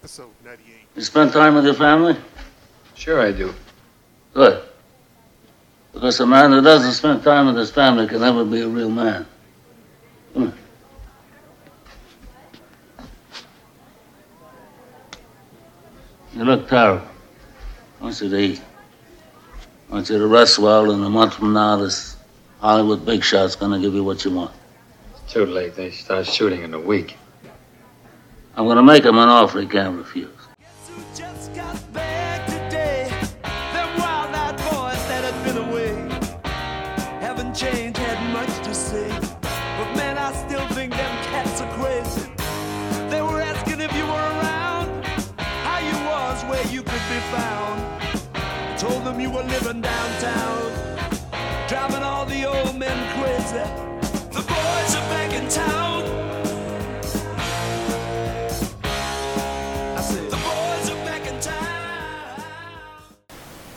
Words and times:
episode 0.00 0.30
98. 0.44 0.76
You 0.94 1.02
spend 1.02 1.32
time 1.32 1.56
with 1.56 1.64
your 1.64 1.74
family? 1.74 2.16
Sure, 2.94 3.20
I 3.20 3.32
do. 3.32 3.52
Good. 4.32 4.62
Because 5.92 6.20
a 6.20 6.26
man 6.26 6.52
who 6.52 6.62
doesn't 6.62 6.92
spend 6.92 7.24
time 7.24 7.46
with 7.46 7.56
his 7.56 7.72
family 7.72 8.06
can 8.06 8.20
never 8.20 8.44
be 8.44 8.60
a 8.60 8.68
real 8.68 8.90
man. 8.90 9.26
Come 10.34 10.42
on. 10.44 10.54
You 16.34 16.44
look 16.44 16.68
terrible. 16.68 17.04
I 18.00 18.04
want 18.04 18.20
you 18.20 18.28
to 18.28 18.38
eat. 18.38 18.62
I 19.90 19.94
want 19.94 20.08
you 20.08 20.18
to 20.18 20.26
rest 20.28 20.60
well, 20.60 20.92
and 20.92 21.02
a 21.04 21.10
month 21.10 21.34
from 21.34 21.52
now, 21.52 21.76
this 21.76 22.16
Hollywood 22.60 23.04
big 23.04 23.24
shot's 23.24 23.56
gonna 23.56 23.80
give 23.80 23.94
you 23.94 24.04
what 24.04 24.24
you 24.24 24.30
want. 24.30 24.52
It's 25.24 25.32
too 25.32 25.44
late. 25.44 25.74
They 25.74 25.90
start 25.90 26.26
shooting 26.26 26.62
in 26.62 26.72
a 26.72 26.80
week. 26.80 27.16
I'm 28.58 28.66
gonna 28.66 28.82
make 28.82 29.04
him 29.04 29.18
an 29.18 29.28
offer 29.28 29.60
he 29.60 29.68
can't 29.68 29.96
refuse. 29.96 30.37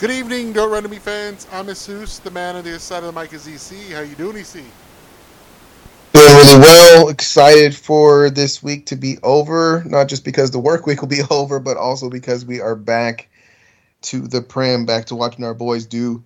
Good 0.01 0.09
evening, 0.09 0.51
Don't 0.51 0.71
Run 0.71 0.81
to 0.81 0.89
Me 0.89 0.97
fans. 0.97 1.45
I'm 1.51 1.67
Jesus, 1.67 2.17
the 2.17 2.31
man 2.31 2.55
on 2.55 2.63
the 2.63 2.71
other 2.71 2.79
side 2.79 3.03
of 3.03 3.13
the 3.13 3.21
mic 3.21 3.33
is 3.33 3.45
EC. 3.45 3.91
How 3.91 4.01
you 4.01 4.15
doing, 4.15 4.35
EC? 4.35 4.53
Doing 4.53 4.65
really 6.13 6.59
well. 6.59 7.09
Excited 7.09 7.75
for 7.75 8.31
this 8.31 8.63
week 8.63 8.87
to 8.87 8.95
be 8.95 9.19
over. 9.21 9.83
Not 9.85 10.07
just 10.07 10.25
because 10.25 10.49
the 10.49 10.57
work 10.57 10.87
week 10.87 11.01
will 11.01 11.07
be 11.07 11.21
over, 11.29 11.59
but 11.59 11.77
also 11.77 12.09
because 12.09 12.43
we 12.43 12.59
are 12.59 12.75
back 12.75 13.29
to 14.01 14.21
the 14.21 14.41
Prem, 14.41 14.87
back 14.87 15.05
to 15.05 15.15
watching 15.15 15.45
our 15.45 15.53
boys 15.53 15.85
do 15.85 16.23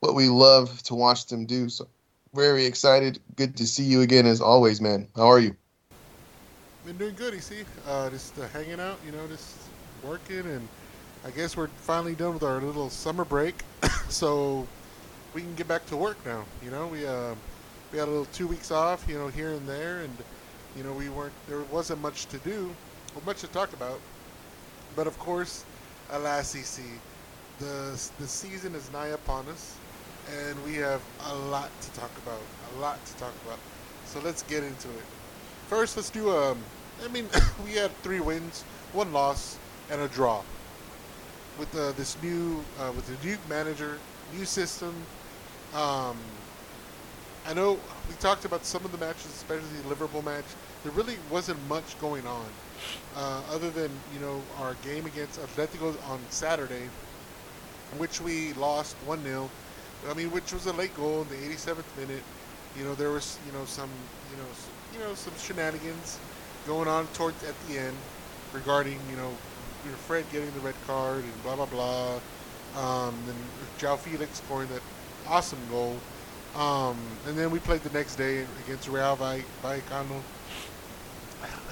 what 0.00 0.16
we 0.16 0.28
love 0.28 0.82
to 0.82 0.96
watch 0.96 1.26
them 1.26 1.46
do. 1.46 1.68
So 1.68 1.86
very 2.34 2.66
excited. 2.66 3.20
Good 3.36 3.56
to 3.58 3.68
see 3.68 3.84
you 3.84 4.00
again 4.00 4.26
as 4.26 4.40
always, 4.40 4.80
man. 4.80 5.06
How 5.14 5.28
are 5.28 5.38
you? 5.38 5.54
Been 6.84 6.98
doing 6.98 7.14
good, 7.14 7.34
EC. 7.34 7.66
Uh, 7.86 8.10
just 8.10 8.36
uh, 8.36 8.48
hanging 8.48 8.80
out, 8.80 8.98
you 9.06 9.12
know, 9.12 9.28
just 9.28 9.58
working, 10.02 10.40
and 10.40 10.68
I 11.26 11.30
guess 11.30 11.56
we're 11.56 11.66
finally 11.66 12.14
done 12.14 12.34
with 12.34 12.44
our 12.44 12.60
little 12.60 12.88
summer 12.88 13.24
break, 13.24 13.56
so 14.08 14.64
we 15.34 15.40
can 15.40 15.56
get 15.56 15.66
back 15.66 15.84
to 15.86 15.96
work 15.96 16.24
now. 16.24 16.44
You 16.62 16.70
know, 16.70 16.86
we 16.86 17.04
uh, 17.04 17.34
we 17.90 17.98
had 17.98 18.06
a 18.06 18.10
little 18.12 18.26
two 18.26 18.46
weeks 18.46 18.70
off, 18.70 19.04
you 19.08 19.18
know, 19.18 19.26
here 19.26 19.50
and 19.50 19.68
there, 19.68 20.02
and 20.02 20.16
you 20.76 20.84
know, 20.84 20.92
we 20.92 21.08
weren't 21.08 21.32
there 21.48 21.62
wasn't 21.62 22.00
much 22.00 22.26
to 22.26 22.38
do 22.38 22.72
or 23.16 23.22
much 23.26 23.40
to 23.40 23.48
talk 23.48 23.72
about, 23.72 23.98
but 24.94 25.08
of 25.08 25.18
course, 25.18 25.64
alas, 26.12 26.54
EC, 26.54 26.84
the 27.58 28.00
the 28.20 28.28
season 28.28 28.76
is 28.76 28.92
nigh 28.92 29.08
upon 29.08 29.48
us, 29.48 29.74
and 30.32 30.64
we 30.64 30.74
have 30.74 31.02
a 31.30 31.34
lot 31.34 31.70
to 31.80 31.90
talk 31.98 32.16
about, 32.18 32.40
a 32.76 32.78
lot 32.78 33.04
to 33.04 33.16
talk 33.16 33.34
about. 33.44 33.58
So 34.04 34.20
let's 34.20 34.44
get 34.44 34.62
into 34.62 34.88
it. 34.90 35.04
First, 35.66 35.96
let's 35.96 36.08
do 36.08 36.30
um. 36.30 36.58
I 37.04 37.08
mean, 37.08 37.26
we 37.64 37.72
had 37.72 37.90
three 38.04 38.20
wins, 38.20 38.62
one 38.92 39.12
loss, 39.12 39.58
and 39.90 40.00
a 40.00 40.06
draw. 40.06 40.44
With 41.58 41.74
uh, 41.74 41.92
this 41.92 42.16
new, 42.22 42.62
uh, 42.78 42.92
with 42.92 43.06
the 43.06 43.26
new 43.26 43.38
manager, 43.48 43.98
new 44.36 44.44
system. 44.44 44.94
Um, 45.74 46.16
I 47.46 47.54
know 47.54 47.78
we 48.08 48.14
talked 48.18 48.44
about 48.44 48.64
some 48.66 48.84
of 48.84 48.92
the 48.92 48.98
matches, 48.98 49.26
especially 49.26 49.68
the 49.82 49.88
Liverpool 49.88 50.22
match. 50.22 50.44
There 50.82 50.92
really 50.92 51.16
wasn't 51.30 51.58
much 51.68 51.98
going 52.00 52.26
on, 52.26 52.46
uh, 53.16 53.42
other 53.50 53.70
than 53.70 53.90
you 54.12 54.20
know 54.20 54.42
our 54.58 54.74
game 54.82 55.06
against 55.06 55.40
Atletico 55.40 55.94
on 56.10 56.18
Saturday, 56.28 56.88
which 57.98 58.20
we 58.20 58.52
lost 58.54 58.96
one 59.06 59.22
0 59.22 59.48
I 60.08 60.14
mean, 60.14 60.30
which 60.30 60.52
was 60.52 60.66
a 60.66 60.72
late 60.72 60.94
goal 60.94 61.22
in 61.22 61.28
the 61.28 61.36
87th 61.36 61.84
minute. 61.96 62.22
You 62.76 62.84
know, 62.84 62.94
there 62.94 63.10
was 63.10 63.38
you 63.46 63.52
know 63.52 63.64
some 63.64 63.90
you 64.30 64.36
know 64.36 64.48
you 64.92 64.98
know 65.08 65.14
some 65.14 65.32
shenanigans 65.38 66.18
going 66.66 66.88
on 66.88 67.06
towards 67.08 67.42
at 67.44 67.54
the 67.68 67.78
end 67.78 67.96
regarding 68.52 68.98
you 69.10 69.16
know 69.16 69.30
know, 69.90 69.96
Fred 70.06 70.24
getting 70.32 70.50
the 70.52 70.60
red 70.60 70.74
card 70.86 71.24
and 71.24 71.42
blah 71.42 71.56
blah 71.56 71.66
blah. 71.66 72.20
Um, 72.76 73.14
and 73.28 73.36
João 73.78 73.98
Felix 73.98 74.38
scoring 74.38 74.68
that 74.68 74.82
awesome 75.28 75.58
goal. 75.70 75.96
Um, 76.54 76.96
and 77.26 77.36
then 77.36 77.50
we 77.50 77.58
played 77.58 77.82
the 77.82 77.90
next 77.90 78.16
day 78.16 78.46
against 78.64 78.88
Real 78.88 79.16
Vallecano. 79.16 80.22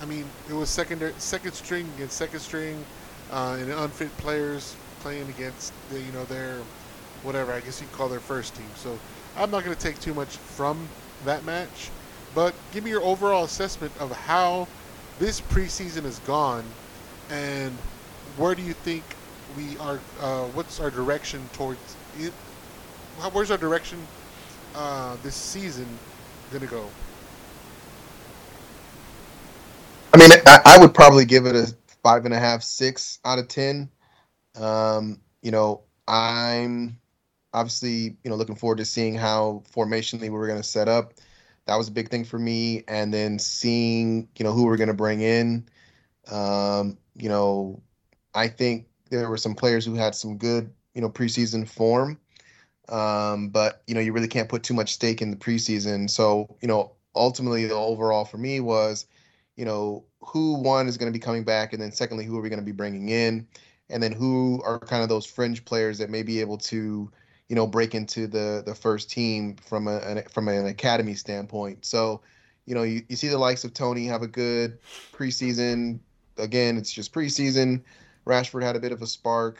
I 0.00 0.04
mean, 0.04 0.26
it 0.48 0.52
was 0.52 0.68
secondary, 0.68 1.14
second 1.18 1.52
string 1.52 1.88
against 1.96 2.16
second 2.16 2.40
string, 2.40 2.84
uh, 3.32 3.56
and 3.58 3.70
unfit 3.70 4.14
players 4.18 4.76
playing 5.00 5.28
against 5.28 5.72
the, 5.90 6.00
you 6.00 6.12
know 6.12 6.24
their 6.24 6.58
whatever 7.22 7.52
I 7.52 7.60
guess 7.60 7.80
you 7.80 7.86
call 7.92 8.08
their 8.08 8.20
first 8.20 8.54
team. 8.54 8.68
So 8.76 8.98
I'm 9.36 9.50
not 9.50 9.64
going 9.64 9.74
to 9.74 9.82
take 9.82 9.98
too 10.00 10.14
much 10.14 10.36
from 10.36 10.86
that 11.24 11.44
match, 11.44 11.90
but 12.34 12.54
give 12.72 12.84
me 12.84 12.90
your 12.90 13.02
overall 13.02 13.44
assessment 13.44 13.92
of 13.98 14.12
how 14.12 14.68
this 15.18 15.40
preseason 15.40 16.02
has 16.02 16.18
gone, 16.20 16.64
and 17.30 17.76
where 18.36 18.54
do 18.54 18.62
you 18.62 18.72
think 18.72 19.04
we 19.56 19.76
are? 19.78 20.00
Uh, 20.20 20.44
what's 20.48 20.80
our 20.80 20.90
direction 20.90 21.48
towards 21.52 21.96
it? 22.18 22.32
How, 23.20 23.30
where's 23.30 23.50
our 23.50 23.58
direction 23.58 23.98
uh, 24.74 25.16
this 25.22 25.34
season 25.34 25.86
to 26.50 26.66
go? 26.66 26.86
I 30.12 30.16
mean, 30.16 30.30
I, 30.46 30.60
I 30.64 30.78
would 30.78 30.94
probably 30.94 31.24
give 31.24 31.46
it 31.46 31.56
a 31.56 31.74
five 32.02 32.24
and 32.24 32.34
a 32.34 32.38
half, 32.38 32.62
six 32.62 33.18
out 33.24 33.38
of 33.38 33.48
ten. 33.48 33.88
Um, 34.54 35.20
you 35.42 35.50
know, 35.50 35.82
I'm 36.06 36.98
obviously, 37.52 38.16
you 38.22 38.30
know, 38.30 38.36
looking 38.36 38.56
forward 38.56 38.78
to 38.78 38.84
seeing 38.84 39.14
how 39.14 39.62
formationally 39.74 40.22
we 40.22 40.30
were 40.30 40.46
to 40.58 40.68
set 40.68 40.88
up. 40.88 41.14
That 41.66 41.76
was 41.76 41.88
a 41.88 41.92
big 41.92 42.10
thing 42.10 42.24
for 42.24 42.38
me, 42.38 42.84
and 42.88 43.12
then 43.12 43.38
seeing, 43.38 44.28
you 44.36 44.44
know, 44.44 44.52
who 44.52 44.64
we're 44.64 44.76
to 44.88 44.94
bring 44.94 45.22
in. 45.22 45.66
Um, 46.30 46.98
you 47.16 47.28
know, 47.28 47.80
I 48.34 48.48
think 48.48 48.86
there 49.10 49.28
were 49.28 49.36
some 49.36 49.54
players 49.54 49.84
who 49.84 49.94
had 49.94 50.14
some 50.14 50.36
good, 50.36 50.72
you 50.94 51.00
know, 51.00 51.10
preseason 51.10 51.68
form. 51.68 52.18
Um, 52.88 53.48
but 53.48 53.82
you 53.86 53.94
know, 53.94 54.00
you 54.00 54.12
really 54.12 54.28
can't 54.28 54.48
put 54.48 54.62
too 54.62 54.74
much 54.74 54.92
stake 54.92 55.22
in 55.22 55.30
the 55.30 55.36
preseason. 55.36 56.10
So, 56.10 56.56
you 56.60 56.68
know, 56.68 56.92
ultimately 57.14 57.66
the 57.66 57.74
overall 57.74 58.24
for 58.24 58.36
me 58.36 58.60
was 58.60 59.06
you 59.56 59.64
know, 59.64 60.04
who 60.20 60.54
one 60.54 60.88
is 60.88 60.96
going 60.96 61.12
to 61.12 61.16
be 61.16 61.22
coming 61.22 61.44
back, 61.44 61.72
and 61.72 61.80
then 61.80 61.92
secondly, 61.92 62.24
who 62.24 62.36
are 62.38 62.42
we 62.42 62.48
going 62.48 62.60
to 62.60 62.64
be 62.64 62.72
bringing 62.72 63.10
in, 63.10 63.46
and 63.88 64.02
then 64.02 64.12
who 64.12 64.60
are 64.64 64.78
kind 64.78 65.02
of 65.02 65.08
those 65.08 65.26
fringe 65.26 65.64
players 65.64 65.98
that 65.98 66.10
may 66.10 66.22
be 66.22 66.40
able 66.40 66.58
to, 66.58 67.10
you 67.48 67.56
know, 67.56 67.66
break 67.66 67.94
into 67.94 68.26
the 68.26 68.62
the 68.66 68.74
first 68.74 69.10
team 69.10 69.56
from 69.56 69.86
a 69.86 69.98
an, 69.98 70.22
from 70.30 70.48
an 70.48 70.66
academy 70.66 71.14
standpoint. 71.14 71.84
So, 71.84 72.20
you 72.66 72.74
know, 72.74 72.82
you, 72.82 73.02
you 73.08 73.16
see 73.16 73.28
the 73.28 73.38
likes 73.38 73.64
of 73.64 73.74
Tony 73.74 74.06
have 74.06 74.22
a 74.22 74.26
good 74.26 74.78
preseason. 75.12 76.00
Again, 76.36 76.76
it's 76.76 76.92
just 76.92 77.12
preseason. 77.12 77.82
Rashford 78.26 78.62
had 78.62 78.76
a 78.76 78.80
bit 78.80 78.92
of 78.92 79.02
a 79.02 79.06
spark. 79.06 79.58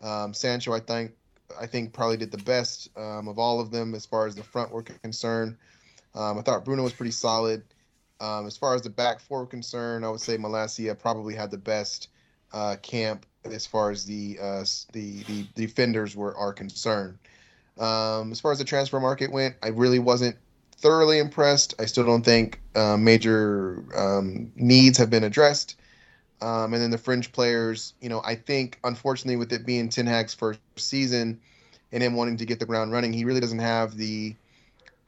Um, 0.00 0.32
Sancho, 0.32 0.72
I 0.72 0.80
think, 0.80 1.12
I 1.60 1.66
think 1.66 1.92
probably 1.92 2.16
did 2.16 2.30
the 2.30 2.38
best 2.38 2.88
um, 2.96 3.28
of 3.28 3.38
all 3.38 3.60
of 3.60 3.70
them 3.70 3.94
as 3.94 4.06
far 4.06 4.26
as 4.26 4.34
the 4.34 4.44
front 4.44 4.70
were 4.70 4.82
concerned. 4.82 5.56
Um, 6.14 6.38
I 6.38 6.42
thought 6.42 6.64
Bruno 6.64 6.82
was 6.82 6.92
pretty 6.92 7.12
solid. 7.12 7.62
Um, 8.20 8.46
as 8.46 8.56
far 8.56 8.74
as 8.74 8.82
the 8.82 8.90
back 8.90 9.20
four 9.20 9.40
were 9.40 9.46
concerned, 9.46 10.04
I 10.04 10.10
would 10.10 10.20
say 10.20 10.36
Malacia 10.36 10.94
probably 10.94 11.34
had 11.34 11.50
the 11.50 11.58
best 11.58 12.08
uh, 12.52 12.76
camp 12.82 13.26
as 13.44 13.66
far 13.66 13.90
as 13.90 14.04
the, 14.04 14.38
uh, 14.40 14.64
the 14.92 15.22
the 15.24 15.46
defenders 15.54 16.16
were 16.16 16.36
are 16.36 16.52
concerned. 16.52 17.18
Um, 17.78 18.32
as 18.32 18.40
far 18.40 18.50
as 18.50 18.58
the 18.58 18.64
transfer 18.64 18.98
market 18.98 19.30
went, 19.30 19.54
I 19.62 19.68
really 19.68 20.00
wasn't 20.00 20.36
thoroughly 20.78 21.18
impressed. 21.18 21.74
I 21.78 21.86
still 21.86 22.04
don't 22.04 22.24
think 22.24 22.60
uh, 22.74 22.96
major 22.96 23.84
um, 23.96 24.52
needs 24.56 24.98
have 24.98 25.10
been 25.10 25.24
addressed. 25.24 25.76
Um, 26.40 26.72
and 26.72 26.82
then 26.82 26.90
the 26.90 26.98
fringe 26.98 27.32
players, 27.32 27.94
you 28.00 28.08
know, 28.08 28.22
I 28.24 28.36
think 28.36 28.78
unfortunately 28.84 29.36
with 29.36 29.52
it 29.52 29.66
being 29.66 29.88
Ten 29.88 30.06
Hag's 30.06 30.34
first 30.34 30.60
season 30.76 31.40
and 31.90 32.02
him 32.02 32.14
wanting 32.14 32.36
to 32.36 32.46
get 32.46 32.60
the 32.60 32.66
ground 32.66 32.92
running, 32.92 33.12
he 33.12 33.24
really 33.24 33.40
doesn't 33.40 33.58
have 33.58 33.96
the 33.96 34.36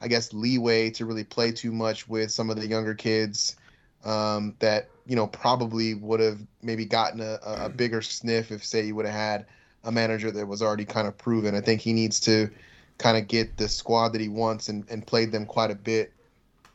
I 0.01 0.07
guess 0.07 0.33
leeway 0.33 0.89
to 0.91 1.05
really 1.05 1.23
play 1.23 1.51
too 1.51 1.71
much 1.71 2.07
with 2.09 2.31
some 2.31 2.49
of 2.49 2.57
the 2.57 2.67
younger 2.67 2.95
kids 2.95 3.55
um, 4.03 4.55
that 4.59 4.89
you 5.05 5.15
know 5.15 5.27
probably 5.27 5.93
would 5.93 6.19
have 6.19 6.39
maybe 6.61 6.85
gotten 6.85 7.21
a, 7.21 7.39
a 7.43 7.69
bigger 7.69 8.01
sniff 8.01 8.51
if 8.51 8.65
say 8.65 8.85
you 8.85 8.95
would 8.95 9.05
have 9.05 9.15
had 9.15 9.45
a 9.83 9.91
manager 9.91 10.31
that 10.31 10.47
was 10.47 10.61
already 10.61 10.85
kind 10.85 11.07
of 11.07 11.17
proven. 11.17 11.55
I 11.55 11.61
think 11.61 11.81
he 11.81 11.93
needs 11.93 12.19
to 12.21 12.49
kind 12.97 13.17
of 13.17 13.27
get 13.27 13.57
the 13.57 13.67
squad 13.67 14.09
that 14.09 14.21
he 14.21 14.29
wants 14.29 14.69
and, 14.69 14.85
and 14.89 15.05
played 15.05 15.31
them 15.31 15.45
quite 15.45 15.71
a 15.71 15.75
bit 15.75 16.13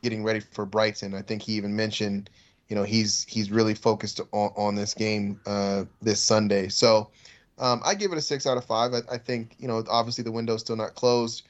getting 0.02 0.25
ready 0.25 0.41
for 0.41 0.64
Brighton. 0.67 1.14
I 1.14 1.23
think 1.23 1.43
he 1.43 1.55
even 1.55 1.75
mentioned 1.75 2.31
you 2.69 2.77
know 2.77 2.83
he's 2.83 3.25
he's 3.29 3.51
really 3.51 3.75
focused 3.75 4.21
on, 4.33 4.51
on 4.57 4.75
this 4.75 4.95
game 4.95 5.41
uh, 5.47 5.85
this 6.03 6.21
Sunday. 6.21 6.69
So 6.69 7.11
um, 7.59 7.81
I 7.85 7.95
give 7.95 8.13
it 8.13 8.19
a 8.19 8.23
six 8.23 8.47
out 8.47 8.57
of 8.57 8.65
five. 8.65 8.93
I, 8.93 9.01
I, 9.11 9.19
think 9.19 9.55
you 9.59 9.69
know 9.69 9.85
obviously 9.89 10.25
the 10.25 10.33
window's 10.33 10.61
still 10.61 10.77
not 10.77 10.95
closed, 10.95 11.45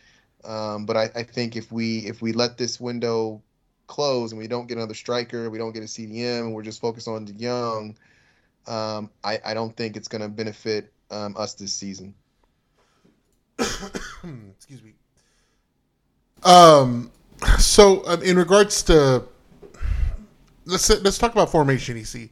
um, 0.45 0.87
but 0.87 0.97
I, 0.97 1.11
I, 1.15 1.23
think 1.23 1.57
if 1.57 1.73
we 1.73 1.99
if 2.01 2.23
we 2.23 2.33
let 2.33 2.59
this 2.59 2.79
window 2.81 3.43
close 3.87 4.33
and 4.33 4.39
we 4.39 4.47
don't 4.47 4.67
get 4.67 4.77
another 4.77 4.95
striker, 4.95 5.51
we 5.51 5.59
don't 5.59 5.73
get 5.73 5.83
a 5.83 5.87
CDM, 5.87 6.41
and 6.41 6.55
we're 6.55 6.63
just 6.63 6.81
focused 6.81 7.09
on 7.09 7.27
Young, 7.39 7.97
um, 8.67 9.11
I, 9.25 9.41
I 9.45 9.55
don't 9.55 9.77
think 9.77 9.97
it's 9.97 10.09
going 10.09 10.23
to 10.23 10.29
benefit 10.29 10.93
um, 11.11 11.35
us 11.37 11.55
this 11.55 11.73
season. 11.73 12.15
Excuse 13.59 14.83
me. 14.83 14.95
Um, 16.43 17.11
so 17.59 18.07
um, 18.07 18.23
in 18.23 18.37
regards 18.37 18.83
to 18.85 19.25
let's 20.67 20.91
let's 21.03 21.19
talk 21.19 21.33
about 21.33 21.51
formation. 21.51 21.97
EC, 21.97 22.29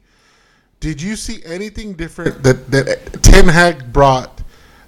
did 0.79 1.01
you 1.01 1.15
see 1.15 1.41
anything 1.43 1.93
different 1.93 2.43
that 2.43 2.69
that 2.71 3.23
Ten 3.23 3.47
Hag 3.47 3.91
brought 3.91 4.43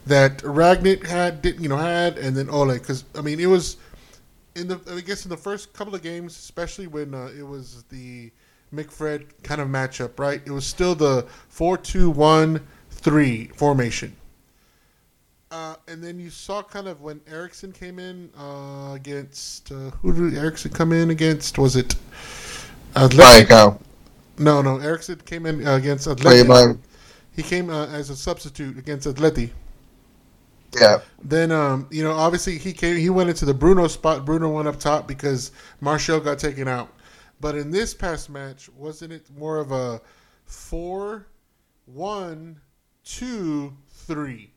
that 0.05 0.37
Rangnick 0.39 1.07
had 1.07 1.41
didn't 1.41 1.63
you 1.63 1.69
know 1.69 1.77
had 1.77 2.17
and 2.17 2.35
then 2.35 2.49
Ole? 2.49 2.73
Because 2.73 3.05
I 3.15 3.21
mean 3.21 3.39
it 3.39 3.47
was 3.47 3.77
in 4.55 4.67
the 4.67 4.79
I 4.91 5.01
guess 5.01 5.25
in 5.25 5.29
the 5.29 5.37
first 5.37 5.73
couple 5.73 5.95
of 5.95 6.03
games, 6.03 6.37
especially 6.37 6.87
when 6.87 7.13
uh, 7.13 7.29
it 7.37 7.43
was 7.43 7.83
the 7.89 8.31
McFred 8.73 9.27
kind 9.43 9.61
of 9.61 9.69
matchup, 9.69 10.19
right? 10.19 10.41
It 10.45 10.51
was 10.51 10.65
still 10.65 10.93
the 10.93 11.25
four-two-one-three 11.47 13.45
formation. 13.55 14.13
Uh, 15.49 15.75
and 15.87 16.03
then 16.03 16.19
you 16.19 16.29
saw 16.29 16.61
kind 16.61 16.89
of 16.89 16.99
when 16.99 17.21
Eriksen 17.25 17.71
came 17.71 17.99
in 17.99 18.29
uh, 18.37 18.91
against 18.93 19.71
uh, 19.71 19.91
who 20.01 20.29
did 20.29 20.37
Eriksen 20.37 20.71
come 20.71 20.91
in 20.91 21.09
against? 21.09 21.57
Was 21.57 21.77
it 21.77 21.95
Atletico? 22.97 23.79
No, 24.37 24.61
no. 24.61 24.77
Eriksen 24.77 25.21
came 25.25 25.45
in 25.45 25.65
uh, 25.67 25.75
against 25.75 26.07
Atleti. 26.07 26.77
He 27.35 27.43
came 27.43 27.69
uh, 27.69 27.87
as 27.87 28.09
a 28.09 28.15
substitute 28.15 28.77
against 28.77 29.07
Atleti. 29.07 29.51
Yeah. 30.79 30.99
Then 31.23 31.51
um, 31.51 31.87
you 31.91 32.03
know, 32.03 32.11
obviously 32.11 32.57
he 32.57 32.73
came. 32.73 32.97
He 32.97 33.09
went 33.09 33.29
into 33.29 33.45
the 33.45 33.53
Bruno 33.53 33.87
spot. 33.87 34.25
Bruno 34.25 34.49
went 34.49 34.67
up 34.67 34.79
top 34.79 35.07
because 35.07 35.51
Martial 35.81 36.19
got 36.19 36.39
taken 36.39 36.67
out. 36.67 36.89
But 37.39 37.55
in 37.55 37.71
this 37.71 37.93
past 37.93 38.29
match, 38.29 38.69
wasn't 38.69 39.13
it 39.13 39.27
more 39.37 39.57
of 39.57 39.71
a 39.71 40.01
four, 40.45 41.27
one, 41.85 42.59
two, 43.03 43.75
three? 43.89 44.51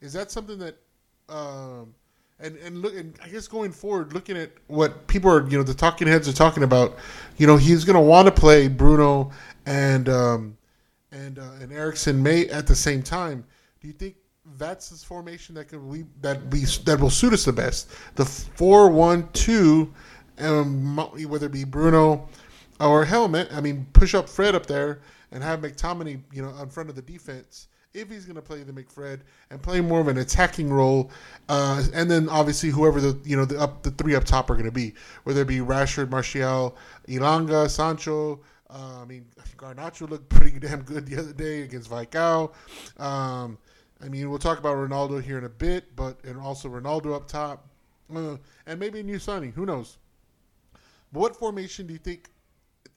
Is 0.00 0.12
that 0.14 0.30
something 0.30 0.58
that, 0.58 0.76
um, 1.28 1.94
and 2.40 2.56
and 2.58 2.82
look, 2.82 2.94
and 2.94 3.18
I 3.22 3.28
guess 3.28 3.48
going 3.48 3.72
forward, 3.72 4.12
looking 4.12 4.36
at 4.36 4.50
what 4.68 5.06
people 5.06 5.30
are, 5.30 5.48
you 5.48 5.56
know, 5.56 5.64
the 5.64 5.74
talking 5.74 6.06
heads 6.06 6.28
are 6.28 6.32
talking 6.32 6.62
about, 6.62 6.96
you 7.36 7.46
know, 7.46 7.56
he's 7.56 7.84
going 7.84 7.94
to 7.94 8.00
want 8.00 8.26
to 8.26 8.32
play 8.32 8.68
Bruno 8.68 9.32
and 9.66 10.08
um, 10.08 10.56
and 11.10 11.38
uh, 11.38 11.50
and 11.60 11.72
Eriksen 11.72 12.22
May 12.22 12.46
at 12.48 12.66
the 12.66 12.74
same 12.74 13.02
time. 13.02 13.44
Do 13.80 13.88
you 13.88 13.92
think 13.92 14.16
that's 14.56 14.88
his 14.88 15.02
formation 15.02 15.54
that 15.56 15.68
can 15.68 15.88
we 15.88 16.04
that 16.20 16.48
be 16.48 16.64
that 16.84 17.00
will 17.00 17.10
suit 17.10 17.32
us 17.32 17.44
the 17.44 17.52
best? 17.52 17.90
The 18.14 18.24
four 18.24 18.88
one 18.88 19.28
two, 19.32 19.92
um, 20.38 20.96
whether 20.96 21.46
it 21.46 21.52
be 21.52 21.64
Bruno 21.64 22.28
or 22.80 23.04
Helmet. 23.04 23.48
I 23.52 23.60
mean, 23.60 23.86
push 23.92 24.14
up 24.14 24.28
Fred 24.28 24.54
up 24.54 24.66
there 24.66 25.00
and 25.32 25.42
have 25.42 25.60
McTominay, 25.60 26.20
you 26.32 26.42
know, 26.42 26.56
in 26.62 26.68
front 26.68 26.88
of 26.88 26.94
the 26.94 27.02
defense 27.02 27.68
if 28.00 28.10
he's 28.10 28.24
going 28.24 28.36
to 28.36 28.42
play 28.42 28.62
the 28.62 28.72
McFred 28.72 29.20
and 29.50 29.62
play 29.62 29.80
more 29.80 30.00
of 30.00 30.08
an 30.08 30.18
attacking 30.18 30.72
role, 30.72 31.10
uh, 31.48 31.84
and 31.94 32.10
then 32.10 32.28
obviously 32.28 32.70
whoever 32.70 33.00
the 33.00 33.18
you 33.24 33.36
know 33.36 33.44
the 33.44 33.58
up 33.58 33.82
the 33.82 33.90
three 33.92 34.14
up 34.14 34.24
top 34.24 34.50
are 34.50 34.54
going 34.54 34.66
to 34.66 34.72
be, 34.72 34.94
whether 35.24 35.42
it 35.42 35.48
be 35.48 35.58
Rashford, 35.58 36.10
Martial, 36.10 36.76
Elanga, 37.08 37.68
Sancho. 37.68 38.40
Uh, 38.70 39.00
I 39.00 39.04
mean, 39.06 39.24
Garnacho 39.56 40.08
looked 40.08 40.28
pretty 40.28 40.58
damn 40.58 40.82
good 40.82 41.06
the 41.06 41.18
other 41.18 41.32
day 41.32 41.62
against 41.62 41.90
Vaikao. 41.90 42.52
Um, 43.00 43.56
I 44.02 44.08
mean, 44.08 44.28
we'll 44.28 44.38
talk 44.38 44.58
about 44.58 44.76
Ronaldo 44.76 45.22
here 45.22 45.38
in 45.38 45.44
a 45.44 45.48
bit, 45.48 45.96
but 45.96 46.18
and 46.24 46.38
also 46.38 46.68
Ronaldo 46.68 47.14
up 47.14 47.26
top, 47.26 47.66
uh, 48.14 48.36
and 48.66 48.78
maybe 48.78 49.00
a 49.00 49.02
new 49.02 49.18
signing. 49.18 49.52
Who 49.52 49.66
knows? 49.66 49.98
But 51.12 51.20
what 51.20 51.36
formation 51.36 51.86
do 51.86 51.94
you 51.94 51.98
think 51.98 52.28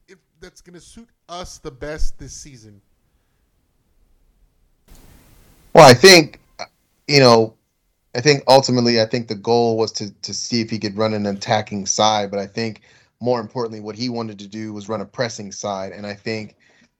if 0.07 0.17
that's 0.39 0.61
going 0.61 0.73
to 0.73 0.81
suit 0.81 1.09
us 1.29 1.57
the 1.57 1.71
best 1.71 2.19
this 2.19 2.33
season? 2.33 2.81
Well, 5.73 5.89
I 5.89 5.93
think 5.93 6.39
you 7.07 7.19
know, 7.19 7.55
I 8.15 8.21
think 8.21 8.43
ultimately, 8.47 9.01
I 9.01 9.05
think 9.05 9.27
the 9.27 9.35
goal 9.35 9.77
was 9.77 9.91
to 9.93 10.11
to 10.21 10.33
see 10.33 10.61
if 10.61 10.69
he 10.69 10.79
could 10.79 10.97
run 10.97 11.13
an 11.13 11.25
attacking 11.25 11.85
side, 11.85 12.31
but 12.31 12.39
I 12.39 12.47
think 12.47 12.81
more 13.19 13.39
importantly, 13.39 13.79
what 13.79 13.95
he 13.95 14.09
wanted 14.09 14.39
to 14.39 14.47
do 14.47 14.73
was 14.73 14.89
run 14.89 15.01
a 15.01 15.05
pressing 15.05 15.51
side, 15.51 15.91
and 15.91 16.05
I 16.05 16.13
think 16.13 16.55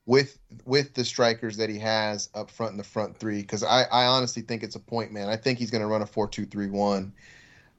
with 0.05 0.37
with 0.65 0.93
the 0.93 1.03
strikers 1.03 1.57
that 1.57 1.69
he 1.69 1.79
has 1.79 2.29
up 2.33 2.49
front 2.51 2.71
in 2.71 2.77
the 2.77 2.83
front 2.83 3.17
three, 3.17 3.41
because 3.41 3.63
I 3.63 3.83
I 3.83 4.05
honestly 4.05 4.41
think 4.41 4.63
it's 4.63 4.75
a 4.75 4.79
point 4.79 5.11
man. 5.11 5.29
I 5.29 5.35
think 5.37 5.59
he's 5.59 5.71
going 5.71 5.81
to 5.81 5.87
run 5.87 6.01
a 6.01 6.05
four 6.05 6.27
two 6.27 6.45
three 6.45 6.69
one. 6.69 7.13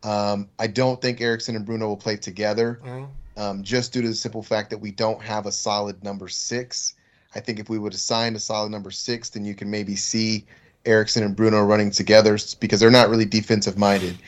Um, 0.02 0.48
I 0.58 0.66
don't 0.66 1.00
think 1.00 1.20
Eriksen 1.20 1.54
and 1.54 1.64
Bruno 1.64 1.86
will 1.86 1.96
play 1.96 2.16
together, 2.16 2.80
mm-hmm. 2.84 3.40
um, 3.40 3.62
just 3.62 3.92
due 3.92 4.02
to 4.02 4.08
the 4.08 4.14
simple 4.14 4.42
fact 4.42 4.70
that 4.70 4.78
we 4.78 4.90
don't 4.90 5.22
have 5.22 5.46
a 5.46 5.52
solid 5.52 6.02
number 6.02 6.28
six. 6.28 6.94
I 7.34 7.40
think 7.40 7.60
if 7.60 7.70
we 7.70 7.78
would 7.78 7.94
assign 7.94 8.34
a 8.34 8.40
solid 8.40 8.70
number 8.70 8.90
six, 8.90 9.30
then 9.30 9.44
you 9.44 9.54
can 9.54 9.70
maybe 9.70 9.94
see 9.94 10.44
Eriksen 10.84 11.22
and 11.22 11.36
Bruno 11.36 11.62
running 11.62 11.90
together 11.90 12.38
because 12.60 12.80
they're 12.80 12.90
not 12.90 13.08
really 13.08 13.24
defensive 13.24 13.78
minded. 13.78 14.18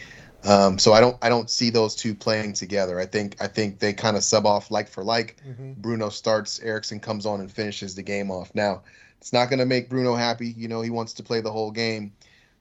Um, 0.44 0.78
so 0.78 0.92
I 0.92 1.00
don't 1.00 1.16
I 1.22 1.28
don't 1.28 1.48
see 1.48 1.70
those 1.70 1.94
two 1.94 2.14
playing 2.14 2.52
together. 2.52 3.00
I 3.00 3.06
think 3.06 3.36
I 3.40 3.46
think 3.46 3.78
they 3.78 3.92
kind 3.92 4.16
of 4.16 4.22
sub 4.22 4.46
off 4.46 4.70
like 4.70 4.88
for 4.88 5.02
like. 5.02 5.36
Mm-hmm. 5.46 5.72
Bruno 5.78 6.10
starts, 6.10 6.60
Eriksen 6.60 7.00
comes 7.00 7.24
on 7.24 7.40
and 7.40 7.50
finishes 7.50 7.94
the 7.94 8.02
game 8.02 8.30
off. 8.30 8.54
Now 8.54 8.82
it's 9.18 9.32
not 9.32 9.48
going 9.48 9.58
to 9.58 9.66
make 9.66 9.88
Bruno 9.88 10.14
happy. 10.14 10.48
You 10.48 10.68
know 10.68 10.82
he 10.82 10.90
wants 10.90 11.14
to 11.14 11.22
play 11.22 11.40
the 11.40 11.50
whole 11.50 11.70
game, 11.70 12.12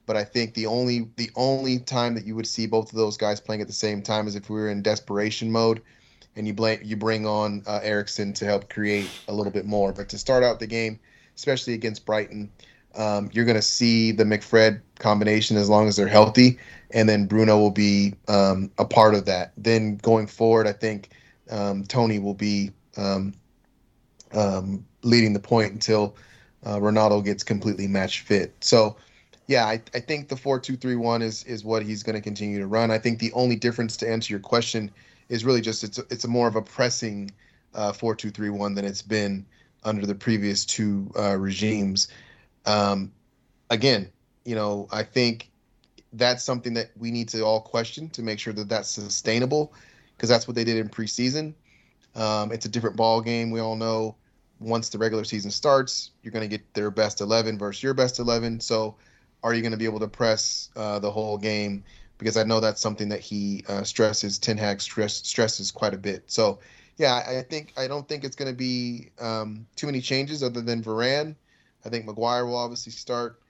but 0.06 0.16
I 0.16 0.24
think 0.24 0.54
the 0.54 0.66
only 0.66 1.10
the 1.16 1.30
only 1.36 1.78
time 1.78 2.14
that 2.14 2.24
you 2.24 2.34
would 2.36 2.46
see 2.46 2.66
both 2.66 2.90
of 2.90 2.96
those 2.96 3.18
guys 3.18 3.38
playing 3.38 3.60
at 3.60 3.66
the 3.66 3.74
same 3.74 4.00
time 4.00 4.26
is 4.26 4.34
if 4.34 4.48
we 4.48 4.56
were 4.56 4.70
in 4.70 4.82
desperation 4.82 5.52
mode, 5.52 5.82
and 6.36 6.46
you 6.46 6.54
blame 6.54 6.80
you 6.82 6.96
bring 6.96 7.26
on 7.26 7.62
uh, 7.66 7.80
Eriksen 7.82 8.32
to 8.34 8.46
help 8.46 8.70
create 8.70 9.10
a 9.28 9.32
little 9.34 9.52
bit 9.52 9.66
more. 9.66 9.92
But 9.92 10.08
to 10.08 10.18
start 10.18 10.42
out 10.42 10.58
the 10.58 10.66
game, 10.66 10.98
especially 11.36 11.74
against 11.74 12.06
Brighton 12.06 12.50
um, 12.96 13.30
you're 13.32 13.44
going 13.44 13.56
to 13.56 13.62
see 13.62 14.12
the 14.12 14.24
McFred 14.24 14.80
combination 14.98 15.56
as 15.56 15.68
long 15.68 15.88
as 15.88 15.96
they're 15.96 16.06
healthy, 16.06 16.58
and 16.90 17.08
then 17.08 17.26
Bruno 17.26 17.58
will 17.58 17.70
be 17.70 18.14
um, 18.28 18.70
a 18.78 18.84
part 18.84 19.14
of 19.14 19.24
that. 19.26 19.52
Then 19.56 19.96
going 19.96 20.26
forward, 20.26 20.66
I 20.66 20.72
think 20.72 21.10
um, 21.50 21.84
Tony 21.84 22.18
will 22.18 22.34
be 22.34 22.70
um, 22.96 23.34
um, 24.32 24.84
leading 25.02 25.32
the 25.32 25.40
point 25.40 25.72
until 25.72 26.16
uh, 26.64 26.76
Ronaldo 26.76 27.24
gets 27.24 27.42
completely 27.42 27.86
match 27.86 28.20
fit. 28.20 28.54
So, 28.60 28.96
yeah, 29.46 29.66
I, 29.66 29.82
I 29.94 30.00
think 30.00 30.28
the 30.28 30.36
four 30.36 30.58
two 30.58 30.76
three 30.76 30.96
one 30.96 31.20
is 31.20 31.44
is 31.44 31.64
what 31.64 31.82
he's 31.82 32.02
going 32.02 32.16
to 32.16 32.22
continue 32.22 32.58
to 32.58 32.66
run. 32.66 32.90
I 32.90 32.98
think 32.98 33.18
the 33.18 33.32
only 33.32 33.56
difference 33.56 33.96
to 33.98 34.10
answer 34.10 34.32
your 34.32 34.40
question 34.40 34.90
is 35.28 35.44
really 35.44 35.60
just 35.60 35.84
it's 35.84 35.98
a, 35.98 36.02
it's 36.10 36.24
a 36.24 36.28
more 36.28 36.48
of 36.48 36.56
a 36.56 36.62
pressing 36.62 37.30
uh, 37.74 37.92
four 37.92 38.14
two 38.14 38.30
three 38.30 38.50
one 38.50 38.74
than 38.74 38.84
it's 38.84 39.02
been 39.02 39.44
under 39.84 40.06
the 40.06 40.14
previous 40.14 40.64
two 40.64 41.10
uh, 41.18 41.36
regimes. 41.36 42.08
Um, 42.66 43.12
again, 43.70 44.10
you 44.44 44.54
know, 44.54 44.88
I 44.90 45.02
think 45.02 45.50
that's 46.12 46.44
something 46.44 46.74
that 46.74 46.90
we 46.96 47.10
need 47.10 47.28
to 47.30 47.42
all 47.42 47.60
question 47.60 48.08
to 48.10 48.22
make 48.22 48.38
sure 48.38 48.52
that 48.52 48.68
that's 48.68 48.88
sustainable 48.88 49.74
because 50.16 50.28
that's 50.28 50.46
what 50.46 50.54
they 50.54 50.64
did 50.64 50.76
in 50.76 50.88
preseason. 50.88 51.54
Um, 52.14 52.52
it's 52.52 52.66
a 52.66 52.68
different 52.68 52.96
ball 52.96 53.20
game. 53.20 53.50
We 53.50 53.60
all 53.60 53.76
know 53.76 54.16
once 54.60 54.88
the 54.88 54.98
regular 54.98 55.24
season 55.24 55.50
starts, 55.50 56.10
you're 56.22 56.32
going 56.32 56.48
to 56.48 56.56
get 56.56 56.74
their 56.74 56.90
best 56.90 57.20
11 57.20 57.58
versus 57.58 57.82
your 57.82 57.94
best 57.94 58.18
11. 58.18 58.60
So, 58.60 58.96
are 59.42 59.52
you 59.52 59.60
going 59.60 59.72
to 59.72 59.78
be 59.78 59.84
able 59.84 60.00
to 60.00 60.08
press 60.08 60.70
uh, 60.74 60.98
the 61.00 61.10
whole 61.10 61.36
game? 61.36 61.84
Because 62.16 62.36
I 62.36 62.44
know 62.44 62.60
that's 62.60 62.80
something 62.80 63.08
that 63.10 63.20
he 63.20 63.64
uh, 63.68 63.82
stresses. 63.82 64.38
Ten 64.38 64.56
Hag 64.56 64.80
stress, 64.80 65.14
stresses 65.16 65.70
quite 65.70 65.92
a 65.92 65.98
bit. 65.98 66.22
So, 66.26 66.60
yeah, 66.96 67.22
I 67.26 67.42
think 67.42 67.72
I 67.76 67.88
don't 67.88 68.08
think 68.08 68.24
it's 68.24 68.36
going 68.36 68.50
to 68.50 68.56
be 68.56 69.10
um, 69.20 69.66
too 69.76 69.86
many 69.86 70.00
changes 70.00 70.42
other 70.42 70.62
than 70.62 70.82
Varane. 70.82 71.34
I 71.84 71.88
think 71.88 72.06
Maguire 72.06 72.46
will 72.46 72.56
obviously 72.56 72.92
start. 72.92 73.40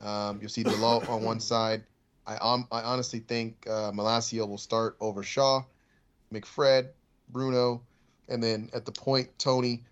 Um, 0.00 0.38
you'll 0.40 0.50
see 0.50 0.64
Dalot 0.64 1.08
on 1.08 1.22
one 1.22 1.40
side. 1.52 1.84
I 2.26 2.36
um, 2.36 2.66
I 2.70 2.82
honestly 2.82 3.18
think 3.20 3.66
uh, 3.68 3.90
will 3.94 4.58
start 4.58 4.96
over 5.00 5.22
Shaw, 5.22 5.62
McFred, 6.32 6.88
Bruno, 7.30 7.82
and 8.28 8.42
then 8.42 8.70
at 8.72 8.84
the 8.84 8.92
point 8.92 9.28
Tony 9.38 9.82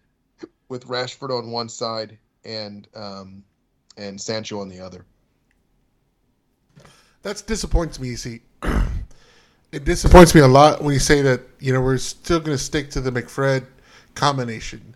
with 0.68 0.86
Rashford 0.86 1.36
on 1.36 1.50
one 1.50 1.68
side 1.68 2.18
and 2.44 2.86
um, 2.94 3.44
and 3.96 4.20
Sancho 4.20 4.60
on 4.60 4.68
the 4.68 4.80
other. 4.80 5.04
That 7.22 7.42
disappoints 7.46 8.00
me. 8.00 8.08
You 8.08 8.16
see, 8.16 8.40
it 9.72 9.84
disappoints 9.84 10.34
me 10.34 10.40
a 10.40 10.48
lot 10.48 10.82
when 10.82 10.94
you 10.94 11.00
say 11.00 11.20
that. 11.22 11.42
You 11.58 11.72
know, 11.72 11.80
we're 11.80 11.98
still 11.98 12.38
going 12.38 12.56
to 12.56 12.62
stick 12.62 12.90
to 12.90 13.00
the 13.00 13.10
McFred 13.10 13.66
combination, 14.14 14.94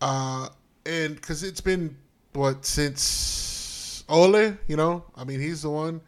uh, 0.00 0.48
and 0.86 1.16
because 1.16 1.42
it's 1.42 1.60
been 1.60 1.96
what 2.38 2.64
since 2.64 4.04
Ole, 4.08 4.56
you 4.66 4.76
know, 4.76 5.04
I 5.14 5.24
mean, 5.24 5.40
he's 5.40 5.62
the 5.62 5.70
one. 5.70 6.00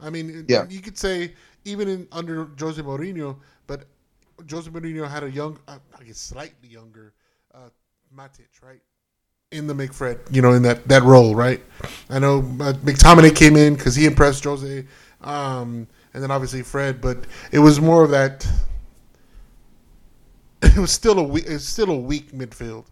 I 0.00 0.10
mean, 0.10 0.44
yeah. 0.48 0.66
you 0.68 0.80
could 0.80 0.98
say 0.98 1.34
even 1.64 1.88
in 1.88 2.08
under 2.12 2.48
Jose 2.58 2.80
Mourinho, 2.80 3.36
but 3.66 3.84
Jose 4.50 4.70
Mourinho 4.70 5.08
had 5.08 5.22
a 5.22 5.30
young, 5.30 5.58
uh, 5.68 5.78
I 5.98 6.04
guess, 6.04 6.18
slightly 6.18 6.68
younger 6.68 7.12
uh, 7.54 7.68
Matic, 8.16 8.62
right? 8.62 8.80
In 9.52 9.66
the 9.66 9.74
McFred, 9.74 10.18
you 10.34 10.42
know, 10.42 10.52
in 10.52 10.62
that, 10.62 10.88
that 10.88 11.02
role, 11.04 11.34
right? 11.34 11.62
I 12.10 12.18
know 12.18 12.38
uh, 12.38 12.72
McTominay 12.72 13.36
came 13.36 13.56
in 13.56 13.74
because 13.74 13.94
he 13.94 14.04
impressed 14.04 14.42
Jose, 14.44 14.84
um, 15.20 15.86
and 16.12 16.22
then 16.22 16.30
obviously 16.30 16.62
Fred, 16.62 17.00
but 17.00 17.24
it 17.52 17.60
was 17.60 17.80
more 17.80 18.04
of 18.04 18.10
that. 18.10 18.46
It 20.62 20.78
was 20.78 20.92
still 20.92 21.18
a 21.18 21.22
weak, 21.22 21.44
it's 21.46 21.66
still 21.66 21.90
a 21.90 21.96
weak 21.96 22.32
midfield, 22.32 22.86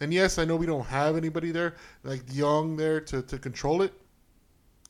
and 0.00 0.12
yes, 0.12 0.38
I 0.38 0.44
know 0.44 0.56
we 0.56 0.66
don't 0.66 0.86
have 0.86 1.16
anybody 1.16 1.50
there 1.50 1.74
like 2.04 2.22
Young 2.32 2.76
there 2.76 3.00
to, 3.00 3.22
to 3.22 3.38
control 3.38 3.82
it, 3.82 3.92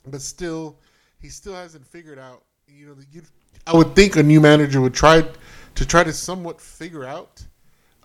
but 0.07 0.21
still, 0.21 0.77
he 1.21 1.29
still 1.29 1.55
hasn't 1.55 1.87
figured 1.87 2.19
out. 2.19 2.43
You 2.67 2.89
know, 2.89 2.95
you, 3.11 3.23
I 3.67 3.75
would 3.75 3.97
think 3.97 4.17
a 4.17 4.23
new 4.23 4.41
manager 4.41 4.81
would 4.81 4.95
try 4.95 5.25
to 5.75 5.87
try 5.87 6.05
to 6.05 6.13
somewhat 6.13 6.61
figure 6.61 7.05
out 7.05 7.45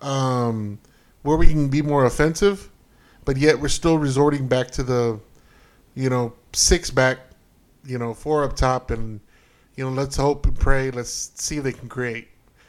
um, 0.00 0.78
where 1.22 1.36
we 1.36 1.46
can 1.46 1.68
be 1.68 1.82
more 1.82 2.04
offensive, 2.06 2.70
but 3.24 3.36
yet 3.36 3.58
we're 3.58 3.68
still 3.68 3.98
resorting 3.98 4.46
back 4.46 4.70
to 4.72 4.82
the, 4.82 5.20
you 5.94 6.08
know, 6.08 6.32
six 6.52 6.90
back, 6.90 7.18
you 7.84 7.98
know, 7.98 8.14
four 8.14 8.44
up 8.44 8.56
top, 8.56 8.90
and 8.90 9.20
you 9.76 9.84
know, 9.84 9.90
let's 9.90 10.16
hope 10.16 10.46
and 10.46 10.58
pray. 10.58 10.90
Let's 10.90 11.32
see 11.34 11.58
if 11.58 11.64
they 11.64 11.72
can 11.72 11.88
create. 11.88 12.28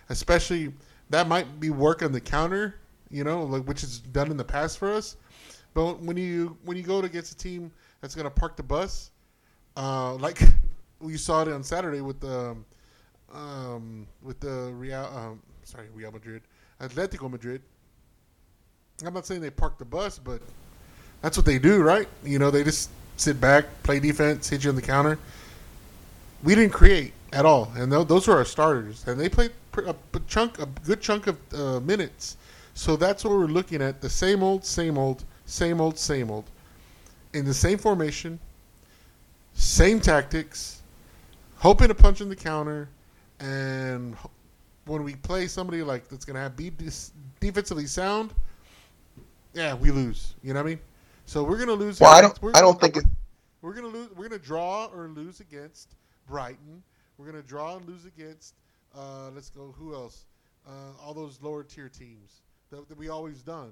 Especially 0.10 0.74
that 1.10 1.28
might 1.28 1.60
be 1.60 1.70
work 1.70 2.02
on 2.02 2.12
the 2.12 2.22
counter, 2.22 2.76
you 3.10 3.24
know, 3.24 3.44
like 3.44 3.64
which 3.64 3.84
is 3.84 4.00
done 4.00 4.32
in 4.32 4.38
the 4.38 4.44
past 4.44 4.78
for 4.78 4.92
us. 4.92 5.18
But 5.74 6.02
when 6.02 6.18
you 6.18 6.58
when 6.64 6.78
you 6.78 6.84
go 6.84 7.00
against 7.00 7.32
a 7.32 7.38
team 7.38 7.72
that's 8.02 8.16
going 8.16 8.26
to 8.26 8.32
park 8.32 8.56
the 8.56 8.64
bus, 8.64 9.12
uh, 9.78 10.16
like 10.16 10.42
we 11.00 11.18
saw 11.18 11.42
it 11.42 11.50
on 11.50 11.64
Saturday 11.64 12.02
with 12.02 12.20
the 12.20 12.56
um, 13.34 14.08
with 14.22 14.40
the 14.40 14.72
Real, 14.74 15.10
um, 15.14 15.42
sorry, 15.64 15.88
Real 15.94 16.12
Madrid, 16.12 16.42
Atletico 16.82 17.30
Madrid. 17.30 17.62
I'm 19.06 19.14
not 19.14 19.26
saying 19.26 19.42
they 19.42 19.50
park 19.50 19.78
the 19.78 19.86
bus, 19.86 20.18
but 20.18 20.42
that's 21.22 21.36
what 21.36 21.46
they 21.46 21.60
do, 21.60 21.82
right? 21.82 22.08
You 22.24 22.40
know, 22.40 22.50
they 22.50 22.64
just 22.64 22.90
sit 23.18 23.42
back, 23.42 23.66
play 23.84 24.00
defense, 24.00 24.50
hit 24.50 24.64
you 24.64 24.70
on 24.70 24.76
the 24.76 24.82
counter. 24.82 25.20
We 26.44 26.56
didn't 26.56 26.74
create 26.74 27.14
at 27.34 27.46
all, 27.46 27.72
and 27.76 27.92
th- 27.92 28.08
those 28.08 28.28
were 28.28 28.36
our 28.36 28.46
starters, 28.46 29.06
and 29.08 29.20
they 29.20 29.28
played 29.28 29.52
a, 29.78 29.96
a 30.14 30.20
chunk, 30.28 30.60
a 30.60 30.66
good 30.86 31.02
chunk 31.02 31.28
of 31.28 31.38
uh, 31.54 31.80
minutes. 31.82 32.38
So 32.76 32.98
that's 32.98 33.24
what 33.24 33.32
we're 33.32 33.46
looking 33.48 33.82
at: 33.82 34.02
the 34.02 34.10
same 34.10 34.44
old, 34.44 34.66
same 34.66 34.98
old, 34.98 35.24
same 35.46 35.80
old, 35.82 35.98
same 35.98 36.30
old, 36.30 36.44
in 37.34 37.46
the 37.46 37.54
same 37.54 37.78
formation, 37.78 38.38
same 39.54 40.00
tactics, 40.02 40.82
hoping 41.56 41.88
to 41.88 41.96
punch 41.96 42.20
in 42.20 42.28
the 42.28 42.36
counter, 42.36 42.90
and 43.40 44.16
when 44.86 45.04
we 45.04 45.16
play 45.16 45.48
somebody 45.48 45.82
like 45.84 46.10
that's 46.10 46.26
going 46.26 46.36
to 46.36 46.42
have 46.42 46.58
be 46.58 46.70
defensively 47.40 47.86
sound, 47.86 48.34
yeah, 49.54 49.74
we 49.74 49.90
lose. 49.90 50.36
You 50.44 50.54
know 50.54 50.60
what 50.60 50.68
I 50.68 50.70
mean? 50.72 50.80
So 51.26 51.44
we're 51.44 51.58
going 51.58 51.70
to 51.70 51.76
lose. 51.76 52.02
Well, 52.02 52.12
I 52.12 52.20
don't. 52.20 52.38
I 52.56 52.60
don't 52.60 52.80
think. 52.80 52.98
It, 52.98 53.06
we're 53.62 53.74
going 53.74 53.90
to 53.90 53.98
lose. 53.98 54.10
We're 54.10 54.28
going 54.28 54.40
to 54.40 54.46
draw 54.46 54.88
or 54.94 55.08
lose 55.08 55.40
against 55.40 55.96
Brighton. 56.28 56.84
We're 57.18 57.32
going 57.32 57.42
to 57.42 57.48
draw 57.48 57.78
and 57.78 57.88
lose 57.88 58.06
against. 58.06 58.54
Uh, 58.94 59.30
let's 59.34 59.50
go. 59.50 59.74
Who 59.80 59.94
else? 59.94 60.26
Uh, 60.68 60.72
all 61.02 61.14
those 61.14 61.40
lower 61.42 61.64
tier 61.64 61.88
teams 61.88 62.42
that, 62.76 62.90
that 62.90 62.98
we 62.98 63.10
always 63.10 63.42
done. 63.42 63.72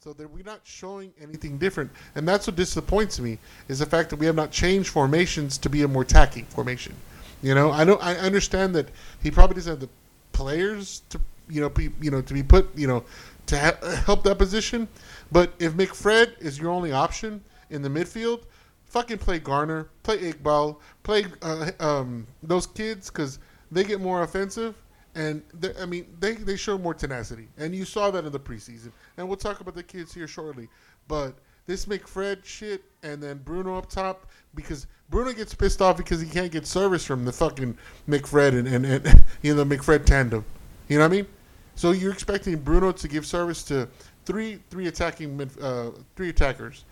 So 0.00 0.12
that 0.12 0.30
we're 0.30 0.44
not 0.44 0.60
showing 0.62 1.12
anything 1.20 1.58
different, 1.58 1.90
and 2.14 2.26
that's 2.26 2.46
what 2.46 2.54
disappoints 2.54 3.18
me 3.18 3.38
is 3.66 3.80
the 3.80 3.86
fact 3.86 4.10
that 4.10 4.16
we 4.16 4.26
have 4.26 4.36
not 4.36 4.52
changed 4.52 4.90
formations 4.90 5.58
to 5.58 5.68
be 5.68 5.82
a 5.82 5.88
more 5.88 6.02
attacking 6.02 6.44
formation. 6.44 6.94
You 7.42 7.56
know, 7.56 7.72
I 7.72 7.82
know 7.82 7.96
I 7.96 8.14
understand 8.14 8.76
that 8.76 8.88
he 9.20 9.32
probably 9.32 9.56
doesn't 9.56 9.72
have 9.72 9.80
the 9.80 9.88
players 10.30 11.02
to 11.10 11.20
you 11.50 11.60
know 11.60 11.68
be 11.68 11.90
you 12.00 12.12
know 12.12 12.22
to 12.22 12.32
be 12.32 12.44
put 12.44 12.68
you 12.76 12.86
know 12.86 13.02
to 13.46 13.58
ha- 13.58 13.96
help 14.06 14.22
that 14.22 14.38
position. 14.38 14.86
But 15.32 15.52
if 15.58 15.72
McFred 15.72 16.40
is 16.40 16.60
your 16.60 16.70
only 16.70 16.92
option 16.92 17.42
in 17.70 17.82
the 17.82 17.88
midfield, 17.88 18.42
fucking 18.86 19.18
play 19.18 19.40
Garner, 19.40 19.88
play 20.04 20.32
Iqbal, 20.32 20.76
play 21.02 21.26
uh, 21.42 21.72
um, 21.80 22.24
those 22.44 22.68
kids 22.68 23.10
because 23.10 23.40
they 23.72 23.82
get 23.82 24.00
more 24.00 24.22
offensive 24.22 24.76
and 25.18 25.42
I 25.80 25.84
mean, 25.84 26.06
they, 26.20 26.34
they 26.34 26.56
show 26.56 26.78
more 26.78 26.94
tenacity, 26.94 27.48
and 27.58 27.74
you 27.74 27.84
saw 27.84 28.08
that 28.12 28.24
in 28.24 28.30
the 28.30 28.38
preseason. 28.38 28.92
And 29.16 29.26
we'll 29.26 29.36
talk 29.36 29.60
about 29.60 29.74
the 29.74 29.82
kids 29.82 30.14
here 30.14 30.28
shortly. 30.28 30.68
But 31.08 31.34
this 31.66 31.86
McFred 31.86 32.44
shit, 32.44 32.84
and 33.02 33.20
then 33.20 33.38
Bruno 33.38 33.76
up 33.76 33.90
top, 33.90 34.28
because 34.54 34.86
Bruno 35.10 35.32
gets 35.32 35.52
pissed 35.54 35.82
off 35.82 35.96
because 35.96 36.20
he 36.20 36.28
can't 36.28 36.52
get 36.52 36.68
service 36.68 37.04
from 37.04 37.24
the 37.24 37.32
fucking 37.32 37.76
McFred 38.08 38.60
and, 38.60 38.68
and, 38.68 38.86
and 38.86 39.24
you 39.42 39.56
know 39.56 39.64
the 39.64 39.76
McFred 39.76 40.04
tandem. 40.06 40.44
You 40.86 40.98
know 40.98 41.04
what 41.04 41.12
I 41.12 41.16
mean? 41.16 41.26
So 41.74 41.90
you're 41.90 42.12
expecting 42.12 42.56
Bruno 42.56 42.92
to 42.92 43.08
give 43.08 43.26
service 43.26 43.64
to 43.64 43.88
three 44.24 44.60
three 44.70 44.86
attacking 44.86 45.50
uh, 45.60 45.90
three 46.14 46.28
attackers. 46.28 46.84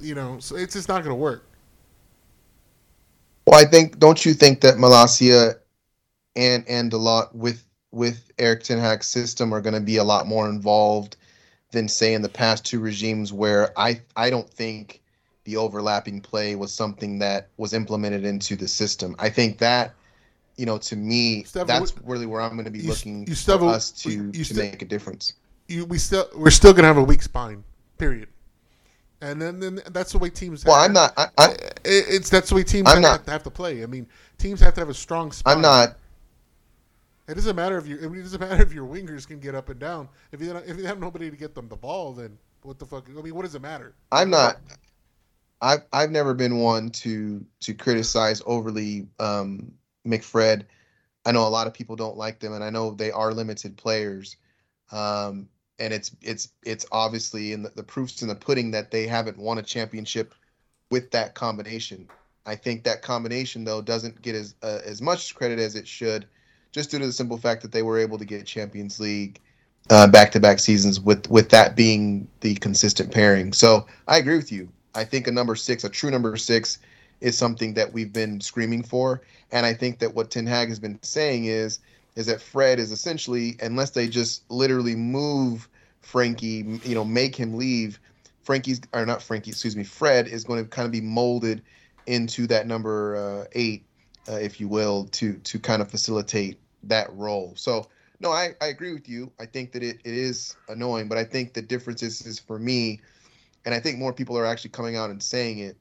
You 0.00 0.14
know, 0.14 0.38
so 0.38 0.54
it's 0.54 0.74
just 0.74 0.88
not 0.88 1.02
going 1.02 1.10
to 1.10 1.20
work. 1.20 1.44
Well, 3.44 3.58
I 3.58 3.64
think. 3.64 3.98
Don't 3.98 4.24
you 4.24 4.34
think 4.34 4.60
that 4.60 4.76
Malacia 4.76 5.59
and 6.40 6.64
and 6.68 6.92
a 6.92 6.96
lot 6.96 7.34
with 7.36 7.64
with 7.92 8.32
Erik 8.38 8.62
Ten 8.62 8.78
Hag's 8.78 9.06
system 9.06 9.52
are 9.52 9.60
going 9.60 9.74
to 9.74 9.80
be 9.80 9.98
a 9.98 10.04
lot 10.04 10.26
more 10.26 10.48
involved 10.48 11.16
than 11.70 11.86
say 11.86 12.14
in 12.14 12.22
the 12.22 12.28
past 12.28 12.64
two 12.64 12.80
regimes 12.80 13.32
where 13.32 13.78
I 13.78 14.00
I 14.16 14.30
don't 14.30 14.48
think 14.48 15.02
the 15.44 15.56
overlapping 15.56 16.20
play 16.20 16.56
was 16.56 16.72
something 16.72 17.18
that 17.18 17.48
was 17.58 17.74
implemented 17.74 18.24
into 18.24 18.56
the 18.56 18.66
system. 18.66 19.14
I 19.18 19.28
think 19.28 19.58
that 19.58 19.94
you 20.56 20.66
know 20.66 20.78
to 20.78 20.96
me 20.96 21.44
that's 21.52 21.94
really 22.04 22.26
where 22.26 22.40
I'm 22.40 22.52
going 22.52 22.64
to 22.64 22.70
be 22.70 22.80
you, 22.80 22.88
looking 22.88 23.26
you 23.26 23.34
still, 23.34 23.58
for 23.58 23.66
us 23.66 23.90
to 24.02 24.10
you 24.10 24.32
to 24.32 24.44
still, 24.44 24.64
make 24.64 24.82
a 24.82 24.86
difference. 24.86 25.34
You, 25.68 25.84
we 25.84 25.98
still 25.98 26.26
we're 26.34 26.50
still 26.50 26.72
going 26.72 26.82
to 26.84 26.88
have 26.88 26.96
a 26.96 27.04
weak 27.04 27.22
spine. 27.22 27.62
Period. 27.98 28.28
And 29.22 29.42
then, 29.42 29.60
then 29.60 29.82
that's 29.90 30.12
the 30.12 30.18
way 30.18 30.30
teams. 30.30 30.64
Well, 30.64 30.76
have, 30.76 30.86
I'm 30.86 30.94
not. 30.94 31.12
I, 31.18 31.26
I, 31.36 31.54
it's 31.84 32.30
that's 32.30 32.48
the 32.48 32.54
way 32.54 32.64
teams 32.64 32.88
I'm 32.88 33.02
have, 33.02 33.26
not, 33.26 33.28
have 33.28 33.42
to 33.42 33.50
play. 33.50 33.82
I 33.82 33.86
mean, 33.86 34.06
teams 34.38 34.60
have 34.60 34.72
to 34.74 34.80
have 34.80 34.88
a 34.88 34.94
strong 34.94 35.30
spine. 35.30 35.56
I'm 35.56 35.60
not. 35.60 35.98
It 37.30 37.34
doesn't 37.34 37.54
matter 37.54 37.78
if 37.78 37.86
you. 37.86 37.96
It 37.96 38.22
doesn't 38.22 38.40
matter 38.48 38.62
if 38.62 38.72
your 38.72 38.86
wingers 38.86 39.26
can 39.26 39.38
get 39.38 39.54
up 39.54 39.68
and 39.68 39.78
down. 39.78 40.08
If 40.32 40.40
you 40.40 40.56
if 40.56 40.76
you 40.76 40.86
have 40.86 40.98
nobody 40.98 41.30
to 41.30 41.36
get 41.36 41.54
them 41.54 41.68
the 41.68 41.76
ball, 41.76 42.12
then 42.12 42.36
what 42.62 42.78
the 42.78 42.86
fuck? 42.86 43.08
I 43.08 43.22
mean, 43.22 43.34
what 43.34 43.42
does 43.42 43.54
it 43.54 43.62
matter? 43.62 43.94
I'm 44.10 44.30
not. 44.30 44.58
I've 45.60 45.84
I've 45.92 46.10
never 46.10 46.34
been 46.34 46.58
one 46.58 46.90
to 46.90 47.44
to 47.60 47.74
criticize 47.74 48.42
overly 48.46 49.06
um, 49.20 49.72
McFred. 50.06 50.64
I 51.24 51.32
know 51.32 51.46
a 51.46 51.48
lot 51.48 51.66
of 51.66 51.74
people 51.74 51.96
don't 51.96 52.16
like 52.16 52.40
them, 52.40 52.52
and 52.52 52.64
I 52.64 52.70
know 52.70 52.90
they 52.90 53.12
are 53.12 53.32
limited 53.32 53.76
players. 53.76 54.36
Um, 54.90 55.48
and 55.78 55.94
it's 55.94 56.10
it's 56.20 56.48
it's 56.64 56.84
obviously 56.90 57.52
in 57.52 57.62
the, 57.62 57.70
the 57.70 57.82
proofs 57.82 58.22
in 58.22 58.28
the 58.28 58.34
pudding 58.34 58.72
that 58.72 58.90
they 58.90 59.06
haven't 59.06 59.38
won 59.38 59.58
a 59.58 59.62
championship 59.62 60.34
with 60.90 61.10
that 61.12 61.34
combination. 61.34 62.08
I 62.44 62.56
think 62.56 62.84
that 62.84 63.02
combination 63.02 63.64
though 63.64 63.82
doesn't 63.82 64.20
get 64.20 64.34
as 64.34 64.54
uh, 64.62 64.80
as 64.84 65.00
much 65.00 65.34
credit 65.34 65.60
as 65.60 65.76
it 65.76 65.86
should 65.86 66.26
just 66.72 66.90
due 66.90 66.98
to 66.98 67.06
the 67.06 67.12
simple 67.12 67.36
fact 67.36 67.62
that 67.62 67.72
they 67.72 67.82
were 67.82 67.98
able 67.98 68.18
to 68.18 68.24
get 68.24 68.46
Champions 68.46 69.00
League 69.00 69.40
back 69.88 70.30
to 70.32 70.40
back 70.40 70.58
seasons 70.58 71.00
with 71.00 71.28
with 71.30 71.50
that 71.50 71.76
being 71.76 72.28
the 72.40 72.54
consistent 72.56 73.12
pairing. 73.12 73.52
So 73.52 73.86
I 74.06 74.18
agree 74.18 74.36
with 74.36 74.52
you. 74.52 74.68
I 74.94 75.04
think 75.04 75.26
a 75.26 75.32
number 75.32 75.54
six, 75.54 75.84
a 75.84 75.88
true 75.88 76.10
number 76.10 76.36
six, 76.36 76.78
is 77.20 77.36
something 77.36 77.74
that 77.74 77.92
we've 77.92 78.12
been 78.12 78.40
screaming 78.40 78.82
for, 78.82 79.22
and 79.52 79.66
I 79.66 79.74
think 79.74 79.98
that 80.00 80.14
what 80.14 80.30
Ten 80.30 80.46
Hag 80.46 80.68
has 80.68 80.78
been 80.78 80.98
saying 81.02 81.46
is 81.46 81.80
is 82.16 82.26
that 82.26 82.42
Fred 82.42 82.78
is 82.80 82.90
essentially, 82.90 83.56
unless 83.62 83.90
they 83.90 84.08
just 84.08 84.42
literally 84.50 84.96
move 84.96 85.68
Frenkie, 86.04 86.84
you 86.84 86.94
know, 86.94 87.04
make 87.04 87.36
him 87.36 87.54
leave. 87.54 88.00
Frenkie's 88.44 88.80
or 88.92 89.06
not 89.06 89.20
Frenkie, 89.20 89.48
excuse 89.48 89.76
me, 89.76 89.84
Fred 89.84 90.26
is 90.26 90.44
going 90.44 90.62
to 90.62 90.68
kind 90.68 90.86
of 90.86 90.92
be 90.92 91.00
molded 91.00 91.62
into 92.06 92.46
that 92.48 92.66
number 92.66 93.16
uh, 93.16 93.44
eight 93.52 93.84
uh, 94.30 94.34
if 94.36 94.60
you 94.60 94.68
will, 94.68 95.06
to 95.06 95.34
to 95.34 95.58
kind 95.58 95.82
of 95.82 95.90
facilitate 95.90 96.58
that 96.84 97.12
role. 97.14 97.52
So 97.56 97.88
no, 98.20 98.30
I, 98.30 98.50
I 98.60 98.66
agree 98.66 98.92
with 98.92 99.08
you. 99.08 99.32
I 99.40 99.46
think 99.46 99.72
that 99.72 99.82
it, 99.82 99.98
it 100.04 100.14
is 100.14 100.56
annoying, 100.68 101.08
but 101.08 101.18
I 101.18 101.24
think 101.24 101.54
the 101.54 101.62
difference 101.62 102.02
is, 102.02 102.26
is 102.26 102.38
for 102.38 102.58
me, 102.58 103.00
and 103.64 103.74
I 103.74 103.80
think 103.80 103.98
more 103.98 104.12
people 104.12 104.36
are 104.36 104.46
actually 104.46 104.70
coming 104.70 104.96
out 104.96 105.10
and 105.10 105.22
saying 105.22 105.58
it. 105.58 105.76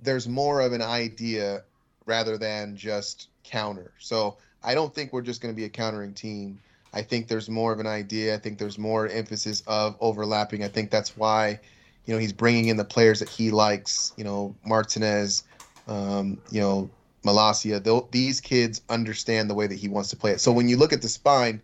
There's 0.00 0.28
more 0.28 0.60
of 0.60 0.72
an 0.72 0.82
idea 0.82 1.64
rather 2.06 2.38
than 2.38 2.76
just 2.76 3.28
counter. 3.44 3.92
So 3.98 4.38
I 4.62 4.74
don't 4.74 4.94
think 4.94 5.12
we're 5.12 5.22
just 5.22 5.40
going 5.40 5.52
to 5.52 5.56
be 5.56 5.64
a 5.64 5.68
countering 5.68 6.14
team. 6.14 6.60
I 6.92 7.02
think 7.02 7.28
there's 7.28 7.48
more 7.48 7.72
of 7.72 7.80
an 7.80 7.86
idea. 7.86 8.34
I 8.34 8.38
think 8.38 8.58
there's 8.58 8.78
more 8.78 9.08
emphasis 9.08 9.62
of 9.66 9.96
overlapping. 10.00 10.64
I 10.64 10.68
think 10.68 10.90
that's 10.90 11.16
why, 11.16 11.60
you 12.06 12.14
know, 12.14 12.18
he's 12.18 12.32
bringing 12.32 12.68
in 12.68 12.76
the 12.76 12.84
players 12.84 13.20
that 13.20 13.28
he 13.28 13.50
likes. 13.50 14.12
You 14.16 14.24
know, 14.24 14.54
Martinez, 14.64 15.44
um, 15.86 16.38
you 16.50 16.60
know, 16.60 16.90
Malacia, 17.24 17.82
these 18.10 18.40
kids 18.40 18.82
understand 18.88 19.50
the 19.50 19.54
way 19.54 19.66
that 19.66 19.78
he 19.78 19.88
wants 19.88 20.10
to 20.10 20.16
play 20.16 20.32
it. 20.32 20.40
So 20.40 20.52
when 20.52 20.68
you 20.68 20.76
look 20.76 20.92
at 20.92 21.02
the 21.02 21.08
spine, 21.08 21.60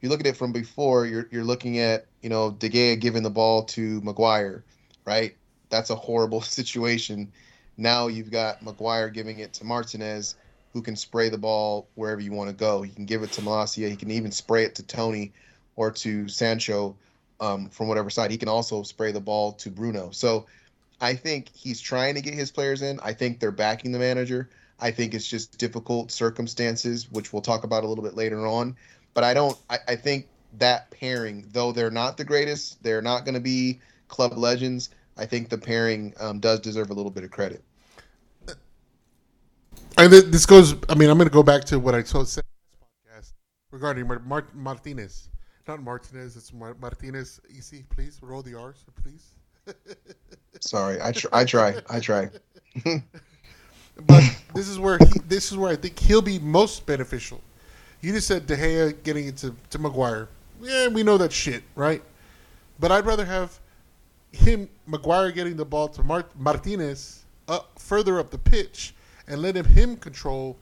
you 0.00 0.08
look 0.08 0.20
at 0.20 0.26
it 0.26 0.36
from 0.36 0.52
before, 0.52 1.06
you're 1.06 1.28
you're 1.30 1.44
looking 1.44 1.78
at 1.78 2.06
you 2.22 2.28
know 2.28 2.50
De 2.50 2.68
Gea 2.68 2.98
giving 2.98 3.22
the 3.22 3.30
ball 3.30 3.64
to 3.64 4.00
Maguire, 4.02 4.64
right? 5.04 5.36
That's 5.70 5.90
a 5.90 5.94
horrible 5.94 6.40
situation. 6.58 7.32
Now 7.76 8.06
you've 8.06 8.30
got 8.30 8.62
Maguire 8.62 9.10
giving 9.10 9.40
it 9.40 9.52
to 9.54 9.64
Martinez, 9.64 10.36
who 10.72 10.82
can 10.82 10.96
spray 10.96 11.28
the 11.28 11.38
ball 11.38 11.88
wherever 11.94 12.20
you 12.20 12.32
want 12.32 12.50
to 12.50 12.54
go. 12.56 12.82
He 12.82 12.92
can 12.92 13.04
give 13.04 13.22
it 13.22 13.32
to 13.32 13.42
Malacia. 13.42 13.88
He 13.88 13.96
can 13.96 14.10
even 14.10 14.30
spray 14.30 14.64
it 14.64 14.74
to 14.76 14.82
Tony 14.82 15.32
or 15.76 15.90
to 15.90 16.28
Sancho 16.28 16.96
um, 17.40 17.68
from 17.68 17.88
whatever 17.88 18.10
side. 18.10 18.30
He 18.30 18.36
can 18.36 18.48
also 18.48 18.82
spray 18.82 19.12
the 19.12 19.20
ball 19.20 19.52
to 19.52 19.70
Bruno. 19.70 20.10
So 20.10 20.46
I 21.00 21.14
think 21.14 21.48
he's 21.52 21.80
trying 21.80 22.14
to 22.14 22.20
get 22.20 22.34
his 22.34 22.50
players 22.50 22.82
in. 22.82 23.00
I 23.02 23.12
think 23.12 23.40
they're 23.40 23.50
backing 23.50 23.92
the 23.92 23.98
manager. 23.98 24.48
I 24.80 24.90
think 24.90 25.14
it's 25.14 25.26
just 25.26 25.56
difficult 25.58 26.10
circumstances, 26.10 27.10
which 27.10 27.32
we'll 27.32 27.42
talk 27.42 27.64
about 27.64 27.84
a 27.84 27.86
little 27.86 28.04
bit 28.04 28.14
later 28.14 28.46
on. 28.46 28.76
But 29.14 29.24
I 29.24 29.34
don't. 29.34 29.56
I, 29.70 29.78
I 29.88 29.96
think 29.96 30.28
that 30.58 30.90
pairing, 30.90 31.46
though 31.52 31.72
they're 31.72 31.90
not 31.90 32.16
the 32.16 32.24
greatest, 32.24 32.82
they're 32.82 33.02
not 33.02 33.24
going 33.24 33.34
to 33.34 33.40
be 33.40 33.80
club 34.08 34.36
legends. 34.36 34.90
I 35.16 35.26
think 35.26 35.48
the 35.48 35.58
pairing 35.58 36.12
um, 36.18 36.40
does 36.40 36.60
deserve 36.60 36.90
a 36.90 36.94
little 36.94 37.10
bit 37.10 37.24
of 37.24 37.30
credit. 37.30 37.62
And 39.96 40.12
this 40.12 40.44
goes. 40.44 40.74
I 40.88 40.94
mean, 40.96 41.08
I'm 41.08 41.16
going 41.16 41.28
to 41.28 41.32
go 41.32 41.44
back 41.44 41.64
to 41.66 41.78
what 41.78 41.94
I 41.94 42.02
told 42.02 42.28
said 42.28 42.42
podcast 42.82 43.32
regarding 43.70 44.08
Mar- 44.08 44.22
Mar- 44.26 44.48
Martinez, 44.52 45.28
not 45.68 45.80
Martinez. 45.80 46.36
It's 46.36 46.52
Mar- 46.52 46.76
Martinez. 46.80 47.40
Easy, 47.48 47.84
please 47.90 48.18
roll 48.20 48.42
the 48.42 48.58
R's, 48.58 48.84
please. 49.02 49.34
Sorry, 50.60 51.00
I 51.00 51.12
tr- 51.12 51.28
I 51.32 51.44
try, 51.44 51.76
I 51.88 52.00
try. 52.00 52.28
But 53.96 54.22
this 54.54 54.68
is 54.68 54.78
where 54.78 54.98
he, 54.98 55.20
this 55.28 55.50
is 55.50 55.58
where 55.58 55.70
I 55.70 55.76
think 55.76 55.98
he'll 55.98 56.22
be 56.22 56.38
most 56.38 56.86
beneficial. 56.86 57.40
You 58.00 58.12
just 58.12 58.26
said 58.26 58.46
De 58.46 58.56
Gea 58.56 59.02
getting 59.02 59.28
into 59.28 59.54
to 59.70 59.78
Maguire. 59.78 60.28
Yeah, 60.60 60.88
we 60.88 61.02
know 61.02 61.18
that 61.18 61.32
shit, 61.32 61.62
right? 61.74 62.02
But 62.78 62.92
I'd 62.92 63.06
rather 63.06 63.24
have 63.24 63.58
him 64.32 64.68
Maguire 64.86 65.30
getting 65.30 65.56
the 65.56 65.64
ball 65.64 65.88
to 65.88 66.02
Mart- 66.02 66.38
Martinez 66.38 67.24
up 67.48 67.78
further 67.78 68.18
up 68.18 68.30
the 68.30 68.38
pitch 68.38 68.94
and 69.26 69.40
let 69.40 69.56
him 69.56 69.64
him 69.64 69.96
control 69.96 70.56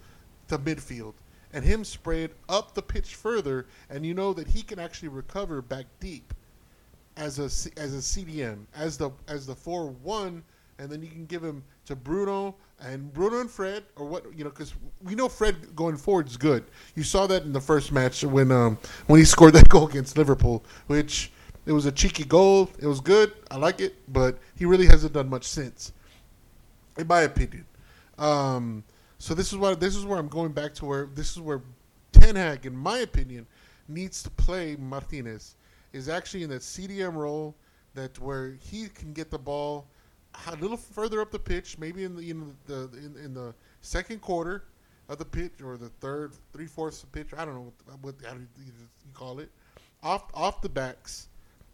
the 0.49 0.59
midfield 0.59 1.15
and 1.53 1.65
him 1.65 1.85
spray 1.85 2.25
it 2.25 2.35
up 2.49 2.75
the 2.75 2.83
pitch 2.83 3.15
further, 3.15 3.67
and 3.91 4.07
you 4.07 4.15
know 4.15 4.33
that 4.33 4.49
he 4.49 4.63
can 4.63 4.79
actually 4.79 5.09
recover 5.09 5.61
back 5.61 5.87
deep 6.01 6.33
as 7.17 7.39
a 7.39 7.45
as 7.79 7.95
a 7.95 7.99
CDM 7.99 8.65
as 8.75 8.97
the 8.97 9.11
as 9.29 9.47
the 9.47 9.55
four 9.55 9.91
one, 10.03 10.43
and 10.79 10.91
then 10.91 11.03
you 11.03 11.09
can 11.09 11.27
give 11.27 11.43
him 11.43 11.63
to 11.87 11.97
Bruno 11.97 12.55
and 12.81 13.13
Bruno 13.13 13.41
and 13.41 13.51
Fred 13.51 13.85
or 13.97 14.07
what 14.07 14.25
you 14.37 14.45
know 14.45 14.51
because 14.51 14.75
we 15.03 15.15
know 15.15 15.29
Fred 15.29 15.75
going 15.77 15.97
forward 15.97 16.29
is 16.29 16.37
good. 16.37 16.65
You 16.95 17.03
saw 17.03 17.27
that 17.27 17.45
in 17.45 17.53
the 17.53 17.61
first 17.61 17.93
match 17.93 18.25
when 18.25 18.51
um 18.51 18.79
when 19.07 19.19
he 19.19 19.25
scored 19.37 19.55
that 19.55 19.69
goal 19.69 19.89
against 19.89 20.17
Liverpool, 20.17 20.65
which 20.87 21.33
it 21.67 21.73
was 21.73 21.87
a 21.87 21.93
cheeky 21.93 22.25
goal. 22.25 22.71
It 22.79 22.87
was 22.87 23.01
good. 23.01 23.33
I 23.51 23.57
like 23.57 23.81
it, 23.81 23.95
but 24.13 24.39
he 24.57 24.65
really 24.65 24.87
hasn't 24.87 25.13
done 25.13 25.29
much 25.29 25.45
since, 25.45 25.93
in 26.99 27.07
my 27.07 27.23
opinion. 27.23 27.65
Um, 28.19 28.85
so 29.19 29.35
this 29.35 29.53
is 29.53 29.59
what 29.59 29.79
this 29.79 29.95
is 29.95 30.05
where 30.05 30.19
I'm 30.19 30.29
going 30.29 30.53
back 30.53 30.75
to 30.75 30.85
where 30.85 31.09
this 31.15 31.33
is 31.33 31.41
where 31.41 31.63
Ten 32.13 32.37
Hag, 32.37 32.67
in 32.67 32.77
my 32.77 32.99
opinion, 32.99 33.47
needs 33.89 34.23
to 34.25 34.31
play 34.31 34.77
Martinez 34.77 35.57
is 35.93 36.09
actually 36.09 36.43
in 36.43 36.51
that 36.51 36.63
CDM 36.63 37.15
role 37.15 37.55
that 37.95 38.19
where 38.19 38.57
he 38.61 38.89
can 38.89 39.13
get 39.13 39.31
the 39.31 39.39
ball 39.39 39.87
a 40.47 40.57
little 40.57 40.77
further 40.77 41.21
up 41.21 41.31
the 41.31 41.39
pitch, 41.39 41.79
maybe 41.79 42.05
in 42.05 42.15
the 42.17 42.31
in 42.31 42.57
the 42.67 42.91
in, 42.95 43.17
in 43.25 43.35
the 43.35 43.55
second 43.81 44.21
quarter 44.21 44.65
of 45.09 45.19
the 45.19 45.25
pitch 45.25 45.53
or 45.65 45.77
the 45.77 45.89
third 46.01 46.33
three 46.53 46.67
fourths 46.67 47.03
of 47.03 47.13
the 47.13 47.19
pitch. 47.19 47.39
I 47.39 47.45
don't 47.45 47.55
know 47.55 47.73
what, 48.01 48.15
what 48.15 48.15
you 48.25 49.13
call 49.15 49.39
it. 49.39 49.51
Off 50.03 50.25
off 50.35 50.61
the 50.61 50.69
backs, 50.69 51.29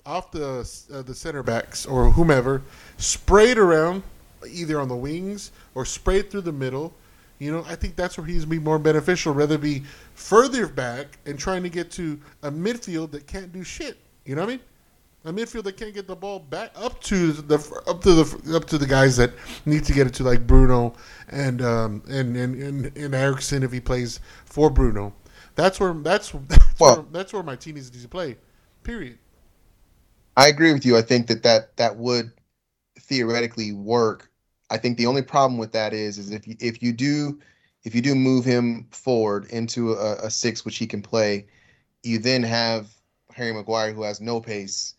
off 0.04 0.30
the 0.30 0.68
uh, 0.92 1.02
the 1.02 1.14
center 1.14 1.42
backs 1.42 1.86
or 1.86 2.10
whomever, 2.10 2.62
sprayed 2.96 3.58
around 3.58 4.02
either 4.48 4.80
on 4.80 4.88
the 4.88 4.96
wings 4.96 5.52
or 5.74 5.84
sprayed 5.84 6.30
through 6.30 6.42
the 6.42 6.52
middle. 6.52 6.92
You 7.38 7.52
know, 7.52 7.64
I 7.68 7.76
think 7.76 7.94
that's 7.94 8.18
where 8.18 8.26
he's 8.26 8.44
be 8.44 8.58
more 8.58 8.80
beneficial, 8.80 9.32
rather 9.32 9.58
be 9.58 9.84
further 10.14 10.66
back 10.66 11.18
and 11.24 11.38
trying 11.38 11.62
to 11.62 11.68
get 11.68 11.90
to 11.92 12.20
a 12.42 12.50
midfield 12.50 13.12
that 13.12 13.28
can't 13.28 13.52
do 13.52 13.62
shit. 13.62 13.96
You 14.24 14.34
know 14.34 14.42
what 14.42 14.48
I 14.48 14.52
mean? 14.54 14.60
A 15.28 15.30
midfield 15.30 15.64
that 15.64 15.76
can't 15.76 15.92
get 15.92 16.06
the 16.06 16.16
ball 16.16 16.38
back 16.38 16.72
up 16.74 17.02
to 17.02 17.32
the 17.32 17.56
up 17.86 18.00
to 18.00 18.14
the 18.14 18.56
up 18.56 18.64
to 18.64 18.78
the 18.78 18.86
guys 18.86 19.18
that 19.18 19.34
need 19.66 19.84
to 19.84 19.92
get 19.92 20.06
it 20.06 20.14
to, 20.14 20.22
like 20.22 20.46
Bruno 20.46 20.94
and 21.28 21.60
um, 21.60 22.02
and, 22.08 22.34
and 22.34 22.54
and 22.62 22.96
and 22.96 23.14
Eriksen 23.14 23.62
if 23.62 23.70
he 23.70 23.78
plays 23.78 24.20
for 24.46 24.70
Bruno. 24.70 25.12
That's 25.54 25.78
where 25.78 25.92
that's 25.92 26.30
that's 26.30 26.80
Well- 26.80 26.96
where, 26.96 27.06
that's 27.12 27.34
where 27.34 27.42
Martinez 27.42 27.92
needs 27.92 28.04
to 28.04 28.08
play. 28.08 28.38
Period. 28.84 29.18
I 30.34 30.48
agree 30.48 30.72
with 30.72 30.86
you. 30.86 30.96
I 30.96 31.02
think 31.02 31.26
that 31.26 31.42
that 31.42 31.76
that 31.76 31.96
would 31.98 32.32
theoretically 32.98 33.72
work. 33.72 34.30
I 34.70 34.78
think 34.78 34.96
the 34.96 35.04
only 35.04 35.20
problem 35.20 35.58
with 35.58 35.72
that 35.72 35.92
is 35.92 36.16
is 36.16 36.30
if 36.30 36.48
you 36.48 36.56
if 36.58 36.82
you 36.82 36.94
do 36.94 37.38
if 37.84 37.94
you 37.94 38.00
do 38.00 38.14
move 38.14 38.46
him 38.46 38.86
forward 38.92 39.44
into 39.50 39.92
a, 39.92 40.14
a 40.24 40.30
six 40.30 40.64
which 40.64 40.78
he 40.78 40.86
can 40.86 41.02
play, 41.02 41.44
you 42.02 42.18
then 42.18 42.42
have 42.42 42.88
Harry 43.34 43.52
Maguire 43.52 43.92
who 43.92 44.04
has 44.04 44.22
no 44.22 44.40
pace 44.40 44.94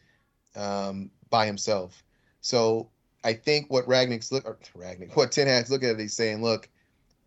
um, 0.55 1.11
by 1.29 1.45
himself. 1.45 2.03
So 2.41 2.89
I 3.23 3.33
think 3.33 3.69
what 3.69 3.85
Rangnick's 3.85 4.31
look 4.31 4.45
Rangnick 4.77 5.15
what 5.15 5.31
Ten 5.31 5.47
Hag's 5.47 5.69
looking 5.69 5.89
at, 5.89 5.95
it. 5.95 6.01
he's 6.01 6.13
saying, 6.13 6.41
look, 6.41 6.69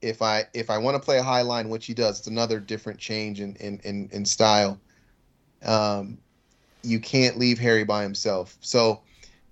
if 0.00 0.22
I 0.22 0.44
if 0.54 0.70
I 0.70 0.78
want 0.78 0.96
to 0.96 1.00
play 1.00 1.18
a 1.18 1.22
high 1.22 1.42
line, 1.42 1.68
which 1.68 1.86
he 1.86 1.94
does, 1.94 2.18
it's 2.18 2.28
another 2.28 2.60
different 2.60 2.98
change 2.98 3.40
in 3.40 3.56
in 3.56 3.80
in, 3.84 4.08
in 4.12 4.24
style. 4.24 4.78
Um, 5.64 6.18
you 6.82 6.98
can't 6.98 7.38
leave 7.38 7.58
Harry 7.58 7.84
by 7.84 8.02
himself. 8.02 8.56
So, 8.60 9.00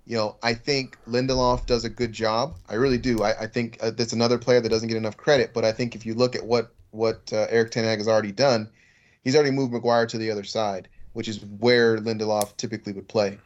you 0.05 0.17
know, 0.17 0.35
I 0.43 0.53
think 0.53 0.97
Lindelof 1.07 1.65
does 1.65 1.85
a 1.85 1.89
good 1.89 2.11
job. 2.11 2.55
I 2.67 2.73
really 2.75 2.97
do. 2.97 3.23
I, 3.23 3.43
I 3.43 3.47
think 3.47 3.77
uh, 3.81 3.91
that's 3.91 4.11
another 4.11 4.37
player 4.37 4.59
that 4.59 4.67
doesn't 4.67 4.89
get 4.89 4.97
enough 4.97 5.15
credit. 5.15 5.53
But 5.53 5.63
I 5.63 5.71
think 5.71 5.95
if 5.95 6.05
you 6.05 6.13
look 6.13 6.35
at 6.35 6.45
what 6.45 6.73
what 6.91 7.31
uh, 7.31 7.47
Erik 7.49 7.71
Ten 7.71 7.85
Hag 7.85 7.99
has 7.99 8.07
already 8.07 8.33
done, 8.33 8.69
he's 9.23 9.35
already 9.35 9.51
moved 9.51 9.71
Maguire 9.71 10.07
to 10.07 10.17
the 10.17 10.29
other 10.31 10.43
side, 10.43 10.89
which 11.13 11.29
is 11.29 11.45
where 11.59 11.97
Lindelof 11.97 12.57
typically 12.57 12.91
would 12.93 13.07
play. 13.07 13.37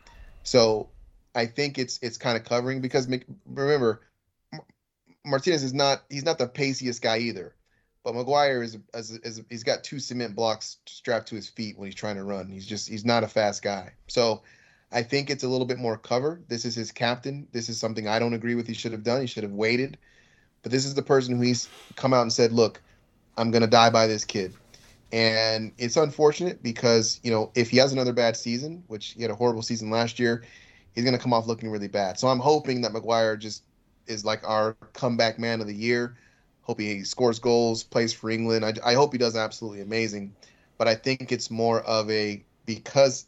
So 0.45 0.89
I 1.33 1.47
think 1.47 1.77
it's 1.77 1.99
it's 2.01 2.17
kind 2.17 2.37
of 2.37 2.45
covering 2.45 2.79
because 2.79 3.09
remember, 3.45 4.01
Martinez 5.25 5.63
is 5.63 5.73
not 5.73 6.03
he's 6.09 6.23
not 6.23 6.37
the 6.37 6.47
paciest 6.47 7.01
guy 7.01 7.17
either. 7.17 7.53
But 8.03 8.13
Maguire 8.13 8.61
is, 8.61 8.77
is, 8.93 9.11
is 9.11 9.41
he's 9.49 9.63
got 9.63 9.83
two 9.83 9.99
cement 9.99 10.35
blocks 10.35 10.77
strapped 10.85 11.27
to 11.29 11.35
his 11.35 11.49
feet 11.49 11.75
when 11.75 11.87
he's 11.87 11.95
trying 11.95 12.17
to 12.17 12.23
run. 12.23 12.47
He's 12.47 12.65
just 12.65 12.87
he's 12.87 13.03
not 13.03 13.23
a 13.23 13.27
fast 13.27 13.63
guy. 13.63 13.93
So 14.07 14.43
I 14.91 15.01
think 15.01 15.31
it's 15.31 15.43
a 15.43 15.47
little 15.47 15.65
bit 15.65 15.79
more 15.79 15.97
cover. 15.97 16.39
This 16.47 16.63
is 16.65 16.75
his 16.75 16.91
captain. 16.91 17.47
This 17.51 17.67
is 17.67 17.79
something 17.79 18.07
I 18.07 18.19
don't 18.19 18.35
agree 18.35 18.53
with. 18.53 18.67
He 18.67 18.75
should 18.75 18.91
have 18.91 19.03
done. 19.03 19.21
He 19.21 19.27
should 19.27 19.43
have 19.43 19.51
waited. 19.51 19.97
But 20.61 20.71
this 20.71 20.85
is 20.85 20.93
the 20.93 21.01
person 21.01 21.35
who 21.35 21.41
he's 21.41 21.67
come 21.95 22.13
out 22.13 22.21
and 22.21 22.31
said, 22.31 22.51
"Look, 22.51 22.79
I'm 23.35 23.49
gonna 23.49 23.65
die 23.65 23.89
by 23.89 24.05
this 24.05 24.23
kid." 24.23 24.53
And 25.11 25.71
it's 25.77 25.97
unfortunate 25.97 26.61
because 26.63 27.19
you 27.23 27.31
know 27.31 27.51
if 27.55 27.69
he 27.69 27.77
has 27.77 27.93
another 27.93 28.13
bad 28.13 28.35
season, 28.35 28.83
which 28.87 29.11
he 29.11 29.21
had 29.21 29.31
a 29.31 29.35
horrible 29.35 29.61
season 29.61 29.89
last 29.89 30.19
year, 30.19 30.43
he's 30.93 31.05
gonna 31.05 31.19
come 31.19 31.33
off 31.33 31.47
looking 31.47 31.69
really 31.69 31.87
bad. 31.87 32.19
So 32.19 32.27
I'm 32.27 32.39
hoping 32.39 32.81
that 32.81 32.91
Maguire 32.91 33.37
just 33.37 33.63
is 34.07 34.25
like 34.25 34.47
our 34.47 34.73
comeback 34.93 35.39
man 35.39 35.61
of 35.61 35.67
the 35.67 35.75
year. 35.75 36.17
Hope 36.61 36.79
he 36.79 37.03
scores 37.03 37.39
goals, 37.39 37.83
plays 37.83 38.13
for 38.13 38.29
England. 38.29 38.65
I, 38.65 38.73
I 38.83 38.93
hope 38.95 39.11
he 39.11 39.19
does 39.19 39.35
absolutely 39.35 39.81
amazing. 39.81 40.35
But 40.77 40.87
I 40.87 40.95
think 40.95 41.31
it's 41.31 41.51
more 41.51 41.81
of 41.81 42.09
a 42.09 42.43
because 42.65 43.27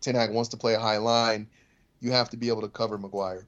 Ten 0.00 0.14
Hag 0.14 0.30
wants 0.30 0.50
to 0.50 0.56
play 0.56 0.74
a 0.74 0.80
high 0.80 0.98
line, 0.98 1.48
you 2.00 2.12
have 2.12 2.30
to 2.30 2.36
be 2.36 2.48
able 2.48 2.60
to 2.60 2.68
cover 2.68 2.98
Maguire. 2.98 3.46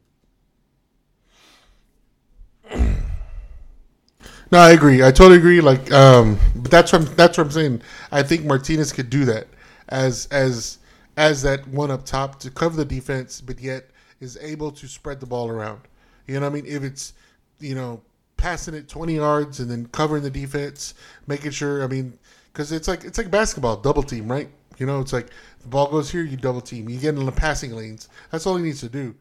No, 4.50 4.58
I 4.58 4.70
agree. 4.70 5.02
I 5.02 5.12
totally 5.12 5.36
agree. 5.38 5.60
Like, 5.60 5.92
um, 5.92 6.38
but 6.56 6.70
that's 6.70 6.92
what 6.92 7.02
I'm, 7.02 7.14
that's 7.14 7.38
what 7.38 7.44
I'm 7.44 7.50
saying. 7.52 7.82
I 8.10 8.22
think 8.22 8.44
Martinez 8.44 8.92
could 8.92 9.08
do 9.10 9.24
that 9.26 9.46
as 9.88 10.26
as 10.26 10.78
as 11.16 11.42
that 11.42 11.66
one 11.68 11.90
up 11.90 12.04
top 12.04 12.40
to 12.40 12.50
cover 12.50 12.76
the 12.76 12.84
defense, 12.84 13.40
but 13.40 13.60
yet 13.60 13.90
is 14.20 14.36
able 14.40 14.70
to 14.72 14.88
spread 14.88 15.20
the 15.20 15.26
ball 15.26 15.48
around. 15.48 15.80
You 16.26 16.34
know 16.34 16.40
what 16.40 16.58
I 16.58 16.62
mean? 16.62 16.66
If 16.66 16.82
it's 16.82 17.12
you 17.60 17.74
know 17.74 18.02
passing 18.36 18.74
it 18.74 18.88
20 18.88 19.16
yards 19.16 19.60
and 19.60 19.70
then 19.70 19.86
covering 19.88 20.22
the 20.22 20.30
defense, 20.30 20.94
making 21.26 21.52
sure. 21.52 21.84
I 21.84 21.86
mean, 21.86 22.18
because 22.52 22.72
it's 22.72 22.88
like 22.88 23.04
it's 23.04 23.18
like 23.18 23.30
basketball, 23.30 23.76
double 23.76 24.02
team, 24.02 24.30
right? 24.30 24.48
You 24.78 24.86
know, 24.86 25.00
it's 25.00 25.12
like 25.12 25.28
the 25.60 25.68
ball 25.68 25.88
goes 25.90 26.10
here, 26.10 26.22
you 26.24 26.36
double 26.36 26.60
team. 26.60 26.88
You 26.88 26.98
get 26.98 27.14
in 27.14 27.24
the 27.24 27.32
passing 27.32 27.72
lanes. 27.72 28.08
That's 28.32 28.46
all 28.46 28.56
he 28.56 28.64
needs 28.64 28.80
to 28.80 28.88
do. 28.88 29.14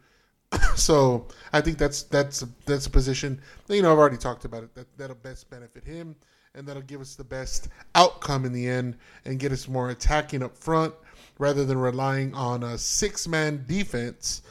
so 0.75 1.27
I 1.53 1.61
think 1.61 1.77
that's 1.77 2.03
that's 2.03 2.41
a, 2.41 2.49
that's 2.65 2.85
a 2.87 2.89
position. 2.89 3.41
You 3.67 3.81
know, 3.81 3.91
I've 3.91 3.99
already 3.99 4.17
talked 4.17 4.45
about 4.45 4.63
it. 4.63 4.73
That 4.75 4.87
that'll 4.97 5.15
best 5.17 5.49
benefit 5.49 5.83
him, 5.83 6.15
and 6.55 6.67
that'll 6.67 6.81
give 6.83 7.01
us 7.01 7.15
the 7.15 7.23
best 7.23 7.69
outcome 7.95 8.45
in 8.45 8.53
the 8.53 8.67
end, 8.67 8.97
and 9.25 9.39
get 9.39 9.51
us 9.51 9.67
more 9.67 9.89
attacking 9.91 10.43
up 10.43 10.57
front 10.57 10.93
rather 11.37 11.65
than 11.65 11.77
relying 11.77 12.33
on 12.33 12.63
a 12.63 12.77
six 12.77 13.27
man 13.27 13.63
defense 13.67 14.41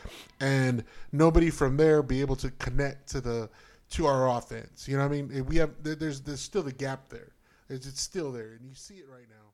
and 0.41 0.85
nobody 1.13 1.51
from 1.51 1.77
there 1.77 2.03
be 2.03 2.21
able 2.21 2.37
to 2.37 2.51
connect 2.53 3.09
to 3.11 3.21
the 3.21 3.49
to 3.91 4.07
our 4.07 4.29
offense. 4.37 4.87
You 4.87 4.97
know 4.97 5.07
what 5.07 5.15
I 5.15 5.23
mean? 5.23 5.47
We 5.47 5.57
have 5.57 5.71
there's 5.83 6.21
there's 6.21 6.41
still 6.41 6.63
the 6.63 6.73
gap 6.73 7.09
there. 7.09 7.33
It's, 7.69 7.87
it's 7.87 8.01
still 8.01 8.33
there, 8.33 8.53
and 8.53 8.67
you 8.67 8.75
see 8.75 8.95
it 8.95 9.07
right 9.11 9.29
now. 9.29 9.53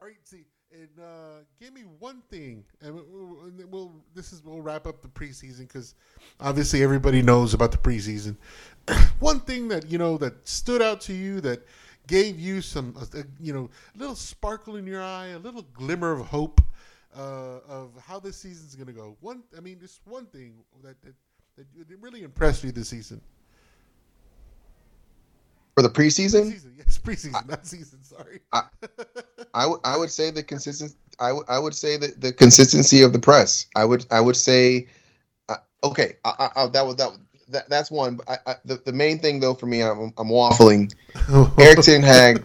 All 0.00 0.06
right, 0.06 0.16
see, 0.24 0.44
and 0.74 0.88
uh, 1.00 1.44
give 1.60 1.72
me 1.72 1.82
one 1.98 2.22
thing, 2.30 2.64
and 2.82 2.94
we'll, 2.94 3.50
we'll 3.70 3.92
this 4.14 4.32
is 4.32 4.42
we'll 4.42 4.60
wrap 4.60 4.86
up 4.86 5.02
the 5.02 5.08
preseason 5.08 5.60
because 5.60 5.94
obviously 6.40 6.82
everybody 6.82 7.22
knows 7.22 7.54
about 7.54 7.70
the 7.70 7.78
preseason. 7.78 8.36
one 9.20 9.40
thing 9.40 9.68
that 9.68 9.90
you 9.90 9.98
know 9.98 10.16
that 10.18 10.46
stood 10.46 10.82
out 10.82 11.00
to 11.02 11.12
you 11.12 11.40
that 11.42 11.66
gave 12.06 12.38
you 12.38 12.60
some, 12.60 12.94
uh, 13.00 13.22
you 13.40 13.52
know, 13.52 13.70
a 13.94 13.98
little 13.98 14.14
sparkle 14.14 14.76
in 14.76 14.86
your 14.86 15.02
eye, 15.02 15.28
a 15.28 15.38
little 15.38 15.62
glimmer 15.72 16.12
of 16.12 16.26
hope 16.26 16.60
uh, 17.16 17.58
of 17.68 17.90
how 18.04 18.18
this 18.18 18.36
season's 18.36 18.74
gonna 18.74 18.92
go. 18.92 19.16
One, 19.20 19.42
I 19.56 19.60
mean, 19.60 19.78
just 19.80 20.00
one 20.04 20.26
thing 20.26 20.54
that 20.82 20.96
that, 21.02 21.14
that 21.56 21.98
really 22.00 22.22
impressed 22.22 22.64
you 22.64 22.72
this 22.72 22.88
season. 22.88 23.20
For 25.74 25.82
the 25.82 25.90
preseason, 25.90 26.52
Season, 26.52 26.74
yes, 26.78 26.98
preseason, 26.98 27.48
not 27.48 27.66
season. 27.66 28.02
Sorry. 28.02 28.40
I- 28.52 28.62
I 29.54 29.66
would 29.66 29.80
I 29.84 29.96
would 29.96 30.10
say 30.10 30.30
the 30.30 30.42
consistent 30.42 30.94
I 31.20 31.32
would 31.32 31.44
I 31.48 31.58
would 31.58 31.74
say 31.74 31.96
that 31.96 32.20
the 32.20 32.32
consistency 32.32 33.02
of 33.02 33.12
the 33.12 33.18
press. 33.18 33.66
I 33.76 33.84
would 33.84 34.06
I 34.10 34.20
would 34.20 34.36
say 34.36 34.86
uh, 35.48 35.56
okay. 35.82 36.16
I, 36.24 36.50
I, 36.56 36.62
I, 36.62 36.66
that 36.68 36.86
was 36.86 36.96
that, 36.96 37.10
that 37.48 37.68
that's 37.68 37.90
one. 37.90 38.16
But 38.16 38.28
I, 38.28 38.52
I, 38.52 38.54
the 38.64 38.76
the 38.84 38.92
main 38.92 39.18
thing 39.18 39.40
though 39.40 39.54
for 39.54 39.66
me, 39.66 39.82
I'm, 39.82 40.12
I'm 40.18 40.28
waffling. 40.28 40.92
Erik 41.58 41.80
Ten 41.80 42.02
Hag, 42.02 42.44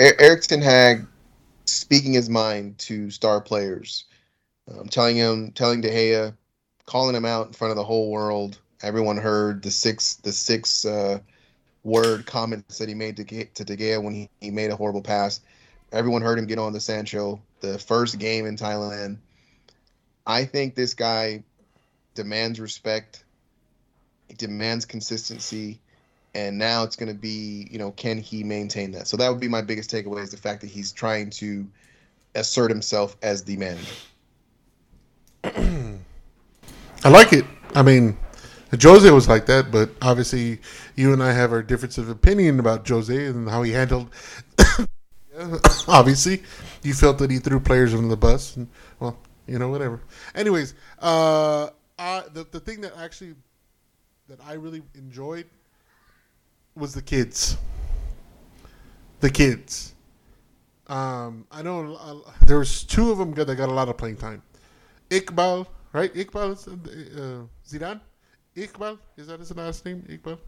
Er- 0.00 0.20
Erik 0.20 0.42
Ten 0.42 0.60
Hag, 0.60 1.06
speaking 1.64 2.12
his 2.12 2.28
mind 2.28 2.78
to 2.78 3.10
star 3.10 3.40
players, 3.40 4.04
um, 4.70 4.88
telling 4.88 5.16
him, 5.16 5.52
telling 5.52 5.80
De 5.80 5.88
Gea, 5.90 6.34
calling 6.84 7.14
him 7.14 7.24
out 7.24 7.46
in 7.46 7.52
front 7.52 7.70
of 7.70 7.76
the 7.76 7.84
whole 7.84 8.10
world. 8.10 8.58
Everyone 8.82 9.16
heard 9.16 9.62
the 9.62 9.70
six 9.70 10.16
the 10.16 10.32
six 10.32 10.84
uh, 10.84 11.18
word 11.86 12.26
comments 12.26 12.78
that 12.78 12.88
he 12.88 12.94
made 12.94 13.16
to 13.16 13.24
Ge- 13.24 13.52
to 13.54 13.64
De 13.64 13.76
Gea 13.76 14.02
when 14.02 14.12
he, 14.12 14.28
he 14.40 14.50
made 14.50 14.70
a 14.70 14.76
horrible 14.76 15.02
pass. 15.02 15.40
Everyone 15.92 16.20
heard 16.20 16.38
him 16.38 16.46
get 16.46 16.58
on 16.58 16.72
the 16.72 16.80
Sancho 16.80 17.40
the 17.60 17.78
first 17.78 18.18
game 18.18 18.44
in 18.44 18.56
Thailand. 18.56 19.18
I 20.26 20.44
think 20.44 20.74
this 20.74 20.94
guy 20.94 21.44
demands 22.14 22.58
respect. 22.58 23.24
He 24.28 24.34
demands 24.34 24.84
consistency 24.84 25.80
and 26.34 26.58
now 26.58 26.82
it's 26.82 26.96
going 26.96 27.08
to 27.08 27.18
be 27.18 27.68
you 27.70 27.78
know 27.78 27.92
can 27.92 28.18
he 28.18 28.44
maintain 28.44 28.90
that 28.90 29.06
so 29.06 29.16
that 29.16 29.30
would 29.30 29.40
be 29.40 29.48
my 29.48 29.62
biggest 29.62 29.90
takeaway 29.90 30.22
is 30.22 30.30
the 30.30 30.36
fact 30.36 30.60
that 30.60 30.66
he's 30.66 30.92
trying 30.92 31.30
to 31.30 31.66
assert 32.34 32.70
himself 32.70 33.16
as 33.22 33.44
the 33.44 33.56
manager 33.56 33.94
I 37.04 37.08
like 37.08 37.32
it. 37.32 37.44
I 37.74 37.82
mean, 37.82 38.16
Jose 38.72 39.08
was 39.10 39.28
like 39.28 39.46
that, 39.46 39.70
but 39.70 39.90
obviously, 40.02 40.60
you 40.96 41.12
and 41.12 41.22
I 41.22 41.32
have 41.32 41.52
our 41.52 41.62
difference 41.62 41.98
of 41.98 42.08
opinion 42.08 42.58
about 42.58 42.86
Jose 42.88 43.26
and 43.26 43.48
how 43.48 43.62
he 43.62 43.72
handled. 43.72 44.10
Obviously, 45.88 46.42
you 46.82 46.94
felt 46.94 47.18
that 47.18 47.30
he 47.30 47.38
threw 47.38 47.60
players 47.60 47.94
under 47.94 48.08
the 48.08 48.16
bus, 48.16 48.56
and 48.56 48.68
well, 48.98 49.18
you 49.46 49.58
know, 49.58 49.68
whatever. 49.68 50.00
Anyways, 50.34 50.74
uh, 51.00 51.68
I, 51.98 52.24
the 52.32 52.46
the 52.50 52.58
thing 52.58 52.80
that 52.80 52.96
actually 52.96 53.34
that 54.28 54.40
I 54.44 54.54
really 54.54 54.82
enjoyed 54.94 55.46
was 56.74 56.94
the 56.94 57.02
kids. 57.02 57.56
The 59.20 59.30
kids. 59.30 59.94
Um, 60.88 61.46
I 61.50 61.62
know 61.62 61.96
uh, 61.96 62.30
there 62.46 62.58
was 62.58 62.82
two 62.82 63.10
of 63.10 63.18
them 63.18 63.32
that 63.34 63.54
got 63.56 63.68
a 63.68 63.72
lot 63.72 63.88
of 63.88 63.96
playing 63.96 64.16
time. 64.16 64.42
Iqbal, 65.10 65.66
right? 65.92 66.12
Iqbal 66.14 66.52
uh, 66.52 67.46
Zidane. 67.66 68.00
Iqbal 68.56 68.98
is 69.16 69.26
that 69.26 69.38
his 69.40 69.54
last 69.54 69.84
name? 69.84 70.02
Iqbal 70.08 70.38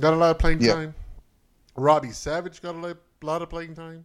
got 0.00 0.14
a 0.14 0.16
lot 0.16 0.30
of 0.30 0.38
playing 0.38 0.60
Yeah. 0.62 0.74
time. 0.74 0.94
Robbie 1.76 2.12
Savage 2.12 2.62
got 2.62 2.74
a 2.74 2.78
lot, 2.78 2.96
lot 3.22 3.42
of 3.42 3.50
playing 3.50 3.74
time. 3.74 4.04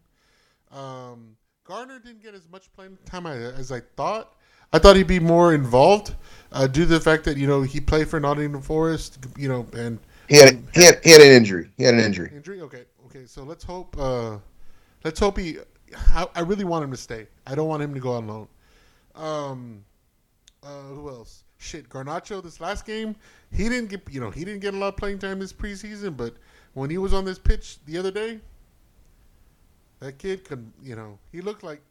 Um, 0.71 1.37
Garner 1.63 1.99
didn't 1.99 2.21
get 2.23 2.33
as 2.33 2.47
much 2.49 2.71
playing 2.73 2.97
time 3.05 3.25
as 3.27 3.53
as 3.53 3.71
I 3.71 3.81
thought. 3.95 4.35
I 4.73 4.79
thought 4.79 4.95
he'd 4.95 5.07
be 5.07 5.19
more 5.19 5.53
involved 5.53 6.15
uh, 6.51 6.65
due 6.65 6.81
to 6.81 6.87
the 6.87 6.99
fact 6.99 7.23
that 7.25 7.37
you 7.37 7.45
know 7.47 7.61
he 7.61 7.79
played 7.79 8.07
for 8.07 8.19
Nottingham 8.19 8.61
Forest, 8.61 9.19
you 9.37 9.47
know, 9.47 9.67
and 9.73 9.99
he 10.27 10.37
had 10.37 10.63
he 10.73 10.83
had 10.83 10.99
he 11.03 11.11
had 11.11 11.21
an 11.21 11.31
injury 11.31 11.69
he 11.77 11.83
had 11.83 11.93
an 11.93 11.99
injury 11.99 12.31
Injury? 12.35 12.61
Okay, 12.61 12.85
okay. 13.05 13.25
So 13.27 13.43
let's 13.43 13.63
hope. 13.63 13.95
Uh, 13.97 14.39
let's 15.03 15.19
hope 15.19 15.37
he. 15.37 15.59
I, 16.09 16.25
I 16.35 16.39
really 16.41 16.63
want 16.63 16.83
him 16.83 16.91
to 16.91 16.97
stay. 16.97 17.27
I 17.45 17.53
don't 17.53 17.67
want 17.67 17.83
him 17.83 17.93
to 17.93 17.99
go 17.99 18.13
on 18.13 18.27
loan. 18.27 18.47
Um, 19.15 19.85
uh, 20.63 20.81
who 20.81 21.09
else? 21.09 21.42
Shit, 21.63 21.87
Garnacho. 21.87 22.43
This 22.43 22.59
last 22.59 22.85
game, 22.85 23.15
he 23.51 23.69
didn't 23.69 23.89
get. 23.89 24.01
You 24.11 24.19
know, 24.19 24.29
he 24.29 24.43
didn't 24.43 24.59
get 24.59 24.73
a 24.73 24.77
lot 24.77 24.89
of 24.89 24.97
playing 24.97 25.19
time 25.19 25.39
this 25.39 25.53
preseason. 25.53 26.17
But 26.17 26.35
when 26.73 26.89
he 26.89 26.97
was 26.97 27.13
on 27.13 27.23
this 27.23 27.39
pitch 27.39 27.77
the 27.85 27.97
other 27.97 28.11
day, 28.11 28.41
that 29.99 30.17
kid 30.17 30.43
could. 30.43 30.69
You 30.83 30.97
know, 30.97 31.17
he 31.31 31.39
looked 31.39 31.63
like. 31.63 31.81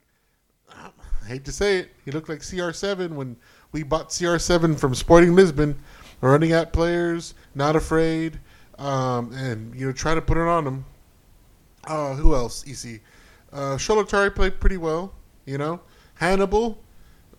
I 0.70 1.26
hate 1.26 1.44
to 1.46 1.52
say 1.52 1.78
it, 1.78 1.90
he 2.04 2.11
looked 2.11 2.28
like 2.30 2.40
CR7 2.40 3.11
when 3.11 3.37
we 3.72 3.82
bought 3.82 4.08
CR7 4.08 4.78
from 4.78 4.94
Sporting 4.94 5.35
Lisbon, 5.35 5.78
running 6.22 6.52
at 6.52 6.72
players, 6.72 7.35
not 7.54 7.76
afraid, 7.76 8.40
um, 8.78 9.32
and 9.32 9.74
you 9.74 9.87
know 9.87 9.92
try 9.92 10.14
to 10.14 10.22
put 10.22 10.37
it 10.37 10.46
on 10.46 10.64
them. 10.64 10.85
Uh, 11.87 12.14
who 12.14 12.35
else? 12.35 12.64
EC. 12.66 13.00
Uh, 13.52 13.76
Sholotari 13.76 14.35
played 14.35 14.61
pretty 14.61 14.76
well. 14.76 15.14
You 15.46 15.58
know, 15.58 15.80
Hannibal 16.14 16.78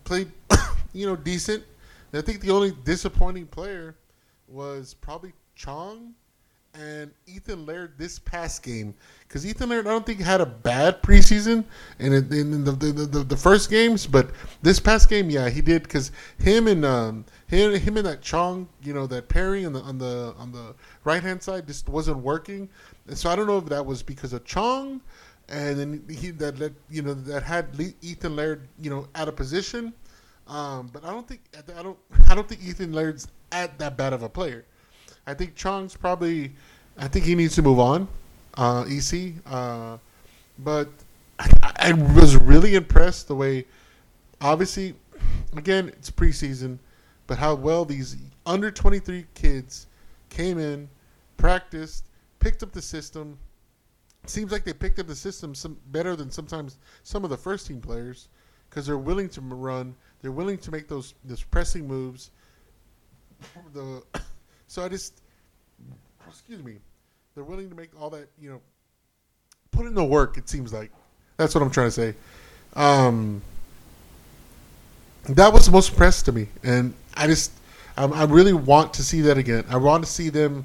played, 0.03 0.31
you 0.93 1.05
know, 1.05 1.15
decent. 1.15 1.63
I 2.13 2.21
think 2.21 2.41
the 2.41 2.51
only 2.51 2.71
disappointing 2.83 3.47
player 3.47 3.95
was 4.47 4.93
probably 4.93 5.33
Chong 5.55 6.13
and 6.75 7.11
Ethan 7.27 7.67
Laird 7.67 7.93
this 7.99 8.17
past 8.17 8.63
game 8.63 8.95
because 9.27 9.45
Ethan 9.45 9.69
Laird 9.69 9.85
I 9.85 9.91
don't 9.91 10.05
think 10.05 10.19
had 10.19 10.41
a 10.41 10.45
bad 10.45 11.03
preseason 11.03 11.63
in, 11.99 12.13
it- 12.13 12.31
in 12.31 12.63
the, 12.63 12.71
the, 12.71 12.91
the, 12.91 13.19
the 13.23 13.37
first 13.37 13.69
games, 13.69 14.07
but 14.07 14.31
this 14.63 14.79
past 14.79 15.07
game, 15.07 15.29
yeah, 15.29 15.49
he 15.49 15.61
did 15.61 15.83
because 15.83 16.11
him 16.39 16.67
and 16.67 16.83
um, 16.83 17.25
him 17.47 17.73
him 17.75 17.97
and 17.97 18.05
that 18.07 18.21
Chong, 18.23 18.67
you 18.81 18.93
know, 18.93 19.05
that 19.07 19.29
pairing 19.29 19.67
on 19.67 19.73
the 19.73 19.81
on 19.81 19.97
the 19.99 20.33
on 20.39 20.51
the 20.51 20.73
right 21.03 21.21
hand 21.21 21.43
side 21.43 21.67
just 21.67 21.87
wasn't 21.89 22.17
working, 22.17 22.67
and 23.07 23.15
so 23.17 23.29
I 23.29 23.35
don't 23.35 23.45
know 23.47 23.59
if 23.59 23.65
that 23.65 23.85
was 23.85 24.01
because 24.01 24.33
of 24.33 24.43
Chong, 24.43 24.99
and 25.49 25.77
then 25.79 26.03
he 26.09 26.31
that, 26.31 26.57
that 26.57 26.73
you 26.89 27.03
know 27.03 27.13
that 27.13 27.43
had 27.43 27.67
Ethan 28.01 28.35
Laird 28.35 28.67
you 28.81 28.89
know 28.89 29.07
out 29.13 29.27
of 29.27 29.35
position. 29.35 29.93
Um, 30.47 30.89
but 30.91 31.05
I 31.05 31.11
don't 31.11 31.27
think 31.27 31.41
I 31.77 31.81
don't 31.81 31.97
I 32.29 32.35
don't 32.35 32.47
think 32.47 32.63
Ethan 32.63 32.93
Laird's 32.93 33.27
at 33.51 33.77
that 33.79 33.97
bad 33.97 34.13
of 34.13 34.23
a 34.23 34.29
player. 34.29 34.65
I 35.25 35.33
think 35.33 35.55
Chong's 35.55 35.95
probably 35.95 36.51
I 36.97 37.07
think 37.07 37.25
he 37.25 37.35
needs 37.35 37.55
to 37.55 37.61
move 37.61 37.79
on. 37.79 38.07
Uh, 38.55 38.85
EC, 38.87 39.33
uh, 39.47 39.97
but 40.59 40.87
I, 41.39 41.49
I 41.77 41.93
was 41.93 42.35
really 42.35 42.75
impressed 42.75 43.27
the 43.27 43.35
way. 43.35 43.65
Obviously, 44.41 44.93
again 45.55 45.89
it's 45.89 46.11
preseason, 46.11 46.77
but 47.25 47.37
how 47.37 47.55
well 47.55 47.85
these 47.85 48.17
under 48.45 48.69
twenty 48.69 48.99
three 48.99 49.25
kids 49.33 49.87
came 50.29 50.59
in, 50.59 50.89
practiced, 51.37 52.05
picked 52.39 52.61
up 52.63 52.71
the 52.71 52.81
system. 52.81 53.37
Seems 54.25 54.51
like 54.51 54.63
they 54.63 54.73
picked 54.73 54.99
up 54.99 55.07
the 55.07 55.15
system 55.15 55.53
some 55.53 55.77
better 55.91 56.15
than 56.15 56.29
sometimes 56.29 56.77
some 57.03 57.23
of 57.23 57.29
the 57.29 57.37
first 57.37 57.67
team 57.67 57.81
players 57.81 58.29
because 58.69 58.85
they're 58.85 58.97
willing 58.97 59.29
to 59.29 59.41
run, 59.41 59.95
they're 60.23 60.31
willing 60.31 60.57
to 60.57 60.71
make 60.71 60.87
those 60.87 61.13
those 61.25 61.43
pressing 61.43 61.87
moves. 61.87 62.31
The 63.73 64.01
so 64.67 64.83
I 64.83 64.87
just 64.87 65.21
excuse 66.27 66.63
me, 66.63 66.77
they're 67.35 67.43
willing 67.43 67.69
to 67.69 67.75
make 67.75 67.89
all 68.01 68.09
that 68.11 68.29
you 68.41 68.49
know, 68.49 68.61
put 69.69 69.85
in 69.85 69.93
the 69.93 70.03
work. 70.03 70.37
It 70.37 70.49
seems 70.49 70.73
like 70.73 70.91
that's 71.37 71.53
what 71.53 71.61
I'm 71.61 71.69
trying 71.69 71.87
to 71.87 71.91
say. 71.91 72.15
Um, 72.75 73.41
that 75.29 75.53
was 75.53 75.67
the 75.67 75.71
most 75.71 75.91
impressed 75.91 76.25
to 76.25 76.31
me, 76.31 76.47
and 76.63 76.93
I 77.15 77.27
just 77.27 77.51
I, 77.97 78.05
I 78.05 78.23
really 78.23 78.53
want 78.53 78.93
to 78.95 79.03
see 79.03 79.21
that 79.21 79.37
again. 79.37 79.65
I 79.69 79.77
want 79.77 80.05
to 80.05 80.09
see 80.09 80.29
them 80.29 80.63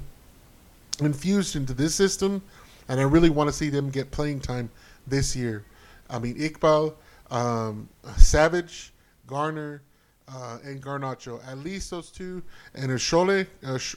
infused 1.01 1.57
into 1.57 1.73
this 1.73 1.93
system, 1.93 2.41
and 2.87 2.99
I 2.99 3.03
really 3.03 3.29
want 3.29 3.49
to 3.49 3.53
see 3.53 3.69
them 3.69 3.89
get 3.89 4.09
playing 4.09 4.39
time 4.39 4.69
this 5.05 5.35
year. 5.35 5.65
I 6.09 6.17
mean, 6.17 6.35
Iqbal, 6.35 6.93
um, 7.29 7.89
Savage, 8.17 8.93
Garner, 9.29 9.83
uh, 10.27 10.57
and 10.63 10.81
Garnacho. 10.83 11.39
At 11.47 11.59
least 11.59 11.91
those 11.91 12.09
two, 12.09 12.41
and 12.73 12.91
a 12.91 12.95
Shole, 12.95 13.45
uh, 13.63 13.77
Sh- 13.77 13.95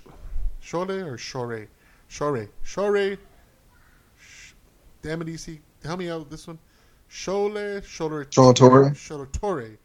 Shole 0.62 0.90
or 1.06 1.16
Shore, 1.16 1.66
Shore, 2.08 2.48
Shore. 2.62 3.16
Sh- 4.18 4.52
Damn 5.00 5.22
it, 5.22 5.28
EC, 5.30 5.60
help 5.82 5.98
me 6.00 6.10
out 6.10 6.20
with 6.20 6.30
this 6.30 6.46
one. 6.46 6.58
Shole, 7.10 7.80
Shole, 7.82 8.24
Sholatore? 8.26 8.90
Sholatore. 8.94 9.78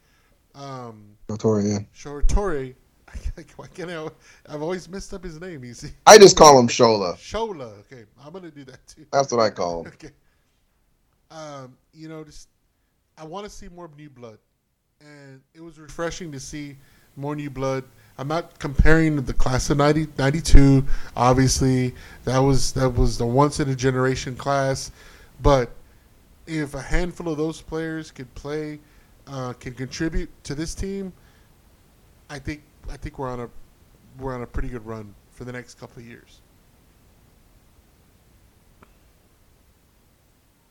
Um, 0.54 1.16
Notori, 1.30 1.72
yeah 1.72 1.80
Shoratore. 1.96 2.76
Why 3.56 3.68
can't 3.74 3.90
I? 3.90 4.10
I've 4.50 4.62
always 4.62 4.90
messed 4.90 5.14
up 5.14 5.24
his 5.24 5.40
name. 5.40 5.64
See, 5.74 5.90
I 6.06 6.18
just 6.18 6.36
call 6.36 6.60
him 6.60 6.68
Shola 6.68 7.16
Shola. 7.16 7.80
Okay, 7.82 8.04
I'm 8.24 8.34
gonna 8.34 8.52
do 8.52 8.66
that 8.66 8.86
too. 8.88 9.06
that's 9.14 9.32
what 9.32 9.40
I 9.42 9.50
call 9.50 9.84
him 9.86 9.88
Okay. 9.94 10.10
Um, 11.32 11.78
you 11.94 12.10
know, 12.10 12.24
just 12.24 12.50
I 13.18 13.24
want 13.26 13.46
to 13.46 13.50
see 13.50 13.68
more 13.70 13.90
new 13.98 14.10
blood, 14.10 14.40
and 15.02 15.42
it 15.54 15.62
was 15.62 15.80
refreshing 15.80 16.32
to 16.32 16.40
see 16.40 16.76
more 17.16 17.36
new 17.36 17.50
blood. 17.50 17.84
I'm 18.18 18.28
not 18.28 18.58
comparing 18.60 19.22
the 19.22 19.34
class 19.34 19.70
of 19.70 19.78
90, 19.78 20.08
92. 20.18 20.86
Obviously, 21.16 21.94
that 22.24 22.40
was 22.40 22.72
that 22.74 22.90
was 22.90 23.18
the 23.18 23.26
once 23.26 23.60
in 23.60 23.70
a 23.70 23.76
generation 23.76 24.36
class, 24.36 24.92
but 25.42 25.70
if 26.48 26.74
a 26.74 26.82
handful 26.82 27.30
of 27.30 27.38
those 27.38 27.62
players 27.62 28.10
could 28.10 28.34
play, 28.34 28.80
uh, 29.28 29.54
can 29.54 29.74
contribute 29.74 30.30
to 30.44 30.56
this 30.56 30.74
team, 30.74 31.14
I 32.30 32.40
think 32.40 32.64
I 32.90 32.98
think 32.98 33.20
we're 33.20 33.30
on 33.30 33.42
a 33.42 33.50
we're 34.20 34.34
on 34.34 34.42
a 34.42 34.48
pretty 34.48 34.70
good 34.70 34.86
run 34.86 35.14
for 35.32 35.44
the 35.44 35.52
next 35.52 35.76
couple 35.76 36.02
of 36.02 36.08
years. 36.08 36.42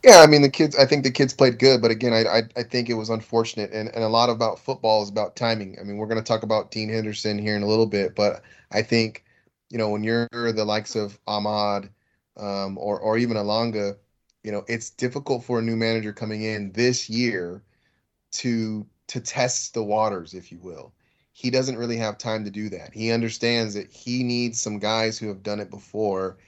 Yeah, 0.06 0.18
I 0.20 0.26
mean 0.28 0.42
the 0.42 0.48
kids. 0.50 0.76
I 0.76 0.86
think 0.86 1.02
the 1.04 1.10
kids 1.10 1.34
played 1.34 1.58
good, 1.58 1.82
but 1.82 1.90
again, 1.90 2.12
I 2.12 2.24
I, 2.38 2.42
I 2.56 2.62
think 2.62 2.88
it 2.88 2.94
was 2.94 3.10
unfortunate, 3.10 3.72
and, 3.72 3.88
and 3.90 4.04
a 4.04 4.08
lot 4.08 4.30
about 4.30 4.60
football 4.60 5.02
is 5.02 5.08
about 5.08 5.34
timing. 5.36 5.76
I 5.80 5.84
mean, 5.84 5.96
we're 5.96 6.06
going 6.06 6.22
to 6.22 6.24
talk 6.24 6.44
about 6.44 6.70
Dean 6.70 6.88
Henderson 6.88 7.38
here 7.38 7.56
in 7.56 7.62
a 7.64 7.66
little 7.66 7.86
bit, 7.86 8.14
but 8.14 8.42
I 8.70 8.82
think 8.82 9.24
you 9.70 9.78
know 9.78 9.90
when 9.90 10.04
you're 10.04 10.28
the 10.32 10.64
likes 10.64 10.94
of 10.96 11.18
Amad 11.26 11.90
um, 12.36 12.78
or 12.78 13.00
or 13.00 13.18
even 13.18 13.36
Elanga, 13.36 13.96
you 14.44 14.52
know 14.52 14.64
it's 14.68 14.90
difficult 14.90 15.44
for 15.44 15.58
a 15.58 15.62
new 15.62 15.76
manager 15.76 16.12
coming 16.12 16.42
in 16.42 16.70
this 16.72 17.10
year 17.10 17.64
to 18.32 18.86
to 19.08 19.20
test 19.20 19.74
the 19.74 19.82
waters, 19.84 20.34
if 20.34 20.52
you 20.52 20.58
will. 20.60 20.92
He 21.32 21.50
doesn't 21.50 21.76
really 21.78 21.96
have 21.98 22.18
time 22.18 22.44
to 22.44 22.50
do 22.50 22.68
that. 22.70 22.94
He 22.94 23.12
understands 23.12 23.74
that 23.74 23.92
he 23.92 24.22
needs 24.24 24.60
some 24.60 24.78
guys 24.80 25.18
who 25.18 25.28
have 25.28 25.42
done 25.42 25.60
it 25.60 25.70
before, 25.70 26.38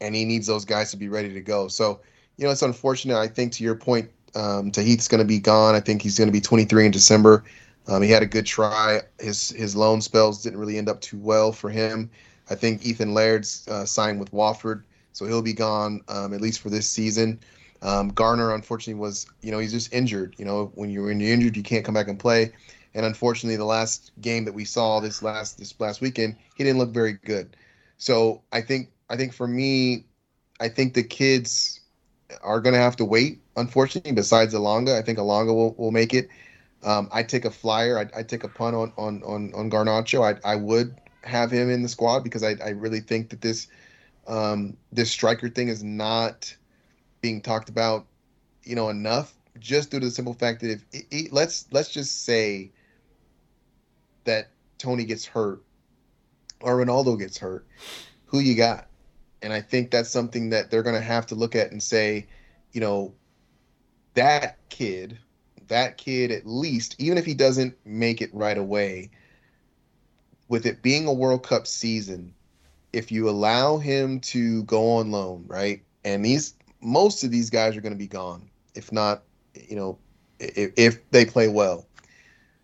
and 0.00 0.14
he 0.14 0.24
needs 0.24 0.46
those 0.46 0.64
guys 0.64 0.90
to 0.92 0.98
be 0.98 1.08
ready 1.08 1.32
to 1.34 1.40
go. 1.42 1.68
So 1.68 2.00
you 2.36 2.44
know, 2.44 2.50
it's 2.50 2.62
unfortunate. 2.62 3.18
I 3.18 3.28
think 3.28 3.52
to 3.52 3.64
your 3.64 3.74
point, 3.74 4.10
um, 4.34 4.70
Tahith's 4.70 5.08
going 5.08 5.20
to 5.20 5.26
be 5.26 5.38
gone. 5.38 5.74
I 5.74 5.80
think 5.80 6.02
he's 6.02 6.18
going 6.18 6.28
to 6.28 6.32
be 6.32 6.40
23 6.40 6.86
in 6.86 6.90
December. 6.92 7.44
Um, 7.86 8.02
he 8.02 8.10
had 8.10 8.22
a 8.22 8.26
good 8.26 8.46
try. 8.46 9.00
His 9.18 9.50
his 9.50 9.74
loan 9.74 10.00
spells 10.00 10.42
didn't 10.42 10.58
really 10.58 10.78
end 10.78 10.88
up 10.88 11.00
too 11.00 11.18
well 11.18 11.52
for 11.52 11.70
him. 11.70 12.10
I 12.48 12.54
think 12.54 12.84
Ethan 12.84 13.14
Laird's 13.14 13.66
uh, 13.68 13.84
signed 13.84 14.20
with 14.20 14.32
Watford, 14.32 14.84
so 15.12 15.24
he'll 15.26 15.42
be 15.42 15.52
gone 15.52 16.00
um, 16.08 16.34
at 16.34 16.40
least 16.40 16.60
for 16.60 16.70
this 16.70 16.88
season. 16.88 17.40
Um, 17.82 18.08
Garner, 18.10 18.54
unfortunately, 18.54 19.00
was 19.00 19.26
you 19.42 19.50
know 19.50 19.58
he's 19.58 19.72
just 19.72 19.92
injured. 19.92 20.34
You 20.38 20.44
know, 20.44 20.70
when 20.74 20.90
you're 20.90 21.06
when 21.06 21.20
you're 21.20 21.32
injured, 21.32 21.56
you 21.56 21.62
can't 21.62 21.84
come 21.84 21.94
back 21.94 22.08
and 22.08 22.18
play. 22.18 22.52
And 22.94 23.06
unfortunately, 23.06 23.56
the 23.56 23.64
last 23.64 24.10
game 24.20 24.44
that 24.44 24.52
we 24.52 24.64
saw 24.64 25.00
this 25.00 25.22
last 25.22 25.58
this 25.58 25.74
last 25.80 26.00
weekend, 26.00 26.36
he 26.54 26.64
didn't 26.64 26.78
look 26.78 26.90
very 26.90 27.14
good. 27.24 27.56
So 27.98 28.42
I 28.52 28.60
think 28.60 28.90
I 29.08 29.16
think 29.16 29.32
for 29.32 29.46
me, 29.46 30.04
I 30.60 30.68
think 30.68 30.94
the 30.94 31.02
kids 31.02 31.79
are 32.42 32.60
going 32.60 32.74
to 32.74 32.80
have 32.80 32.96
to 32.96 33.04
wait. 33.04 33.40
Unfortunately, 33.56 34.12
besides 34.12 34.54
Elanga, 34.54 34.98
I 34.98 35.02
think 35.02 35.18
Elanga 35.18 35.54
will, 35.54 35.74
will 35.74 35.90
make 35.90 36.14
it. 36.14 36.28
Um, 36.82 37.08
I'd 37.12 37.28
take 37.28 37.44
a 37.44 37.50
flyer. 37.50 37.98
I'd, 37.98 38.12
I'd, 38.12 38.28
take 38.28 38.44
a 38.44 38.48
punt 38.48 38.74
on 38.74 38.92
on 38.96 39.22
on, 39.22 39.52
on 39.54 39.70
Garnacho. 39.70 40.22
I 40.22 40.50
I 40.50 40.56
would 40.56 40.94
have 41.22 41.50
him 41.50 41.68
in 41.68 41.82
the 41.82 41.88
squad 41.88 42.20
because 42.20 42.42
I, 42.42 42.56
I 42.64 42.70
really 42.70 43.00
think 43.00 43.30
that 43.30 43.42
this 43.42 43.66
um, 44.26 44.76
this 44.92 45.10
striker 45.10 45.48
thing 45.48 45.68
is 45.68 45.82
not 45.82 46.54
being 47.20 47.42
talked 47.42 47.68
about, 47.68 48.06
you 48.62 48.76
know, 48.76 48.88
enough. 48.88 49.34
Just 49.58 49.90
due 49.90 50.00
to 50.00 50.06
the 50.06 50.12
simple 50.12 50.32
fact 50.32 50.60
that 50.60 50.70
if 50.70 50.84
it, 50.92 51.06
it, 51.10 51.32
let's 51.32 51.66
let's 51.70 51.90
just 51.90 52.24
say 52.24 52.70
that 54.24 54.48
Tony 54.78 55.04
gets 55.04 55.26
hurt 55.26 55.62
or 56.60 56.76
Ronaldo 56.76 57.18
gets 57.18 57.38
hurt, 57.38 57.66
who 58.26 58.38
you 58.38 58.54
got? 58.54 58.86
And 59.42 59.52
I 59.52 59.60
think 59.60 59.90
that's 59.90 60.10
something 60.10 60.50
that 60.50 60.70
they're 60.70 60.82
going 60.82 60.96
to 60.96 61.00
have 61.00 61.26
to 61.26 61.34
look 61.34 61.56
at 61.56 61.72
and 61.72 61.82
say, 61.82 62.26
you 62.72 62.80
know, 62.80 63.14
that 64.14 64.58
kid, 64.68 65.18
that 65.68 65.96
kid 65.96 66.30
at 66.30 66.46
least, 66.46 66.96
even 66.98 67.16
if 67.16 67.24
he 67.24 67.34
doesn't 67.34 67.74
make 67.84 68.20
it 68.20 68.34
right 68.34 68.58
away, 68.58 69.10
with 70.48 70.66
it 70.66 70.82
being 70.82 71.06
a 71.06 71.12
World 71.12 71.42
Cup 71.44 71.66
season, 71.66 72.34
if 72.92 73.12
you 73.12 73.28
allow 73.28 73.78
him 73.78 74.20
to 74.20 74.64
go 74.64 74.96
on 74.96 75.10
loan, 75.10 75.44
right? 75.46 75.82
And 76.04 76.24
these 76.24 76.54
most 76.80 77.24
of 77.24 77.30
these 77.30 77.50
guys 77.50 77.76
are 77.76 77.80
going 77.80 77.92
to 77.92 77.98
be 77.98 78.08
gone, 78.08 78.50
if 78.74 78.90
not, 78.90 79.22
you 79.54 79.76
know, 79.76 79.98
if, 80.38 80.72
if 80.76 81.10
they 81.10 81.24
play 81.24 81.48
well. 81.48 81.86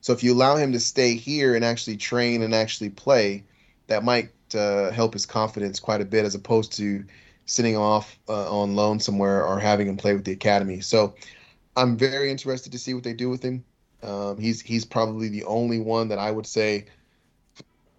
So 0.00 0.12
if 0.12 0.22
you 0.22 0.32
allow 0.32 0.56
him 0.56 0.72
to 0.72 0.80
stay 0.80 1.14
here 1.14 1.54
and 1.54 1.64
actually 1.64 1.96
train 1.96 2.42
and 2.42 2.54
actually 2.54 2.90
play, 2.90 3.44
that 3.86 4.04
might 4.04 4.30
uh, 4.54 4.90
help 4.90 5.12
his 5.12 5.26
confidence 5.26 5.80
quite 5.80 6.00
a 6.00 6.04
bit 6.04 6.24
as 6.24 6.34
opposed 6.34 6.72
to 6.74 7.04
sitting 7.46 7.76
off 7.76 8.18
uh, 8.28 8.50
on 8.50 8.74
loan 8.74 8.98
somewhere 9.00 9.44
or 9.44 9.58
having 9.58 9.86
him 9.88 9.96
play 9.96 10.14
with 10.14 10.24
the 10.24 10.32
academy. 10.32 10.80
So 10.80 11.14
I'm 11.76 11.96
very 11.96 12.30
interested 12.30 12.72
to 12.72 12.78
see 12.78 12.94
what 12.94 13.04
they 13.04 13.12
do 13.12 13.28
with 13.28 13.42
him. 13.42 13.64
Um, 14.02 14.38
he's 14.38 14.60
he's 14.60 14.84
probably 14.84 15.28
the 15.28 15.44
only 15.44 15.78
one 15.78 16.08
that 16.08 16.18
I 16.18 16.30
would 16.30 16.46
say, 16.46 16.86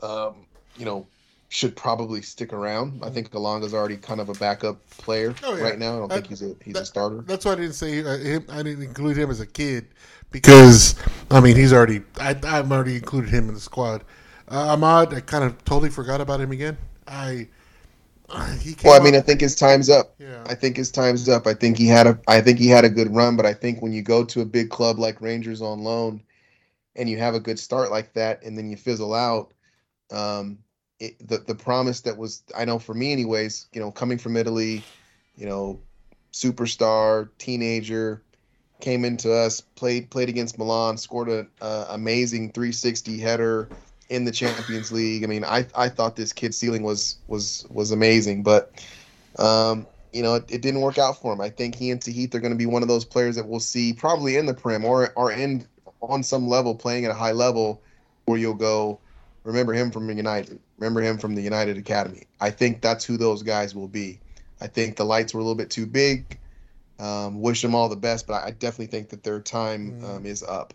um, 0.02 0.46
you 0.78 0.86
know, 0.86 1.08
should 1.50 1.76
probably 1.76 2.22
stick 2.22 2.54
around. 2.54 3.04
I 3.04 3.10
think 3.10 3.32
Elanga's 3.32 3.74
already 3.74 3.98
kind 3.98 4.20
of 4.20 4.30
a 4.30 4.34
backup 4.34 4.88
player 4.92 5.34
oh, 5.44 5.56
yeah. 5.56 5.64
right 5.64 5.80
now. 5.80 5.96
I 5.96 6.00
don't 6.00 6.12
think 6.12 6.28
he's 6.28 6.42
a 6.42 6.56
he's 6.64 6.74
that, 6.74 6.84
a 6.84 6.86
starter. 6.86 7.22
That's 7.22 7.46
why 7.46 7.54
I 7.54 7.56
didn't 7.56 7.74
say 7.74 8.04
uh, 8.04 8.18
him. 8.18 8.46
I 8.50 8.64
didn't 8.64 8.84
include 8.84 9.18
him 9.18 9.30
as 9.30 9.40
a 9.40 9.48
kid 9.48 9.88
because 10.32 10.96
I 11.32 11.40
mean 11.40 11.56
he's 11.56 11.74
already 11.74 12.04
I, 12.20 12.36
I've 12.44 12.72
already 12.72 12.96
included 12.96 13.30
him 13.30 13.48
in 13.48 13.54
the 13.54 13.62
squad. 13.62 14.04
Uh, 14.48 14.76
Amad, 14.76 15.14
I 15.14 15.20
kind 15.22 15.44
of 15.44 15.64
totally 15.66 15.90
forgot 15.90 16.22
about 16.22 16.40
him 16.40 16.52
again. 16.52 16.78
I. 17.08 17.48
well, 18.84 19.00
I 19.00 19.04
mean, 19.04 19.16
I 19.16 19.22
think 19.22 19.42
his 19.42 19.56
time's 19.56 19.90
up. 19.90 20.16
Yeah. 20.20 20.44
I 20.46 20.54
think 20.54 20.76
his 20.76 20.92
time's 20.92 21.28
up. 21.30 21.48
I 21.48 21.54
think 21.54 21.78
he 21.78 21.88
had 21.88 22.08
a. 22.08 22.20
I 22.28 22.42
think 22.42 22.60
he 22.60 22.68
had 22.68 22.86
a 22.86 22.90
good 22.90 23.14
run, 23.14 23.36
but 23.36 23.46
I 23.46 23.54
think 23.54 23.82
when 23.82 23.92
you 23.92 24.02
go 24.02 24.24
to 24.26 24.42
a 24.42 24.46
big 24.46 24.70
club 24.70 25.00
like 25.00 25.22
Rangers 25.22 25.62
on 25.62 25.84
loan, 25.84 26.22
and 26.96 27.10
you 27.10 27.18
have 27.18 27.36
a 27.36 27.40
good 27.40 27.60
start 27.60 27.92
like 27.92 28.14
that, 28.14 28.44
and 28.44 28.58
then 28.58 28.70
you 28.70 28.78
fizzle 28.78 29.14
out, 29.14 29.54
um, 30.12 30.58
it, 31.00 31.16
the 31.28 31.40
the 31.40 31.56
promise 31.56 32.02
that 32.02 32.18
was 32.18 32.44
I 32.58 32.66
know 32.66 32.80
for 32.80 32.94
me 32.94 33.12
anyways, 33.12 33.68
you 33.74 33.82
know, 33.82 33.92
coming 33.92 34.18
from 34.18 34.38
Italy, 34.38 34.84
you 35.36 35.46
know, 35.46 35.80
superstar 36.34 37.30
teenager, 37.38 38.24
came 38.80 39.04
into 39.04 39.34
us, 39.34 39.62
played 39.62 40.10
played 40.10 40.30
against 40.30 40.58
Milan, 40.58 40.98
scored 40.98 41.30
an 41.30 41.50
amazing 41.62 42.52
360 42.52 43.20
header 43.20 43.70
in 44.10 44.26
the 44.26 44.32
Champions 44.32 44.92
League. 44.92 45.24
I 45.24 45.28
mean, 45.28 45.44
I 45.44 45.66
I 45.76 45.90
thought 45.90 46.16
this 46.16 46.34
kid's 46.34 46.58
ceiling 46.58 46.84
was 46.84 47.18
was 47.28 47.66
was 47.70 47.92
amazing, 47.92 48.44
but 48.44 48.72
um, 49.38 49.86
you 50.14 50.24
know, 50.24 50.36
it, 50.36 50.46
it, 50.50 50.62
didn't 50.62 50.82
work 50.82 50.98
out 50.98 51.22
for 51.22 51.34
him. 51.34 51.42
I 51.42 51.50
think 51.50 51.76
he 51.76 51.92
and 51.92 52.02
Tahith 52.02 52.34
are 52.34 52.40
going 52.40 52.54
to 52.54 52.58
be 52.58 52.66
one 52.66 52.82
of 52.82 52.88
those 52.88 53.06
players 53.06 53.36
that 53.36 53.48
we'll 53.48 53.60
see 53.60 53.94
probably 53.94 54.36
in 54.38 54.46
the 54.46 54.54
Prem 54.54 54.84
or 54.84 55.12
or 55.16 55.32
in 55.32 55.68
on 56.02 56.24
some 56.24 56.48
level 56.48 56.76
playing 56.76 57.06
at 57.06 57.12
a 57.12 57.16
high 57.16 57.32
level 57.32 57.82
where 58.26 58.38
you'll 58.38 58.54
go, 58.54 59.00
remember 59.44 59.74
him 59.74 59.92
from 59.92 60.10
United, 60.10 60.60
remember 60.78 61.02
him 61.02 61.18
from 61.18 61.36
the 61.36 61.42
United 61.42 61.78
Academy. 61.78 62.24
I 62.40 62.52
think 62.52 62.82
that's 62.82 63.06
who 63.06 63.18
those 63.18 63.44
guys 63.44 63.74
will 63.74 63.88
be. 63.88 64.20
I 64.60 64.68
think 64.68 64.96
the 64.96 65.06
lights 65.06 65.34
were 65.34 65.40
a 65.40 65.44
little 65.44 65.56
bit 65.56 65.70
too 65.70 65.86
big. 65.86 66.38
Um, 67.00 67.42
wish 67.42 67.62
them 67.62 67.76
all 67.76 67.90
the 67.90 67.96
best, 67.96 68.28
but 68.28 68.44
I 68.44 68.52
definitely 68.52 68.88
think 68.88 69.10
that 69.10 69.24
their 69.24 69.40
time 69.40 70.02
mm. 70.02 70.16
um, 70.18 70.26
is 70.26 70.44
up. 70.44 70.74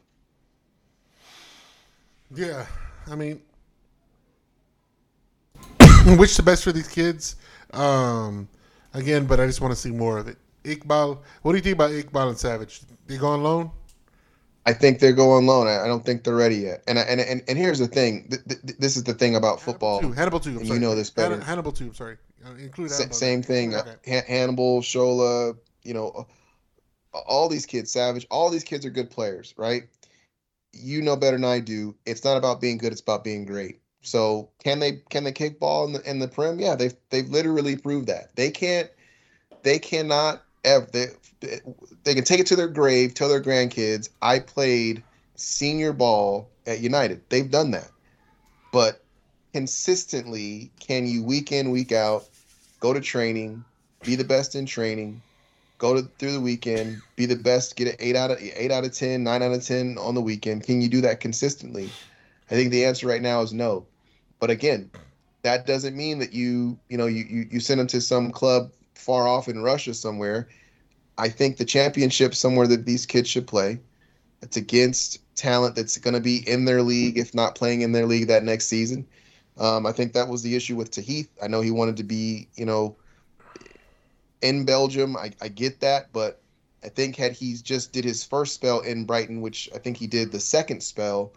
Yeah, 2.34 2.66
I 3.10 3.14
mean, 3.14 3.42
which 6.18 6.36
the 6.36 6.42
best 6.42 6.64
for 6.64 6.72
these 6.72 6.88
kids? 6.88 7.36
Um, 7.72 8.48
again, 8.94 9.26
but 9.26 9.40
I 9.40 9.46
just 9.46 9.60
want 9.60 9.72
to 9.72 9.80
see 9.80 9.90
more 9.90 10.18
of 10.18 10.28
it. 10.28 10.36
Iqbal, 10.64 11.18
what 11.42 11.52
do 11.52 11.58
you 11.58 11.62
think 11.62 11.74
about 11.74 11.90
Iqbal 11.90 12.28
and 12.28 12.38
Savage? 12.38 12.82
They 13.06 13.16
go 13.16 13.28
on 13.28 13.42
loan? 13.42 13.70
I 14.64 14.72
think 14.72 15.00
they're 15.00 15.12
going 15.12 15.46
loan. 15.46 15.66
I, 15.66 15.86
don't 15.88 16.04
think 16.04 16.22
they're 16.22 16.36
ready 16.36 16.56
yet. 16.56 16.84
And 16.86 16.96
and 16.96 17.20
and, 17.20 17.42
and 17.48 17.58
here's 17.58 17.80
the 17.80 17.88
thing. 17.88 18.28
Th- 18.28 18.44
th- 18.44 18.76
this 18.78 18.96
is 18.96 19.02
the 19.02 19.14
thing 19.14 19.34
about 19.34 19.60
football. 19.60 20.00
Hannibal 20.00 20.38
too. 20.38 20.50
Hannibal 20.50 20.66
too. 20.68 20.74
You 20.74 20.78
know 20.78 20.94
this 20.94 21.10
better. 21.10 21.40
Hannibal 21.40 21.72
too. 21.72 21.86
I'm 21.86 21.94
sorry. 21.94 22.16
Uh, 22.46 22.54
include 22.54 22.92
Hannibal. 22.92 23.14
same 23.14 23.42
thing. 23.42 23.74
Okay. 23.74 24.18
Uh, 24.18 24.20
Hannibal, 24.28 24.80
Shola. 24.80 25.56
You 25.82 25.94
know, 25.94 26.28
all 27.12 27.48
these 27.48 27.66
kids, 27.66 27.90
Savage. 27.90 28.24
All 28.30 28.50
these 28.50 28.62
kids 28.62 28.86
are 28.86 28.90
good 28.90 29.10
players, 29.10 29.52
right? 29.56 29.88
You 30.72 31.02
know 31.02 31.16
better 31.16 31.36
than 31.36 31.44
I 31.44 31.60
do. 31.60 31.94
It's 32.06 32.24
not 32.24 32.36
about 32.36 32.60
being 32.60 32.78
good; 32.78 32.92
it's 32.92 33.00
about 33.00 33.24
being 33.24 33.44
great. 33.44 33.80
So 34.02 34.50
can 34.62 34.80
they 34.80 35.02
can 35.10 35.24
they 35.24 35.32
kick 35.32 35.60
ball 35.60 35.86
in 35.86 35.92
the 35.92 36.10
in 36.10 36.18
the 36.18 36.28
Prem? 36.28 36.58
Yeah, 36.58 36.74
they've 36.74 36.94
they've 37.10 37.28
literally 37.28 37.76
proved 37.76 38.08
that 38.08 38.34
they 38.36 38.50
can't. 38.50 38.90
They 39.62 39.78
cannot 39.78 40.42
ever. 40.64 40.86
They, 40.92 41.60
they 42.04 42.14
can 42.14 42.24
take 42.24 42.40
it 42.40 42.46
to 42.46 42.56
their 42.56 42.68
grave, 42.68 43.14
tell 43.14 43.28
their 43.28 43.42
grandkids, 43.42 44.08
"I 44.20 44.40
played 44.40 45.02
senior 45.36 45.92
ball 45.92 46.48
at 46.66 46.80
United." 46.80 47.22
They've 47.28 47.50
done 47.50 47.70
that, 47.72 47.90
but 48.72 49.04
consistently, 49.52 50.72
can 50.80 51.06
you 51.06 51.22
week 51.22 51.52
in 51.52 51.70
week 51.70 51.92
out 51.92 52.28
go 52.80 52.92
to 52.92 53.00
training, 53.00 53.64
be 54.02 54.16
the 54.16 54.24
best 54.24 54.54
in 54.54 54.66
training, 54.66 55.22
go 55.82 55.94
to, 55.94 56.08
through 56.18 56.32
the 56.32 56.40
weekend, 56.40 57.02
be 57.16 57.26
the 57.26 57.34
best, 57.34 57.74
get 57.74 57.88
an 57.88 57.96
eight 57.98 58.14
out 58.14 58.30
of 58.30 58.38
eight 58.40 58.70
out 58.70 58.84
of 58.84 58.92
ten, 58.92 59.24
nine 59.24 59.42
out 59.42 59.50
of 59.50 59.64
ten 59.64 59.98
on 59.98 60.14
the 60.14 60.20
weekend. 60.20 60.62
Can 60.62 60.80
you 60.80 60.88
do 60.88 61.00
that 61.00 61.18
consistently? 61.18 61.90
I 62.50 62.54
think 62.54 62.70
the 62.70 62.84
answer 62.84 63.08
right 63.08 63.20
now 63.20 63.42
is 63.42 63.52
no. 63.52 63.84
But 64.38 64.50
again, 64.50 64.90
that 65.42 65.66
doesn't 65.66 65.96
mean 65.96 66.20
that 66.20 66.32
you 66.32 66.78
you 66.88 66.96
know 66.96 67.06
you 67.06 67.24
you, 67.28 67.46
you 67.50 67.60
send 67.60 67.80
them 67.80 67.88
to 67.88 68.00
some 68.00 68.30
club 68.30 68.70
far 68.94 69.26
off 69.26 69.48
in 69.48 69.60
Russia 69.60 69.92
somewhere. 69.92 70.48
I 71.18 71.28
think 71.28 71.56
the 71.56 71.64
championship 71.64 72.34
somewhere 72.34 72.68
that 72.68 72.86
these 72.86 73.04
kids 73.04 73.28
should 73.28 73.48
play. 73.48 73.80
It's 74.40 74.56
against 74.56 75.18
talent 75.34 75.74
that's 75.74 75.98
going 75.98 76.14
to 76.14 76.20
be 76.20 76.48
in 76.48 76.64
their 76.64 76.82
league, 76.82 77.18
if 77.18 77.34
not 77.34 77.56
playing 77.56 77.82
in 77.82 77.90
their 77.90 78.06
league 78.06 78.28
that 78.28 78.44
next 78.44 78.68
season. 78.68 79.04
Um, 79.58 79.84
I 79.84 79.92
think 79.92 80.12
that 80.12 80.28
was 80.28 80.42
the 80.42 80.54
issue 80.54 80.76
with 80.76 80.92
Tahith. 80.92 81.28
I 81.42 81.48
know 81.48 81.60
he 81.60 81.70
wanted 81.70 81.96
to 81.98 82.04
be, 82.04 82.48
you 82.54 82.64
know, 82.64 82.96
in 84.42 84.64
Belgium. 84.64 85.16
I, 85.16 85.32
I 85.40 85.48
get 85.48 85.80
that, 85.80 86.12
but 86.12 86.40
I 86.84 86.88
think 86.88 87.16
had 87.16 87.32
he 87.32 87.54
just 87.54 87.92
did 87.92 88.04
his 88.04 88.24
first 88.24 88.54
spell 88.54 88.80
in 88.80 89.04
Brighton, 89.04 89.40
which 89.40 89.70
I 89.74 89.78
think 89.78 89.96
he 89.96 90.06
did 90.06 90.32
the 90.32 90.40
second 90.40 90.82
spell, 90.82 91.32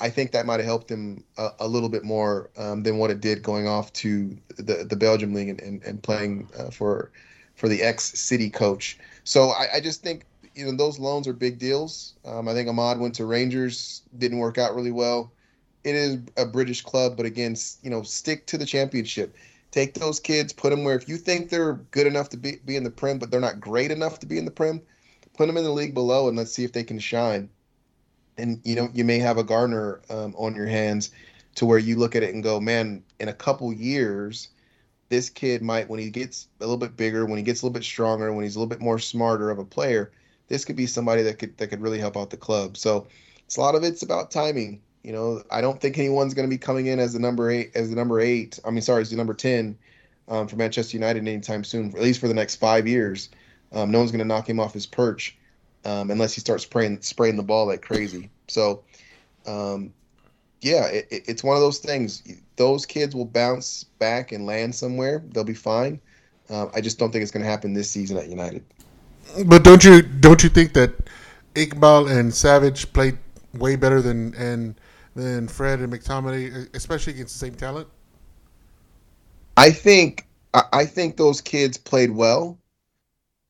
I 0.00 0.10
think 0.10 0.32
that 0.32 0.46
might 0.46 0.60
have 0.60 0.66
helped 0.66 0.90
him 0.90 1.24
a, 1.38 1.50
a 1.60 1.68
little 1.68 1.88
bit 1.88 2.04
more 2.04 2.50
um, 2.56 2.82
than 2.82 2.98
what 2.98 3.10
it 3.10 3.20
did 3.20 3.42
going 3.42 3.66
off 3.66 3.92
to 3.94 4.36
the 4.56 4.84
the 4.84 4.96
Belgium 4.96 5.32
league 5.32 5.48
and, 5.48 5.60
and, 5.60 5.82
and 5.84 6.02
playing 6.02 6.48
uh, 6.58 6.70
for 6.70 7.10
for 7.54 7.68
the 7.68 7.82
ex 7.82 8.18
City 8.18 8.50
coach. 8.50 8.98
So 9.24 9.50
I, 9.50 9.76
I 9.76 9.80
just 9.80 10.02
think 10.02 10.24
you 10.54 10.64
know 10.64 10.76
those 10.76 10.98
loans 10.98 11.28
are 11.28 11.32
big 11.32 11.58
deals. 11.58 12.14
Um, 12.24 12.48
I 12.48 12.54
think 12.54 12.68
Amad 12.68 12.98
went 12.98 13.14
to 13.16 13.26
Rangers, 13.26 14.02
didn't 14.18 14.38
work 14.38 14.58
out 14.58 14.74
really 14.74 14.92
well. 14.92 15.32
It 15.84 15.94
is 15.94 16.18
a 16.36 16.44
British 16.44 16.82
club, 16.82 17.16
but 17.16 17.26
again, 17.26 17.56
you 17.82 17.90
know, 17.90 18.02
stick 18.02 18.46
to 18.46 18.58
the 18.58 18.66
championship. 18.66 19.36
Take 19.76 19.92
those 19.92 20.20
kids, 20.20 20.54
put 20.54 20.70
them 20.70 20.84
where 20.84 20.96
if 20.96 21.06
you 21.06 21.18
think 21.18 21.50
they're 21.50 21.74
good 21.90 22.06
enough 22.06 22.30
to 22.30 22.38
be, 22.38 22.56
be 22.64 22.76
in 22.76 22.84
the 22.84 22.90
Prem, 22.90 23.18
but 23.18 23.30
they're 23.30 23.40
not 23.40 23.60
great 23.60 23.90
enough 23.90 24.18
to 24.20 24.26
be 24.26 24.38
in 24.38 24.46
the 24.46 24.50
Prem, 24.50 24.80
put 25.34 25.46
them 25.46 25.58
in 25.58 25.64
the 25.64 25.70
league 25.70 25.92
below 25.92 26.28
and 26.28 26.36
let's 26.38 26.50
see 26.50 26.64
if 26.64 26.72
they 26.72 26.82
can 26.82 26.98
shine. 26.98 27.50
And 28.38 28.62
you 28.64 28.74
know, 28.74 28.88
you 28.94 29.04
may 29.04 29.18
have 29.18 29.36
a 29.36 29.44
Gardner 29.44 30.00
um, 30.08 30.34
on 30.38 30.54
your 30.54 30.66
hands 30.66 31.10
to 31.56 31.66
where 31.66 31.76
you 31.76 31.96
look 31.96 32.16
at 32.16 32.22
it 32.22 32.32
and 32.32 32.42
go, 32.42 32.58
man, 32.58 33.04
in 33.20 33.28
a 33.28 33.34
couple 33.34 33.70
years, 33.70 34.48
this 35.10 35.28
kid 35.28 35.60
might, 35.60 35.90
when 35.90 36.00
he 36.00 36.08
gets 36.08 36.48
a 36.58 36.64
little 36.64 36.78
bit 36.78 36.96
bigger, 36.96 37.26
when 37.26 37.36
he 37.36 37.44
gets 37.44 37.60
a 37.60 37.66
little 37.66 37.74
bit 37.74 37.84
stronger, 37.84 38.32
when 38.32 38.44
he's 38.44 38.56
a 38.56 38.58
little 38.58 38.70
bit 38.70 38.80
more 38.80 38.98
smarter 38.98 39.50
of 39.50 39.58
a 39.58 39.64
player, 39.66 40.10
this 40.48 40.64
could 40.64 40.76
be 40.76 40.86
somebody 40.86 41.20
that 41.24 41.38
could 41.38 41.54
that 41.58 41.66
could 41.66 41.82
really 41.82 41.98
help 41.98 42.16
out 42.16 42.30
the 42.30 42.38
club. 42.38 42.78
So 42.78 43.08
it's 43.44 43.58
a 43.58 43.60
lot 43.60 43.74
of 43.74 43.84
it's 43.84 44.02
about 44.02 44.30
timing. 44.30 44.80
You 45.06 45.12
know, 45.12 45.40
I 45.52 45.60
don't 45.60 45.80
think 45.80 45.98
anyone's 45.98 46.34
going 46.34 46.48
to 46.48 46.52
be 46.52 46.58
coming 46.58 46.86
in 46.86 46.98
as 46.98 47.12
the 47.12 47.20
number 47.20 47.48
eight, 47.48 47.70
as 47.76 47.90
the 47.90 47.94
number 47.94 48.18
eight. 48.18 48.58
I 48.64 48.70
mean, 48.70 48.82
sorry, 48.82 49.02
as 49.02 49.10
the 49.10 49.16
number 49.16 49.34
ten 49.34 49.78
um, 50.26 50.48
for 50.48 50.56
Manchester 50.56 50.96
United 50.96 51.20
anytime 51.20 51.62
soon. 51.62 51.90
At 51.94 52.02
least 52.02 52.18
for 52.18 52.26
the 52.26 52.34
next 52.34 52.56
five 52.56 52.88
years, 52.88 53.28
um, 53.70 53.92
no 53.92 54.00
one's 54.00 54.10
going 54.10 54.18
to 54.18 54.24
knock 54.24 54.48
him 54.48 54.58
off 54.58 54.74
his 54.74 54.84
perch 54.84 55.38
um, 55.84 56.10
unless 56.10 56.34
he 56.34 56.40
starts 56.40 56.64
spraying 56.64 57.00
spraying 57.02 57.36
the 57.36 57.44
ball 57.44 57.68
like 57.68 57.82
crazy. 57.82 58.30
So, 58.48 58.82
um, 59.46 59.92
yeah, 60.60 60.86
it, 60.86 61.06
it, 61.12 61.22
it's 61.28 61.44
one 61.44 61.54
of 61.54 61.62
those 61.62 61.78
things. 61.78 62.24
Those 62.56 62.84
kids 62.84 63.14
will 63.14 63.26
bounce 63.26 63.84
back 63.84 64.32
and 64.32 64.44
land 64.44 64.74
somewhere. 64.74 65.22
They'll 65.28 65.44
be 65.44 65.54
fine. 65.54 66.00
Uh, 66.50 66.66
I 66.74 66.80
just 66.80 66.98
don't 66.98 67.12
think 67.12 67.22
it's 67.22 67.30
going 67.30 67.44
to 67.44 67.48
happen 67.48 67.74
this 67.74 67.88
season 67.88 68.16
at 68.16 68.28
United. 68.28 68.64
But 69.44 69.62
don't 69.62 69.84
you 69.84 70.02
don't 70.02 70.42
you 70.42 70.48
think 70.48 70.72
that 70.72 70.90
Iqbal 71.54 72.10
and 72.10 72.34
Savage 72.34 72.92
played 72.92 73.18
way 73.54 73.76
better 73.76 74.02
than 74.02 74.34
and 74.34 74.74
than 75.16 75.48
Fred 75.48 75.80
and 75.80 75.92
McTominay, 75.92 76.74
especially 76.76 77.14
against 77.14 77.34
the 77.34 77.46
same 77.46 77.54
talent? 77.56 77.88
I 79.56 79.70
think 79.70 80.26
I 80.54 80.86
think 80.86 81.16
those 81.16 81.40
kids 81.40 81.76
played 81.76 82.10
well, 82.10 82.58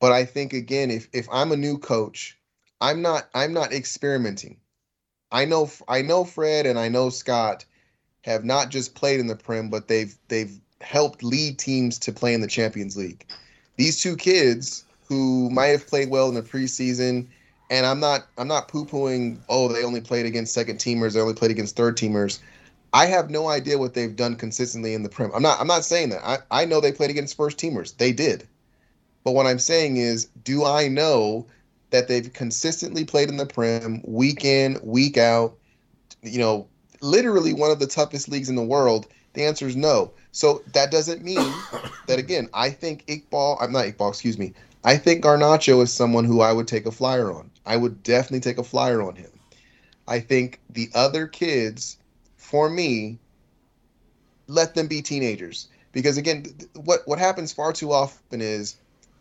but 0.01 0.13
I 0.13 0.25
think 0.25 0.53
again, 0.53 0.91
if 0.91 1.09
if 1.13 1.29
I'm 1.31 1.53
a 1.53 1.57
new 1.57 1.79
coach, 1.79 2.39
I'm 2.81 3.03
not 3.03 3.29
I'm 3.35 3.53
not 3.53 3.73
experimenting. 3.73 4.59
I 5.31 5.45
know 5.45 5.71
I 5.89 6.03
know 6.03 6.25
Fred 6.25 6.67
and 6.67 6.79
I 6.79 6.89
know 6.89 7.11
Scott 7.11 7.65
have 8.23 8.45
not 8.45 8.71
just 8.71 8.95
played 8.95 9.21
in 9.21 9.27
the 9.27 9.37
Prem, 9.37 9.69
but 9.69 9.89
they've 9.89 10.17
they've 10.29 10.61
helped 10.81 11.23
lead 11.23 11.59
teams 11.59 11.99
to 12.01 12.13
play 12.13 12.35
in 12.35 12.41
the 12.41 12.47
Champions 12.47 12.97
League. 12.97 13.27
These 13.77 14.01
two 14.01 14.17
kids 14.17 14.85
who 15.09 15.51
might 15.51 15.67
have 15.67 15.87
played 15.87 16.11
well 16.11 16.29
in 16.29 16.35
the 16.35 16.43
preseason, 16.43 17.29
and 17.71 17.87
I'm 17.87 18.01
not 18.01 18.27
I'm 18.39 18.49
not 18.49 18.69
poo 18.69 18.85
pooing. 18.85 19.39
Oh, 19.49 19.69
they 19.69 19.85
only 19.85 20.01
played 20.01 20.27
against 20.27 20.55
second 20.55 20.79
teamers. 20.79 21.15
They 21.15 21.21
only 21.21 21.35
played 21.35 21.51
against 21.51 21.77
third 21.77 21.97
teamers. 21.97 22.39
I 22.93 23.07
have 23.07 23.31
no 23.31 23.49
idea 23.49 23.79
what 23.79 23.95
they've 23.95 24.15
done 24.15 24.37
consistently 24.37 24.95
in 24.95 25.03
the 25.03 25.09
Prem. 25.09 25.31
I'm 25.35 25.43
not 25.43 25.61
I'm 25.61 25.67
not 25.67 25.85
saying 25.85 26.11
that. 26.11 26.25
I, 26.25 26.39
I 26.51 26.65
know 26.65 26.81
they 26.81 26.93
played 26.93 27.11
against 27.11 27.37
first 27.37 27.59
teamers. 27.59 27.97
They 27.97 28.13
did. 28.13 28.47
But 29.25 29.33
what 29.33 29.47
I'm 29.47 29.59
saying 29.59 29.97
is, 29.97 30.27
do 30.45 30.65
I 30.65 30.87
know 30.87 31.47
that 31.91 32.07
they've 32.07 32.33
consistently 32.33 33.05
played 33.05 33.29
in 33.29 33.39
the 33.39 33.47
Prem 33.47 34.01
week 34.05 34.45
in, 34.45 34.79
week 34.83 35.19
out? 35.19 35.57
You 36.23 36.39
know, 36.39 36.69
literally 37.01 37.53
one 37.53 37.71
of 37.71 37.81
the 37.81 37.87
toughest 37.87 38.29
leagues 38.29 38.49
in 38.49 38.55
the 38.55 38.63
world. 38.63 39.09
The 39.33 39.45
answer 39.45 39.67
is 39.67 39.77
no. 39.77 40.13
So 40.31 40.63
that 40.73 40.91
doesn't 40.91 41.25
mean 41.25 41.53
that 42.07 42.19
again, 42.19 42.49
I 42.55 42.71
think 42.71 43.05
Iqbal, 43.07 43.59
I'm 43.61 43.73
not 43.73 43.87
Iqbal, 43.87 44.11
excuse 44.11 44.39
me. 44.39 44.55
I 44.85 44.97
think 44.97 45.25
Garnacho 45.25 45.83
is 45.83 45.93
someone 45.93 46.25
who 46.25 46.41
I 46.41 46.53
would 46.53 46.69
take 46.69 46.87
a 46.87 46.93
flyer 46.93 47.33
on. 47.33 47.51
I 47.67 47.77
would 47.77 48.03
definitely 48.03 48.41
take 48.41 48.59
a 48.59 48.65
flyer 48.65 49.03
on 49.03 49.17
him. 49.17 49.31
I 50.09 50.21
think 50.21 50.61
the 50.71 50.89
other 50.95 51.27
kids 51.27 51.99
for 52.37 52.71
me, 52.71 53.19
let 54.47 54.75
them 54.75 54.87
be 54.87 55.03
teenagers. 55.03 55.69
Because 55.93 56.17
again, 56.17 56.47
what 56.75 57.01
what 57.07 57.19
happens 57.19 57.53
far 57.53 57.73
too 57.73 57.93
often 57.93 58.41
is 58.41 58.77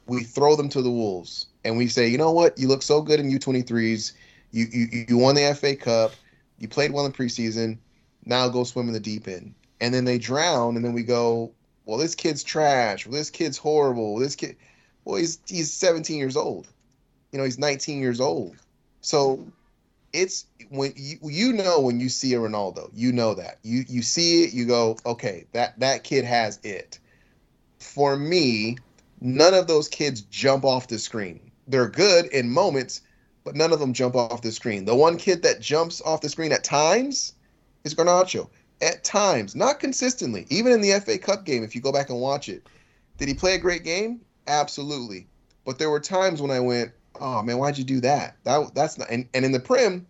we 0.05 0.23
throw 0.23 0.55
them 0.55 0.69
to 0.69 0.81
the 0.81 0.91
wolves 0.91 1.47
and 1.63 1.77
we 1.77 1.87
say, 1.87 2.07
you 2.07 2.17
know 2.17 2.31
what, 2.31 2.57
you 2.59 2.67
look 2.67 2.83
so 2.83 3.01
good 3.01 3.19
in 3.19 3.31
U23s, 3.31 4.13
you 4.51 4.67
you 4.71 5.05
you 5.09 5.17
won 5.17 5.35
the 5.35 5.55
FA 5.55 5.75
Cup, 5.75 6.11
you 6.59 6.67
played 6.67 6.91
well 6.91 7.05
in 7.05 7.11
preseason, 7.11 7.77
now 8.25 8.47
go 8.47 8.63
swim 8.63 8.87
in 8.87 8.93
the 8.93 8.99
deep 8.99 9.27
end. 9.27 9.55
And 9.81 9.93
then 9.93 10.05
they 10.05 10.17
drown, 10.17 10.75
and 10.75 10.85
then 10.85 10.93
we 10.93 11.03
go, 11.03 11.51
well, 11.85 11.97
this 11.97 12.15
kid's 12.15 12.43
trash. 12.43 13.05
Well, 13.05 13.17
this 13.17 13.29
kid's 13.29 13.57
horrible. 13.57 14.19
This 14.19 14.35
kid, 14.35 14.55
well, 15.03 15.17
he's 15.17 15.39
he's 15.47 15.71
17 15.71 16.17
years 16.17 16.37
old. 16.37 16.67
You 17.31 17.39
know, 17.39 17.45
he's 17.45 17.59
19 17.59 17.99
years 17.99 18.19
old. 18.19 18.55
So 19.01 19.45
it's 20.13 20.45
when 20.69 20.93
you 20.95 21.17
you 21.23 21.53
know 21.53 21.79
when 21.81 21.99
you 21.99 22.09
see 22.09 22.33
a 22.33 22.39
Ronaldo, 22.39 22.89
you 22.93 23.11
know 23.11 23.33
that 23.35 23.59
you 23.63 23.83
you 23.87 24.01
see 24.01 24.43
it, 24.43 24.53
you 24.53 24.65
go, 24.65 24.97
okay, 25.05 25.45
that 25.51 25.79
that 25.79 26.03
kid 26.03 26.23
has 26.25 26.59
it. 26.63 26.99
For 27.79 28.15
me, 28.15 28.77
none 29.21 29.53
of 29.53 29.67
those 29.67 29.87
kids 29.87 30.21
jump 30.21 30.63
off 30.63 30.87
the 30.87 30.97
screen. 30.97 31.51
They're 31.67 31.89
good 31.89 32.27
in 32.27 32.49
moments, 32.49 33.01
but 33.43 33.55
none 33.55 33.73
of 33.73 33.79
them 33.79 33.93
jump 33.93 34.15
off 34.15 34.41
the 34.41 34.51
screen. 34.51 34.85
The 34.85 34.95
one 34.95 35.17
kid 35.17 35.43
that 35.43 35.59
jumps 35.59 36.01
off 36.01 36.21
the 36.21 36.29
screen 36.29 36.51
at 36.51 36.63
times 36.63 37.33
is 37.83 37.93
Garnacho. 37.93 38.49
At 38.81 39.03
times, 39.03 39.55
not 39.55 39.79
consistently. 39.79 40.45
Even 40.49 40.71
in 40.71 40.81
the 40.81 40.99
FA 40.99 41.17
Cup 41.17 41.45
game, 41.45 41.63
if 41.63 41.75
you 41.75 41.81
go 41.81 41.91
back 41.91 42.09
and 42.09 42.19
watch 42.19 42.49
it, 42.49 42.67
did 43.17 43.27
he 43.27 43.33
play 43.33 43.55
a 43.55 43.59
great 43.59 43.83
game? 43.83 44.21
Absolutely. 44.47 45.27
But 45.65 45.79
there 45.79 45.89
were 45.89 45.99
times 45.99 46.41
when 46.41 46.51
I 46.51 46.59
went, 46.59 46.91
oh 47.19 47.41
man, 47.41 47.57
why'd 47.57 47.77
you 47.77 47.83
do 47.83 47.99
that? 48.01 48.37
That 48.43 48.73
that's 48.75 48.97
not 48.97 49.09
and, 49.09 49.27
and 49.33 49.45
in 49.45 49.51
the 49.51 49.59
Prem, 49.59 50.05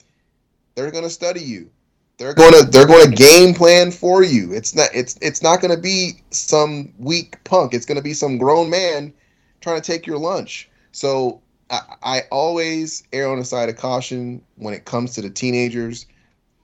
they're 0.76 0.92
gonna 0.92 1.10
study 1.10 1.42
you. 1.42 1.70
They're 2.18 2.34
gonna 2.34 2.64
they're 2.64 2.88
gonna 2.88 3.12
game 3.12 3.54
plan 3.54 3.92
for 3.92 4.24
you. 4.24 4.54
It's 4.54 4.74
not 4.76 4.90
it's 4.94 5.18
it's 5.22 5.42
not 5.42 5.62
gonna 5.62 5.78
be 5.78 6.22
some 6.30 6.94
weak 6.98 7.44
punk. 7.44 7.74
It's 7.74 7.86
gonna 7.86 8.02
be 8.02 8.14
some 8.14 8.38
grown 8.38 8.70
man 8.70 9.14
trying 9.60 9.82
to 9.82 9.86
take 9.86 10.08
your 10.08 10.18
lunch. 10.18 10.70
So 10.92 11.42
I, 11.70 11.82
I 12.04 12.22
always 12.32 13.04
err 13.12 13.30
on 13.30 13.40
the 13.40 13.46
side 13.46 13.70
of 13.70 13.76
caution 13.76 14.42
when 14.56 14.74
it 14.74 14.86
comes 14.86 15.14
to 15.16 15.22
the 15.22 15.30
teenagers. 15.30 16.06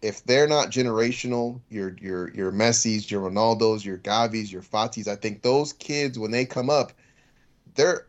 If 0.01 0.23
they're 0.23 0.47
not 0.47 0.69
generational, 0.69 1.59
your 1.69 1.95
your 1.99 2.31
your 2.31 2.51
Messi's, 2.51 3.11
your 3.11 3.29
Ronaldos, 3.29 3.83
your 3.83 3.97
Gavis, 3.97 4.51
your 4.51 4.61
Fatis, 4.61 5.07
I 5.07 5.15
think 5.15 5.41
those 5.41 5.73
kids 5.73 6.17
when 6.17 6.31
they 6.31 6.45
come 6.45 6.69
up, 6.69 6.93
they're 7.75 8.07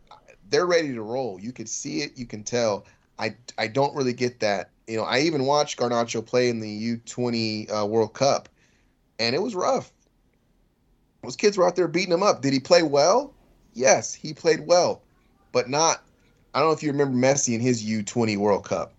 they're 0.53 0.67
ready 0.67 0.93
to 0.93 1.01
roll. 1.01 1.39
You 1.39 1.51
can 1.51 1.65
see 1.65 2.03
it, 2.03 2.15
you 2.15 2.27
can 2.27 2.43
tell. 2.43 2.85
I 3.17 3.35
I 3.57 3.67
don't 3.67 3.95
really 3.95 4.13
get 4.13 4.39
that. 4.41 4.69
You 4.87 4.97
know, 4.97 5.03
I 5.03 5.21
even 5.21 5.45
watched 5.45 5.79
Garnacho 5.79 6.23
play 6.23 6.49
in 6.49 6.59
the 6.59 6.97
U20 6.97 7.71
uh, 7.71 7.85
World 7.87 8.13
Cup, 8.13 8.49
and 9.17 9.35
it 9.35 9.41
was 9.41 9.55
rough. 9.55 9.91
Those 11.23 11.35
kids 11.35 11.57
were 11.57 11.65
out 11.65 11.75
there 11.75 11.87
beating 11.87 12.13
him 12.13 12.21
up. 12.21 12.43
Did 12.43 12.53
he 12.53 12.59
play 12.59 12.83
well? 12.83 13.33
Yes, 13.73 14.13
he 14.13 14.33
played 14.33 14.67
well, 14.67 15.01
but 15.51 15.69
not. 15.69 16.03
I 16.53 16.59
don't 16.59 16.69
know 16.69 16.73
if 16.73 16.83
you 16.83 16.91
remember 16.91 17.17
Messi 17.17 17.55
in 17.55 17.61
his 17.61 17.83
U20 17.83 18.37
World 18.37 18.65
Cup. 18.65 18.93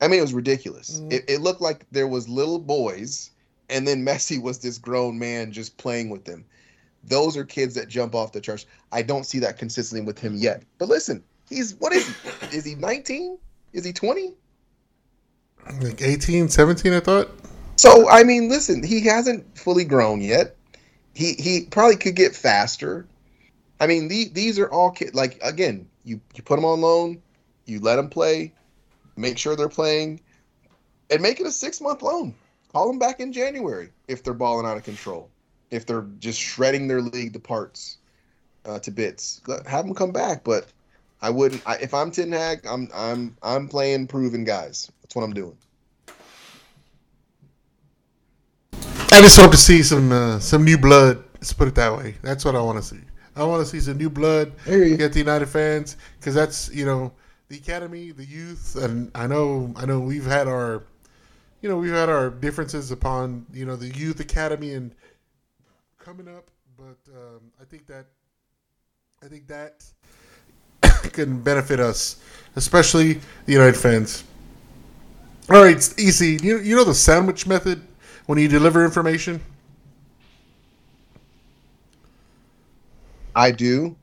I 0.00 0.08
mean, 0.08 0.18
it 0.18 0.22
was 0.22 0.34
ridiculous. 0.34 1.00
Mm. 1.00 1.12
It, 1.12 1.24
it 1.28 1.40
looked 1.40 1.60
like 1.60 1.86
there 1.92 2.08
was 2.08 2.28
little 2.28 2.58
boys, 2.58 3.30
and 3.68 3.86
then 3.86 4.04
Messi 4.06 4.42
was 4.42 4.58
this 4.58 4.78
grown 4.78 5.20
man 5.20 5.52
just 5.52 5.76
playing 5.76 6.10
with 6.10 6.24
them. 6.24 6.44
Those 7.08 7.36
are 7.36 7.44
kids 7.44 7.74
that 7.74 7.88
jump 7.88 8.14
off 8.14 8.32
the 8.32 8.40
charts. 8.40 8.66
I 8.90 9.02
don't 9.02 9.24
see 9.24 9.38
that 9.40 9.58
consistently 9.58 10.04
with 10.04 10.18
him 10.18 10.34
yet. 10.34 10.64
But 10.78 10.88
listen, 10.88 11.22
he's 11.48 11.74
what 11.76 11.92
is 11.92 12.08
he? 12.08 12.56
Is 12.56 12.64
he 12.64 12.74
19? 12.74 13.38
Is 13.72 13.84
he 13.84 13.92
20? 13.92 14.34
Like 15.80 16.02
18, 16.02 16.48
17, 16.48 16.92
I 16.92 17.00
thought. 17.00 17.30
So 17.76 18.08
I 18.08 18.24
mean, 18.24 18.48
listen, 18.48 18.82
he 18.82 19.00
hasn't 19.02 19.56
fully 19.56 19.84
grown 19.84 20.20
yet. 20.20 20.56
He 21.14 21.34
he 21.34 21.66
probably 21.70 21.96
could 21.96 22.16
get 22.16 22.34
faster. 22.34 23.06
I 23.78 23.86
mean, 23.86 24.08
the, 24.08 24.28
these 24.32 24.58
are 24.58 24.68
all 24.68 24.90
kids. 24.90 25.14
Like 25.14 25.38
again, 25.42 25.88
you 26.04 26.20
you 26.34 26.42
put 26.42 26.56
them 26.56 26.64
on 26.64 26.80
loan, 26.80 27.22
you 27.66 27.80
let 27.80 27.96
them 27.96 28.08
play, 28.08 28.52
make 29.16 29.38
sure 29.38 29.54
they're 29.54 29.68
playing, 29.68 30.20
and 31.10 31.22
make 31.22 31.40
it 31.40 31.46
a 31.46 31.52
six 31.52 31.80
month 31.80 32.02
loan. 32.02 32.34
Call 32.72 32.88
them 32.88 32.98
back 32.98 33.20
in 33.20 33.32
January 33.32 33.90
if 34.08 34.24
they're 34.24 34.34
balling 34.34 34.66
out 34.66 34.76
of 34.76 34.84
control 34.84 35.30
if 35.70 35.86
they're 35.86 36.06
just 36.18 36.40
shredding 36.40 36.88
their 36.88 37.00
league 37.00 37.32
to 37.32 37.40
parts, 37.40 37.98
uh, 38.64 38.78
to 38.80 38.90
bits. 38.90 39.40
Have 39.66 39.86
them 39.86 39.94
come 39.94 40.12
back, 40.12 40.44
but 40.44 40.66
I 41.22 41.30
wouldn't. 41.30 41.62
I, 41.66 41.76
if 41.76 41.94
I'm 41.94 42.10
Ten 42.10 42.32
Hag, 42.32 42.66
I'm 42.66 42.88
I'm 42.94 43.36
I'm 43.42 43.68
playing 43.68 44.06
proven 44.06 44.44
guys. 44.44 44.90
That's 45.02 45.14
what 45.16 45.22
I'm 45.22 45.32
doing. 45.32 45.56
I 49.12 49.22
just 49.22 49.38
hope 49.38 49.50
to 49.52 49.56
see 49.56 49.82
some 49.82 50.12
uh, 50.12 50.38
some 50.40 50.64
new 50.64 50.76
blood. 50.76 51.24
Let's 51.34 51.52
put 51.52 51.68
it 51.68 51.74
that 51.76 51.96
way. 51.96 52.16
That's 52.22 52.44
what 52.44 52.54
I 52.54 52.60
want 52.60 52.78
to 52.78 52.84
see. 52.84 53.00
I 53.34 53.44
want 53.44 53.64
to 53.64 53.70
see 53.70 53.80
some 53.80 53.98
new 53.98 54.10
blood. 54.10 54.52
Get 54.66 55.12
the 55.12 55.18
United 55.18 55.46
fans 55.46 55.96
because 56.18 56.34
that's 56.34 56.70
you 56.72 56.84
know 56.84 57.12
the 57.48 57.56
academy, 57.56 58.10
the 58.10 58.24
youth, 58.24 58.76
and 58.76 59.10
I 59.14 59.26
know 59.26 59.72
I 59.76 59.86
know 59.86 60.00
we've 60.00 60.26
had 60.26 60.48
our 60.48 60.82
you 61.62 61.68
know 61.68 61.76
we've 61.76 61.92
had 61.92 62.08
our 62.08 62.30
differences 62.30 62.90
upon 62.90 63.46
you 63.52 63.64
know 63.64 63.76
the 63.76 63.88
youth 63.88 64.20
academy 64.20 64.74
and 64.74 64.94
coming 66.06 66.28
up, 66.28 66.48
but 66.76 66.98
um, 67.16 67.50
I 67.60 67.64
think 67.64 67.84
that 67.88 68.06
I 69.24 69.26
think 69.26 69.48
that 69.48 69.84
can 71.12 71.40
benefit 71.40 71.80
us, 71.80 72.22
especially 72.54 73.14
the 73.46 73.52
United 73.52 73.76
fans. 73.76 74.22
All 75.50 75.64
right, 75.64 75.74
it's 75.74 75.98
easy. 75.98 76.38
You 76.40 76.60
you 76.60 76.76
know 76.76 76.84
the 76.84 76.94
sandwich 76.94 77.48
method 77.48 77.82
when 78.26 78.38
you 78.38 78.46
deliver 78.46 78.84
information. 78.84 79.40
I 83.34 83.50
do. 83.50 83.96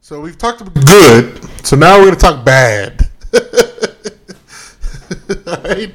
So 0.00 0.20
we've 0.20 0.38
talked 0.38 0.60
about 0.60 0.74
good. 0.86 1.66
So 1.66 1.74
now 1.74 1.98
we're 1.98 2.04
going 2.04 2.14
to 2.14 2.20
talk 2.20 2.44
bad. 2.44 3.08
All 5.48 5.62
right. 5.64 5.92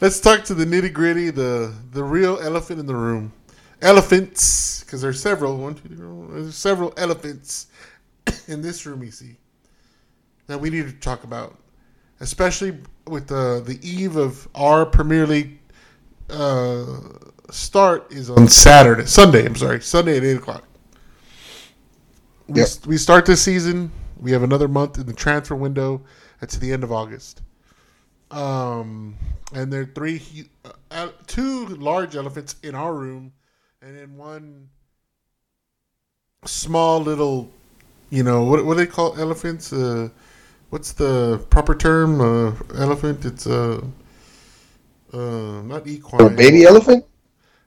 Let's 0.00 0.18
talk 0.18 0.44
to 0.44 0.54
the 0.54 0.64
nitty 0.64 0.94
gritty, 0.94 1.28
the 1.28 1.74
the 1.92 2.02
real 2.02 2.38
elephant 2.40 2.80
in 2.80 2.86
the 2.86 2.96
room. 2.96 3.34
Elephants, 3.82 4.82
because 4.84 5.02
there's 5.02 5.20
several. 5.20 5.58
One, 5.58 5.74
two, 5.74 5.88
three, 5.88 5.96
four, 5.96 6.28
there's 6.30 6.56
several 6.56 6.92
elephants 6.96 7.66
in 8.48 8.62
this 8.62 8.86
room. 8.86 9.02
You 9.02 9.10
see 9.10 9.36
that 10.46 10.58
we 10.60 10.70
need 10.70 10.86
to 10.86 10.92
talk 10.92 11.24
about, 11.24 11.56
especially 12.20 12.78
with 13.06 13.26
the 13.28 13.62
the 13.64 13.78
eve 13.88 14.16
of 14.16 14.48
our 14.54 14.86
Premier 14.86 15.26
League 15.26 15.58
uh, 16.30 16.84
start 17.50 18.10
is 18.12 18.30
on 18.30 18.48
Saturday, 18.48 19.06
Sunday. 19.06 19.46
I'm 19.46 19.56
sorry, 19.56 19.80
Sunday 19.80 20.16
at 20.16 20.24
eight 20.24 20.36
o'clock. 20.38 20.64
We, 22.48 22.60
Yep. 22.60 22.68
we 22.86 22.96
start 22.96 23.26
this 23.26 23.42
season. 23.42 23.90
We 24.18 24.30
have 24.32 24.42
another 24.42 24.68
month 24.68 24.98
in 24.98 25.06
the 25.06 25.12
transfer 25.12 25.54
window. 25.54 26.02
That's 26.40 26.56
the 26.56 26.72
end 26.72 26.84
of 26.84 26.92
August. 26.92 27.42
Um, 28.30 29.16
and 29.52 29.72
there 29.72 29.82
are 29.82 29.92
three, 29.94 30.22
uh, 30.64 30.70
uh, 30.90 31.08
two 31.26 31.66
large 31.66 32.16
elephants 32.16 32.56
in 32.62 32.74
our 32.74 32.94
room, 32.94 33.32
and 33.82 33.96
then 33.96 34.16
one 34.16 34.68
small 36.44 37.00
little, 37.00 37.50
you 38.10 38.22
know, 38.22 38.44
what 38.44 38.64
what 38.64 38.74
do 38.74 38.84
they 38.84 38.90
call 38.90 39.18
elephants? 39.18 39.72
Uh, 39.72 40.08
what's 40.70 40.92
the 40.92 41.44
proper 41.50 41.74
term? 41.74 42.20
Uh, 42.20 42.54
elephant. 42.76 43.24
It's 43.24 43.46
uh, 43.46 43.80
uh, 45.12 45.18
not 45.62 45.86
equine. 45.86 46.20
A 46.20 46.30
baby 46.30 46.64
elephant? 46.64 47.04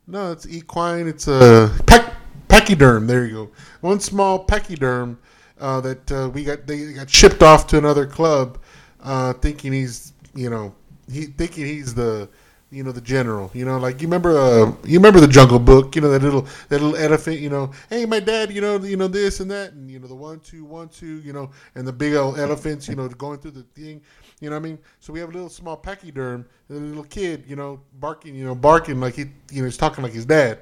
No, 0.08 0.32
it's 0.32 0.48
equine. 0.48 1.08
It's 1.08 1.28
a 1.28 1.72
pec- 1.86 2.14
pachyderm. 2.48 3.08
There 3.08 3.26
you 3.26 3.34
go. 3.34 3.52
One 3.82 4.00
small 4.00 4.40
pachyderm 4.40 5.20
uh, 5.60 5.82
that 5.82 6.12
uh, 6.12 6.30
we 6.30 6.44
got. 6.44 6.66
They 6.66 6.94
got 6.94 7.10
shipped 7.10 7.44
off 7.44 7.68
to 7.68 7.78
another 7.78 8.06
club, 8.06 8.58
uh, 9.02 9.34
thinking 9.34 9.74
he's 9.74 10.14
you 10.34 10.50
know 10.50 10.74
he 11.12 11.26
thinking 11.26 11.66
he's 11.66 11.94
the 11.94 12.30
you 12.72 12.84
know 12.84 12.92
the 12.92 13.02
general. 13.02 13.50
You 13.54 13.66
know, 13.66 13.78
like 13.78 14.02
you 14.02 14.08
remember 14.08 14.38
uh, 14.38 14.74
you 14.84 15.00
remember 15.00 15.20
the 15.20 15.28
Jungle 15.28 15.60
Book. 15.60 15.96
You 15.96 16.02
know 16.02 16.10
that 16.12 16.22
little 16.22 16.48
that 16.70 16.82
little 16.82 16.96
elephant. 16.96 17.40
You 17.40 17.50
know, 17.50 17.72
hey, 17.90 18.06
my 18.06 18.20
dad. 18.20 18.52
You 18.52 18.62
know, 18.62 18.78
you 18.78 18.98
know 18.98 19.08
this 19.08 19.40
and 19.40 19.50
that, 19.52 19.74
and 19.74 19.90
you 19.90 20.00
know 20.00 20.08
the 20.08 20.16
one 20.16 20.40
two 20.40 20.64
one 20.64 20.90
two. 20.90 21.20
You 21.22 21.34
know, 21.34 21.52
and 21.76 21.88
the 21.88 21.94
big 21.94 22.14
old 22.14 22.40
elephants. 22.40 22.88
You 22.88 22.96
know, 22.96 23.08
going 23.08 23.40
through 23.40 23.52
the 23.52 23.64
thing. 23.64 24.02
You 24.40 24.50
know 24.50 24.56
what 24.56 24.66
I 24.66 24.70
mean? 24.70 24.80
So 25.00 25.12
we 25.12 25.20
have 25.20 25.30
a 25.30 25.34
little 25.34 25.50
small 25.50 25.76
pachyderm, 25.76 26.46
a 26.70 26.74
little 26.74 27.04
kid. 27.04 27.44
You 27.48 27.56
know, 27.56 27.82
barking. 28.00 28.36
You 28.36 28.46
know, 28.46 28.56
barking 28.56 29.00
like 29.00 29.16
he 29.16 29.26
you 29.52 29.62
know 29.62 29.66
he's 29.66 29.78
talking 29.78 30.04
like 30.04 30.14
his 30.14 30.26
dad. 30.26 30.60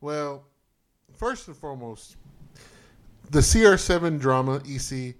Well, 0.00 0.44
first 1.14 1.48
and 1.48 1.56
foremost, 1.56 2.16
the 3.30 3.40
CR7 3.40 4.20
drama 4.20 4.60
EC 4.66 5.14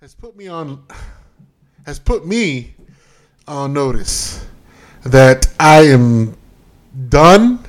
has 0.00 0.14
put 0.14 0.36
me 0.36 0.48
on 0.48 0.84
has 1.86 1.98
put 1.98 2.26
me 2.26 2.73
on 3.46 3.72
notice 3.72 4.46
that 5.04 5.46
I 5.60 5.82
am 5.82 6.36
done 7.08 7.64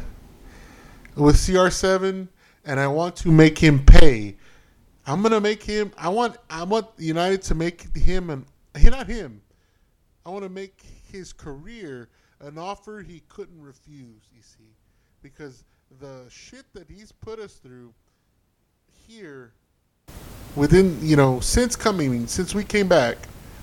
with 1.16 1.36
CR7 1.36 2.28
and 2.66 2.80
I 2.80 2.88
want 2.88 3.16
to 3.18 3.32
make 3.32 3.58
him 3.58 3.86
pay. 3.86 4.36
I'm 5.06 5.22
gonna 5.22 5.42
make 5.42 5.62
him. 5.62 5.92
I 5.98 6.10
want. 6.10 6.38
I 6.50 6.64
want 6.64 6.88
United 6.98 7.44
to 7.44 7.56
make 7.56 7.96
him 7.96 8.30
an. 8.30 8.46
Not 8.84 9.08
him. 9.08 9.42
I 10.26 10.30
want 10.30 10.44
to 10.44 10.50
make 10.50 10.82
his 11.12 11.32
career 11.32 12.10
an 12.40 12.58
offer 12.58 13.04
he 13.04 13.22
couldn't 13.30 13.62
refuse. 13.62 14.24
You 14.36 14.42
see, 14.42 14.74
because 15.22 15.64
the 16.00 16.24
shit 16.30 16.66
that 16.74 16.90
he's 16.90 17.12
put 17.12 17.40
us 17.40 17.54
through 17.54 17.94
here, 19.08 19.54
within 20.56 20.98
you 21.02 21.16
know, 21.16 21.40
since 21.40 21.76
coming, 21.76 22.26
since 22.26 22.56
we 22.56 22.64
came 22.64 22.88
back, 22.88 23.18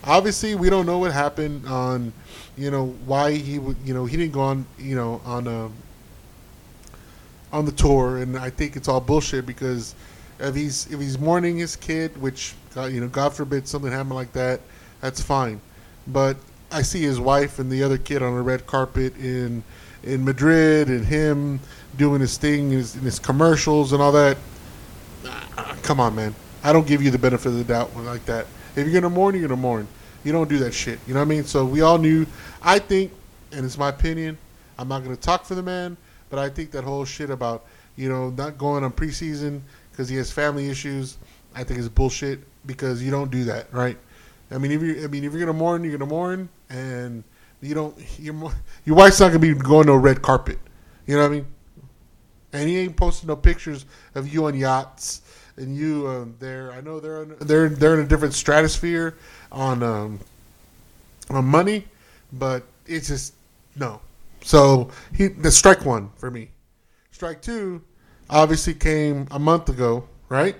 obviously 0.04 0.54
we 0.54 0.70
don't 0.70 0.86
know 0.86 0.98
what 0.98 1.12
happened 1.12 1.66
on, 1.66 2.12
you 2.56 2.70
know, 2.70 2.86
why 3.06 3.32
he 3.32 3.58
would, 3.58 3.76
you 3.84 3.94
know, 3.94 4.04
he 4.04 4.16
didn't 4.16 4.32
go 4.32 4.40
on, 4.40 4.66
you 4.78 4.96
know, 4.96 5.20
on 5.24 5.46
um 5.48 5.72
on 7.52 7.66
the 7.66 7.72
tour, 7.72 8.18
and 8.18 8.36
I 8.38 8.48
think 8.50 8.76
it's 8.76 8.88
all 8.88 9.00
bullshit 9.00 9.46
because 9.46 9.94
if 10.40 10.54
he's 10.54 10.90
if 10.90 11.00
he's 11.00 11.18
mourning 11.18 11.58
his 11.58 11.76
kid, 11.76 12.20
which 12.20 12.54
uh, 12.76 12.86
you 12.86 13.00
know, 13.00 13.08
God 13.08 13.34
forbid 13.34 13.68
something 13.68 13.92
happened 13.92 14.14
like 14.14 14.32
that, 14.32 14.60
that's 15.00 15.20
fine. 15.20 15.60
But 16.06 16.36
I 16.70 16.82
see 16.82 17.02
his 17.02 17.20
wife 17.20 17.58
and 17.58 17.70
the 17.70 17.82
other 17.82 17.98
kid 17.98 18.22
on 18.22 18.32
a 18.32 18.42
red 18.42 18.66
carpet 18.66 19.16
in 19.18 19.62
in 20.02 20.24
Madrid, 20.24 20.88
and 20.88 21.04
him 21.04 21.60
doing 21.96 22.20
his 22.20 22.38
thing, 22.38 22.70
his, 22.70 22.94
his 22.94 23.18
commercials 23.18 23.92
and 23.92 24.02
all 24.02 24.12
that. 24.12 24.36
Ah, 25.26 25.76
Come 25.82 26.00
on, 26.00 26.14
man. 26.14 26.34
I 26.64 26.72
don't 26.72 26.86
give 26.86 27.02
you 27.02 27.10
the 27.10 27.18
benefit 27.18 27.48
of 27.48 27.58
the 27.58 27.64
doubt 27.64 27.94
like 27.96 28.24
that. 28.26 28.46
If 28.74 28.86
you're 28.86 29.00
gonna 29.00 29.14
mourn, 29.14 29.34
you're 29.34 29.48
gonna 29.48 29.60
mourn. 29.60 29.86
You 30.24 30.32
don't 30.32 30.48
do 30.48 30.58
that 30.58 30.72
shit. 30.72 30.98
You 31.06 31.14
know 31.14 31.20
what 31.20 31.26
I 31.26 31.28
mean? 31.28 31.44
So 31.44 31.64
we 31.64 31.80
all 31.80 31.98
knew. 31.98 32.26
I 32.62 32.78
think, 32.78 33.12
and 33.52 33.64
it's 33.64 33.76
my 33.76 33.88
opinion. 33.88 34.38
I'm 34.78 34.88
not 34.88 35.02
gonna 35.02 35.16
talk 35.16 35.44
for 35.44 35.54
the 35.54 35.62
man, 35.62 35.96
but 36.30 36.38
I 36.38 36.48
think 36.48 36.70
that 36.72 36.84
whole 36.84 37.04
shit 37.04 37.30
about 37.30 37.66
you 37.96 38.08
know 38.08 38.30
not 38.30 38.56
going 38.56 38.84
on 38.84 38.92
preseason 38.92 39.60
because 39.90 40.08
he 40.08 40.16
has 40.16 40.30
family 40.30 40.68
issues. 40.68 41.18
I 41.54 41.64
think 41.64 41.80
is 41.80 41.88
bullshit 41.88 42.40
because 42.66 43.02
you 43.02 43.10
don't 43.10 43.30
do 43.30 43.44
that, 43.44 43.72
right? 43.72 43.98
I 44.50 44.58
mean, 44.58 44.70
if 44.72 44.82
you, 44.82 45.04
I 45.04 45.06
mean, 45.06 45.24
if 45.24 45.32
you're 45.32 45.40
gonna 45.40 45.58
mourn, 45.58 45.84
you're 45.84 45.96
gonna 45.96 46.10
mourn, 46.10 46.48
and 46.70 47.24
you 47.60 47.74
don't. 47.74 47.96
Your 48.18 48.52
your 48.84 48.96
wife's 48.96 49.20
not 49.20 49.28
gonna 49.28 49.38
be 49.38 49.54
going 49.54 49.86
to 49.86 49.92
a 49.92 49.98
red 49.98 50.22
carpet. 50.22 50.58
You 51.06 51.16
know 51.16 51.22
what 51.22 51.32
I 51.32 51.34
mean? 51.36 51.46
And 52.52 52.68
he 52.68 52.78
ain't 52.78 52.96
posting 52.96 53.28
no 53.28 53.36
pictures 53.36 53.86
of 54.14 54.32
you 54.32 54.46
on 54.46 54.54
yachts 54.54 55.22
and 55.56 55.76
you 55.76 56.06
um, 56.08 56.34
there. 56.38 56.72
I 56.72 56.80
know 56.80 57.00
they're 57.00 57.24
they're 57.24 57.68
they're 57.68 57.94
in 57.94 58.00
a 58.00 58.08
different 58.08 58.34
stratosphere 58.34 59.16
on 59.50 59.82
um, 59.82 60.20
on 61.30 61.44
money, 61.44 61.86
but 62.32 62.64
it's 62.86 63.08
just 63.08 63.34
no. 63.76 64.00
So 64.42 64.90
he 65.14 65.28
the 65.28 65.50
strike 65.50 65.84
one 65.84 66.10
for 66.16 66.30
me. 66.30 66.50
Strike 67.10 67.42
two 67.42 67.82
obviously 68.28 68.74
came 68.74 69.28
a 69.30 69.38
month 69.38 69.68
ago, 69.68 70.08
right? 70.28 70.56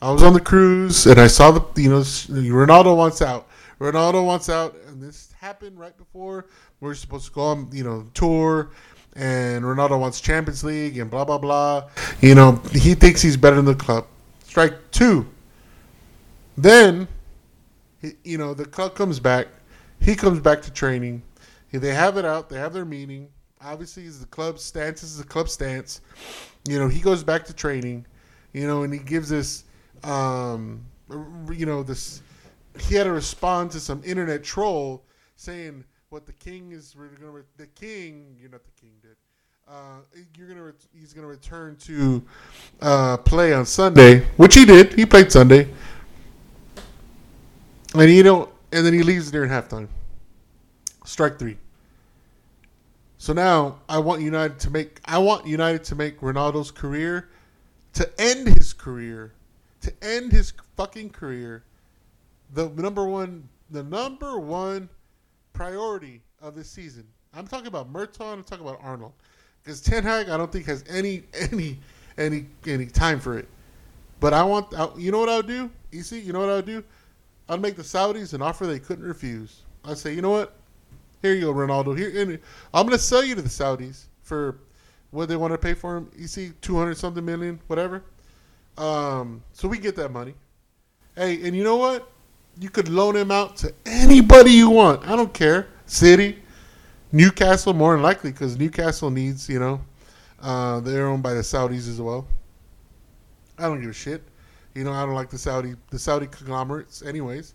I 0.00 0.10
was 0.10 0.22
on 0.22 0.32
the 0.32 0.40
cruise 0.40 1.06
and 1.06 1.20
I 1.20 1.28
saw 1.28 1.52
the 1.52 1.80
you 1.80 1.88
know 1.88 2.00
Ronaldo 2.00 2.96
wants 2.96 3.22
out. 3.22 3.48
Ronaldo 3.78 4.24
wants 4.24 4.48
out, 4.48 4.76
and 4.86 5.02
this 5.02 5.32
happened 5.32 5.78
right 5.78 5.96
before 5.96 6.46
we 6.80 6.90
are 6.90 6.94
supposed 6.94 7.26
to 7.26 7.32
go 7.32 7.42
on 7.42 7.68
you 7.72 7.84
know 7.84 8.06
tour, 8.14 8.70
and 9.14 9.64
Ronaldo 9.64 10.00
wants 10.00 10.20
Champions 10.20 10.64
League 10.64 10.98
and 10.98 11.10
blah 11.10 11.24
blah 11.24 11.38
blah. 11.38 11.88
You 12.20 12.34
know 12.34 12.62
he 12.72 12.94
thinks 12.94 13.22
he's 13.22 13.36
better 13.36 13.56
than 13.56 13.64
the 13.64 13.74
club. 13.74 14.06
Strike 14.44 14.90
two. 14.90 15.26
Then, 16.56 17.08
you 18.24 18.38
know 18.38 18.54
the 18.54 18.64
club 18.64 18.94
comes 18.94 19.20
back. 19.20 19.48
He 20.00 20.14
comes 20.14 20.40
back 20.40 20.62
to 20.62 20.72
training. 20.72 21.22
They 21.72 21.94
have 21.94 22.18
it 22.18 22.24
out. 22.24 22.48
They 22.48 22.58
have 22.58 22.72
their 22.72 22.84
meeting. 22.84 23.28
Obviously, 23.64 24.08
the 24.08 24.26
club 24.26 24.58
stance. 24.58 25.00
This 25.00 25.10
is 25.10 25.18
the 25.18 25.24
club 25.24 25.48
stance. 25.48 26.00
You 26.68 26.78
know, 26.78 26.88
he 26.88 27.00
goes 27.00 27.24
back 27.24 27.44
to 27.46 27.54
training. 27.54 28.04
You 28.52 28.66
know, 28.66 28.82
and 28.82 28.92
he 28.92 28.98
gives 28.98 29.30
this, 29.30 29.64
um, 30.04 30.84
you 31.50 31.64
know, 31.64 31.82
this. 31.82 32.22
He 32.78 32.94
had 32.94 33.04
to 33.04 33.12
respond 33.12 33.70
to 33.70 33.80
some 33.80 34.02
internet 34.04 34.44
troll 34.44 35.04
saying 35.36 35.84
what 36.12 36.26
the 36.26 36.32
king 36.34 36.72
is 36.72 36.94
really 36.94 37.16
going 37.16 37.42
to. 37.42 37.48
The 37.56 37.66
king, 37.68 38.36
you're 38.38 38.50
not 38.50 38.62
the 38.64 38.80
king, 38.80 38.90
dude. 39.00 39.16
Uh, 39.66 40.00
you're 40.36 40.46
gonna. 40.46 40.62
Ret- 40.62 40.86
he's 40.92 41.14
gonna 41.14 41.26
return 41.26 41.76
to 41.76 42.22
uh, 42.82 43.16
play 43.16 43.54
on 43.54 43.64
Sunday, 43.64 44.26
which 44.36 44.54
he 44.54 44.66
did. 44.66 44.92
He 44.92 45.06
played 45.06 45.32
Sunday, 45.32 45.68
and 47.94 48.10
you 48.10 48.22
don't. 48.22 48.50
And 48.72 48.84
then 48.84 48.92
he 48.92 49.02
leaves 49.02 49.30
during 49.30 49.50
halftime. 49.50 49.88
Strike 51.04 51.38
three. 51.38 51.56
So 53.16 53.32
now 53.32 53.78
I 53.88 53.98
want 53.98 54.20
United 54.20 54.58
to 54.60 54.70
make 54.70 55.00
I 55.06 55.18
want 55.18 55.46
United 55.46 55.84
to 55.84 55.94
make 55.94 56.20
Ronaldo's 56.20 56.70
career 56.70 57.30
to 57.94 58.10
end 58.18 58.48
his 58.58 58.72
career, 58.72 59.32
to 59.80 59.92
end 60.02 60.32
his 60.32 60.52
fucking 60.76 61.10
career. 61.10 61.64
The 62.52 62.68
number 62.68 63.06
one 63.06 63.48
the 63.70 63.82
number 63.82 64.38
one 64.38 64.88
priority 65.62 66.20
of 66.40 66.56
this 66.56 66.68
season. 66.68 67.06
I'm 67.32 67.46
talking 67.46 67.68
about 67.68 67.92
Murtough, 67.92 68.32
I'm 68.32 68.42
talking 68.42 68.66
about 68.66 68.80
Arnold. 68.82 69.12
Because 69.62 69.80
Ten 69.80 70.02
Hag 70.02 70.28
I 70.28 70.36
don't 70.36 70.50
think 70.50 70.66
has 70.66 70.82
any 70.88 71.22
any 71.34 71.78
any 72.18 72.46
any 72.66 72.86
time 72.86 73.20
for 73.20 73.38
it. 73.38 73.46
But 74.18 74.32
I 74.32 74.42
want 74.42 74.74
I, 74.74 74.88
you 74.96 75.12
know 75.12 75.20
what 75.20 75.28
I 75.28 75.36
would 75.36 75.46
do? 75.46 75.70
See, 76.00 76.18
you 76.18 76.32
know 76.32 76.40
what 76.40 76.48
I 76.48 76.56
would 76.56 76.66
do? 76.66 76.82
I'd 77.48 77.60
make 77.60 77.76
the 77.76 77.82
Saudis 77.82 78.34
an 78.34 78.42
offer 78.42 78.66
they 78.66 78.80
couldn't 78.80 79.04
refuse. 79.04 79.60
I'd 79.84 79.98
say, 79.98 80.12
you 80.14 80.20
know 80.20 80.30
what? 80.30 80.56
Here 81.22 81.34
you 81.34 81.42
go, 81.42 81.54
Ronaldo. 81.54 81.96
Here, 81.96 82.40
I'm 82.74 82.86
going 82.86 82.98
to 82.98 82.98
sell 82.98 83.22
you 83.22 83.36
to 83.36 83.42
the 83.42 83.48
Saudis 83.48 84.06
for 84.22 84.58
what 85.12 85.28
they 85.28 85.36
want 85.36 85.52
to 85.52 85.58
pay 85.58 85.74
for 85.74 85.96
him. 85.96 86.10
See, 86.26 86.52
two 86.60 86.76
hundred 86.76 86.96
something 86.96 87.24
million, 87.24 87.60
whatever. 87.68 88.02
Um, 88.78 89.44
so 89.52 89.68
we 89.68 89.78
get 89.78 89.94
that 89.94 90.10
money. 90.10 90.34
Hey, 91.14 91.46
and 91.46 91.56
you 91.56 91.62
know 91.62 91.76
what? 91.76 92.10
You 92.58 92.70
could 92.70 92.88
loan 92.88 93.16
him 93.16 93.30
out 93.30 93.56
to 93.58 93.74
anybody 93.86 94.50
you 94.50 94.70
want. 94.70 95.06
I 95.06 95.16
don't 95.16 95.32
care. 95.32 95.68
City, 95.86 96.42
Newcastle, 97.10 97.74
more 97.74 97.94
than 97.94 98.02
likely, 98.02 98.30
because 98.32 98.58
Newcastle 98.58 99.10
needs, 99.10 99.48
you 99.48 99.58
know, 99.58 99.80
uh, 100.40 100.80
they're 100.80 101.06
owned 101.06 101.22
by 101.22 101.34
the 101.34 101.40
Saudis 101.40 101.88
as 101.88 102.00
well. 102.00 102.26
I 103.58 103.62
don't 103.62 103.80
give 103.80 103.90
a 103.90 103.94
shit. 103.94 104.22
You 104.74 104.84
know, 104.84 104.92
I 104.92 105.04
don't 105.04 105.14
like 105.14 105.30
the 105.30 105.38
Saudi 105.38 105.74
the 105.90 105.98
Saudi 105.98 106.26
conglomerates, 106.26 107.02
anyways. 107.02 107.54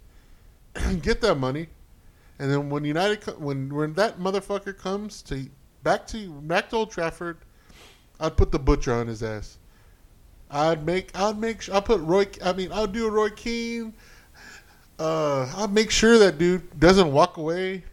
get 1.01 1.19
that 1.21 1.35
money, 1.35 1.67
and 2.37 2.51
then 2.51 2.69
when 2.69 2.85
United 2.85 3.23
when 3.39 3.73
when 3.73 3.93
that 3.93 4.19
motherfucker 4.19 4.77
comes 4.77 5.21
to 5.23 5.47
back 5.83 6.05
to 6.07 6.31
back 6.41 6.69
to 6.69 6.75
Old 6.75 6.91
Trafford, 6.91 7.37
I'd 8.19 8.37
put 8.37 8.51
the 8.51 8.59
butcher 8.59 8.93
on 8.93 9.07
his 9.07 9.23
ass. 9.23 9.57
I'd 10.51 10.85
make 10.85 11.17
I'd 11.17 11.39
make 11.39 11.67
I'd 11.69 11.85
put 11.85 12.01
Roy 12.01 12.27
I 12.43 12.53
mean 12.53 12.71
I'll 12.71 12.87
do 12.87 13.07
a 13.07 13.11
Roy 13.11 13.29
Keane. 13.31 13.93
Uh, 14.99 15.51
I'll 15.55 15.67
make 15.67 15.91
sure 15.91 16.17
that 16.17 16.37
dude 16.37 16.79
doesn't 16.79 17.11
walk 17.11 17.37
away. 17.37 17.83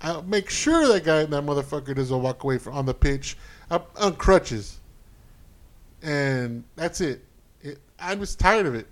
I'll 0.00 0.22
make 0.22 0.50
sure 0.50 0.86
that 0.88 1.04
guy 1.04 1.24
that 1.24 1.44
motherfucker 1.44 1.94
doesn't 1.94 2.22
walk 2.22 2.44
away 2.44 2.58
from, 2.58 2.74
on 2.74 2.86
the 2.86 2.94
pitch 2.94 3.36
on 3.70 4.16
crutches. 4.16 4.80
And 6.02 6.64
that's 6.76 7.00
it. 7.00 7.24
it. 7.62 7.78
I'm 7.98 8.20
just 8.20 8.38
tired 8.38 8.66
of 8.66 8.74
it. 8.74 8.86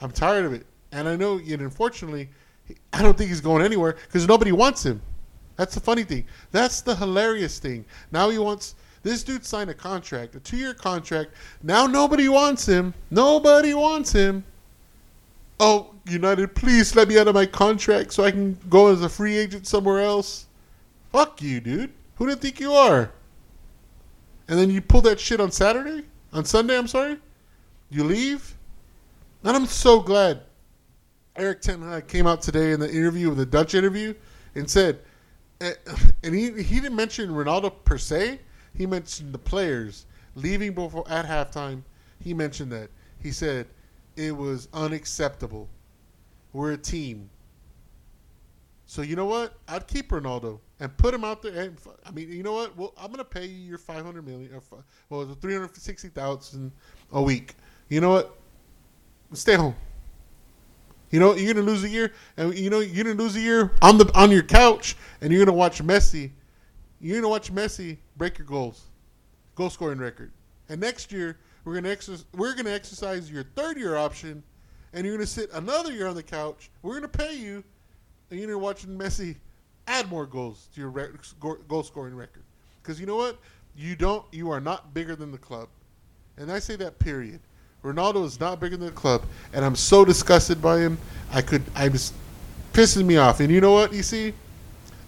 I'm 0.00 0.10
tired 0.10 0.44
of 0.44 0.52
it. 0.52 0.66
And 0.92 1.08
I 1.08 1.16
know, 1.16 1.38
yet 1.38 1.60
unfortunately, 1.60 2.28
I 2.92 3.02
don't 3.02 3.16
think 3.16 3.28
he's 3.28 3.40
going 3.40 3.62
anywhere 3.62 3.96
because 4.06 4.26
nobody 4.26 4.52
wants 4.52 4.84
him. 4.84 5.00
That's 5.56 5.74
the 5.74 5.80
funny 5.80 6.04
thing. 6.04 6.26
That's 6.52 6.80
the 6.80 6.94
hilarious 6.94 7.58
thing. 7.58 7.84
Now 8.12 8.30
he 8.30 8.38
wants 8.38 8.74
this 9.02 9.22
dude 9.22 9.44
signed 9.44 9.70
a 9.70 9.74
contract, 9.74 10.34
a 10.34 10.40
two 10.40 10.56
year 10.56 10.74
contract. 10.74 11.32
Now 11.62 11.86
nobody 11.86 12.28
wants 12.28 12.66
him. 12.66 12.92
Nobody 13.10 13.72
wants 13.72 14.12
him. 14.12 14.44
Oh, 15.58 15.94
United, 16.06 16.54
please 16.54 16.94
let 16.94 17.08
me 17.08 17.18
out 17.18 17.28
of 17.28 17.34
my 17.34 17.46
contract 17.46 18.12
so 18.12 18.24
I 18.24 18.30
can 18.30 18.58
go 18.68 18.88
as 18.88 19.02
a 19.02 19.08
free 19.08 19.36
agent 19.36 19.66
somewhere 19.66 20.00
else. 20.00 20.46
Fuck 21.12 21.40
you, 21.40 21.60
dude. 21.60 21.92
Who 22.16 22.26
do 22.26 22.30
you 22.30 22.36
think 22.36 22.60
you 22.60 22.72
are? 22.72 23.10
And 24.48 24.58
then 24.58 24.70
you 24.70 24.80
pull 24.80 25.00
that 25.02 25.18
shit 25.18 25.40
on 25.40 25.50
Saturday? 25.50 26.04
On 26.32 26.44
Sunday, 26.44 26.76
I'm 26.76 26.86
sorry? 26.86 27.18
You 27.90 28.04
leave? 28.04 28.54
And 29.42 29.56
I'm 29.56 29.66
so 29.66 30.00
glad 30.00 30.42
Erik 31.36 31.60
Ten 31.60 31.82
Hag 31.82 32.08
came 32.08 32.26
out 32.26 32.42
today 32.42 32.72
in 32.72 32.80
the 32.80 32.90
interview, 32.90 33.34
the 33.34 33.46
Dutch 33.46 33.74
interview, 33.74 34.14
and 34.54 34.68
said, 34.68 35.00
eh, 35.60 35.74
and 36.22 36.34
he 36.34 36.50
he 36.62 36.80
didn't 36.80 36.96
mention 36.96 37.30
Ronaldo 37.30 37.72
per 37.84 37.98
se. 37.98 38.40
He 38.74 38.86
mentioned 38.86 39.32
the 39.32 39.38
players 39.38 40.06
leaving 40.34 40.72
before 40.72 41.04
at 41.10 41.26
halftime. 41.26 41.82
He 42.20 42.34
mentioned 42.34 42.72
that 42.72 42.90
he 43.22 43.32
said 43.32 43.66
it 44.16 44.36
was 44.36 44.68
unacceptable. 44.72 45.68
We're 46.52 46.72
a 46.72 46.76
team. 46.78 47.30
So 48.86 49.02
you 49.02 49.16
know 49.16 49.26
what? 49.26 49.54
I'd 49.68 49.86
keep 49.86 50.10
Ronaldo 50.10 50.60
and 50.80 50.96
put 50.96 51.12
him 51.12 51.24
out 51.24 51.42
there. 51.42 51.60
And 51.60 51.76
I 52.04 52.10
mean, 52.12 52.30
you 52.30 52.42
know 52.42 52.52
what? 52.52 52.76
Well, 52.76 52.94
I'm 52.96 53.10
gonna 53.10 53.24
pay 53.24 53.46
you 53.46 53.68
your 53.68 53.78
500 53.78 54.26
million, 54.26 54.54
or 54.54 54.60
fi- 54.60 54.76
well, 55.10 55.24
the 55.24 55.34
360,000 55.34 56.72
a 57.12 57.22
week. 57.22 57.54
You 57.88 58.00
know 58.00 58.10
what? 58.10 58.36
Stay 59.32 59.54
home. 59.54 59.74
You 61.10 61.20
know 61.20 61.34
you're 61.34 61.54
gonna 61.54 61.66
lose 61.66 61.84
a 61.84 61.88
year, 61.88 62.12
and 62.36 62.56
you 62.58 62.68
know 62.70 62.80
you're 62.80 63.04
gonna 63.04 63.16
lose 63.16 63.36
a 63.36 63.40
year 63.40 63.72
on 63.82 63.98
the 63.98 64.10
on 64.14 64.30
your 64.30 64.42
couch, 64.42 64.96
and 65.20 65.32
you're 65.32 65.44
gonna 65.44 65.56
watch 65.56 65.82
Messi. 65.82 66.32
You're 67.00 67.18
gonna 67.18 67.28
watch 67.28 67.52
Messi 67.52 67.98
break 68.16 68.38
your 68.38 68.46
goals, 68.46 68.86
goal 69.54 69.70
scoring 69.70 69.98
record. 69.98 70.32
And 70.68 70.80
next 70.80 71.12
year 71.12 71.38
we're 71.66 71.74
gonna 71.74 71.90
exercise, 71.90 72.24
we're 72.34 72.54
gonna 72.54 72.70
exercise 72.70 73.30
your 73.30 73.42
third 73.56 73.76
year 73.76 73.96
option, 73.96 74.42
and 74.92 75.04
you're 75.04 75.16
gonna 75.16 75.26
sit 75.26 75.50
another 75.52 75.92
year 75.92 76.06
on 76.06 76.14
the 76.14 76.22
couch. 76.22 76.70
We're 76.82 76.94
gonna 76.94 77.08
pay 77.08 77.34
you, 77.34 77.64
and 78.30 78.38
you're 78.38 78.56
watching 78.56 78.96
Messi 78.96 79.34
add 79.88 80.08
more 80.08 80.26
goals 80.26 80.68
to 80.74 80.80
your 80.80 81.10
goal 81.66 81.82
scoring 81.82 82.14
record. 82.14 82.44
Because 82.80 83.00
you 83.00 83.06
know 83.06 83.16
what, 83.16 83.38
you 83.76 83.96
don't, 83.96 84.24
you 84.30 84.48
are 84.50 84.60
not 84.60 84.94
bigger 84.94 85.16
than 85.16 85.32
the 85.32 85.38
club, 85.38 85.68
and 86.36 86.52
I 86.52 86.60
say 86.60 86.76
that 86.76 87.00
period. 87.00 87.40
Ronaldo 87.82 88.24
is 88.24 88.38
not 88.38 88.60
bigger 88.60 88.76
than 88.76 88.86
the 88.86 88.92
club, 88.92 89.24
and 89.52 89.64
I'm 89.64 89.76
so 89.76 90.04
disgusted 90.04 90.62
by 90.62 90.78
him. 90.78 90.96
I 91.32 91.42
could, 91.42 91.62
I'm 91.74 91.92
just 91.92 92.14
pissing 92.72 93.06
me 93.06 93.16
off. 93.16 93.40
And 93.40 93.50
you 93.50 93.60
know 93.60 93.72
what? 93.72 93.92
You 93.92 94.04
see, 94.04 94.32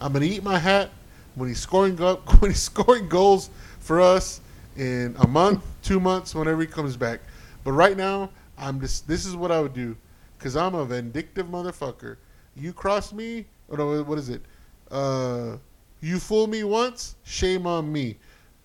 I'm 0.00 0.12
gonna 0.12 0.24
eat 0.24 0.42
my 0.42 0.58
hat 0.58 0.90
when 1.36 1.48
he's 1.48 1.60
scoring 1.60 1.94
go- 1.94 2.16
when 2.40 2.50
he's 2.50 2.62
scoring 2.62 3.08
goals 3.08 3.48
for 3.78 4.00
us 4.00 4.40
in 4.78 5.14
a 5.18 5.26
month, 5.26 5.64
two 5.82 6.00
months, 6.00 6.34
whenever 6.34 6.60
he 6.60 6.66
comes 6.66 6.96
back. 6.96 7.20
But 7.64 7.72
right 7.72 7.96
now, 7.96 8.30
I'm 8.56 8.80
just. 8.80 9.06
This 9.06 9.26
is 9.26 9.36
what 9.36 9.52
I 9.52 9.60
would 9.60 9.74
do, 9.74 9.96
because 10.38 10.56
I'm 10.56 10.74
a 10.74 10.84
vindictive 10.84 11.46
motherfucker. 11.46 12.16
You 12.56 12.72
cross 12.72 13.12
me, 13.12 13.46
or 13.68 13.76
no, 13.76 14.02
what 14.02 14.18
is 14.18 14.28
it? 14.28 14.42
Uh, 14.90 15.56
you 16.00 16.18
fool 16.18 16.46
me 16.46 16.64
once, 16.64 17.16
shame 17.24 17.66
on 17.66 17.92
me. 17.92 18.16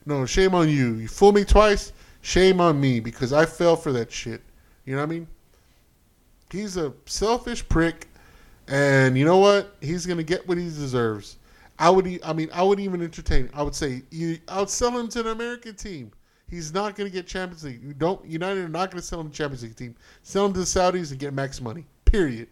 No, 0.05 0.25
shame 0.25 0.53
on 0.53 0.69
you. 0.69 0.95
You 0.95 1.07
fool 1.07 1.31
me 1.31 1.43
twice, 1.43 1.93
shame 2.21 2.61
on 2.61 2.79
me 2.79 2.99
because 2.99 3.33
I 3.33 3.45
fell 3.45 3.75
for 3.75 3.91
that 3.93 4.11
shit. 4.11 4.41
You 4.85 4.95
know 4.95 5.01
what 5.01 5.09
I 5.09 5.13
mean? 5.13 5.27
He's 6.51 6.77
a 6.77 6.93
selfish 7.05 7.67
prick, 7.67 8.07
and 8.67 9.17
you 9.17 9.25
know 9.25 9.39
what? 9.39 9.75
He's 9.81 10.05
gonna 10.05 10.23
get 10.23 10.47
what 10.47 10.57
he 10.57 10.65
deserves. 10.65 11.37
I 11.79 11.89
would, 11.89 12.19
I 12.23 12.33
mean, 12.33 12.49
I 12.53 12.63
would 12.63 12.79
even 12.79 13.01
entertain. 13.01 13.49
I 13.53 13.63
would 13.63 13.75
say, 13.75 14.03
you, 14.11 14.37
I 14.47 14.59
would 14.59 14.69
sell 14.69 14.97
him 14.97 15.07
to 15.09 15.21
an 15.21 15.27
American 15.27 15.75
team. 15.75 16.11
He's 16.49 16.73
not 16.73 16.95
gonna 16.95 17.09
get 17.09 17.25
Champions 17.25 17.63
League. 17.63 17.81
You 17.83 17.93
don't 17.93 18.23
United 18.27 18.65
are 18.65 18.69
not 18.69 18.91
gonna 18.91 19.01
sell 19.01 19.19
him 19.19 19.29
to 19.29 19.35
Champions 19.35 19.63
League 19.63 19.75
team. 19.75 19.95
Sell 20.21 20.45
him 20.45 20.53
to 20.53 20.59
the 20.59 20.65
Saudis 20.65 21.09
and 21.09 21.19
get 21.19 21.33
max 21.33 21.59
money. 21.59 21.85
Period. 22.05 22.47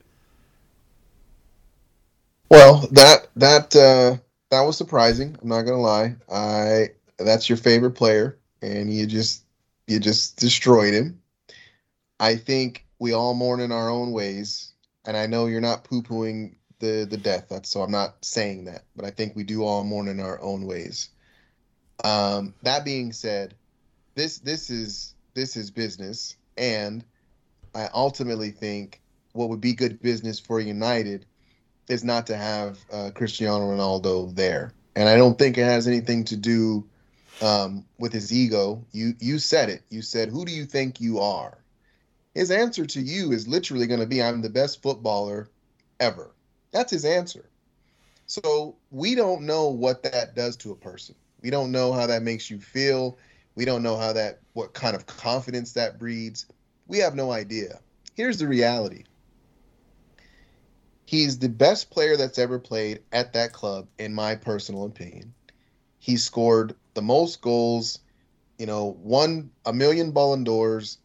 Well, 2.49 2.87
that 2.91 3.27
that 3.35 3.75
uh, 3.75 4.17
that 4.49 4.61
was 4.61 4.75
surprising. 4.75 5.37
I'm 5.41 5.49
not 5.49 5.61
gonna 5.63 5.77
lie. 5.77 6.15
I 6.31 6.89
that's 7.19 7.47
your 7.47 7.57
favorite 7.57 7.91
player, 7.91 8.39
and 8.61 8.91
you 8.91 9.05
just 9.05 9.43
you 9.87 9.99
just 9.99 10.37
destroyed 10.37 10.93
him. 10.93 11.21
I 12.19 12.35
think 12.35 12.85
we 12.97 13.13
all 13.13 13.33
mourn 13.33 13.59
in 13.59 13.71
our 13.71 13.89
own 13.89 14.11
ways, 14.11 14.73
and 15.05 15.15
I 15.15 15.27
know 15.27 15.45
you're 15.45 15.61
not 15.61 15.83
poo 15.83 16.01
pooing 16.01 16.55
the 16.81 17.07
the 17.09 17.17
death. 17.17 17.47
That's 17.49 17.69
so 17.69 17.81
I'm 17.81 17.91
not 17.91 18.25
saying 18.25 18.65
that, 18.65 18.83
but 18.95 19.05
I 19.05 19.11
think 19.11 19.35
we 19.35 19.43
do 19.43 19.63
all 19.63 19.83
mourn 19.85 20.09
in 20.09 20.19
our 20.19 20.41
own 20.41 20.65
ways. 20.65 21.09
Um, 22.03 22.53
that 22.63 22.83
being 22.83 23.13
said, 23.13 23.55
this 24.15 24.39
this 24.39 24.69
is 24.69 25.15
this 25.33 25.55
is 25.55 25.71
business, 25.71 26.35
and 26.57 27.05
I 27.73 27.87
ultimately 27.93 28.51
think 28.51 29.01
what 29.31 29.49
would 29.49 29.61
be 29.61 29.73
good 29.73 30.01
business 30.01 30.39
for 30.39 30.59
United 30.59 31.25
is 31.87 32.03
not 32.03 32.27
to 32.27 32.35
have 32.35 32.79
uh, 32.91 33.11
Cristiano 33.15 33.71
Ronaldo 33.71 34.35
there, 34.35 34.73
and 34.95 35.07
I 35.07 35.15
don't 35.15 35.37
think 35.37 35.57
it 35.57 35.63
has 35.63 35.87
anything 35.87 36.25
to 36.25 36.35
do 36.35 36.89
um, 37.41 37.85
with 37.97 38.11
his 38.11 38.33
ego. 38.33 38.85
You 38.91 39.13
you 39.19 39.39
said 39.39 39.69
it. 39.69 39.83
You 39.89 40.01
said, 40.01 40.29
"Who 40.29 40.43
do 40.45 40.51
you 40.51 40.65
think 40.65 40.99
you 40.99 41.19
are?" 41.19 41.57
His 42.33 42.49
answer 42.49 42.85
to 42.85 43.01
you 43.01 43.31
is 43.31 43.47
literally 43.47 43.87
going 43.87 43.99
to 43.99 44.05
be, 44.05 44.21
"I'm 44.21 44.41
the 44.41 44.49
best 44.49 44.81
footballer 44.81 45.49
ever." 45.99 46.31
That's 46.71 46.91
his 46.91 47.05
answer. 47.05 47.49
So 48.25 48.77
we 48.91 49.15
don't 49.15 49.43
know 49.43 49.67
what 49.67 50.03
that 50.03 50.35
does 50.35 50.55
to 50.57 50.71
a 50.71 50.75
person. 50.75 51.15
We 51.41 51.49
don't 51.49 51.71
know 51.71 51.91
how 51.91 52.07
that 52.07 52.23
makes 52.23 52.49
you 52.49 52.59
feel. 52.59 53.17
We 53.55 53.65
don't 53.65 53.83
know 53.83 53.97
how 53.97 54.13
that 54.13 54.39
what 54.53 54.73
kind 54.73 54.95
of 54.95 55.05
confidence 55.05 55.73
that 55.73 55.99
breeds. 55.99 56.45
We 56.87 56.99
have 56.99 57.15
no 57.15 57.31
idea. 57.31 57.79
Here's 58.15 58.37
the 58.37 58.47
reality. 58.47 59.03
He's 61.05 61.39
the 61.39 61.49
best 61.49 61.89
player 61.89 62.15
that's 62.15 62.39
ever 62.39 62.57
played 62.57 63.01
at 63.11 63.33
that 63.33 63.51
club, 63.51 63.87
in 63.99 64.13
my 64.13 64.35
personal 64.35 64.85
opinion. 64.85 65.33
He 65.99 66.15
scored 66.15 66.75
the 66.93 67.01
most 67.01 67.41
goals, 67.41 67.99
you 68.57 68.65
know, 68.65 68.97
won 69.01 69.51
a 69.65 69.73
million 69.73 70.11
Ballon 70.11 70.45
d'Ors, 70.45 70.99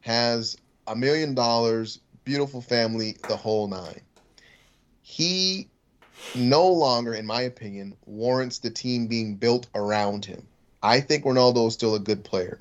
has 0.00 0.56
a 0.88 0.96
million 0.96 1.34
dollars, 1.34 2.00
beautiful 2.24 2.60
family, 2.60 3.16
the 3.28 3.36
whole 3.36 3.68
nine. 3.68 4.00
He 5.02 5.68
no 6.34 6.68
longer, 6.68 7.12
in 7.12 7.26
my 7.26 7.42
opinion, 7.42 7.94
warrants 8.06 8.58
the 8.58 8.70
team 8.70 9.06
being 9.06 9.36
built 9.36 9.66
around 9.74 10.24
him. 10.24 10.46
I 10.82 11.00
think 11.00 11.24
Ronaldo 11.24 11.68
is 11.68 11.74
still 11.74 11.94
a 11.94 12.00
good 12.00 12.24
player. 12.24 12.58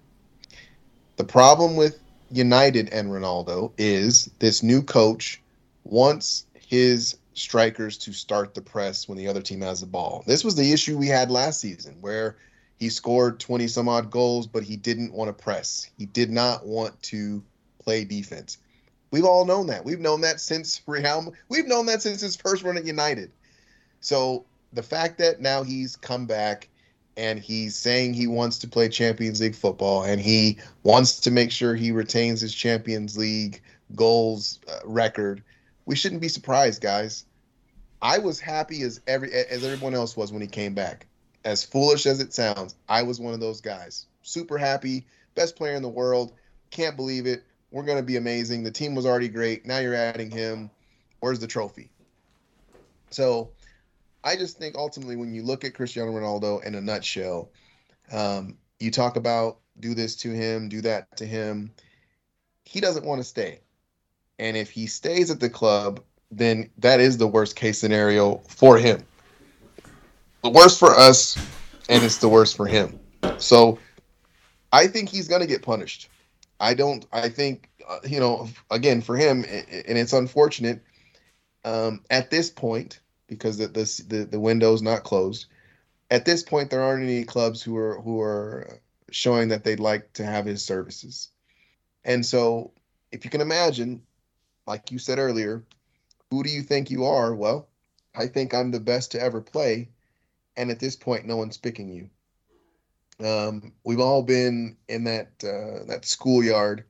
The 1.17 1.23
problem 1.23 1.75
with 1.75 1.99
United 2.31 2.89
and 2.89 3.09
Ronaldo 3.09 3.71
is 3.77 4.29
this 4.39 4.63
new 4.63 4.81
coach 4.81 5.41
wants 5.83 6.45
his 6.53 7.17
strikers 7.33 7.97
to 7.99 8.13
start 8.13 8.53
the 8.53 8.61
press 8.61 9.07
when 9.07 9.17
the 9.17 9.27
other 9.27 9.41
team 9.41 9.61
has 9.61 9.81
the 9.81 9.87
ball. 9.87 10.23
This 10.25 10.43
was 10.43 10.55
the 10.55 10.71
issue 10.71 10.97
we 10.97 11.07
had 11.07 11.31
last 11.31 11.59
season 11.59 11.97
where 12.01 12.37
he 12.77 12.89
scored 12.89 13.39
20 13.39 13.67
some 13.67 13.87
odd 13.87 14.09
goals, 14.09 14.47
but 14.47 14.63
he 14.63 14.75
didn't 14.75 15.13
want 15.13 15.29
to 15.29 15.43
press. 15.43 15.89
He 15.97 16.05
did 16.05 16.29
not 16.29 16.65
want 16.65 17.01
to 17.03 17.43
play 17.79 18.05
defense. 18.05 18.57
We've 19.11 19.25
all 19.25 19.45
known 19.45 19.67
that. 19.67 19.85
We've 19.85 19.99
known 19.99 20.21
that 20.21 20.39
since 20.39 20.81
Real. 20.87 21.33
We've 21.49 21.67
known 21.67 21.85
that 21.87 22.01
since 22.01 22.21
his 22.21 22.35
first 22.35 22.63
run 22.63 22.77
at 22.77 22.85
United. 22.85 23.31
So 23.99 24.45
the 24.73 24.83
fact 24.83 25.17
that 25.19 25.41
now 25.41 25.63
he's 25.63 25.95
come 25.95 26.25
back 26.25 26.69
and 27.17 27.39
he's 27.39 27.75
saying 27.75 28.13
he 28.13 28.27
wants 28.27 28.59
to 28.59 28.67
play 28.67 28.87
Champions 28.89 29.41
League 29.41 29.55
football 29.55 30.03
and 30.03 30.19
he 30.19 30.57
wants 30.83 31.19
to 31.21 31.31
make 31.31 31.51
sure 31.51 31.75
he 31.75 31.91
retains 31.91 32.41
his 32.41 32.53
Champions 32.53 33.17
League 33.17 33.61
goals 33.95 34.59
uh, 34.69 34.79
record, 34.85 35.43
we 35.85 35.95
shouldn't 35.95 36.21
be 36.21 36.29
surprised, 36.29 36.81
guys. 36.81 37.25
I 38.01 38.17
was 38.17 38.39
happy 38.39 38.81
as 38.81 39.01
every 39.07 39.31
as 39.31 39.63
everyone 39.63 39.93
else 39.93 40.17
was 40.17 40.31
when 40.31 40.41
he 40.41 40.47
came 40.47 40.73
back. 40.73 41.05
As 41.43 41.63
foolish 41.63 42.05
as 42.05 42.19
it 42.19 42.33
sounds, 42.33 42.75
I 42.87 43.03
was 43.03 43.19
one 43.19 43.33
of 43.33 43.39
those 43.39 43.61
guys. 43.61 44.07
Super 44.23 44.57
happy, 44.57 45.05
best 45.35 45.55
player 45.55 45.75
in 45.75 45.81
the 45.81 45.89
world. 45.89 46.33
Can't 46.69 46.95
believe 46.95 47.25
it. 47.25 47.43
We're 47.71 47.83
going 47.83 47.97
to 47.97 48.03
be 48.03 48.17
amazing. 48.17 48.63
The 48.63 48.71
team 48.71 48.95
was 48.95 49.05
already 49.05 49.29
great. 49.29 49.65
Now 49.65 49.79
you're 49.79 49.95
adding 49.95 50.29
him. 50.29 50.69
Where's 51.21 51.39
the 51.39 51.47
trophy? 51.47 51.89
So, 53.09 53.51
I 54.23 54.35
just 54.35 54.57
think 54.57 54.75
ultimately 54.75 55.15
when 55.15 55.33
you 55.33 55.41
look 55.41 55.63
at 55.63 55.73
Cristiano 55.73 56.11
Ronaldo 56.11 56.63
in 56.63 56.75
a 56.75 56.81
nutshell, 56.81 57.49
um, 58.11 58.57
you 58.79 58.91
talk 58.91 59.15
about 59.15 59.59
do 59.79 59.93
this 59.93 60.15
to 60.17 60.31
him, 60.31 60.69
do 60.69 60.81
that 60.81 61.15
to 61.17 61.25
him. 61.25 61.71
He 62.65 62.79
doesn't 62.79 63.05
want 63.05 63.19
to 63.19 63.23
stay. 63.23 63.61
And 64.37 64.55
if 64.55 64.69
he 64.69 64.87
stays 64.87 65.31
at 65.31 65.39
the 65.39 65.49
club, 65.49 66.01
then 66.29 66.69
that 66.77 66.99
is 66.99 67.17
the 67.17 67.27
worst 67.27 67.55
case 67.55 67.79
scenario 67.79 68.37
for 68.47 68.77
him. 68.77 69.03
The 70.43 70.49
worst 70.49 70.79
for 70.79 70.91
us, 70.91 71.37
and 71.89 72.03
it's 72.03 72.17
the 72.17 72.29
worst 72.29 72.55
for 72.55 72.65
him. 72.65 72.99
So 73.37 73.79
I 74.71 74.87
think 74.87 75.09
he's 75.09 75.27
going 75.27 75.41
to 75.41 75.47
get 75.47 75.61
punished. 75.61 76.09
I 76.61 76.75
don't, 76.75 77.05
I 77.11 77.27
think, 77.27 77.69
uh, 77.89 77.99
you 78.07 78.19
know, 78.19 78.47
again, 78.69 79.01
for 79.01 79.17
him, 79.17 79.43
and 79.43 79.97
it's 79.97 80.13
unfortunate 80.13 80.83
um, 81.65 82.03
at 82.09 82.29
this 82.29 82.51
point, 82.51 82.99
because 83.27 83.57
the, 83.57 83.67
the, 83.67 84.03
the, 84.07 84.25
the 84.25 84.39
window's 84.39 84.83
not 84.83 85.03
closed. 85.03 85.47
At 86.11 86.25
this 86.25 86.43
point, 86.43 86.69
there 86.69 86.83
aren't 86.83 87.03
any 87.03 87.23
clubs 87.23 87.63
who 87.63 87.75
are 87.77 87.99
who 88.01 88.21
are 88.21 88.79
showing 89.09 89.49
that 89.49 89.63
they'd 89.63 89.79
like 89.79 90.13
to 90.13 90.25
have 90.25 90.45
his 90.45 90.63
services. 90.63 91.29
And 92.03 92.25
so, 92.25 92.71
if 93.11 93.25
you 93.25 93.31
can 93.31 93.41
imagine, 93.41 94.03
like 94.67 94.91
you 94.91 94.99
said 94.99 95.17
earlier, 95.17 95.63
who 96.29 96.43
do 96.43 96.49
you 96.49 96.61
think 96.61 96.91
you 96.91 97.05
are? 97.05 97.33
Well, 97.33 97.69
I 98.13 98.27
think 98.27 98.53
I'm 98.53 98.71
the 98.71 98.79
best 98.79 99.11
to 99.11 99.21
ever 99.21 99.41
play. 99.41 99.89
And 100.57 100.69
at 100.69 100.79
this 100.79 100.95
point, 100.95 101.25
no 101.25 101.37
one's 101.37 101.57
picking 101.57 101.89
you. 101.89 102.09
Um, 103.23 103.73
we've 103.83 103.99
all 103.99 104.23
been 104.23 104.77
in 104.87 105.03
that 105.05 105.31
uh, 105.43 105.85
that 105.85 106.05
schoolyard, 106.05 106.83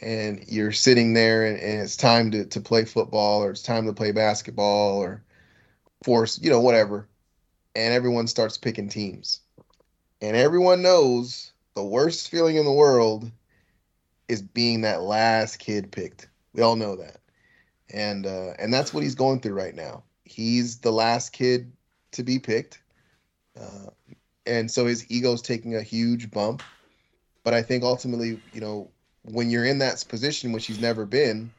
and 0.00 0.44
you're 0.48 0.72
sitting 0.72 1.14
there, 1.14 1.46
and, 1.46 1.58
and, 1.58 1.80
it's 1.80 1.96
time 1.96 2.30
to, 2.32 2.44
to 2.46 2.60
play 2.60 2.84
football, 2.84 3.42
or 3.42 3.50
it's 3.50 3.62
time 3.62 3.86
to 3.86 3.92
play 3.92 4.12
basketball, 4.12 4.98
or 4.98 5.22
force, 6.04 6.40
you 6.42 6.50
know, 6.50 6.60
whatever. 6.60 7.08
And 7.76 7.94
everyone 7.94 8.26
starts 8.26 8.58
picking 8.58 8.88
teams, 8.88 9.40
and 10.20 10.36
everyone 10.36 10.82
knows 10.82 11.52
the 11.74 11.84
worst 11.84 12.30
feeling 12.30 12.56
in 12.56 12.64
the 12.64 12.72
world 12.72 13.30
is 14.28 14.42
being 14.42 14.80
that 14.82 15.02
last 15.02 15.58
kid 15.58 15.92
picked. 15.92 16.28
We 16.52 16.62
all 16.62 16.76
know 16.76 16.96
that 16.96 17.20
and 17.92 18.26
uh, 18.26 18.52
and 18.58 18.72
that's 18.72 18.94
what 18.94 19.02
he's 19.02 19.14
going 19.14 19.40
through 19.40 19.54
right 19.54 19.74
now. 19.74 20.04
He's 20.24 20.78
the 20.78 20.92
last 20.92 21.32
kid 21.32 21.72
to 22.12 22.22
be 22.22 22.38
picked, 22.38 22.80
uh, 23.60 23.90
and 24.46 24.70
so 24.70 24.86
his 24.86 25.10
ego's 25.10 25.42
taking 25.42 25.76
a 25.76 25.82
huge 25.82 26.30
bump. 26.30 26.62
But 27.44 27.54
I 27.54 27.62
think 27.62 27.84
ultimately, 27.84 28.40
you 28.52 28.60
know, 28.60 28.90
when 29.22 29.50
you're 29.50 29.64
in 29.64 29.78
that 29.78 30.04
position, 30.08 30.52
which 30.52 30.66
he's 30.66 30.80
never 30.80 31.06
been, 31.06 31.50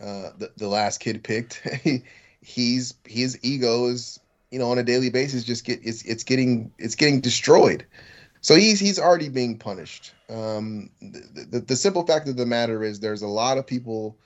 uh, 0.00 0.30
the 0.38 0.52
the 0.56 0.68
last 0.68 0.98
kid 0.98 1.22
picked, 1.22 1.62
he's 2.40 2.94
his 3.04 3.38
ego 3.42 3.86
is 3.86 4.18
you 4.50 4.58
know 4.58 4.70
on 4.70 4.78
a 4.78 4.82
daily 4.82 5.10
basis 5.10 5.44
just 5.44 5.64
get 5.64 5.80
it's 5.82 6.02
it's 6.02 6.24
getting 6.24 6.72
it's 6.78 6.94
getting 6.94 7.20
destroyed. 7.20 7.86
So 8.40 8.56
he's 8.56 8.80
he's 8.80 8.98
already 8.98 9.28
being 9.28 9.58
punished. 9.58 10.12
Um, 10.28 10.90
the, 11.00 11.46
the, 11.50 11.60
the 11.60 11.76
simple 11.76 12.04
fact 12.04 12.28
of 12.28 12.36
the 12.36 12.46
matter 12.46 12.82
is 12.82 12.98
there's 12.98 13.22
a 13.22 13.28
lot 13.28 13.58
of 13.58 13.66
people 13.66 14.16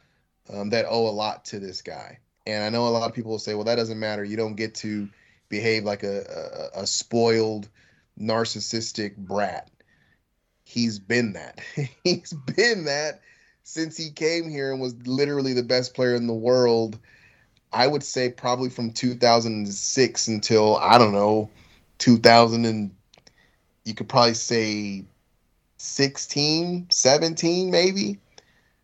um, 0.53 0.71
that 0.71 0.87
owe 0.89 1.09
a 1.09 1.11
lot 1.11 1.45
to 1.47 1.59
this 1.59 1.83
guy. 1.83 2.19
And 2.47 2.63
I 2.63 2.69
know 2.69 2.87
a 2.87 2.91
lot 2.91 3.09
of 3.09 3.15
people 3.15 3.33
will 3.33 3.39
say, 3.39 3.55
well, 3.55 3.65
that 3.65 3.75
doesn't 3.75 3.99
matter. 3.99 4.25
You 4.25 4.37
don't 4.37 4.55
get 4.55 4.75
to 4.77 5.09
behave 5.49 5.85
like 5.85 6.03
a, 6.03 6.71
a, 6.75 6.83
a 6.83 6.87
spoiled, 6.87 7.69
narcissistic 8.19 9.17
brat. 9.17 9.71
He's 10.65 10.99
been 10.99 11.35
that. 11.35 11.61
He's 12.05 12.33
been 12.33 12.85
that 12.85 13.21
since 13.63 13.97
he 13.97 14.11
came 14.11 14.49
here 14.49 14.73
and 14.73 14.81
was 14.81 14.95
literally 15.07 15.53
the 15.53 15.63
best 15.63 15.95
player 15.95 16.15
in 16.15 16.27
the 16.27 16.35
world. 16.35 16.99
I 17.73 17.87
would 17.87 18.03
say 18.03 18.31
probably 18.31 18.71
from 18.71 18.93
2006 18.93 20.29
until 20.29 20.77
I 20.77 20.99
don't 20.99 21.13
know 21.13 21.51
2000 21.99 22.65
and 22.65 22.95
you 23.85 23.95
could 23.95 24.09
probably 24.09 24.35
say 24.35 25.05
16, 25.79 26.87
17 26.91 27.71
maybe 27.71 28.19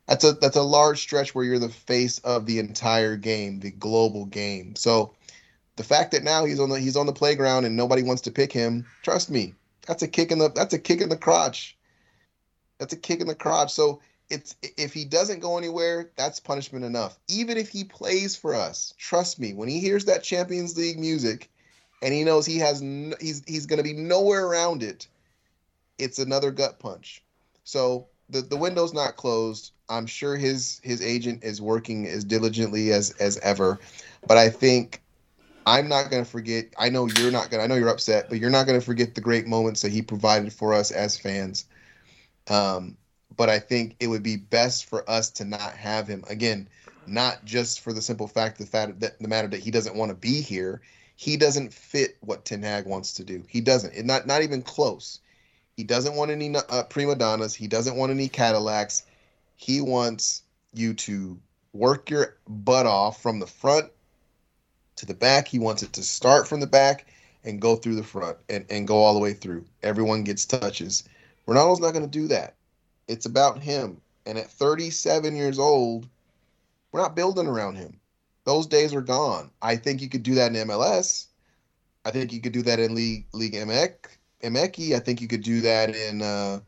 that's 0.06 0.24
a 0.24 0.32
that's 0.32 0.56
a 0.56 0.62
large 0.62 1.00
stretch 1.00 1.34
where 1.34 1.44
you're 1.44 1.58
the 1.58 1.68
face 1.68 2.18
of 2.18 2.46
the 2.46 2.58
entire 2.58 3.16
game, 3.16 3.60
the 3.60 3.70
global 3.70 4.26
game. 4.26 4.74
So 4.76 5.14
the 5.76 5.84
fact 5.84 6.12
that 6.12 6.24
now 6.24 6.44
he's 6.44 6.60
on 6.60 6.68
the 6.68 6.78
he's 6.78 6.96
on 6.96 7.06
the 7.06 7.12
playground 7.12 7.64
and 7.64 7.76
nobody 7.76 8.02
wants 8.02 8.22
to 8.22 8.30
pick 8.30 8.52
him, 8.52 8.86
trust 9.02 9.30
me, 9.30 9.54
that's 9.86 10.02
a 10.02 10.08
kick 10.08 10.30
in 10.30 10.38
the 10.38 10.48
that's 10.50 10.74
a 10.74 10.78
kick 10.78 11.00
in 11.00 11.08
the 11.08 11.16
crotch. 11.16 11.76
That's 12.78 12.92
a 12.92 12.98
kick 12.98 13.20
in 13.20 13.26
the 13.26 13.34
crotch. 13.34 13.72
So 13.72 14.00
it's 14.28 14.56
if 14.62 14.92
he 14.92 15.04
doesn't 15.04 15.40
go 15.40 15.58
anywhere, 15.58 16.10
that's 16.16 16.40
punishment 16.40 16.84
enough. 16.84 17.18
Even 17.28 17.56
if 17.56 17.68
he 17.68 17.84
plays 17.84 18.34
for 18.34 18.54
us, 18.54 18.94
trust 18.98 19.38
me, 19.38 19.52
when 19.54 19.68
he 19.68 19.78
hears 19.78 20.06
that 20.06 20.22
Champions 20.22 20.76
League 20.76 20.98
music 20.98 21.50
and 22.02 22.12
he 22.12 22.24
knows 22.24 22.46
he 22.46 22.58
has 22.58 22.80
he's 22.80 23.42
he's 23.46 23.66
going 23.66 23.78
to 23.78 23.82
be 23.82 23.92
nowhere 23.92 24.46
around 24.46 24.82
it, 24.82 25.06
it's 25.98 26.18
another 26.18 26.50
gut 26.50 26.78
punch. 26.78 27.22
So 27.64 28.08
the 28.30 28.40
the 28.40 28.56
window's 28.56 28.94
not 28.94 29.16
closed. 29.16 29.72
I'm 29.88 30.06
sure 30.06 30.36
his 30.36 30.80
his 30.82 31.02
agent 31.02 31.44
is 31.44 31.60
working 31.60 32.06
as 32.06 32.24
diligently 32.24 32.92
as 32.92 33.10
as 33.12 33.38
ever, 33.38 33.80
but 34.26 34.38
I 34.38 34.48
think 34.48 35.01
I'm 35.66 35.88
not 35.88 36.10
going 36.10 36.24
to 36.24 36.30
forget. 36.30 36.66
I 36.78 36.88
know 36.88 37.06
you're 37.06 37.30
not 37.30 37.50
going. 37.50 37.60
to 37.60 37.64
I 37.64 37.66
know 37.66 37.76
you're 37.76 37.88
upset, 37.88 38.28
but 38.28 38.38
you're 38.38 38.50
not 38.50 38.66
going 38.66 38.78
to 38.78 38.84
forget 38.84 39.14
the 39.14 39.20
great 39.20 39.46
moments 39.46 39.82
that 39.82 39.92
he 39.92 40.02
provided 40.02 40.52
for 40.52 40.74
us 40.74 40.90
as 40.90 41.18
fans. 41.18 41.66
Um, 42.48 42.96
but 43.36 43.48
I 43.48 43.58
think 43.58 43.96
it 44.00 44.08
would 44.08 44.22
be 44.22 44.36
best 44.36 44.86
for 44.86 45.08
us 45.08 45.30
to 45.30 45.44
not 45.44 45.74
have 45.74 46.08
him 46.08 46.24
again, 46.28 46.68
not 47.06 47.44
just 47.44 47.80
for 47.80 47.92
the 47.92 48.02
simple 48.02 48.26
fact 48.26 48.58
the 48.58 48.66
fact 48.66 49.00
that 49.00 49.18
the 49.20 49.28
matter 49.28 49.48
that 49.48 49.60
he 49.60 49.70
doesn't 49.70 49.96
want 49.96 50.10
to 50.10 50.16
be 50.16 50.40
here. 50.40 50.80
He 51.16 51.36
doesn't 51.36 51.72
fit 51.72 52.16
what 52.20 52.44
Ten 52.44 52.62
Hag 52.62 52.86
wants 52.86 53.12
to 53.14 53.24
do. 53.24 53.44
He 53.48 53.60
doesn't. 53.60 53.94
It 53.94 54.04
not 54.04 54.26
not 54.26 54.42
even 54.42 54.62
close. 54.62 55.20
He 55.76 55.84
doesn't 55.84 56.16
want 56.16 56.30
any 56.30 56.54
uh, 56.54 56.82
prima 56.84 57.14
donnas. 57.14 57.54
He 57.54 57.68
doesn't 57.68 57.96
want 57.96 58.10
any 58.10 58.28
Cadillacs. 58.28 59.04
He 59.56 59.80
wants 59.80 60.42
you 60.74 60.94
to 60.94 61.38
work 61.72 62.10
your 62.10 62.36
butt 62.48 62.86
off 62.86 63.22
from 63.22 63.38
the 63.38 63.46
front 63.46 63.90
to 64.96 65.06
the 65.06 65.14
back. 65.14 65.48
He 65.48 65.58
wants 65.58 65.82
it 65.82 65.92
to 65.94 66.02
start 66.02 66.48
from 66.48 66.60
the 66.60 66.66
back 66.66 67.06
and 67.44 67.60
go 67.60 67.76
through 67.76 67.96
the 67.96 68.02
front 68.02 68.38
and, 68.48 68.64
and 68.70 68.86
go 68.86 68.96
all 68.96 69.14
the 69.14 69.20
way 69.20 69.32
through. 69.32 69.64
Everyone 69.82 70.24
gets 70.24 70.46
touches. 70.46 71.04
Ronaldo's 71.46 71.80
not 71.80 71.92
going 71.92 72.04
to 72.04 72.18
do 72.18 72.28
that. 72.28 72.54
It's 73.08 73.26
about 73.26 73.60
him. 73.60 74.00
And 74.26 74.38
at 74.38 74.50
37 74.50 75.34
years 75.34 75.58
old, 75.58 76.08
we're 76.92 77.02
not 77.02 77.16
building 77.16 77.46
around 77.46 77.76
him. 77.76 77.98
Those 78.44 78.66
days 78.66 78.94
are 78.94 79.02
gone. 79.02 79.50
I 79.60 79.76
think 79.76 80.00
you 80.00 80.08
could 80.08 80.22
do 80.22 80.34
that 80.34 80.54
in 80.54 80.68
MLS. 80.68 81.26
I 82.04 82.10
think 82.10 82.32
you 82.32 82.40
could 82.40 82.52
do 82.52 82.62
that 82.62 82.80
in 82.80 82.94
League 82.94 83.26
League 83.32 83.54
MX. 83.54 83.94
MX. 84.42 84.94
I 84.94 84.98
think 84.98 85.20
you 85.20 85.28
could 85.28 85.42
do 85.42 85.60
that 85.60 85.94
in 85.94 86.22
uh, 86.22 86.60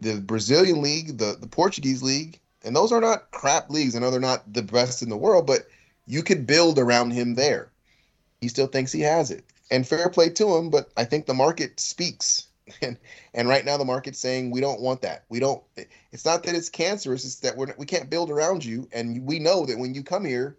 the 0.00 0.20
Brazilian 0.20 0.82
league, 0.82 1.18
the 1.18 1.36
the 1.40 1.48
Portuguese 1.48 2.02
league, 2.02 2.38
and 2.64 2.74
those 2.74 2.92
are 2.92 3.00
not 3.00 3.30
crap 3.32 3.70
leagues. 3.70 3.96
I 3.96 3.98
know 3.98 4.10
they're 4.10 4.20
not 4.20 4.52
the 4.52 4.62
best 4.62 5.02
in 5.02 5.08
the 5.08 5.16
world, 5.16 5.46
but 5.46 5.66
you 6.06 6.22
could 6.22 6.46
build 6.46 6.78
around 6.78 7.10
him 7.10 7.34
there. 7.34 7.70
He 8.40 8.48
still 8.48 8.66
thinks 8.66 8.92
he 8.92 9.00
has 9.00 9.30
it, 9.30 9.44
and 9.70 9.86
fair 9.86 10.08
play 10.08 10.30
to 10.30 10.56
him. 10.56 10.70
But 10.70 10.90
I 10.96 11.04
think 11.04 11.26
the 11.26 11.34
market 11.34 11.80
speaks, 11.80 12.46
and 12.82 12.96
and 13.34 13.48
right 13.48 13.64
now 13.64 13.76
the 13.76 13.84
market's 13.84 14.18
saying 14.18 14.50
we 14.50 14.60
don't 14.60 14.80
want 14.80 15.02
that. 15.02 15.24
We 15.28 15.40
don't. 15.40 15.62
It's 16.12 16.24
not 16.24 16.42
that 16.44 16.54
it's 16.54 16.68
cancerous. 16.68 17.24
It's 17.24 17.36
that 17.36 17.56
we're 17.56 17.74
we 17.76 17.86
can't 17.86 18.10
build 18.10 18.30
around 18.30 18.64
you, 18.64 18.88
and 18.92 19.26
we 19.26 19.38
know 19.38 19.66
that 19.66 19.78
when 19.78 19.94
you 19.94 20.02
come 20.02 20.24
here, 20.24 20.56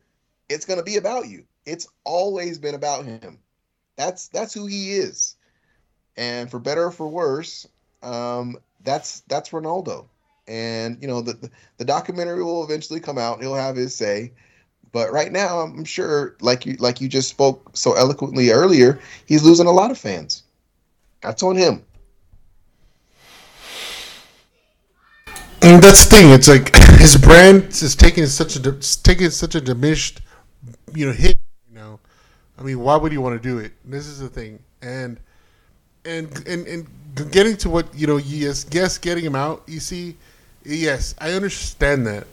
it's 0.49 0.65
going 0.65 0.79
to 0.79 0.85
be 0.85 0.97
about 0.97 1.27
you. 1.27 1.45
It's 1.65 1.87
always 2.03 2.57
been 2.57 2.75
about 2.75 3.05
him. 3.05 3.39
That's 3.95 4.27
that's 4.27 4.53
who 4.53 4.67
he 4.67 4.93
is, 4.93 5.35
and 6.15 6.49
for 6.49 6.59
better 6.59 6.85
or 6.85 6.91
for 6.91 7.07
worse, 7.07 7.67
um, 8.03 8.57
that's 8.83 9.21
that's 9.21 9.49
Ronaldo. 9.49 10.07
And 10.47 10.97
you 11.01 11.07
know 11.07 11.21
the 11.21 11.49
the 11.77 11.85
documentary 11.85 12.43
will 12.43 12.63
eventually 12.63 12.99
come 12.99 13.17
out. 13.17 13.41
He'll 13.41 13.55
have 13.55 13.75
his 13.75 13.95
say. 13.95 14.33
But 14.91 15.11
right 15.11 15.31
now, 15.31 15.59
I'm 15.59 15.83
sure, 15.83 16.35
like 16.41 16.65
you 16.65 16.75
like 16.79 17.01
you 17.01 17.07
just 17.07 17.29
spoke 17.29 17.69
so 17.73 17.93
eloquently 17.93 18.51
earlier, 18.51 18.99
he's 19.25 19.43
losing 19.43 19.67
a 19.67 19.71
lot 19.71 19.91
of 19.91 19.97
fans. 19.97 20.43
That's 21.21 21.43
on 21.43 21.55
him. 21.55 21.83
And 25.61 25.83
that's 25.83 26.05
the 26.05 26.15
thing. 26.15 26.31
It's 26.31 26.47
like 26.47 26.75
his 26.99 27.17
brand 27.17 27.65
is 27.65 27.95
taking 27.95 28.25
such 28.27 28.55
a 28.55 28.71
taking 29.03 29.29
such 29.29 29.55
a 29.55 29.61
diminished, 29.61 30.21
you 30.93 31.05
know, 31.05 31.11
hit. 31.11 31.37
You 31.69 31.75
know, 31.75 31.99
I 32.57 32.63
mean, 32.63 32.79
why 32.79 32.95
would 32.95 33.11
you 33.11 33.21
want 33.21 33.41
to 33.41 33.49
do 33.49 33.59
it? 33.59 33.73
This 33.83 34.07
is 34.07 34.19
the 34.19 34.29
thing, 34.29 34.59
and 34.81 35.19
and 36.05 36.47
and 36.47 36.65
and 36.67 36.87
getting 37.31 37.57
to 37.57 37.69
what 37.69 37.93
you 37.93 38.07
know, 38.07 38.17
yes, 38.17 38.65
yes, 38.71 38.97
getting 38.97 39.25
him 39.25 39.35
out. 39.35 39.63
You 39.67 39.79
see, 39.79 40.15
yes, 40.63 41.13
I 41.19 41.33
understand 41.33 42.07
that, 42.07 42.27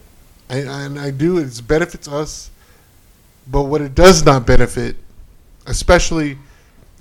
I, 0.51 0.57
and 0.59 0.99
I 0.99 1.11
do. 1.11 1.39
It 1.39 1.61
benefits 1.67 2.09
us, 2.09 2.51
but 3.47 3.63
what 3.63 3.81
it 3.81 3.95
does 3.95 4.25
not 4.25 4.47
benefit, 4.47 4.97
especially 5.67 6.39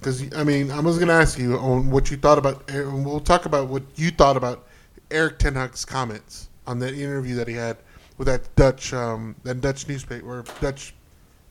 because 0.03 0.33
I 0.35 0.43
mean, 0.43 0.69
I 0.69 0.79
was 0.81 0.97
going 0.97 1.07
to 1.07 1.13
ask 1.13 1.39
you 1.39 1.57
on 1.57 1.89
what 1.89 2.11
you 2.11 2.17
thought 2.17 2.37
about. 2.37 2.69
and 2.69 3.05
We'll 3.05 3.19
talk 3.19 3.45
about 3.45 3.67
what 3.67 3.83
you 3.95 4.11
thought 4.11 4.35
about 4.35 4.67
Erik 5.11 5.39
Ten 5.39 5.55
Hag's 5.55 5.85
comments 5.85 6.49
on 6.67 6.79
that 6.79 6.93
interview 6.93 7.35
that 7.35 7.47
he 7.47 7.53
had 7.53 7.77
with 8.17 8.27
that 8.27 8.53
Dutch 8.55 8.93
um, 8.93 9.35
that 9.43 9.61
Dutch 9.61 9.87
newspaper 9.87 10.25
or 10.25 10.45
Dutch 10.59 10.93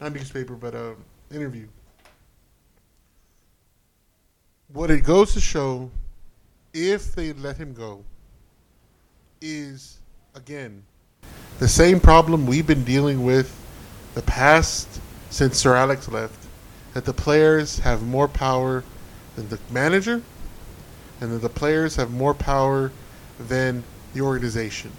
not 0.01 0.13
newspaper 0.13 0.55
but 0.55 0.75
uh, 0.75 0.93
interview. 1.31 1.67
What 4.73 4.91
it 4.91 5.05
goes 5.05 5.35
to 5.35 5.41
show, 5.41 5.91
if 6.73 7.15
they 7.15 7.33
let 7.35 7.57
him 7.57 7.75
go, 7.75 8.03
is 9.41 9.99
again 10.35 10.83
the 11.63 11.69
same 11.69 12.01
problem 12.01 12.45
we've 12.45 12.67
been 12.67 12.83
dealing 12.83 13.23
with 13.23 13.57
the 14.15 14.23
past 14.23 15.01
since 15.31 15.59
Sir 15.59 15.77
Alex 15.77 16.09
left. 16.09 16.35
That 16.95 17.05
the 17.05 17.13
players 17.13 17.79
have 17.79 18.03
more 18.03 18.27
power 18.27 18.83
than 19.37 19.49
the 19.49 19.61
manager, 19.71 20.23
and 21.21 21.31
that 21.31 21.39
the 21.39 21.49
players 21.49 21.95
have 21.95 22.11
more 22.11 22.35
power 22.35 22.91
than 23.39 23.85
the 24.13 24.23
organization. 24.23 24.91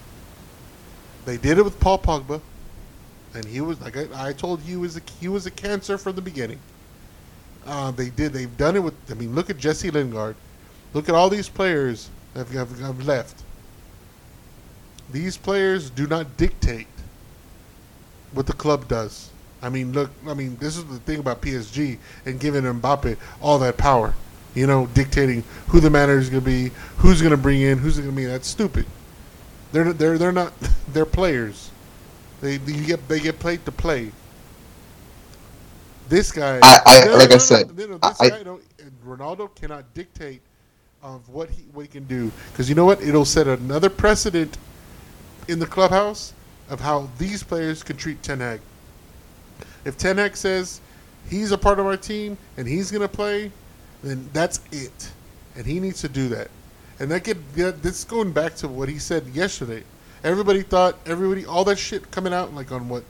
They 1.25 1.35
did 1.35 1.57
it 1.57 1.65
with 1.65 1.77
Paul 1.81 1.99
Pogba, 1.99 2.39
and 3.33 3.43
he 3.43 3.59
was 3.59 3.81
like 3.81 3.97
I, 3.97 4.29
I 4.29 4.31
told 4.31 4.61
you, 4.61 4.67
he 4.67 4.77
was 4.77 4.95
a, 4.95 5.01
he 5.19 5.27
was 5.27 5.45
a 5.45 5.51
cancer 5.51 5.97
from 5.97 6.15
the 6.15 6.21
beginning. 6.21 6.59
Uh, 7.65 7.91
they 7.91 8.09
did. 8.09 8.31
They've 8.31 8.57
done 8.57 8.77
it 8.77 8.83
with. 8.83 8.95
I 9.11 9.15
mean, 9.15 9.35
look 9.35 9.49
at 9.49 9.57
Jesse 9.57 9.91
Lingard. 9.91 10.37
Look 10.93 11.09
at 11.09 11.15
all 11.15 11.29
these 11.29 11.49
players 11.49 12.09
that 12.35 12.47
have, 12.47 12.69
have, 12.69 12.79
have 12.79 13.05
left. 13.05 13.42
These 15.13 15.37
players 15.37 15.89
do 15.91 16.07
not 16.07 16.35
dictate 16.37 16.87
what 18.33 18.47
the 18.47 18.53
club 18.53 18.87
does. 18.89 19.29
I 19.61 19.69
mean, 19.69 19.93
look. 19.93 20.09
I 20.27 20.33
mean, 20.33 20.57
this 20.57 20.75
is 20.75 20.83
the 20.85 20.97
thing 20.99 21.19
about 21.19 21.41
PSG 21.41 21.97
and 22.25 22.39
giving 22.39 22.63
Mbappe 22.63 23.15
all 23.41 23.59
that 23.59 23.77
power. 23.77 24.13
You 24.55 24.67
know, 24.67 24.87
dictating 24.87 25.43
who 25.67 25.79
the 25.79 25.89
manager 25.89 26.19
is 26.19 26.29
going 26.29 26.43
to 26.43 26.45
be, 26.49 26.71
who's 26.97 27.21
going 27.21 27.31
to 27.31 27.37
bring 27.37 27.61
in, 27.61 27.77
who's 27.77 27.97
going 27.97 28.09
to 28.09 28.15
be. 28.15 28.25
That's 28.25 28.47
stupid. 28.47 28.85
They're 29.71 29.93
they're 29.93 30.17
they're 30.17 30.31
not. 30.33 30.51
They're 30.93 31.05
players. 31.05 31.71
They 32.41 32.53
you 32.57 32.85
get 32.85 33.07
they 33.07 33.19
get 33.19 33.39
paid 33.39 33.65
to 33.65 33.71
play. 33.71 34.11
This 36.09 36.31
guy, 36.31 36.59
I- 36.61 36.81
I- 36.85 37.05
like 37.15 37.31
I 37.31 37.37
said, 37.37 37.75
no, 37.77 37.85
no, 37.85 37.97
this 37.97 38.19
I- 38.21 38.29
guy 38.29 38.43
don't, 38.43 38.61
Ronaldo 39.07 39.53
cannot 39.55 39.91
dictate 39.93 40.41
of 41.01 41.27
what 41.29 41.49
he 41.49 41.63
what 41.73 41.83
he 41.83 41.87
can 41.87 42.03
do 42.05 42.31
because 42.51 42.67
you 42.69 42.75
know 42.75 42.85
what? 42.85 43.01
It'll 43.01 43.25
set 43.25 43.47
another 43.47 43.89
precedent 43.89 44.57
in 45.47 45.59
the 45.59 45.65
clubhouse 45.65 46.33
of 46.69 46.79
how 46.79 47.09
these 47.17 47.43
players 47.43 47.83
can 47.83 47.97
treat 47.97 48.21
Ten 48.23 48.39
Hag. 48.39 48.61
If 49.85 49.97
Ten 49.97 50.17
Hag 50.17 50.37
says 50.37 50.81
he's 51.29 51.51
a 51.51 51.57
part 51.57 51.79
of 51.79 51.85
our 51.85 51.97
team 51.97 52.37
and 52.57 52.67
he's 52.67 52.91
gonna 52.91 53.07
play, 53.07 53.51
then 54.03 54.29
that's 54.33 54.59
it, 54.71 55.11
and 55.55 55.65
he 55.65 55.79
needs 55.79 56.01
to 56.01 56.09
do 56.09 56.29
that. 56.29 56.49
And 56.99 57.09
that 57.11 57.23
get 57.23 57.81
this 57.81 58.03
going 58.03 58.31
back 58.31 58.55
to 58.57 58.67
what 58.67 58.87
he 58.87 58.99
said 58.99 59.27
yesterday. 59.27 59.83
Everybody 60.23 60.61
thought 60.61 60.97
everybody 61.05 61.45
all 61.45 61.63
that 61.65 61.77
shit 61.77 62.09
coming 62.11 62.33
out 62.33 62.53
like 62.53 62.71
on 62.71 62.87
what 62.87 63.03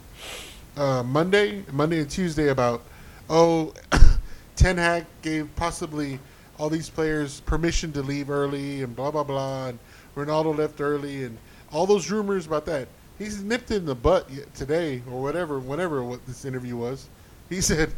uh, 0.78 1.04
Monday, 1.04 1.64
Monday 1.72 2.00
and 2.00 2.10
Tuesday 2.10 2.50
about 2.50 2.82
oh, 3.30 3.74
Ten 4.56 4.78
Hag 4.78 5.06
gave 5.22 5.54
possibly 5.56 6.20
all 6.58 6.70
these 6.70 6.90
players 6.90 7.42
permission 7.42 7.92
to 7.94 8.02
leave 8.02 8.30
early 8.30 8.84
and 8.84 8.96
blah 8.96 9.12
blah 9.12 9.24
blah, 9.24 9.68
and 9.68 9.80
Ronaldo 10.16 10.58
left 10.58 10.82
early 10.82 11.24
and 11.24 11.38
all 11.74 11.86
those 11.86 12.10
rumors 12.12 12.46
about 12.46 12.66
that. 12.68 12.88
He's 13.20 13.42
nipped 13.44 13.72
in 13.72 13.86
the 13.86 13.96
butt 13.96 14.30
today 14.56 15.02
or 15.12 15.22
whatever, 15.22 15.60
whatever 15.60 16.04
what 16.04 16.26
this 16.26 16.46
interview 16.46 16.76
was. 16.78 17.08
He 17.50 17.62
said 17.70 17.92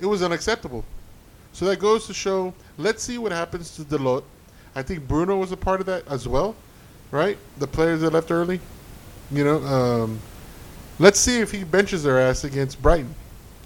it 0.00 0.06
was 0.06 0.22
unacceptable. 0.22 0.84
So 1.52 1.64
that 1.66 1.78
goes 1.78 2.06
to 2.08 2.14
show. 2.14 2.52
Let's 2.78 3.02
see 3.02 3.18
what 3.18 3.32
happens 3.32 3.74
to 3.76 3.82
Dalot. 3.82 4.24
I 4.74 4.82
think 4.82 5.06
Bruno 5.06 5.36
was 5.38 5.52
a 5.52 5.56
part 5.56 5.80
of 5.80 5.86
that 5.86 6.06
as 6.08 6.26
well, 6.26 6.56
right? 7.12 7.38
The 7.58 7.66
players 7.66 8.00
that 8.00 8.12
left 8.12 8.30
early. 8.32 8.60
You 9.30 9.44
know, 9.44 9.62
um, 9.64 10.18
let's 10.98 11.18
see 11.20 11.38
if 11.38 11.52
he 11.52 11.62
benches 11.64 12.02
their 12.02 12.18
ass 12.20 12.42
against 12.44 12.82
Brighton. 12.82 13.14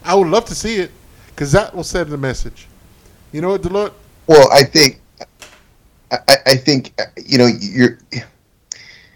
I 0.05 0.15
would 0.15 0.29
love 0.29 0.45
to 0.47 0.55
see 0.55 0.77
it 0.77 0.91
because 1.29 1.51
that 1.53 1.75
will 1.75 1.83
send 1.85 2.11
the 2.11 2.19
message. 2.19 2.67
You 3.33 3.41
know 3.41 3.51
what, 3.51 3.63
Dalot? 3.63 3.93
Well, 4.27 4.49
I 4.53 4.63
think, 4.65 5.01
I, 6.13 6.19
I- 6.29 6.37
I 6.47 6.57
think 6.57 6.93
uh, 6.99 7.05
you 7.27 7.39
know 7.39 7.47
you're. 7.47 7.99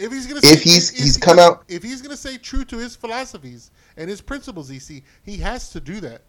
If 0.03 0.11
he's 0.13 0.27
gonna, 0.27 0.41
If 0.43 0.63
he's- 0.63 0.89
he's 0.91 1.15
he- 1.15 1.21
come 1.21 1.39
out- 1.39 1.65
if 1.69 1.83
he's 1.83 2.03
gonna 2.03 2.17
say 2.17 2.37
true 2.37 2.65
to 2.65 2.77
his 2.79 2.97
philosophies 2.97 3.71
and 3.97 4.11
his 4.11 4.21
principles, 4.21 4.71
EC, 4.71 5.05
he 5.23 5.37
has 5.39 5.71
to 5.71 5.81
do 5.81 6.01
that. 6.01 6.23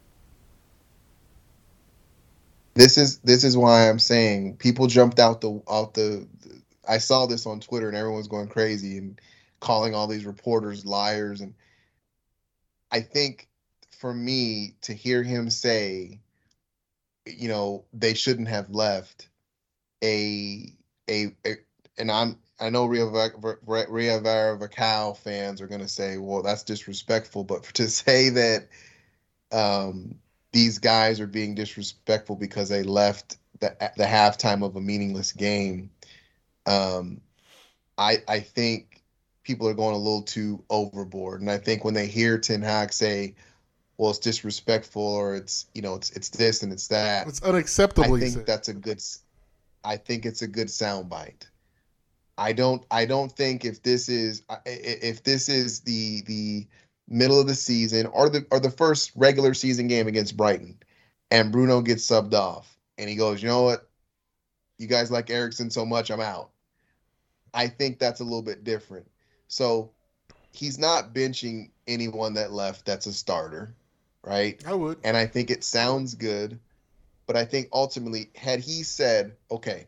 This 2.74 2.98
is 2.98 3.18
this 3.18 3.44
is 3.44 3.56
why 3.56 3.88
I'm 3.88 3.98
saying 3.98 4.56
people 4.56 4.86
jumped 4.86 5.18
out 5.18 5.40
the 5.40 5.60
out 5.68 5.94
the. 5.94 6.26
I 6.88 6.98
saw 6.98 7.26
this 7.26 7.46
on 7.46 7.60
Twitter 7.60 7.88
and 7.88 7.96
everyone's 7.96 8.28
going 8.28 8.48
crazy 8.48 8.98
and 8.98 9.20
calling 9.60 9.94
all 9.94 10.06
these 10.06 10.24
reporters 10.26 10.84
liars 10.84 11.40
and. 11.40 11.54
I 12.92 13.00
think 13.00 13.48
for 13.90 14.14
me 14.14 14.74
to 14.82 14.94
hear 14.94 15.24
him 15.24 15.50
say, 15.50 16.20
you 17.26 17.48
know, 17.48 17.84
they 17.92 18.14
shouldn't 18.14 18.46
have 18.48 18.70
left 18.70 19.28
a 20.04 20.72
a, 21.10 21.34
a 21.44 21.54
and 21.98 22.10
I'm 22.10 22.38
I 22.64 22.70
know 22.70 22.86
Ria 22.86 23.06
Va- 23.06 23.32
Vacal 23.66 25.16
fans 25.18 25.60
are 25.60 25.66
going 25.66 25.82
to 25.82 25.88
say, 25.88 26.16
well, 26.16 26.42
that's 26.42 26.62
disrespectful, 26.62 27.44
but 27.44 27.62
to 27.74 27.90
say 27.90 28.30
that 28.30 28.68
um, 29.52 30.14
these 30.52 30.78
guys 30.78 31.20
are 31.20 31.26
being 31.26 31.54
disrespectful 31.54 32.36
because 32.36 32.70
they 32.70 32.82
left 32.82 33.36
the 33.60 33.76
the 33.98 34.04
halftime 34.04 34.64
of 34.64 34.76
a 34.76 34.80
meaningless 34.80 35.32
game, 35.32 35.90
um, 36.64 37.20
I 37.98 38.22
I 38.26 38.40
think 38.40 39.02
people 39.42 39.68
are 39.68 39.74
going 39.74 39.94
a 39.94 39.98
little 39.98 40.22
too 40.22 40.64
overboard, 40.70 41.42
and 41.42 41.50
I 41.50 41.58
think 41.58 41.84
when 41.84 41.94
they 41.94 42.06
hear 42.06 42.38
Ten 42.38 42.62
Hag 42.62 42.94
say, 42.94 43.34
"Well, 43.98 44.10
it's 44.10 44.18
disrespectful," 44.20 45.02
or 45.02 45.36
it's 45.36 45.66
you 45.74 45.82
know 45.82 45.96
it's 45.96 46.10
it's 46.12 46.30
this 46.30 46.62
and 46.62 46.72
it's 46.72 46.88
that, 46.88 47.28
It's 47.28 47.42
unacceptable. 47.42 48.16
I 48.16 48.20
think 48.20 48.46
that's 48.46 48.68
a 48.68 48.74
good. 48.74 49.02
I 49.84 49.98
think 49.98 50.24
it's 50.24 50.40
a 50.40 50.48
good 50.48 50.68
soundbite. 50.68 51.46
I 52.36 52.52
don't. 52.52 52.84
I 52.90 53.04
don't 53.04 53.30
think 53.30 53.64
if 53.64 53.82
this 53.82 54.08
is 54.08 54.42
if 54.66 55.22
this 55.22 55.48
is 55.48 55.80
the 55.80 56.22
the 56.22 56.66
middle 57.08 57.40
of 57.40 57.46
the 57.46 57.54
season 57.54 58.06
or 58.06 58.28
the 58.28 58.46
or 58.50 58.60
the 58.60 58.70
first 58.70 59.12
regular 59.14 59.54
season 59.54 59.86
game 59.86 60.08
against 60.08 60.36
Brighton, 60.36 60.78
and 61.30 61.52
Bruno 61.52 61.80
gets 61.80 62.06
subbed 62.06 62.34
off, 62.34 62.76
and 62.98 63.08
he 63.08 63.16
goes, 63.16 63.42
you 63.42 63.48
know 63.48 63.62
what, 63.62 63.88
you 64.78 64.86
guys 64.86 65.10
like 65.10 65.30
Eriksen 65.30 65.70
so 65.70 65.86
much, 65.86 66.10
I'm 66.10 66.20
out. 66.20 66.50
I 67.52 67.68
think 67.68 67.98
that's 67.98 68.20
a 68.20 68.24
little 68.24 68.42
bit 68.42 68.64
different. 68.64 69.08
So 69.46 69.92
he's 70.52 70.78
not 70.78 71.14
benching 71.14 71.70
anyone 71.86 72.34
that 72.34 72.52
left 72.52 72.84
that's 72.84 73.06
a 73.06 73.12
starter, 73.12 73.74
right? 74.24 74.60
I 74.66 74.74
would. 74.74 74.98
and 75.04 75.16
I 75.16 75.26
think 75.26 75.50
it 75.50 75.62
sounds 75.62 76.14
good, 76.14 76.58
but 77.26 77.36
I 77.36 77.44
think 77.44 77.68
ultimately, 77.72 78.30
had 78.34 78.58
he 78.58 78.82
said, 78.82 79.36
"Okay, 79.52 79.86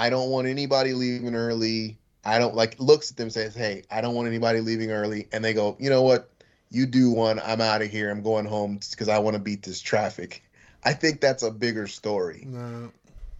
I 0.00 0.10
don't 0.10 0.30
want 0.30 0.46
anybody 0.48 0.92
leaving 0.94 1.34
early," 1.34 1.98
I 2.24 2.38
don't 2.38 2.54
like 2.54 2.76
looks 2.80 3.10
at 3.10 3.16
them 3.16 3.30
says, 3.30 3.54
"Hey, 3.54 3.82
I 3.90 4.00
don't 4.00 4.14
want 4.14 4.28
anybody 4.28 4.60
leaving 4.60 4.90
early," 4.90 5.28
and 5.32 5.44
they 5.44 5.54
go, 5.54 5.76
"You 5.78 5.90
know 5.90 6.02
what? 6.02 6.30
You 6.70 6.86
do 6.86 7.10
one. 7.10 7.40
I'm 7.44 7.60
out 7.60 7.82
of 7.82 7.90
here. 7.90 8.10
I'm 8.10 8.22
going 8.22 8.46
home 8.46 8.78
because 8.90 9.08
I 9.08 9.18
want 9.18 9.34
to 9.34 9.42
beat 9.42 9.62
this 9.62 9.80
traffic." 9.80 10.42
I 10.84 10.92
think 10.94 11.20
that's 11.20 11.42
a 11.42 11.50
bigger 11.50 11.86
story 11.86 12.46
No. 12.48 12.90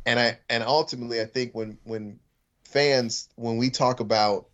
and 0.04 0.20
I 0.20 0.38
and 0.50 0.62
ultimately 0.62 1.20
I 1.22 1.24
think 1.24 1.54
when 1.54 1.78
when 1.84 2.18
fans 2.64 3.28
when 3.36 3.56
we 3.56 3.70
talk 3.70 4.00
about 4.00 4.46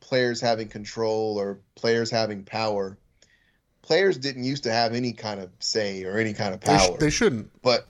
players 0.00 0.40
having 0.40 0.66
control 0.68 1.38
or 1.38 1.60
players 1.76 2.10
having 2.10 2.42
power, 2.42 2.98
players 3.82 4.16
didn't 4.18 4.44
used 4.44 4.64
to 4.64 4.72
have 4.72 4.94
any 4.94 5.12
kind 5.12 5.40
of 5.40 5.50
say 5.60 6.04
or 6.04 6.18
any 6.18 6.32
kind 6.34 6.52
of 6.54 6.60
They, 6.60 6.76
sh- 6.76 6.88
power, 6.88 6.98
they 6.98 7.10
shouldn't. 7.10 7.50
but 7.62 7.86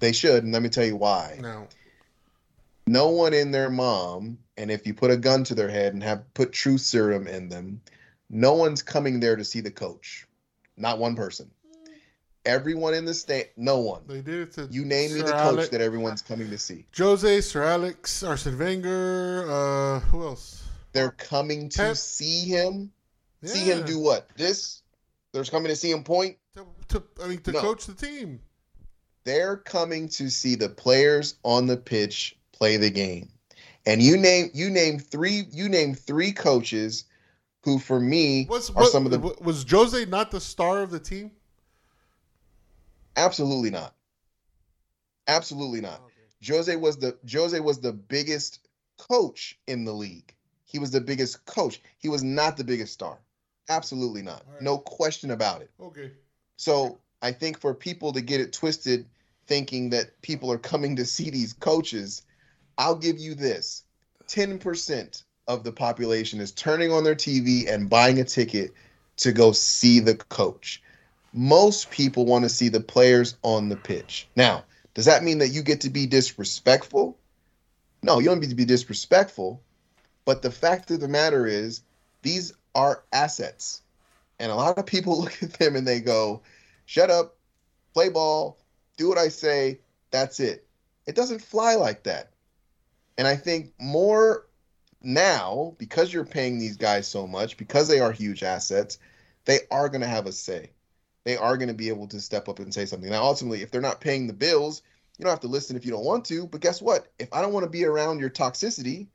they 0.00 0.12
should. 0.12 0.42
And 0.44 0.52
let 0.52 0.62
me 0.62 0.68
tell 0.70 0.86
you 0.86 0.96
why. 0.96 1.38
No. 1.40 1.68
No 2.86 3.08
one 3.08 3.32
in 3.32 3.50
their 3.50 3.70
mom, 3.70 4.38
and 4.56 4.70
if 4.70 4.86
you 4.86 4.94
put 4.94 5.10
a 5.10 5.16
gun 5.16 5.44
to 5.44 5.54
their 5.54 5.68
head 5.68 5.94
and 5.94 6.02
have 6.02 6.32
put 6.34 6.52
truth 6.52 6.80
serum 6.80 7.26
in 7.26 7.48
them, 7.48 7.80
no 8.28 8.54
one's 8.54 8.82
coming 8.82 9.20
there 9.20 9.36
to 9.36 9.44
see 9.44 9.60
the 9.60 9.70
coach. 9.70 10.26
Not 10.76 10.98
one 10.98 11.14
person. 11.14 11.50
Everyone 12.44 12.92
in 12.94 13.04
the 13.04 13.14
state, 13.14 13.50
no 13.56 13.78
one. 13.78 14.02
They 14.08 14.20
did 14.20 14.48
it 14.48 14.52
to 14.54 14.68
You 14.68 14.84
name 14.84 15.14
me 15.14 15.22
the 15.22 15.32
coach 15.32 15.70
that 15.70 15.80
everyone's 15.80 16.22
coming 16.22 16.50
to 16.50 16.58
see. 16.58 16.86
Jose, 16.96 17.40
Sir 17.42 17.62
Alex, 17.62 18.22
Arsene 18.24 18.58
Wenger. 18.58 19.46
Uh, 19.48 20.00
who 20.00 20.24
else? 20.24 20.64
They're 20.92 21.12
coming 21.12 21.68
to 21.70 21.78
Pep. 21.78 21.96
see 21.96 22.46
him. 22.46 22.90
See 23.44 23.70
him 23.70 23.84
do 23.84 23.98
what? 23.98 24.28
This? 24.36 24.82
They're 25.32 25.44
coming 25.44 25.68
to 25.68 25.76
see 25.76 25.90
him 25.90 26.02
point. 26.02 26.36
To, 26.56 26.66
to, 26.88 27.02
I 27.22 27.28
mean, 27.28 27.40
to 27.42 27.52
No. 27.52 27.60
coach 27.60 27.86
the 27.86 27.94
team. 27.94 28.40
They're 29.24 29.56
coming 29.56 30.08
to 30.10 30.28
see 30.28 30.56
the 30.56 30.68
players 30.68 31.36
on 31.44 31.66
the 31.66 31.76
pitch 31.76 32.36
play 32.62 32.76
the 32.76 32.90
game. 32.90 33.28
And 33.86 34.00
you 34.00 34.16
name 34.16 34.50
you 34.54 34.70
name 34.70 35.00
three 35.00 35.46
you 35.50 35.68
name 35.68 35.94
three 35.94 36.30
coaches 36.30 37.04
who 37.64 37.80
for 37.80 37.98
me 37.98 38.46
Was 38.48 38.70
are 38.70 38.82
what, 38.82 38.92
some 38.92 39.04
of 39.04 39.10
the 39.10 39.18
was 39.18 39.66
Jose 39.68 40.04
not 40.04 40.30
the 40.30 40.40
star 40.40 40.82
of 40.82 40.92
the 40.92 41.00
team? 41.00 41.32
absolutely 43.16 43.70
not. 43.70 43.94
Absolutely 45.26 45.80
not. 45.80 46.02
Jose 46.46 46.76
was 46.76 46.98
the 46.98 47.18
Jose 47.28 47.58
was 47.58 47.80
the 47.80 47.92
biggest 47.92 48.60
coach 48.96 49.58
in 49.66 49.84
the 49.84 49.92
league. 49.92 50.32
He 50.64 50.78
was 50.78 50.92
the 50.92 51.00
biggest 51.00 51.44
coach. 51.46 51.82
He 51.98 52.08
was 52.08 52.22
not 52.22 52.56
the 52.56 52.64
biggest 52.64 52.92
star. 52.92 53.18
Absolutely 53.70 54.22
not. 54.22 54.44
Right. 54.46 54.62
No 54.62 54.78
question 54.78 55.32
about 55.32 55.62
it. 55.62 55.70
Okay. 55.80 56.12
So 56.58 57.00
I 57.22 57.32
think 57.32 57.58
for 57.58 57.74
people 57.74 58.12
to 58.12 58.20
get 58.20 58.40
it 58.40 58.52
twisted, 58.52 59.06
thinking 59.48 59.90
that 59.90 60.22
people 60.22 60.50
are 60.52 60.58
coming 60.58 60.94
to 60.96 61.04
see 61.04 61.28
these 61.30 61.52
coaches, 61.52 62.22
I'll 62.78 62.96
give 62.96 63.18
you 63.18 63.34
this 63.34 63.84
10% 64.28 65.22
of 65.48 65.64
the 65.64 65.72
population 65.72 66.40
is 66.40 66.52
turning 66.52 66.92
on 66.92 67.04
their 67.04 67.14
TV 67.14 67.68
and 67.68 67.90
buying 67.90 68.20
a 68.20 68.24
ticket 68.24 68.72
to 69.18 69.32
go 69.32 69.52
see 69.52 70.00
the 70.00 70.14
coach. 70.14 70.82
Most 71.32 71.90
people 71.90 72.26
want 72.26 72.44
to 72.44 72.48
see 72.48 72.68
the 72.68 72.80
players 72.80 73.36
on 73.42 73.68
the 73.68 73.76
pitch. 73.76 74.28
Now, 74.36 74.64
does 74.94 75.06
that 75.06 75.24
mean 75.24 75.38
that 75.38 75.48
you 75.48 75.62
get 75.62 75.80
to 75.82 75.90
be 75.90 76.06
disrespectful? 76.06 77.16
No, 78.02 78.18
you 78.18 78.26
don't 78.26 78.40
need 78.40 78.50
to 78.50 78.56
be 78.56 78.64
disrespectful. 78.64 79.62
But 80.24 80.42
the 80.42 80.50
fact 80.50 80.90
of 80.90 81.00
the 81.00 81.08
matter 81.08 81.46
is, 81.46 81.82
these 82.22 82.52
are 82.74 83.02
assets. 83.12 83.82
And 84.38 84.50
a 84.50 84.54
lot 84.54 84.78
of 84.78 84.86
people 84.86 85.20
look 85.22 85.42
at 85.42 85.54
them 85.54 85.76
and 85.76 85.86
they 85.86 86.00
go, 86.00 86.42
shut 86.86 87.10
up, 87.10 87.36
play 87.94 88.08
ball, 88.08 88.58
do 88.96 89.08
what 89.08 89.18
I 89.18 89.28
say, 89.28 89.80
that's 90.10 90.40
it. 90.40 90.66
It 91.06 91.14
doesn't 91.14 91.42
fly 91.42 91.74
like 91.74 92.04
that. 92.04 92.31
And 93.18 93.26
I 93.26 93.36
think 93.36 93.72
more 93.78 94.46
now, 95.02 95.74
because 95.78 96.12
you're 96.12 96.24
paying 96.24 96.58
these 96.58 96.76
guys 96.76 97.06
so 97.06 97.26
much, 97.26 97.56
because 97.56 97.88
they 97.88 98.00
are 98.00 98.12
huge 98.12 98.42
assets, 98.42 98.98
they 99.44 99.60
are 99.70 99.88
going 99.88 100.00
to 100.00 100.06
have 100.06 100.26
a 100.26 100.32
say. 100.32 100.70
They 101.24 101.36
are 101.36 101.56
going 101.56 101.68
to 101.68 101.74
be 101.74 101.88
able 101.88 102.08
to 102.08 102.20
step 102.20 102.48
up 102.48 102.58
and 102.58 102.72
say 102.72 102.84
something. 102.84 103.10
Now, 103.10 103.22
ultimately, 103.22 103.62
if 103.62 103.70
they're 103.70 103.80
not 103.80 104.00
paying 104.00 104.26
the 104.26 104.32
bills, 104.32 104.82
you 105.18 105.24
don't 105.24 105.30
have 105.30 105.40
to 105.40 105.48
listen 105.48 105.76
if 105.76 105.84
you 105.84 105.92
don't 105.92 106.04
want 106.04 106.24
to. 106.26 106.46
But 106.46 106.60
guess 106.60 106.82
what? 106.82 107.12
If 107.18 107.32
I 107.32 107.42
don't 107.42 107.52
want 107.52 107.64
to 107.64 107.70
be 107.70 107.84
around 107.84 108.18
your 108.18 108.30
toxicity, 108.30 109.06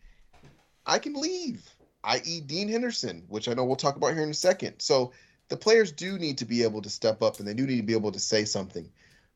I 0.85 0.99
can 0.99 1.13
leave, 1.15 1.69
i.e., 2.03 2.41
Dean 2.41 2.69
Henderson, 2.69 3.25
which 3.27 3.49
I 3.49 3.53
know 3.53 3.65
we'll 3.65 3.75
talk 3.75 3.97
about 3.97 4.13
here 4.13 4.23
in 4.23 4.29
a 4.29 4.33
second. 4.33 4.75
So 4.79 5.11
the 5.49 5.57
players 5.57 5.91
do 5.91 6.17
need 6.17 6.37
to 6.37 6.45
be 6.45 6.63
able 6.63 6.81
to 6.81 6.89
step 6.89 7.21
up 7.21 7.39
and 7.39 7.47
they 7.47 7.53
do 7.53 7.65
need 7.65 7.77
to 7.77 7.83
be 7.83 7.93
able 7.93 8.11
to 8.11 8.19
say 8.19 8.45
something. 8.45 8.89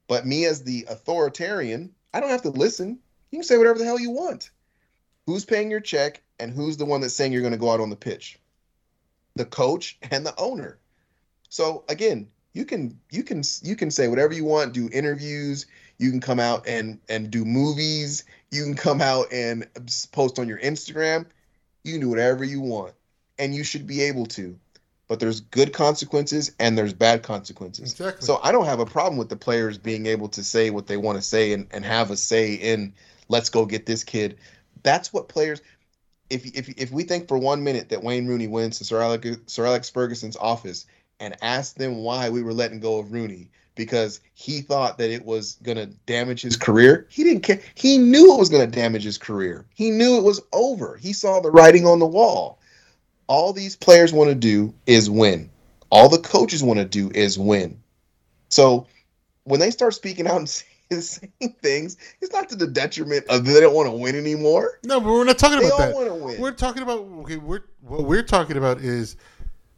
But 0.07 0.25
me, 0.25 0.45
as 0.45 0.63
the 0.63 0.85
authoritarian, 0.89 1.93
I 2.13 2.19
don't 2.19 2.29
have 2.29 2.43
to 2.43 2.49
listen. 2.49 2.99
You 3.31 3.39
can 3.39 3.43
say 3.43 3.57
whatever 3.57 3.79
the 3.79 3.85
hell 3.85 3.99
you 3.99 4.11
want. 4.11 4.51
Who's 5.25 5.45
paying 5.45 5.71
your 5.71 5.79
check 5.79 6.21
and 6.39 6.53
who's 6.53 6.77
the 6.77 6.85
one 6.85 7.01
that's 7.01 7.13
saying 7.13 7.31
you're 7.31 7.41
going 7.41 7.53
to 7.53 7.57
go 7.59 7.71
out 7.71 7.79
on 7.79 7.89
the 7.89 7.95
pitch? 7.95 8.39
The 9.35 9.45
coach 9.45 9.97
and 10.11 10.25
the 10.25 10.37
owner. 10.37 10.77
So 11.49 11.83
again, 11.87 12.27
you 12.53 12.65
can 12.65 12.99
you 13.09 13.23
can 13.23 13.43
you 13.61 13.75
can 13.75 13.91
say 13.91 14.07
whatever 14.07 14.33
you 14.33 14.45
want, 14.45 14.73
do 14.73 14.89
interviews, 14.91 15.65
you 15.97 16.11
can 16.11 16.19
come 16.19 16.39
out 16.39 16.67
and 16.67 16.99
and 17.07 17.31
do 17.31 17.45
movies, 17.45 18.25
you 18.51 18.63
can 18.63 18.75
come 18.75 19.01
out 19.01 19.31
and 19.31 19.67
post 20.11 20.37
on 20.37 20.47
your 20.47 20.59
Instagram, 20.59 21.25
you 21.83 21.93
can 21.93 22.01
do 22.01 22.09
whatever 22.09 22.43
you 22.43 22.59
want, 22.59 22.93
and 23.39 23.55
you 23.55 23.63
should 23.63 23.87
be 23.87 24.01
able 24.01 24.25
to. 24.27 24.57
But 25.07 25.19
there's 25.19 25.41
good 25.41 25.73
consequences 25.73 26.51
and 26.57 26.77
there's 26.77 26.93
bad 26.93 27.21
consequences. 27.21 27.91
Exactly. 27.91 28.25
So 28.25 28.39
I 28.41 28.53
don't 28.53 28.65
have 28.65 28.79
a 28.79 28.85
problem 28.85 29.17
with 29.17 29.27
the 29.27 29.35
players 29.35 29.77
being 29.77 30.05
able 30.05 30.29
to 30.29 30.43
say 30.43 30.69
what 30.69 30.87
they 30.87 30.95
want 30.95 31.17
to 31.17 31.21
say 31.21 31.51
and, 31.51 31.67
and 31.71 31.83
have 31.83 32.11
a 32.11 32.17
say 32.17 32.53
in 32.53 32.93
let's 33.31 33.49
go 33.49 33.65
get 33.65 33.85
this 33.85 34.03
kid. 34.03 34.37
That's 34.83 35.11
what 35.11 35.29
players 35.29 35.61
if 36.31 36.45
if 36.55 36.69
if 36.69 36.91
we 36.91 37.03
think 37.03 37.27
for 37.27 37.37
one 37.37 37.63
minute 37.63 37.89
that 37.89 38.03
Wayne 38.03 38.27
Rooney 38.27 38.47
went 38.47 38.73
to 38.73 38.85
Sir 38.85 39.01
Alex, 39.01 39.27
Sir 39.47 39.65
Alex 39.65 39.89
Ferguson's 39.89 40.37
office 40.37 40.85
and 41.19 41.35
asked 41.41 41.77
them 41.77 41.97
why 41.97 42.29
we 42.29 42.41
were 42.41 42.53
letting 42.53 42.79
go 42.79 42.99
of 42.99 43.11
Rooney 43.11 43.49
because 43.75 44.21
he 44.33 44.61
thought 44.61 44.97
that 44.97 45.09
it 45.09 45.25
was 45.25 45.55
going 45.63 45.77
to 45.77 45.87
damage 46.05 46.41
his 46.41 46.57
career, 46.57 47.07
he 47.09 47.23
didn't 47.23 47.43
care. 47.43 47.61
He 47.75 47.97
knew 47.97 48.33
it 48.33 48.39
was 48.39 48.49
going 48.49 48.69
to 48.69 48.79
damage 48.79 49.03
his 49.03 49.17
career. 49.17 49.65
He 49.73 49.91
knew 49.91 50.17
it 50.17 50.23
was 50.23 50.41
over. 50.53 50.97
He 50.97 51.13
saw 51.13 51.39
the 51.39 51.51
writing 51.51 51.85
on 51.85 51.99
the 51.99 52.07
wall. 52.07 52.59
All 53.27 53.53
these 53.53 53.75
players 53.75 54.11
want 54.13 54.29
to 54.29 54.35
do 54.35 54.73
is 54.87 55.09
win. 55.09 55.49
All 55.89 56.09
the 56.09 56.19
coaches 56.19 56.63
want 56.63 56.79
to 56.79 56.85
do 56.85 57.11
is 57.13 57.39
win. 57.39 57.81
So 58.49 58.87
when 59.43 59.59
they 59.59 59.71
start 59.71 59.93
speaking 59.93 60.27
out 60.27 60.37
and 60.37 60.49
saying 60.49 60.70
things, 61.61 61.97
it's 62.19 62.33
not 62.33 62.49
to 62.49 62.55
the 62.55 62.67
detriment 62.67 63.25
of 63.29 63.45
they 63.45 63.59
don't 63.59 63.73
want 63.73 63.87
to 63.87 63.95
win 63.95 64.15
anymore. 64.15 64.79
No, 64.83 64.99
but 64.99 65.09
we're 65.09 65.23
not 65.23 65.37
talking 65.37 65.59
They 65.59 65.67
about 65.67 65.77
that. 65.79 65.95
want 65.95 66.07
to 66.07 66.15
win. 66.15 66.41
We're 66.41 66.51
talking 66.51 66.83
about 66.83 66.99
okay. 66.99 67.37
We're 67.37 67.61
what 67.81 68.03
we're 68.03 68.23
talking 68.23 68.57
about 68.57 68.79
is 68.79 69.15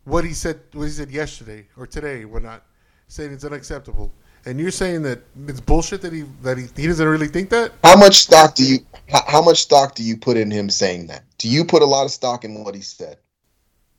what 0.05 0.25
he 0.25 0.33
said. 0.33 0.59
What 0.73 0.85
he 0.85 0.89
said 0.91 1.11
yesterday 1.11 1.67
or 1.77 1.85
today, 1.85 2.25
we're 2.25 2.39
not 2.39 2.63
saying 3.07 3.31
it's 3.31 3.45
unacceptable. 3.45 4.11
And 4.45 4.59
you're 4.59 4.71
saying 4.71 5.03
that 5.03 5.21
it's 5.47 5.61
bullshit 5.61 6.01
that 6.01 6.11
he 6.11 6.23
that 6.41 6.57
he, 6.57 6.65
he 6.75 6.87
doesn't 6.87 7.07
really 7.07 7.27
think 7.27 7.49
that. 7.51 7.71
How 7.83 7.95
much 7.95 8.15
stock 8.15 8.55
do 8.55 8.65
you 8.65 8.79
how, 9.09 9.23
how 9.27 9.41
much 9.41 9.61
stock 9.61 9.95
do 9.95 10.03
you 10.03 10.17
put 10.17 10.35
in 10.35 10.49
him 10.49 10.69
saying 10.69 11.07
that? 11.07 11.23
Do 11.37 11.47
you 11.47 11.63
put 11.63 11.81
a 11.81 11.85
lot 11.85 12.05
of 12.05 12.11
stock 12.11 12.43
in 12.43 12.63
what 12.63 12.75
he 12.75 12.81
said? 12.81 13.17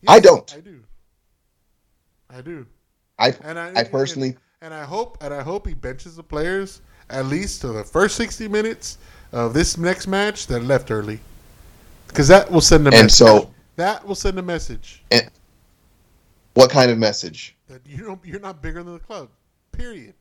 I 0.07 0.21
don't. 0.21 0.53
I 0.55 0.61
do. 0.61 0.81
I 2.29 2.41
do. 2.43 2.67
I 3.19 3.35
And 3.43 3.59
I, 3.59 3.73
I 3.81 3.85
personally 3.85 4.37
and 4.61 4.75
I 4.75 4.85
hope 4.85 5.19
and 5.21 5.33
I 5.33 5.43
hope 5.43 5.67
he 5.67 5.75
benches 5.75 6.17
the 6.17 6.23
players 6.23 6.81
at 7.11 7.27
least 7.27 7.61
to 7.63 7.69
the 7.69 7.85
first 7.85 8.17
60 8.17 8.49
minutes 8.49 8.99
of 9.33 9.53
this 9.55 9.77
next 9.79 10.07
match 10.07 10.47
that 10.49 10.61
left 10.65 10.91
early, 10.91 11.21
because 12.09 12.29
that 12.29 12.51
will 12.51 12.61
send 12.61 12.87
a 12.87 12.91
and 12.91 13.05
message. 13.05 13.13
so 13.13 13.51
that 13.77 14.07
will 14.07 14.15
send 14.15 14.39
a 14.39 14.43
message 14.43 15.03
And 15.11 15.29
what 16.55 16.71
kind 16.71 16.91
of 16.91 16.99
message? 16.99 17.57
that 17.69 17.81
you 17.87 18.05
don't 18.05 18.21
you're 18.25 18.41
not 18.41 18.61
bigger 18.63 18.83
than 18.83 18.93
the 18.95 18.99
club. 19.01 19.29
Period. 19.73 20.15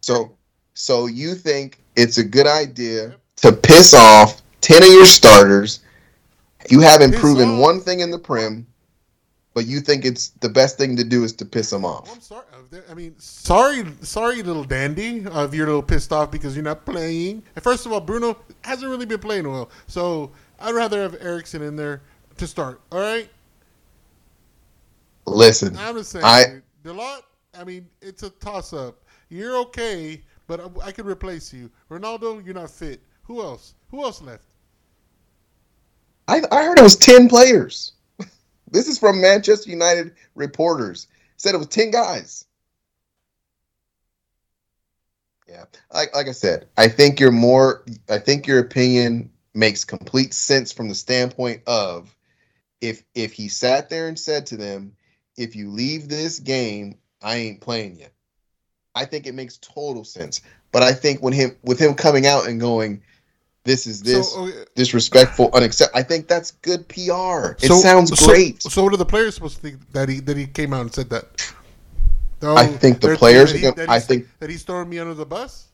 So 0.00 0.36
so 0.74 1.06
you 1.06 1.34
think 1.34 1.78
it's 1.96 2.18
a 2.18 2.24
good 2.24 2.46
idea 2.46 3.16
to 3.36 3.52
piss 3.52 3.92
off 3.94 4.40
10 4.60 4.82
of 4.82 4.88
your 4.88 5.04
starters. 5.06 5.80
You 6.70 6.80
haven't 6.80 7.12
Piss 7.12 7.20
proven 7.20 7.50
off? 7.50 7.60
one 7.60 7.80
thing 7.80 8.00
in 8.00 8.10
the 8.10 8.18
Prem, 8.18 8.66
but 9.58 9.66
you 9.66 9.80
think 9.80 10.04
it's 10.04 10.28
the 10.38 10.48
best 10.48 10.78
thing 10.78 10.94
to 10.94 11.02
do 11.02 11.24
is 11.24 11.32
to 11.32 11.44
piss 11.44 11.70
them 11.70 11.82
Well, 11.82 11.94
off. 11.94 12.12
I'm 12.12 12.20
sorry. 12.20 12.44
uh, 12.72 12.76
I 12.88 12.94
mean, 12.94 13.18
sorry, 13.18 13.84
sorry, 14.02 14.40
little 14.44 14.62
dandy, 14.62 15.26
uh, 15.26 15.44
if 15.44 15.52
you're 15.52 15.64
a 15.66 15.70
little 15.70 15.82
pissed 15.82 16.12
off 16.12 16.30
because 16.30 16.54
you're 16.54 16.62
not 16.64 16.84
playing. 16.86 17.42
And 17.56 17.62
first 17.64 17.84
of 17.84 17.90
all, 17.92 18.00
Bruno 18.00 18.36
hasn't 18.60 18.88
really 18.88 19.04
been 19.04 19.18
playing 19.18 19.50
well, 19.50 19.68
so 19.88 20.30
I'd 20.60 20.76
rather 20.76 21.02
have 21.02 21.16
Eriksen 21.20 21.60
in 21.62 21.74
there 21.74 22.02
to 22.36 22.46
start. 22.46 22.80
All 22.92 23.00
right, 23.00 23.28
Listen, 25.26 25.76
I'm 25.76 25.96
just 25.96 26.12
saying, 26.12 26.24
I- 26.24 26.44
dude. 26.84 27.02
I 27.58 27.64
mean, 27.64 27.88
it's 28.00 28.22
a 28.22 28.30
toss 28.30 28.72
up. 28.72 29.02
You're 29.28 29.56
okay, 29.62 30.22
but 30.46 30.60
I, 30.60 30.86
I 30.86 30.92
could 30.92 31.06
replace 31.06 31.52
you. 31.52 31.68
Ronaldo, 31.90 32.44
you're 32.44 32.54
not 32.54 32.70
fit. 32.70 33.00
Who 33.24 33.42
else? 33.42 33.74
Who 33.90 34.04
else 34.04 34.22
left? 34.22 34.44
I, 36.28 36.42
I 36.52 36.62
heard 36.62 36.78
it 36.78 36.82
was 36.82 36.94
10 36.96 37.28
players. 37.28 37.92
This 38.70 38.88
is 38.88 38.98
from 38.98 39.20
Manchester 39.20 39.70
United 39.70 40.14
reporters. 40.34 41.08
Said 41.36 41.54
it 41.54 41.58
was 41.58 41.68
10 41.68 41.90
guys. 41.90 42.44
Yeah. 45.48 45.64
Like, 45.92 46.14
like 46.14 46.28
I 46.28 46.32
said, 46.32 46.68
I 46.76 46.88
think 46.88 47.20
you're 47.20 47.30
more, 47.30 47.84
I 48.08 48.18
think 48.18 48.46
your 48.46 48.58
opinion 48.58 49.30
makes 49.54 49.84
complete 49.84 50.34
sense 50.34 50.72
from 50.72 50.88
the 50.88 50.94
standpoint 50.94 51.62
of 51.66 52.14
if 52.80 53.02
if 53.14 53.32
he 53.32 53.48
sat 53.48 53.88
there 53.88 54.08
and 54.08 54.18
said 54.18 54.46
to 54.46 54.56
them, 54.56 54.92
if 55.36 55.56
you 55.56 55.70
leave 55.70 56.08
this 56.08 56.38
game, 56.38 56.98
I 57.22 57.36
ain't 57.36 57.60
playing 57.60 57.98
you. 57.98 58.06
I 58.94 59.04
think 59.04 59.26
it 59.26 59.34
makes 59.34 59.58
total 59.58 60.04
sense. 60.04 60.40
But 60.72 60.82
I 60.82 60.92
think 60.92 61.22
when 61.22 61.32
him 61.32 61.56
with 61.62 61.78
him 61.78 61.94
coming 61.94 62.26
out 62.26 62.46
and 62.46 62.60
going, 62.60 63.02
this 63.64 63.86
is 63.86 64.02
this 64.02 64.32
So, 64.32 64.46
okay, 64.46 64.64
disrespectful, 64.74 65.50
unacceptable. 65.52 65.98
I 65.98 66.02
think 66.02 66.28
that's 66.28 66.52
good 66.52 66.88
PR. 66.88 67.56
It 67.62 67.68
so- 67.68 67.80
sounds 67.80 68.10
great. 68.26 68.62
So, 68.62 68.82
what 68.82 68.92
are 68.94 68.96
the 68.96 69.04
players 69.04 69.34
supposed 69.34 69.56
to 69.56 69.62
think 69.62 69.92
that 69.92 70.08
he 70.08 70.20
that 70.20 70.36
he 70.36 70.46
came 70.46 70.72
out 70.72 70.82
and 70.82 70.94
said 70.94 71.10
that? 71.10 71.52
No, 72.40 72.56
I 72.56 72.66
think 72.66 73.00
the 73.00 73.16
players 73.16 73.52
that 73.52 73.58
he- 73.58 73.70
gonna- 73.70 73.90
I 73.90 73.98
think- 73.98 74.26
that 74.38 74.48
he's 74.48 74.62
throwing 74.62 74.88
me 74.88 74.98
under 74.98 75.14
the 75.14 75.26
bus. 75.26 75.64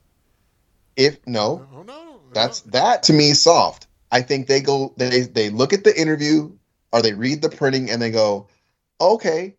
If 0.97 1.19
no, 1.27 1.67
Oh 1.75 1.83
no, 1.83 2.21
that's 2.33 2.65
no. 2.65 2.71
that 2.73 3.03
to 3.05 3.13
me 3.13 3.33
soft. 3.35 3.87
I 4.11 4.23
think 4.23 4.47
they 4.47 4.61
go 4.61 4.95
they 4.97 5.23
they 5.23 5.51
look 5.51 5.73
at 5.73 5.85
the 5.85 5.99
interview 6.01 6.53
or 6.93 7.03
they 7.03 7.13
read 7.13 7.43
the 7.43 7.49
printing 7.49 7.91
and 7.91 8.01
they 8.01 8.11
go, 8.11 8.47
okay, 9.01 9.57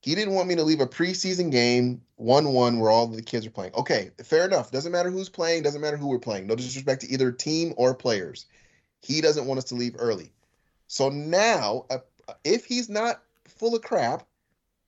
he 0.00 0.14
didn't 0.14 0.34
want 0.34 0.48
me 0.48 0.54
to 0.56 0.62
leave 0.62 0.80
a 0.80 0.86
preseason 0.86 1.50
game 1.50 2.00
one 2.16 2.52
one 2.52 2.78
where 2.78 2.90
all 2.90 3.06
the 3.06 3.22
kids 3.22 3.46
are 3.46 3.50
playing. 3.50 3.74
Okay, 3.74 4.10
fair 4.24 4.44
enough. 4.44 4.70
Doesn't 4.70 4.92
matter 4.92 5.10
who's 5.10 5.28
playing. 5.28 5.62
Doesn't 5.62 5.80
matter 5.80 5.96
who 5.96 6.08
we're 6.08 6.18
playing. 6.18 6.46
No 6.46 6.54
disrespect 6.54 7.02
to 7.02 7.10
either 7.10 7.32
team 7.32 7.74
or 7.76 7.94
players. 7.94 8.46
He 9.02 9.20
doesn't 9.20 9.46
want 9.46 9.58
us 9.58 9.64
to 9.64 9.74
leave 9.74 9.96
early. 9.98 10.32
So 10.86 11.08
now, 11.08 11.86
uh, 11.90 11.98
if 12.44 12.64
he's 12.64 12.88
not 12.88 13.22
full 13.46 13.74
of 13.74 13.82
crap, 13.82 14.26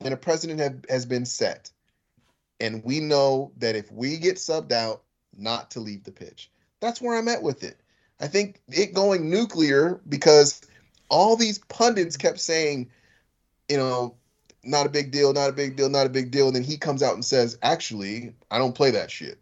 then 0.00 0.12
a 0.12 0.16
precedent 0.16 0.60
have, 0.60 0.84
has 0.88 1.06
been 1.06 1.24
set. 1.24 1.70
And 2.58 2.82
we 2.84 3.00
know 3.00 3.52
that 3.58 3.76
if 3.76 3.90
we 3.92 4.16
get 4.16 4.36
subbed 4.36 4.72
out, 4.72 5.02
not 5.36 5.70
to 5.72 5.80
leave 5.80 6.04
the 6.04 6.12
pitch. 6.12 6.50
That's 6.80 7.00
where 7.00 7.16
I'm 7.16 7.28
at 7.28 7.42
with 7.42 7.62
it. 7.62 7.80
I 8.20 8.26
think 8.26 8.60
it 8.68 8.94
going 8.94 9.30
nuclear 9.30 10.00
because 10.08 10.60
all 11.08 11.36
these 11.36 11.58
pundits 11.58 12.16
kept 12.16 12.40
saying, 12.40 12.90
you 13.68 13.76
know, 13.76 14.16
not 14.62 14.86
a 14.86 14.88
big 14.88 15.10
deal, 15.10 15.32
not 15.32 15.48
a 15.48 15.52
big 15.52 15.76
deal, 15.76 15.88
not 15.88 16.06
a 16.06 16.10
big 16.10 16.30
deal. 16.30 16.46
And 16.46 16.56
then 16.56 16.64
he 16.64 16.76
comes 16.76 17.02
out 17.02 17.14
and 17.14 17.24
says, 17.24 17.58
actually, 17.62 18.34
I 18.50 18.58
don't 18.58 18.74
play 18.74 18.90
that 18.92 19.10
shit. 19.10 19.38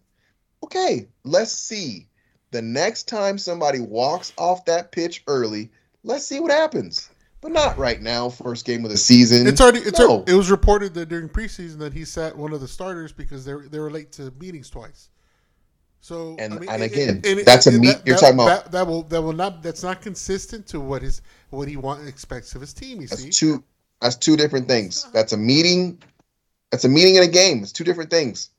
Okay, 0.64 1.08
let's 1.24 1.52
see. 1.52 2.06
The 2.50 2.62
next 2.62 3.08
time 3.08 3.38
somebody 3.38 3.80
walks 3.80 4.32
off 4.38 4.64
that 4.66 4.92
pitch 4.92 5.22
early, 5.26 5.70
let's 6.04 6.26
see 6.26 6.40
what 6.40 6.50
happens. 6.50 7.10
But 7.40 7.52
not 7.52 7.78
right 7.78 8.00
now, 8.02 8.30
first 8.30 8.64
game 8.64 8.84
of 8.84 8.90
the 8.90 8.96
season. 8.96 9.46
It's 9.46 9.60
already. 9.60 9.78
It's 9.80 9.98
No. 9.98 10.10
already- 10.10 10.32
it 10.32 10.34
was 10.34 10.50
reported 10.50 10.94
that 10.94 11.08
during 11.08 11.28
preseason 11.28 11.78
that 11.78 11.92
he 11.92 12.04
sat 12.04 12.36
one 12.36 12.52
of 12.52 12.60
the 12.60 12.66
starters 12.66 13.12
because 13.12 13.44
they 13.44 13.52
they 13.70 13.78
were 13.78 13.90
late 13.92 14.10
to 14.12 14.32
meetings 14.40 14.68
twice. 14.70 15.08
So 16.00 16.34
And- 16.38 16.54
I 16.54 16.58
mean, 16.58 16.68
and 16.68 16.82
again, 16.82 17.20
it- 17.22 17.44
that's 17.46 17.66
a 17.68 17.72
meet- 17.72 17.86
that- 17.88 18.06
you're 18.06 18.16
that- 18.16 18.20
talking 18.20 18.34
about- 18.40 18.64
that, 18.64 18.72
that 18.72 18.86
will 18.88 19.02
that 19.04 19.22
will 19.22 19.32
not 19.34 19.62
that's 19.62 19.84
not 19.84 20.00
consistent 20.02 20.66
to 20.68 20.80
what 20.80 21.02
his 21.02 21.22
what 21.50 21.68
he 21.68 21.76
want 21.76 22.08
expects 22.08 22.54
of 22.56 22.60
his 22.60 22.72
team. 22.72 23.00
You 23.00 23.06
That's 23.06 23.22
see, 23.22 23.30
two. 23.30 23.62
That's 24.00 24.16
two 24.16 24.36
different 24.36 24.68
things. 24.68 25.06
That's 25.12 25.32
a 25.32 25.36
meeting. 25.36 26.00
That's 26.70 26.84
a 26.84 26.88
meeting 26.88 27.16
and 27.18 27.26
a 27.28 27.30
game. 27.30 27.62
It's 27.62 27.72
two 27.72 27.84
different 27.84 28.10
things. 28.10 28.50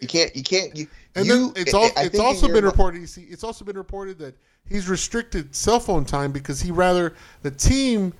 You 0.00 0.08
can't. 0.08 0.34
You 0.34 0.42
can't. 0.42 0.76
You. 0.76 0.88
and 1.14 1.26
you, 1.26 1.52
then 1.52 1.62
it's 1.62 1.74
all 1.74 1.90
I 1.96 2.04
it's 2.04 2.18
also 2.18 2.48
been 2.48 2.64
reported. 2.64 3.00
You 3.00 3.06
see, 3.06 3.22
it's 3.22 3.44
also 3.44 3.64
been 3.64 3.76
reported 3.76 4.18
that 4.18 4.34
he's 4.68 4.88
restricted 4.88 5.54
cell 5.54 5.78
phone 5.80 6.04
time 6.04 6.32
because 6.32 6.60
he 6.60 6.70
rather 6.70 7.14
the 7.42 7.50
team 7.50 8.12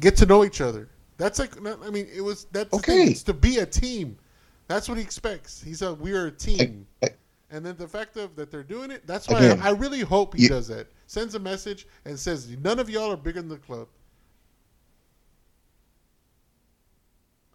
get 0.00 0.16
to 0.16 0.26
know 0.26 0.44
each 0.44 0.60
other. 0.60 0.88
That's 1.16 1.38
like 1.38 1.52
I 1.64 1.90
mean, 1.90 2.08
it 2.12 2.20
was 2.20 2.46
that's 2.52 2.70
the 2.70 2.78
thing. 2.78 3.00
Okay. 3.02 3.10
It's 3.12 3.22
to 3.24 3.32
be 3.34 3.58
a 3.58 3.66
team. 3.66 4.18
That's 4.66 4.88
what 4.88 4.98
he 4.98 5.04
expects. 5.04 5.62
He's 5.62 5.82
a 5.82 5.94
we 5.94 6.12
are 6.12 6.26
a 6.26 6.30
team. 6.30 6.86
I- 7.02 7.10
And 7.50 7.64
then 7.64 7.76
the 7.76 7.86
fact 7.86 8.16
of 8.16 8.34
that 8.34 8.50
they're 8.50 8.64
doing 8.64 8.90
it, 8.90 9.06
that's 9.06 9.28
why 9.28 9.38
Again, 9.38 9.60
I, 9.62 9.68
I 9.68 9.70
really 9.72 10.00
hope 10.00 10.34
he 10.34 10.42
you- 10.44 10.48
does 10.48 10.66
that. 10.68 10.88
Sends 11.06 11.36
a 11.36 11.38
message 11.38 11.86
and 12.04 12.18
says, 12.18 12.48
"None 12.64 12.80
of 12.80 12.90
y'all 12.90 13.12
are 13.12 13.16
bigger 13.16 13.40
than 13.40 13.48
the 13.48 13.58
club." 13.58 13.86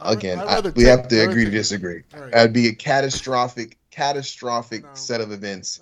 Again, 0.01 0.39
I- 0.39 0.61
we 0.75 0.83
have 0.83 1.07
to 1.09 1.19
agree 1.19 1.45
to 1.45 1.51
disagree. 1.51 2.03
Right. 2.13 2.31
That'd 2.31 2.53
be 2.53 2.67
a 2.67 2.73
catastrophic, 2.73 3.77
catastrophic 3.91 4.83
No. 4.83 4.89
set 4.93 5.21
of 5.21 5.31
events 5.31 5.81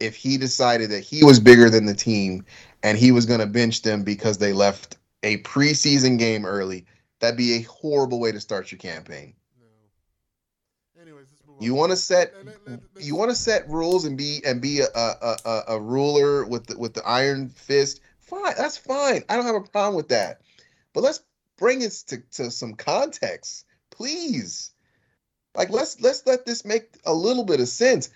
if 0.00 0.16
he 0.16 0.36
decided 0.36 0.90
that 0.90 1.00
he 1.00 1.24
was 1.24 1.38
bigger 1.38 1.70
than 1.70 1.86
the 1.86 1.94
team 1.94 2.44
and 2.82 2.98
he 2.98 3.12
was 3.12 3.26
going 3.26 3.40
to 3.40 3.46
bench 3.46 3.82
them 3.82 4.02
because 4.02 4.38
they 4.38 4.52
left 4.52 4.96
a 5.22 5.38
preseason 5.38 6.18
game 6.18 6.44
early. 6.44 6.84
That'd 7.20 7.36
be 7.36 7.54
a 7.54 7.62
horrible 7.62 8.18
way 8.18 8.32
to 8.32 8.40
start 8.40 8.72
your 8.72 8.78
campaign. 8.78 9.34
No. 9.60 11.02
Anyways, 11.02 11.26
You 11.60 11.74
want 11.74 11.90
to 11.90 11.96
set 11.96 12.34
you 12.98 13.14
want 13.14 13.30
to 13.30 13.36
set 13.36 13.68
rules 13.68 14.04
and 14.04 14.16
be 14.16 14.40
and 14.44 14.60
be 14.60 14.80
a 14.80 14.86
a, 14.94 15.36
a, 15.44 15.62
a 15.68 15.80
ruler 15.80 16.44
with 16.44 16.66
the, 16.66 16.78
with 16.78 16.94
the 16.94 17.06
iron 17.06 17.48
fist. 17.48 18.00
Fine, 18.18 18.54
that's 18.56 18.76
fine. 18.76 19.22
I 19.28 19.36
don't 19.36 19.46
have 19.46 19.54
a 19.54 19.60
problem 19.60 19.94
with 19.94 20.08
that. 20.08 20.40
But 20.92 21.02
let's 21.02 21.22
bring 21.62 21.80
it 21.80 21.92
to, 22.08 22.18
to 22.32 22.50
some 22.50 22.74
context, 22.74 23.66
please. 23.90 24.72
Like 25.54 25.70
let's 25.70 26.00
let's 26.00 26.26
let 26.26 26.44
this 26.44 26.64
make 26.64 26.96
a 27.06 27.14
little 27.14 27.44
bit 27.44 27.60
of 27.60 27.68
sense. 27.68 28.10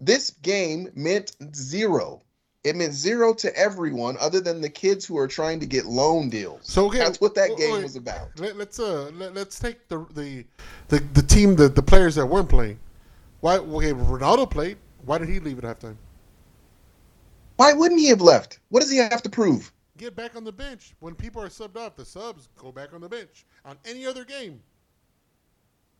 This 0.00 0.30
game 0.42 0.90
meant 0.96 1.36
zero. 1.54 2.20
It 2.64 2.74
meant 2.74 2.92
zero 2.92 3.32
to 3.34 3.56
everyone 3.56 4.16
other 4.18 4.40
than 4.40 4.60
the 4.60 4.68
kids 4.68 5.06
who 5.06 5.16
are 5.18 5.28
trying 5.28 5.60
to 5.60 5.66
get 5.66 5.86
loan 5.86 6.30
deals. 6.30 6.62
So, 6.62 6.86
okay, 6.86 6.98
that's 6.98 7.20
what 7.20 7.36
that 7.36 7.50
wait, 7.50 7.58
game 7.58 7.74
wait. 7.74 7.84
was 7.84 7.94
about. 7.94 8.28
Let, 8.40 8.56
let's 8.56 8.80
uh 8.80 9.10
let, 9.14 9.34
let's 9.34 9.60
take 9.60 9.86
the 9.86 10.04
the 10.14 10.44
the, 10.88 10.98
the 11.14 11.22
team 11.22 11.54
the, 11.54 11.68
the 11.68 11.82
players 11.82 12.16
that 12.16 12.26
weren't 12.26 12.48
playing. 12.48 12.80
Why? 13.38 13.58
Okay, 13.58 13.92
Ronaldo 13.92 14.50
played. 14.50 14.78
Why 15.04 15.18
did 15.18 15.28
he 15.28 15.38
leave 15.38 15.62
at 15.62 15.78
halftime? 15.78 15.96
Why 17.56 17.72
wouldn't 17.72 18.00
he 18.00 18.08
have 18.08 18.20
left? 18.20 18.58
What 18.68 18.80
does 18.80 18.90
he 18.90 18.96
have 18.96 19.22
to 19.22 19.30
prove? 19.30 19.72
Get 20.00 20.16
back 20.16 20.34
on 20.34 20.44
the 20.44 20.52
bench 20.52 20.94
when 21.00 21.14
people 21.14 21.42
are 21.42 21.50
subbed 21.50 21.76
off. 21.76 21.94
The 21.94 22.06
subs 22.06 22.48
go 22.56 22.72
back 22.72 22.94
on 22.94 23.02
the 23.02 23.08
bench 23.08 23.44
on 23.66 23.76
any 23.84 24.06
other 24.06 24.24
game. 24.24 24.62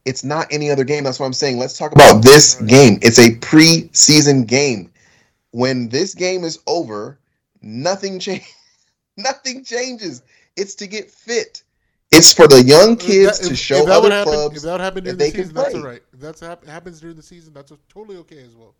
It's 0.06 0.24
not 0.24 0.46
any 0.50 0.70
other 0.70 0.84
game. 0.84 1.04
That's 1.04 1.20
what 1.20 1.26
I'm 1.26 1.34
saying. 1.34 1.58
Let's 1.58 1.76
talk 1.76 1.92
about 1.92 2.22
this 2.22 2.54
game. 2.62 2.98
It's 3.02 3.18
a 3.18 3.32
preseason 3.36 4.46
game. 4.46 4.90
When 5.50 5.90
this 5.90 6.14
game 6.14 6.44
is 6.44 6.60
over, 6.66 7.18
nothing 7.60 8.18
change. 8.20 8.46
nothing 9.18 9.64
changes. 9.64 10.22
It's 10.56 10.74
to 10.76 10.86
get 10.86 11.10
fit. 11.10 11.62
It's 12.10 12.32
for 12.32 12.48
the 12.48 12.62
young 12.62 12.94
uh, 12.94 12.96
kids 12.96 13.32
If 13.32 13.42
that- 13.42 13.46
to 13.48 13.52
if- 13.52 13.58
show 13.58 13.76
if 13.80 13.84
that 13.86 13.92
other 13.98 14.10
happen, 14.10 14.32
clubs. 14.32 14.56
If 14.56 14.62
that 14.62 14.72
would 14.72 14.80
happen 14.80 15.04
that 15.04 15.18
during 15.18 15.30
the 15.30 15.36
season, 15.42 15.54
that's 15.54 15.74
all 15.74 15.82
right. 15.82 16.02
If 16.14 16.20
that's 16.20 16.40
hap- 16.40 16.64
happens 16.64 17.00
during 17.02 17.16
the 17.16 17.22
season, 17.22 17.52
that's 17.52 17.70
totally 17.90 18.16
okay 18.20 18.38
as 18.42 18.56
well. 18.56 18.74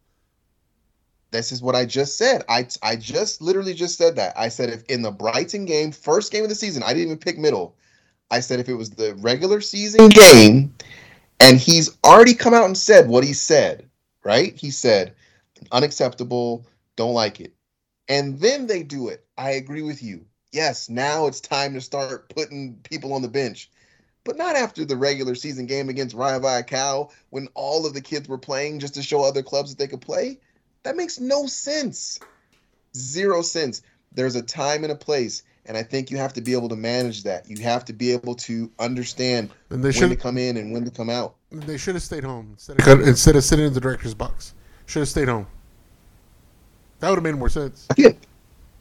This 1.30 1.52
is 1.52 1.62
what 1.62 1.76
I 1.76 1.84
just 1.84 2.16
said. 2.16 2.44
I 2.48 2.66
I 2.82 2.96
just 2.96 3.40
literally 3.40 3.74
just 3.74 3.96
said 3.96 4.16
that. 4.16 4.32
I 4.36 4.48
said 4.48 4.70
if 4.70 4.82
in 4.84 5.02
the 5.02 5.12
Brighton 5.12 5.64
game, 5.64 5.92
first 5.92 6.32
game 6.32 6.42
of 6.42 6.48
the 6.48 6.54
season, 6.54 6.82
I 6.82 6.88
didn't 6.88 7.04
even 7.04 7.18
pick 7.18 7.38
middle. 7.38 7.76
I 8.30 8.40
said 8.40 8.60
if 8.60 8.68
it 8.68 8.74
was 8.74 8.90
the 8.90 9.14
regular 9.16 9.60
season 9.60 10.08
game, 10.08 10.74
and 11.40 11.58
he's 11.58 11.96
already 12.04 12.34
come 12.34 12.54
out 12.54 12.66
and 12.66 12.76
said 12.76 13.08
what 13.08 13.24
he 13.24 13.32
said, 13.32 13.88
right? 14.24 14.56
He 14.56 14.70
said 14.70 15.14
unacceptable, 15.72 16.66
don't 16.96 17.14
like 17.14 17.40
it. 17.40 17.52
And 18.08 18.38
then 18.40 18.66
they 18.66 18.82
do 18.82 19.08
it. 19.08 19.24
I 19.38 19.52
agree 19.52 19.82
with 19.82 20.02
you. 20.02 20.24
Yes, 20.52 20.88
now 20.88 21.26
it's 21.26 21.40
time 21.40 21.74
to 21.74 21.80
start 21.80 22.28
putting 22.34 22.76
people 22.82 23.12
on 23.12 23.22
the 23.22 23.28
bench. 23.28 23.70
But 24.24 24.36
not 24.36 24.56
after 24.56 24.84
the 24.84 24.96
regular 24.96 25.34
season 25.34 25.66
game 25.66 25.88
against 25.88 26.14
Rayo 26.14 26.40
Vallecano 26.40 27.10
when 27.30 27.48
all 27.54 27.86
of 27.86 27.94
the 27.94 28.00
kids 28.00 28.28
were 28.28 28.38
playing 28.38 28.80
just 28.80 28.94
to 28.94 29.02
show 29.02 29.22
other 29.22 29.42
clubs 29.42 29.70
that 29.70 29.78
they 29.78 29.88
could 29.88 30.00
play. 30.00 30.38
That 30.82 30.96
makes 30.96 31.20
no 31.20 31.46
sense. 31.46 32.18
Zero 32.96 33.42
sense. 33.42 33.82
There's 34.12 34.34
a 34.34 34.42
time 34.42 34.82
and 34.82 34.92
a 34.92 34.96
place, 34.96 35.42
and 35.66 35.76
I 35.76 35.82
think 35.82 36.10
you 36.10 36.16
have 36.16 36.32
to 36.32 36.40
be 36.40 36.52
able 36.52 36.68
to 36.70 36.76
manage 36.76 37.22
that. 37.24 37.48
You 37.48 37.62
have 37.62 37.84
to 37.84 37.92
be 37.92 38.12
able 38.12 38.34
to 38.36 38.70
understand 38.78 39.50
And 39.70 39.84
they 39.84 39.98
when 39.98 40.10
to 40.10 40.16
come 40.16 40.38
in 40.38 40.56
and 40.56 40.72
when 40.72 40.84
to 40.84 40.90
come 40.90 41.10
out. 41.10 41.36
they 41.52 41.76
should 41.76 41.94
have 41.94 42.02
stayed 42.02 42.24
home 42.24 42.48
instead 42.52 42.80
of 42.80 43.06
instead 43.06 43.36
of 43.36 43.44
sitting 43.44 43.66
in 43.66 43.72
the 43.72 43.80
director's 43.80 44.14
box. 44.14 44.54
Should 44.86 45.00
have 45.00 45.08
stayed 45.08 45.28
home. 45.28 45.46
That 46.98 47.10
would 47.10 47.16
have 47.16 47.22
made 47.22 47.36
more 47.36 47.48
sense. 47.48 47.86
Again, 47.90 48.18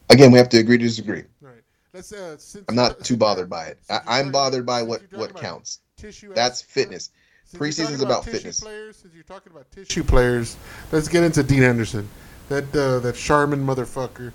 again, 0.08 0.32
we 0.32 0.38
have 0.38 0.48
to 0.50 0.58
agree 0.58 0.78
to 0.78 0.84
disagree. 0.84 1.22
All 1.42 1.48
right. 1.48 1.62
Let's. 1.92 2.12
Uh, 2.12 2.36
I'm 2.68 2.74
not 2.74 3.04
too 3.04 3.16
bothered 3.16 3.48
by 3.48 3.66
it. 3.66 3.78
I, 3.88 4.00
I'm 4.06 4.32
bothered 4.32 4.66
by 4.66 4.82
what 4.82 5.02
what 5.12 5.36
counts. 5.36 5.80
Tissue 5.96 6.32
That's 6.34 6.62
fitness. 6.62 7.10
Since 7.50 7.78
you're 7.78 7.86
Preseason's 7.88 7.98
talking 7.98 8.06
about 8.06 8.24
fitness. 8.24 8.60
Players, 8.60 8.96
since 8.96 9.12
you're 9.12 9.24
talking 9.24 9.50
about 9.50 9.68
tissue 9.72 10.04
players, 10.04 10.56
let's 10.92 11.08
get 11.08 11.24
into 11.24 11.42
Dean 11.42 11.62
Henderson, 11.62 12.08
that 12.48 12.64
uh, 12.76 13.00
that 13.00 13.16
Charmin 13.16 13.66
motherfucker. 13.66 14.30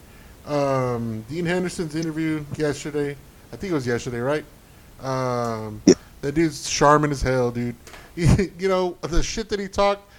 Um, 0.45 1.23
Dean 1.29 1.45
Henderson's 1.45 1.95
interview 1.95 2.43
yesterday. 2.57 3.15
I 3.53 3.55
think 3.55 3.71
it 3.71 3.73
was 3.73 3.87
yesterday, 3.87 4.19
right? 4.19 4.43
Um, 4.99 5.81
that 6.19 6.33
dude's 6.33 6.69
Charmin 6.69 7.09
as 7.11 7.21
hell, 7.21 7.51
dude. 7.51 7.77
you 8.15 8.67
know 8.67 8.97
the 8.99 9.23
shit 9.23 9.47
that 9.47 9.61
he 9.61 9.69
talked. 9.69 10.11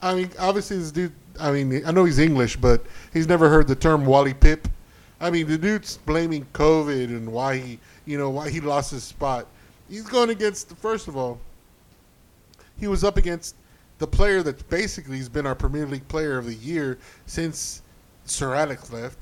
I 0.00 0.14
mean, 0.14 0.30
obviously 0.38 0.78
this 0.78 0.92
dude. 0.92 1.12
I 1.40 1.50
mean, 1.50 1.84
I 1.84 1.90
know 1.90 2.04
he's 2.04 2.20
English, 2.20 2.56
but 2.56 2.84
he's 3.12 3.26
never 3.26 3.48
heard 3.48 3.66
the 3.66 3.74
term 3.74 4.06
Wally 4.06 4.32
Pipp. 4.32 4.66
I 5.20 5.28
mean, 5.28 5.48
the 5.48 5.58
dude's 5.58 5.96
blaming 5.96 6.46
COVID 6.52 7.06
and 7.06 7.32
why 7.32 7.56
he, 7.58 7.80
you 8.06 8.16
know, 8.16 8.30
why 8.30 8.48
he 8.48 8.60
lost 8.60 8.92
his 8.92 9.02
spot. 9.02 9.48
He's 9.90 10.06
going 10.06 10.30
against. 10.30 10.76
First 10.76 11.08
of 11.08 11.16
all, 11.16 11.40
he 12.78 12.88
was 12.88 13.04
up 13.04 13.16
against 13.16 13.56
the 13.98 14.06
player 14.06 14.42
that 14.42 14.68
basically 14.68 15.18
has 15.18 15.28
been 15.28 15.46
our 15.46 15.54
Premier 15.54 15.86
League 15.86 16.06
player 16.08 16.38
of 16.38 16.46
the 16.46 16.54
year 16.54 16.98
since 17.26 17.82
Sir 18.24 18.54
Alex 18.54 18.92
left. 18.92 19.18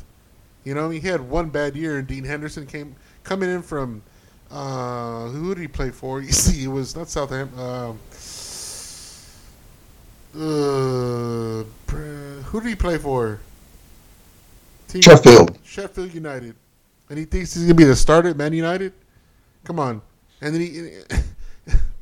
You 0.64 0.74
know, 0.74 0.90
he 0.90 1.00
had 1.00 1.20
one 1.20 1.50
bad 1.50 1.76
year, 1.76 1.98
and 1.98 2.06
Dean 2.06 2.24
Henderson 2.24 2.66
came 2.66 2.94
coming 3.24 3.50
in 3.50 3.62
from 3.62 4.02
uh, 4.50 5.28
who 5.28 5.54
did 5.54 5.60
he 5.60 5.68
play 5.68 5.90
for? 5.90 6.20
You 6.22 6.32
see, 6.32 6.64
it 6.64 6.68
was 6.68 6.94
not 6.94 7.08
Southampton. 7.08 7.58
Um, 7.58 7.98
uh, 10.34 11.64
who 12.44 12.60
did 12.60 12.68
he 12.68 12.74
play 12.74 12.98
for? 12.98 13.40
Team- 14.88 15.02
Sheffield. 15.02 15.58
Sheffield 15.64 16.14
United, 16.14 16.54
and 17.08 17.18
he 17.18 17.24
thinks 17.24 17.54
he's 17.54 17.64
gonna 17.64 17.74
be 17.74 17.84
the 17.84 17.96
starter 17.96 18.28
at 18.28 18.36
Man 18.36 18.52
United. 18.52 18.92
Come 19.64 19.80
on, 19.80 20.02
and 20.40 20.54
then 20.54 20.60
he. 20.60 20.98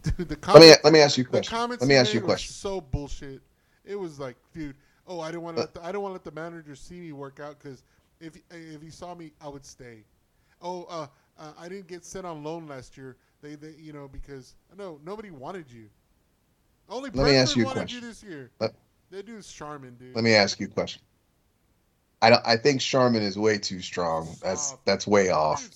Dude, 0.02 0.28
the 0.28 0.38
Let 0.46 0.60
me 0.60 0.72
let 0.84 0.92
me 0.92 1.00
ask 1.00 1.16
you 1.18 1.22
a 1.22 1.24
the 1.24 1.30
question. 1.30 1.56
comments 1.56 1.82
Let 1.82 1.88
me 1.88 1.94
ask 1.96 2.14
you 2.14 2.20
a 2.20 2.22
question. 2.22 2.52
So 2.52 2.80
bullshit. 2.80 3.40
It 3.84 3.96
was 3.98 4.18
like, 4.20 4.36
dude, 4.52 4.76
oh, 5.06 5.20
I 5.20 5.30
didn't 5.30 5.42
want 5.42 5.56
to. 5.56 5.62
Let 5.62 5.84
I 5.84 5.92
don't 5.92 6.02
want 6.02 6.12
to 6.12 6.14
let 6.14 6.24
the 6.24 6.40
manager 6.40 6.74
see 6.76 7.00
me 7.00 7.12
work 7.12 7.40
out 7.40 7.58
because 7.58 7.82
if 8.20 8.36
if 8.50 8.82
he 8.82 8.90
saw 8.90 9.14
me, 9.14 9.32
I 9.40 9.48
would 9.48 9.64
stay. 9.64 10.04
Oh, 10.62 10.84
uh, 10.90 11.06
uh, 11.38 11.52
I 11.58 11.68
didn't 11.68 11.86
get 11.88 12.04
sent 12.04 12.26
on 12.26 12.44
loan 12.44 12.66
last 12.66 12.96
year. 12.96 13.16
They, 13.42 13.54
they, 13.54 13.72
you 13.78 13.92
know, 13.94 14.06
because 14.08 14.54
no, 14.76 15.00
nobody 15.04 15.30
wanted 15.30 15.70
you. 15.70 15.88
Only 16.88 17.10
Let 17.10 17.26
me 17.30 17.36
ask 17.36 17.56
you 17.56 17.66
a 17.68 17.72
question. 17.72 18.02
you 18.02 18.08
this 18.08 18.22
year. 18.22 18.50
Let- 18.60 18.74
that 19.10 19.26
dude's 19.26 19.52
Charmin, 19.52 19.96
dude. 19.96 20.14
Let 20.14 20.22
me 20.22 20.34
ask 20.34 20.60
you 20.60 20.66
a 20.66 20.70
question. 20.70 21.02
I 22.22 22.30
don't. 22.30 22.42
I 22.46 22.56
think 22.56 22.80
Charmin 22.80 23.22
is 23.22 23.38
way 23.38 23.58
too 23.58 23.80
strong. 23.80 24.28
That's 24.42 24.68
Soft. 24.68 24.84
that's 24.84 25.06
way 25.06 25.30
off. 25.30 25.68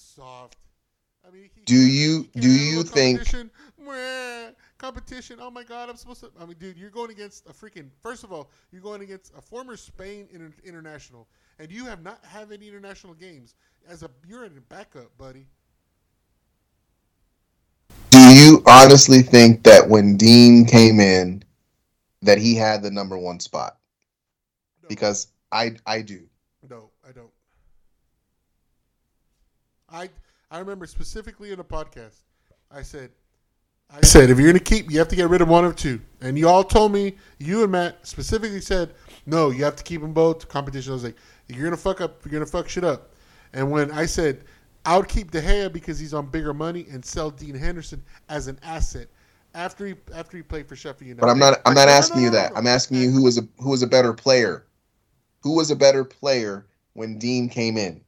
I 1.26 1.30
mean, 1.32 1.48
he, 1.54 1.62
Do 1.64 1.74
you- 1.74 2.28
do 2.34 2.40
can 2.40 2.42
handle 2.42 2.58
handle 2.58 2.72
you 2.74 2.82
think- 2.84 3.50
competition. 3.92 5.06
Oh 5.06 5.16
my 5.16 5.24
god, 5.24 5.48
I'm 5.48 5.60
supposed 5.60 5.88
to. 5.88 6.04
I 6.08 6.16
mean, 6.16 6.28
dude, 6.28 6.50
you're 6.50 6.62
going 6.62 6.86
against 6.86 7.20
a 7.20 7.52
freaking. 7.52 7.88
First 8.00 8.24
of 8.24 8.32
all, 8.32 8.50
you're 8.70 8.80
going 8.82 9.02
against 9.02 9.32
a 9.36 9.40
former 9.40 9.76
Spain 9.76 10.28
inter- 10.30 10.52
international, 10.64 11.28
and 11.58 11.70
you 11.70 11.84
have 11.86 12.02
not 12.02 12.24
have 12.24 12.50
any 12.52 12.68
international 12.68 13.14
games. 13.14 13.54
As 13.88 14.02
a, 14.02 14.10
you're 14.26 14.44
in 14.44 14.56
a 14.56 14.60
backup, 14.60 15.16
buddy. 15.18 15.46
Do 18.10 18.18
you 18.18 18.62
honestly 18.66 19.22
think 19.22 19.64
that 19.64 19.88
when 19.88 20.16
Dean 20.16 20.64
came 20.64 21.00
in, 21.00 21.42
that 22.22 22.38
he 22.38 22.54
had 22.54 22.82
the 22.82 22.90
number 22.90 23.18
one 23.18 23.40
spot? 23.40 23.78
No, 24.82 24.88
Because 24.88 25.28
I 25.52 25.76
I 25.86 26.02
do. 26.02 26.28
no, 26.68 26.90
I 27.06 27.12
don't. 27.12 27.30
I 29.88 30.10
I 30.50 30.58
remember 30.58 30.86
specifically 30.86 31.52
in 31.52 31.60
a 31.60 31.64
podcast, 31.64 32.22
I 32.70 32.82
said, 32.82 33.10
I 33.90 34.00
said 34.02 34.30
if 34.30 34.38
you're 34.38 34.48
gonna 34.48 34.58
keep, 34.58 34.90
you 34.90 34.98
have 34.98 35.08
to 35.08 35.16
get 35.16 35.28
rid 35.28 35.40
of 35.40 35.48
one 35.48 35.64
of 35.64 35.76
two. 35.76 36.00
And 36.20 36.38
you 36.38 36.48
all 36.48 36.64
told 36.64 36.92
me, 36.92 37.16
you 37.38 37.62
and 37.62 37.72
Matt 37.72 38.06
specifically 38.06 38.60
said, 38.60 38.94
no, 39.26 39.50
you 39.50 39.64
have 39.64 39.76
to 39.76 39.84
keep 39.84 40.00
them 40.00 40.12
both. 40.12 40.48
Competition. 40.48 40.92
I 40.92 40.94
was 40.94 41.04
like, 41.04 41.16
you're 41.48 41.64
gonna 41.64 41.76
fuck 41.76 42.00
up. 42.00 42.24
You're 42.24 42.32
gonna 42.32 42.46
fuck 42.46 42.68
shit 42.68 42.84
up. 42.84 43.12
And 43.52 43.70
when 43.70 43.90
I 43.92 44.06
said 44.06 44.44
I 44.84 44.96
would 44.96 45.08
keep 45.08 45.30
De 45.30 45.40
Gea 45.40 45.72
because 45.72 45.98
he's 45.98 46.12
on 46.12 46.26
bigger 46.26 46.52
money 46.52 46.86
and 46.90 47.04
sell 47.04 47.30
Dean 47.30 47.54
Henderson 47.54 48.02
as 48.28 48.48
an 48.48 48.58
asset 48.62 49.08
after 49.54 49.86
he 49.86 49.94
after 50.14 50.36
he 50.36 50.42
played 50.42 50.68
for 50.68 50.76
Sheffield 50.76 51.08
United. 51.08 51.20
But 51.20 51.30
I'm 51.30 51.38
not 51.38 51.60
I'm 51.64 51.74
not 51.74 51.86
no, 51.86 51.92
asking 51.92 52.22
you 52.22 52.30
that. 52.30 52.52
I'm 52.54 52.66
asking 52.66 52.98
you 52.98 53.10
who 53.10 53.22
was 53.22 53.38
a 53.38 53.48
who 53.58 53.70
was 53.70 53.82
a 53.82 53.86
better 53.86 54.12
player. 54.12 54.66
Who 55.42 55.56
was 55.56 55.70
a 55.70 55.76
better 55.76 56.04
player 56.04 56.66
when 56.92 57.18
Dean 57.18 57.48
came 57.48 57.76
in? 57.76 58.00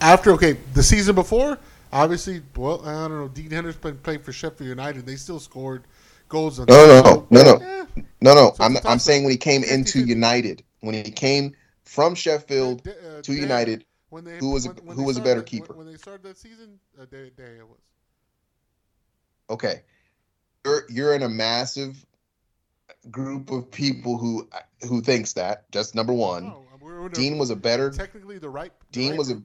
After 0.00 0.32
okay, 0.32 0.56
the 0.72 0.82
season 0.82 1.14
before, 1.14 1.58
obviously, 1.92 2.42
well, 2.56 2.82
I 2.86 2.92
don't 3.08 3.18
know. 3.18 3.28
Dean 3.28 3.50
Henderson 3.50 3.98
played 3.98 4.24
for 4.24 4.32
Sheffield 4.32 4.68
United. 4.68 5.06
They 5.06 5.16
still 5.16 5.40
scored 5.40 5.84
goals. 6.28 6.58
On 6.60 6.66
No, 6.66 6.86
no, 6.86 7.02
no, 7.02 7.26
no, 7.30 7.42
no. 7.42 7.60
Yeah, 7.60 8.02
No, 8.20 8.34
no. 8.34 8.52
So 8.56 8.64
I'm 8.64 8.76
I'm 8.84 8.98
saying 8.98 9.24
when 9.24 9.30
he 9.32 9.36
came 9.38 9.62
into 9.64 10.00
United, 10.00 10.62
when 10.80 10.94
he 10.94 11.10
came 11.10 11.54
from 11.84 12.14
Sheffield 12.14 12.82
De- 12.84 13.18
uh, 13.18 13.22
to 13.22 13.32
United, 13.32 13.84
when 14.10 14.24
they, 14.24 14.38
who 14.38 14.50
was 14.50 14.66
a- 14.66 14.70
when- 14.70 14.86
when 14.86 14.96
who 14.96 15.04
was 15.04 15.16
a 15.16 15.20
better 15.20 15.40
that- 15.40 15.46
keeper? 15.46 15.74
When, 15.74 15.86
they 15.86 15.96
started 15.96 16.22
that 16.24 16.38
season, 16.38 16.78
uh, 17.00 17.04
De, 17.06 17.30
De 17.30 17.42
Gea 17.42 17.62
was. 17.68 17.78
okay, 19.48 19.82
you're 20.64 20.82
you're 20.88 21.14
in 21.14 21.22
a 21.22 21.28
massive 21.28 22.04
group 23.10 23.50
of 23.50 23.70
people 23.70 24.18
who 24.18 24.48
who 24.86 25.00
thinks 25.00 25.32
that. 25.34 25.70
Just 25.72 25.94
number 25.94 26.12
one, 26.12 26.44
No, 26.44 27.08
Dean 27.08 27.38
was 27.38 27.50
a 27.50 27.56
better 27.56 27.90
technically 27.90 28.38
the 28.38 28.48
right. 28.50 28.72
the 28.78 28.86
Dean 28.92 29.10
right 29.10 29.18
was 29.18 29.30
a. 29.30 29.42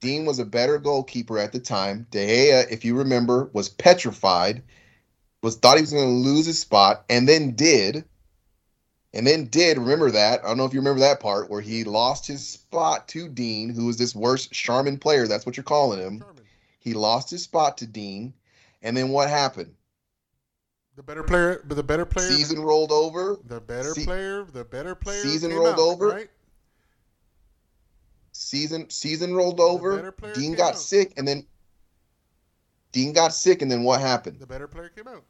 Dean 0.00 0.24
was 0.24 0.38
a 0.38 0.44
better 0.44 0.78
goalkeeper 0.78 1.38
at 1.38 1.52
the 1.52 1.58
time. 1.58 2.06
De 2.10 2.26
Gea, 2.26 2.70
if 2.70 2.84
you 2.84 2.96
remember, 2.96 3.50
was 3.52 3.68
petrified, 3.68 4.62
was 5.42 5.56
thought 5.56 5.76
he 5.76 5.82
was 5.82 5.92
going 5.92 6.04
to 6.04 6.28
lose 6.28 6.46
his 6.46 6.58
spot, 6.58 7.04
and 7.08 7.28
then 7.28 7.52
did, 7.52 8.04
and 9.14 9.26
then 9.26 9.46
did. 9.46 9.78
Remember 9.78 10.10
that? 10.10 10.44
I 10.44 10.48
don't 10.48 10.58
know 10.58 10.64
if 10.64 10.74
you 10.74 10.80
remember 10.80 11.00
that 11.00 11.20
part 11.20 11.48
where 11.50 11.60
he 11.60 11.84
lost 11.84 12.26
his 12.26 12.46
spot 12.46 13.08
to 13.08 13.28
Dean, 13.28 13.70
who 13.70 13.86
was 13.86 13.96
this 13.96 14.14
worst 14.14 14.52
Charmin 14.52 14.98
player. 14.98 15.26
That's 15.26 15.46
what 15.46 15.56
you're 15.56 15.64
calling 15.64 15.98
him. 15.98 16.18
Sherman. 16.18 16.44
He 16.78 16.94
lost 16.94 17.30
his 17.30 17.42
spot 17.42 17.78
to 17.78 17.86
Dean, 17.86 18.34
and 18.82 18.96
then 18.96 19.08
what 19.08 19.28
happened? 19.28 19.74
The 20.96 21.02
better 21.02 21.22
player, 21.22 21.62
but 21.66 21.74
the 21.74 21.82
better 21.82 22.06
player, 22.06 22.30
Season 22.30 22.60
rolled 22.60 22.90
over. 22.90 23.38
the 23.44 23.60
better 23.60 23.92
se- 23.92 24.04
player, 24.04 24.44
the 24.44 24.64
better 24.64 24.94
player. 24.94 25.20
season 25.20 25.52
rolled 25.52 25.74
out, 25.74 25.78
over. 25.78 26.08
Right? 26.08 26.28
Season 28.36 28.88
season 28.90 29.34
rolled 29.34 29.60
over. 29.60 30.14
Dean 30.34 30.54
got 30.54 30.70
out. 30.70 30.78
sick, 30.78 31.12
and 31.16 31.26
then 31.26 31.46
Dean 32.92 33.12
got 33.12 33.32
sick, 33.32 33.62
and 33.62 33.70
then 33.70 33.82
what 33.82 34.00
happened? 34.00 34.38
The 34.40 34.46
better 34.46 34.68
player 34.68 34.90
came 34.90 35.08
out. 35.08 35.24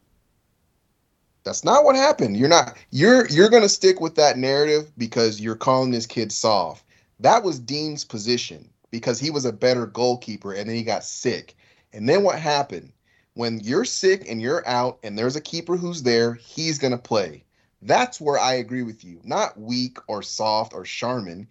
That's 1.44 1.64
not 1.64 1.84
what 1.84 1.94
happened. 1.94 2.36
You're 2.36 2.48
not 2.48 2.76
you're 2.90 3.28
you're 3.28 3.48
gonna 3.48 3.68
stick 3.68 4.00
with 4.00 4.16
that 4.16 4.36
narrative 4.36 4.90
because 4.98 5.40
you're 5.40 5.54
calling 5.54 5.92
this 5.92 6.06
kid 6.06 6.32
soft. 6.32 6.84
That 7.20 7.44
was 7.44 7.60
Dean's 7.60 8.04
position 8.04 8.68
because 8.90 9.20
he 9.20 9.30
was 9.30 9.44
a 9.44 9.52
better 9.52 9.86
goalkeeper 9.86 10.52
and 10.52 10.68
then 10.68 10.76
he 10.76 10.82
got 10.82 11.04
sick. 11.04 11.54
And 11.92 12.08
then 12.08 12.24
what 12.24 12.38
happened? 12.40 12.92
When 13.34 13.60
you're 13.60 13.84
sick 13.84 14.28
and 14.28 14.42
you're 14.42 14.66
out 14.66 14.98
and 15.04 15.16
there's 15.16 15.36
a 15.36 15.40
keeper 15.40 15.76
who's 15.76 16.02
there, 16.02 16.34
he's 16.34 16.78
gonna 16.78 16.98
play. 16.98 17.44
That's 17.80 18.20
where 18.20 18.38
I 18.38 18.54
agree 18.54 18.82
with 18.82 19.04
you. 19.04 19.20
Not 19.22 19.58
weak 19.60 19.98
or 20.08 20.22
soft 20.22 20.74
or 20.74 20.82
Charmin. 20.82 21.46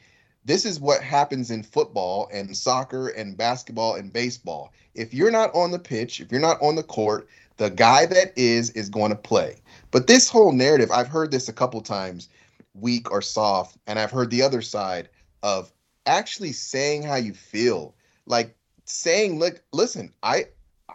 This 0.46 0.64
is 0.64 0.80
what 0.80 1.02
happens 1.02 1.50
in 1.50 1.64
football 1.64 2.30
and 2.32 2.56
soccer 2.56 3.10
and 3.10 3.36
basketball 3.36 3.96
and 3.96 4.14
baseball. 4.14 4.72
If 4.94 5.14
you're 5.14 5.32
not 5.32 5.54
on 5.56 5.72
the 5.72 5.80
pitch, 5.80 6.22
if 6.22 6.32
you're 6.32 6.40
not 6.40 6.62
on 6.62 6.76
the 6.76 6.84
court, 6.84 7.28
the 7.58 7.70
guy 7.70 8.06
that 8.06 8.32
is 8.36 8.70
is 8.72 8.88
going 8.88 9.10
to 9.10 9.18
play. 9.18 9.58
But 9.92 10.08
this 10.08 10.30
whole 10.30 10.52
narrative, 10.52 10.92
I've 10.92 11.08
heard 11.08 11.32
this 11.32 11.50
a 11.50 11.54
couple 11.54 11.82
times, 11.82 12.30
weak 12.76 13.12
or 13.12 13.22
soft, 13.22 13.78
and 13.88 13.98
I've 13.98 14.12
heard 14.12 14.30
the 14.30 14.44
other 14.44 14.62
side 14.62 15.10
of 15.42 15.72
actually 16.06 16.52
saying 16.52 17.04
how 17.04 17.16
you 17.16 17.34
feel. 17.34 17.96
Like 18.28 18.56
saying, 18.86 19.40
look, 19.40 19.62
listen, 19.74 20.14
I 20.22 20.46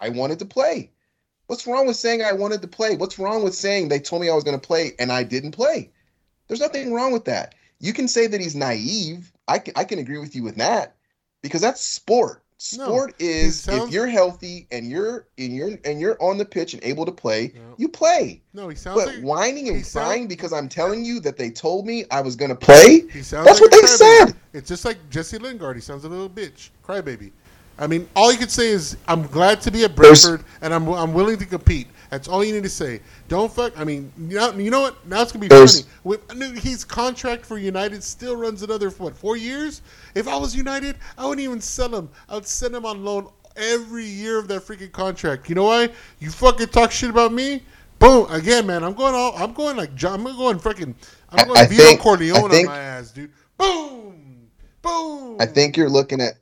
I 0.01 0.11
wanted 0.11 0.39
to 0.39 0.45
play. 0.45 0.91
What's 1.49 1.67
wrong 1.67 1.89
with 1.89 1.97
saying 1.97 2.23
I 2.23 2.33
wanted 2.33 2.63
to 2.63 2.69
play? 2.69 2.97
What's 2.97 3.19
wrong 3.19 3.43
with 3.43 3.57
saying 3.57 3.89
they 3.89 3.99
told 3.99 4.23
me 4.23 4.31
I 4.31 4.35
was 4.35 4.45
going 4.45 4.59
to 4.59 4.67
play 4.67 4.93
and 5.01 5.11
I 5.11 5.25
didn't 5.25 5.51
play? 5.51 5.91
There's 6.47 6.61
nothing 6.61 6.93
wrong 6.93 7.13
with 7.13 7.25
that. 7.25 7.57
You 7.81 7.93
can 7.93 8.07
say 8.07 8.27
that 8.29 8.41
he's 8.41 8.55
naive. 8.55 9.33
I 9.51 9.59
can, 9.59 9.75
I 9.77 9.85
can 9.85 9.99
agree 9.99 10.19
with 10.19 10.35
you 10.35 10.43
with 10.43 10.57
that 10.57 10.97
because 11.43 11.61
that's 11.61 11.81
sport. 11.81 12.43
No, 12.77 12.85
Sport 12.85 13.15
is 13.19 13.59
sounds- 13.59 13.85
if 13.89 13.91
you're 13.95 14.07
healthy 14.07 14.67
and 14.71 14.91
you're 14.91 15.27
and 15.39 15.57
you're 15.57 15.79
and 15.87 15.99
you're 15.99 16.19
on 16.23 16.37
the 16.37 16.45
pitch 16.45 16.75
and 16.75 16.85
able 16.85 17.07
to 17.07 17.13
play, 17.13 17.53
Yeah. 17.55 17.61
you 17.79 17.89
play. 17.89 18.43
No, 18.53 18.69
he 18.69 18.77
sounds 18.77 19.03
But 19.03 19.15
like 19.15 19.23
whining 19.23 19.71
and 19.71 19.85
sound- 19.85 20.07
crying 20.07 20.27
because 20.29 20.53
I'm 20.53 20.69
telling 20.69 21.03
you 21.03 21.21
that 21.21 21.39
they 21.39 21.49
told 21.49 21.87
me 21.87 22.05
I 22.11 22.21
was 22.21 22.37
gonna 22.37 22.55
play. 22.55 23.05
he 23.11 23.23
sounds 23.23 23.47
That's 23.47 23.63
like 23.63 23.71
what 23.73 23.81
they 23.81 23.87
said. 23.87 24.35
It's 24.53 24.69
just 24.69 24.85
like 24.85 24.99
Jesse 25.09 25.39
Lingard. 25.39 25.75
He 25.77 25.81
sounds 25.81 26.05
a 26.05 26.09
little 26.11 26.29
bitch, 26.29 26.69
crybaby. 26.87 27.31
I 27.79 27.87
mean, 27.87 28.07
all 28.15 28.31
you 28.31 28.37
could 28.37 28.51
say 28.51 28.69
is, 28.69 28.99
"I'm 29.09 29.27
glad 29.29 29.63
to 29.63 29.71
be 29.71 29.85
at 29.85 29.97
There's- 29.97 30.27
Brentford, 30.27 30.45
and 30.61 30.75
I'm 30.75 30.87
I'm 30.89 31.15
willing 31.15 31.39
to 31.39 31.47
compete." 31.47 31.87
That's 32.11 32.27
all 32.29 32.45
you 32.45 32.53
need 32.53 32.65
to 32.65 32.69
say. 32.69 33.01
Don't 33.29 33.53
fuck. 33.53 33.79
I 33.79 33.85
mean, 33.85 34.13
you 34.19 34.37
know, 34.37 34.53
you 34.53 34.71
know 34.71 34.81
what? 34.81 35.07
Now 35.07 35.23
it's 35.23 35.33
gonna 35.33 35.43
be 35.43 35.49
There's- 35.49 35.81
funny. 35.83 35.93
With, 36.05 36.21
I 36.31 36.35
his 36.57 36.85
contract 36.85 37.47
for 37.47 37.57
United 37.57 38.03
still 38.03 38.35
runs 38.37 38.63
another 38.63 38.91
what 38.91 39.17
four 39.17 39.37
years? 39.37 39.83
If 40.15 40.27
I 40.27 40.37
was 40.37 40.55
United, 40.55 40.97
I 41.17 41.25
wouldn't 41.27 41.45
even 41.45 41.61
sell 41.61 41.95
him. 41.95 42.09
I 42.29 42.35
would 42.35 42.47
send 42.47 42.75
him 42.75 42.85
on 42.85 43.05
loan 43.05 43.29
every 43.57 44.05
year 44.07 44.39
of 44.39 44.49
that 44.49 44.63
freaking 44.63 44.91
contract. 44.93 45.49
You 45.49 45.55
know 45.55 45.65
why? 45.65 45.91
You 46.19 46.31
fucking 46.31 46.69
talk 46.69 46.91
shit 46.91 47.11
about 47.11 47.33
me. 47.33 47.63
Boom! 48.01 48.27
Again, 48.31 48.67
man. 48.67 48.83
I'm 48.83 48.95
going 48.95 49.15
all. 49.15 49.33
I'm 49.37 49.53
going 49.53 49.77
like 49.77 49.95
John. 49.95 50.27
I'm 50.27 50.37
going 50.37 50.59
freaking. 50.59 50.95
I'm 51.31 51.41
I- 51.41 51.45
going 51.45 51.59
I 51.59 51.67
Vito 51.67 51.83
think- 51.83 52.01
Corleone 52.01 52.51
think- 52.51 52.69
on 52.69 52.75
my 52.75 52.81
ass, 52.81 53.11
dude. 53.13 53.31
Boom! 53.57 54.49
Boom! 54.83 55.37
I 55.39 55.47
think 55.47 55.77
you're 55.77 55.91
looking 55.91 56.21
at 56.21 56.39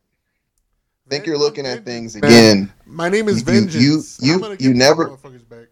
I 1.08 1.10
think 1.10 1.24
you're 1.24 1.38
looking 1.38 1.64
at 1.64 1.86
things 1.86 2.16
again. 2.16 2.70
My 2.84 3.08
name 3.08 3.28
is 3.28 3.40
You- 3.40 3.46
you- 3.54 3.60
Vengeance. 3.62 4.18
you- 4.20 4.34
I'm 4.34 4.40
gonna 4.40 4.56
you 4.60 4.74
never- 4.74 5.08
back. 5.48 5.68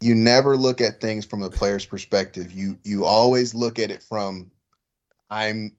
You 0.00 0.14
never 0.14 0.56
look 0.56 0.80
at 0.80 1.02
things 1.02 1.26
from 1.26 1.40
the 1.40 1.50
player's 1.50 1.84
perspective. 1.84 2.50
You 2.52 2.78
you 2.82 3.04
always 3.04 3.54
look 3.54 3.78
at 3.78 3.90
it 3.90 4.02
from 4.02 4.50
I'm 5.28 5.76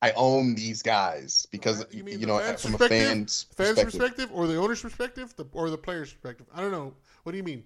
I 0.00 0.12
own 0.12 0.54
these 0.54 0.82
guys 0.82 1.46
because 1.50 1.82
Uh, 1.82 1.84
you 1.90 2.04
you 2.06 2.26
know 2.26 2.38
from 2.56 2.74
a 2.74 2.78
fan's 2.78 2.88
Fans' 2.88 3.44
perspective. 3.54 3.84
perspective, 3.84 4.30
or 4.32 4.46
the 4.46 4.56
owner's 4.56 4.80
perspective, 4.80 5.34
the, 5.36 5.46
or 5.52 5.68
the 5.68 5.78
player's 5.78 6.10
perspective. 6.12 6.46
I 6.54 6.62
don't 6.62 6.72
know. 6.72 6.94
What 7.24 7.32
do 7.32 7.38
you 7.38 7.44
mean? 7.44 7.64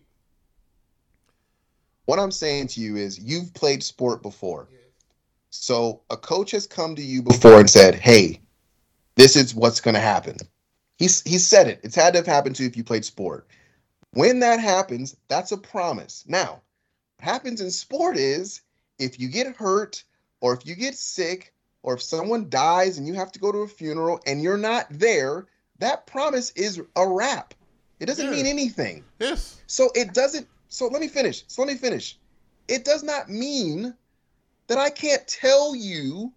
What 2.06 2.18
I'm 2.18 2.32
saying 2.32 2.68
to 2.68 2.80
you 2.80 2.96
is 2.96 3.20
you've 3.20 3.54
played 3.54 3.84
sport 3.84 4.20
before. 4.20 4.68
So 5.50 6.02
a 6.10 6.16
coach 6.16 6.50
has 6.50 6.66
come 6.66 6.96
to 6.96 7.02
you 7.02 7.22
before 7.22 7.60
and 7.60 7.70
said, 7.70 7.94
"Hey, 7.94 8.40
this 9.18 9.36
is 9.36 9.54
what's 9.54 9.80
going 9.80 9.94
to 9.94 10.00
happen." 10.00 10.36
He's 10.96 11.22
he 11.22 11.38
said 11.38 11.68
it. 11.68 11.80
It's 11.82 11.94
had 11.94 12.14
to 12.14 12.18
have 12.18 12.26
happened 12.26 12.56
to 12.56 12.62
you 12.62 12.68
if 12.68 12.76
you 12.76 12.84
played 12.84 13.04
sport. 13.04 13.46
When 14.12 14.40
that 14.40 14.58
happens, 14.60 15.16
that's 15.28 15.52
a 15.52 15.56
promise. 15.58 16.24
Now, 16.26 16.62
what 17.18 17.30
happens 17.32 17.60
in 17.60 17.70
sport 17.70 18.16
is 18.16 18.62
if 18.98 19.20
you 19.20 19.28
get 19.28 19.54
hurt 19.54 20.02
or 20.40 20.54
if 20.54 20.66
you 20.66 20.74
get 20.74 20.96
sick 20.96 21.52
or 21.82 21.94
if 21.94 22.02
someone 22.02 22.48
dies 22.48 22.98
and 22.98 23.06
you 23.06 23.14
have 23.14 23.30
to 23.32 23.38
go 23.38 23.52
to 23.52 23.58
a 23.58 23.68
funeral 23.68 24.20
and 24.26 24.42
you're 24.42 24.56
not 24.58 24.86
there, 24.90 25.46
that 25.78 26.06
promise 26.06 26.50
is 26.52 26.80
a 26.96 27.06
wrap. 27.08 27.54
It 28.00 28.06
doesn't 28.06 28.26
Yeah. 28.26 28.32
mean 28.32 28.46
anything. 28.46 29.04
Yes. 29.18 29.56
So 29.66 29.90
it 29.94 30.14
doesn't. 30.14 30.48
So 30.68 30.86
let 30.86 31.00
me 31.00 31.08
finish. 31.08 31.44
So 31.48 31.62
let 31.62 31.72
me 31.72 31.78
finish. 31.78 32.18
It 32.66 32.84
does 32.84 33.02
not 33.02 33.28
mean 33.28 33.94
that 34.66 34.78
I 34.78 34.90
can't 34.90 35.26
tell 35.28 35.74
you 35.76 36.32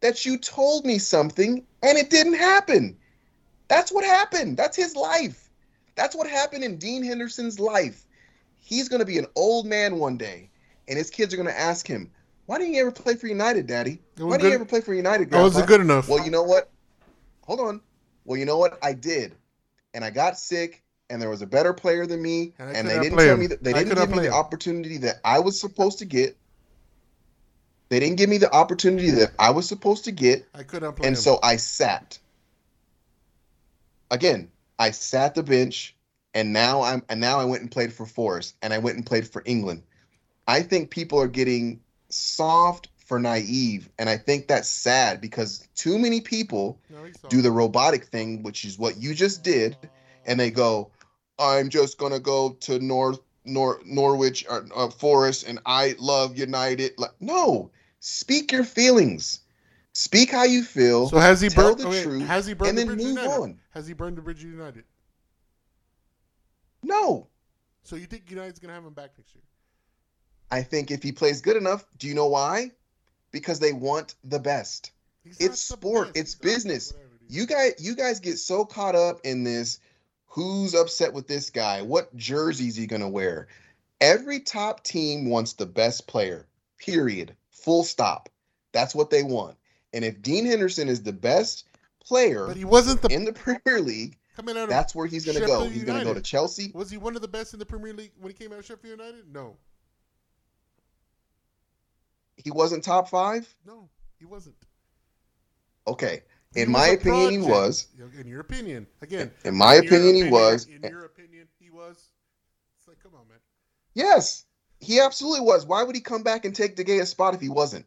that 0.00 0.24
you 0.24 0.38
told 0.38 0.84
me 0.84 0.98
something 0.98 1.64
and 1.82 1.98
it 1.98 2.10
didn't 2.10 2.34
happen. 2.34 2.96
That's 3.68 3.92
what 3.92 4.04
happened. 4.04 4.56
That's 4.56 4.76
his 4.76 4.96
life. 4.96 5.50
That's 5.94 6.16
what 6.16 6.28
happened 6.28 6.64
in 6.64 6.76
Dean 6.76 7.04
Henderson's 7.04 7.60
life. 7.60 8.04
He's 8.58 8.88
going 8.88 9.00
to 9.00 9.06
be 9.06 9.18
an 9.18 9.26
old 9.36 9.66
man 9.66 9.96
one 9.96 10.16
day, 10.16 10.50
and 10.88 10.96
his 10.98 11.10
kids 11.10 11.32
are 11.34 11.36
going 11.36 11.48
to 11.48 11.58
ask 11.58 11.86
him, 11.86 12.10
"Why 12.46 12.58
didn't 12.58 12.74
you 12.74 12.80
ever 12.80 12.90
play 12.92 13.16
for 13.16 13.26
United, 13.26 13.66
Daddy? 13.66 14.00
Why 14.16 14.36
didn't 14.36 14.50
you 14.50 14.54
ever 14.54 14.64
play 14.64 14.80
for 14.80 14.94
United, 14.94 15.34
I 15.34 15.42
wasn't 15.42 15.66
good 15.66 15.80
enough. 15.80 16.08
Well, 16.08 16.24
you 16.24 16.30
know 16.30 16.42
what? 16.42 16.70
Hold 17.42 17.60
on. 17.60 17.80
Well, 18.24 18.38
you 18.38 18.44
know 18.44 18.58
what? 18.58 18.78
I 18.82 18.92
did. 18.92 19.34
And 19.94 20.04
I 20.04 20.10
got 20.10 20.38
sick 20.38 20.82
and 21.10 21.20
there 21.20 21.28
was 21.28 21.42
a 21.42 21.46
better 21.46 21.72
player 21.74 22.06
than 22.06 22.22
me, 22.22 22.54
And 22.58 22.76
and 22.76 22.88
they 22.88 23.00
didn't 23.00 23.18
tell 23.18 23.34
him. 23.34 23.40
me 23.40 23.46
that 23.48 23.62
they 23.62 23.74
I 23.74 23.82
didn't 23.82 23.98
give 23.98 24.08
me 24.10 24.14
play 24.14 24.28
the 24.28 24.32
opportunity 24.32 24.96
that 24.98 25.20
I 25.24 25.40
was 25.40 25.60
supposed 25.60 25.98
to 25.98 26.04
get. 26.04 26.36
They 27.90 27.98
didn't 27.98 28.16
give 28.16 28.30
me 28.30 28.38
the 28.38 28.52
opportunity 28.54 29.10
that 29.10 29.32
I 29.38 29.50
was 29.50 29.68
supposed 29.68 30.04
to 30.04 30.12
get, 30.12 30.46
I 30.54 30.62
couldn't 30.62 30.92
play 30.94 31.08
and 31.08 31.16
him. 31.16 31.20
so 31.20 31.40
I 31.42 31.56
sat. 31.56 32.18
Again, 34.12 34.50
I 34.78 34.92
sat 34.92 35.34
the 35.34 35.42
bench, 35.42 35.96
and 36.32 36.52
now 36.52 36.82
I'm 36.82 37.02
and 37.08 37.20
now 37.20 37.40
I 37.40 37.44
went 37.44 37.62
and 37.62 37.70
played 37.70 37.92
for 37.92 38.06
Forest, 38.06 38.54
and 38.62 38.72
I 38.72 38.78
went 38.78 38.96
and 38.96 39.04
played 39.04 39.28
for 39.28 39.42
England. 39.44 39.82
I 40.46 40.62
think 40.62 40.90
people 40.90 41.20
are 41.20 41.28
getting 41.28 41.80
soft 42.08 42.88
for 43.06 43.18
naive, 43.18 43.90
and 43.98 44.08
I 44.08 44.16
think 44.16 44.46
that's 44.46 44.68
sad 44.68 45.20
because 45.20 45.66
too 45.74 45.98
many 45.98 46.20
people 46.20 46.78
No, 46.90 47.04
do 47.28 47.42
the 47.42 47.50
robotic 47.50 48.04
thing, 48.06 48.44
which 48.44 48.64
is 48.64 48.78
what 48.78 48.98
you 48.98 49.14
just 49.14 49.42
did, 49.42 49.76
and 50.26 50.38
they 50.38 50.52
go, 50.52 50.92
"I'm 51.40 51.68
just 51.68 51.98
gonna 51.98 52.20
go 52.20 52.50
to 52.60 52.78
North 52.78 53.18
Nor 53.44 53.80
Norwich 53.84 54.46
or 54.48 54.64
uh, 54.76 54.90
Forest, 54.90 55.44
and 55.48 55.58
I 55.66 55.96
love 55.98 56.38
United." 56.38 56.92
Like, 56.98 57.14
no, 57.18 57.72
speak 58.00 58.50
your 58.52 58.64
feelings, 58.64 59.40
speak 59.92 60.30
how 60.30 60.44
you 60.44 60.64
feel. 60.64 61.08
So 61.08 61.18
has 61.18 61.40
he 61.40 61.48
tell 61.48 61.74
burned 61.76 61.80
the 61.80 61.88
okay, 61.88 62.02
truth, 62.02 62.26
Has 62.26 62.46
he 62.46 62.54
burned 62.54 62.68
and 62.70 62.78
the 62.78 62.80
then 62.82 62.86
bridge 62.96 62.98
move 63.06 63.18
United? 63.18 63.40
on. 63.40 63.60
Has 63.70 63.86
he 63.86 63.94
burned 63.94 64.18
the 64.18 64.22
bridge 64.22 64.42
United? 64.42 64.84
No, 66.82 67.28
So 67.84 67.96
you 67.96 68.06
think 68.06 68.30
United's 68.30 68.58
gonna 68.58 68.72
have 68.74 68.84
him 68.84 68.92
back 68.94 69.10
next 69.18 69.34
year? 69.34 69.42
I 70.50 70.62
think 70.62 70.90
if 70.90 71.02
he 71.02 71.12
plays 71.12 71.40
good 71.40 71.56
enough, 71.56 71.84
do 71.98 72.08
you 72.08 72.14
know 72.14 72.26
why? 72.26 72.72
Because 73.30 73.60
they 73.60 73.72
want 73.72 74.14
the 74.24 74.38
best. 74.38 74.90
He's 75.22 75.36
It's 75.38 75.60
sport, 75.60 76.08
best. 76.08 76.16
it's 76.16 76.32
He's 76.34 76.40
business. 76.40 76.94
You 77.28 77.46
guys, 77.46 77.74
you 77.78 77.94
guys 77.94 78.18
get 78.18 78.38
so 78.38 78.64
caught 78.64 78.96
up 78.96 79.20
in 79.24 79.44
this. 79.44 79.78
Who's 80.26 80.74
upset 80.74 81.12
with 81.12 81.28
this 81.28 81.50
guy? 81.50 81.82
What 81.82 82.14
jerseys 82.16 82.76
he 82.76 82.86
gonna 82.86 83.08
wear? 83.08 83.48
Every 84.00 84.40
top 84.40 84.82
team 84.82 85.28
wants 85.28 85.52
the 85.52 85.66
best 85.66 86.06
player. 86.06 86.46
Period. 86.78 87.36
Full 87.62 87.84
stop. 87.84 88.28
That's 88.72 88.94
what 88.94 89.10
they 89.10 89.22
want. 89.22 89.56
And 89.92 90.04
if 90.04 90.22
Dean 90.22 90.46
Henderson 90.46 90.88
is 90.88 91.02
the 91.02 91.12
best 91.12 91.66
player 92.04 92.46
But 92.46 92.56
he 92.56 92.64
wasn't 92.64 93.02
the 93.02 93.08
in 93.08 93.24
the 93.24 93.32
Premier 93.32 93.80
League, 93.80 94.16
coming 94.36 94.56
out 94.56 94.68
that's 94.68 94.94
where 94.94 95.06
he's 95.06 95.24
gonna 95.24 95.40
go. 95.40 95.46
Sheffield 95.46 95.72
He's 95.72 95.84
gonna 95.84 96.04
go 96.04 96.14
to 96.14 96.20
Chelsea. 96.20 96.70
was 96.74 96.90
he 96.90 96.96
one 96.96 97.16
of 97.16 97.22
the 97.22 97.28
best 97.28 97.52
in 97.52 97.58
the 97.58 97.66
Premier 97.66 97.92
League 97.92 98.12
when 98.18 98.30
he 98.30 98.34
came 98.38 98.52
out 98.52 98.60
of 98.60 98.66
Sheffield 98.66 98.98
United? 98.98 99.32
No, 99.32 99.56
He 102.36 102.50
wasn't 102.50 102.84
top 102.84 103.08
five. 103.08 103.52
no, 103.66 103.88
he 104.18 104.24
wasn't. 104.24 104.56
Okay. 105.86 106.22
In 106.56 106.70
my 106.70 106.88
opinion, 106.88 107.42
he 107.42 107.48
was. 107.48 107.86
In 108.18 108.26
your 108.26 108.40
opinion, 108.40 108.86
again. 109.02 109.30
In 109.44 109.54
my 109.54 109.76
in 109.76 109.84
your 109.84 109.92
opinion, 109.94 110.24
he 110.26 110.30
was. 110.30 110.66
In 110.66 110.82
your 110.82 111.04
opinion, 111.04 111.46
he 111.60 111.70
was. 111.70 112.08
It's 112.78 112.88
like, 112.88 112.98
come 113.00 113.12
on, 113.14 113.28
man. 113.28 113.38
Yes, 113.94 114.46
he 114.80 115.00
absolutely 115.00 115.40
was. 115.40 115.66
Why 115.66 115.82
would 115.82 115.94
he 115.94 116.00
come 116.00 116.22
back 116.22 116.44
and 116.44 116.54
take 116.54 116.76
De 116.76 116.84
Gea's 116.84 117.10
spot 117.10 117.34
if 117.34 117.40
he 117.40 117.48
wasn't? 117.48 117.86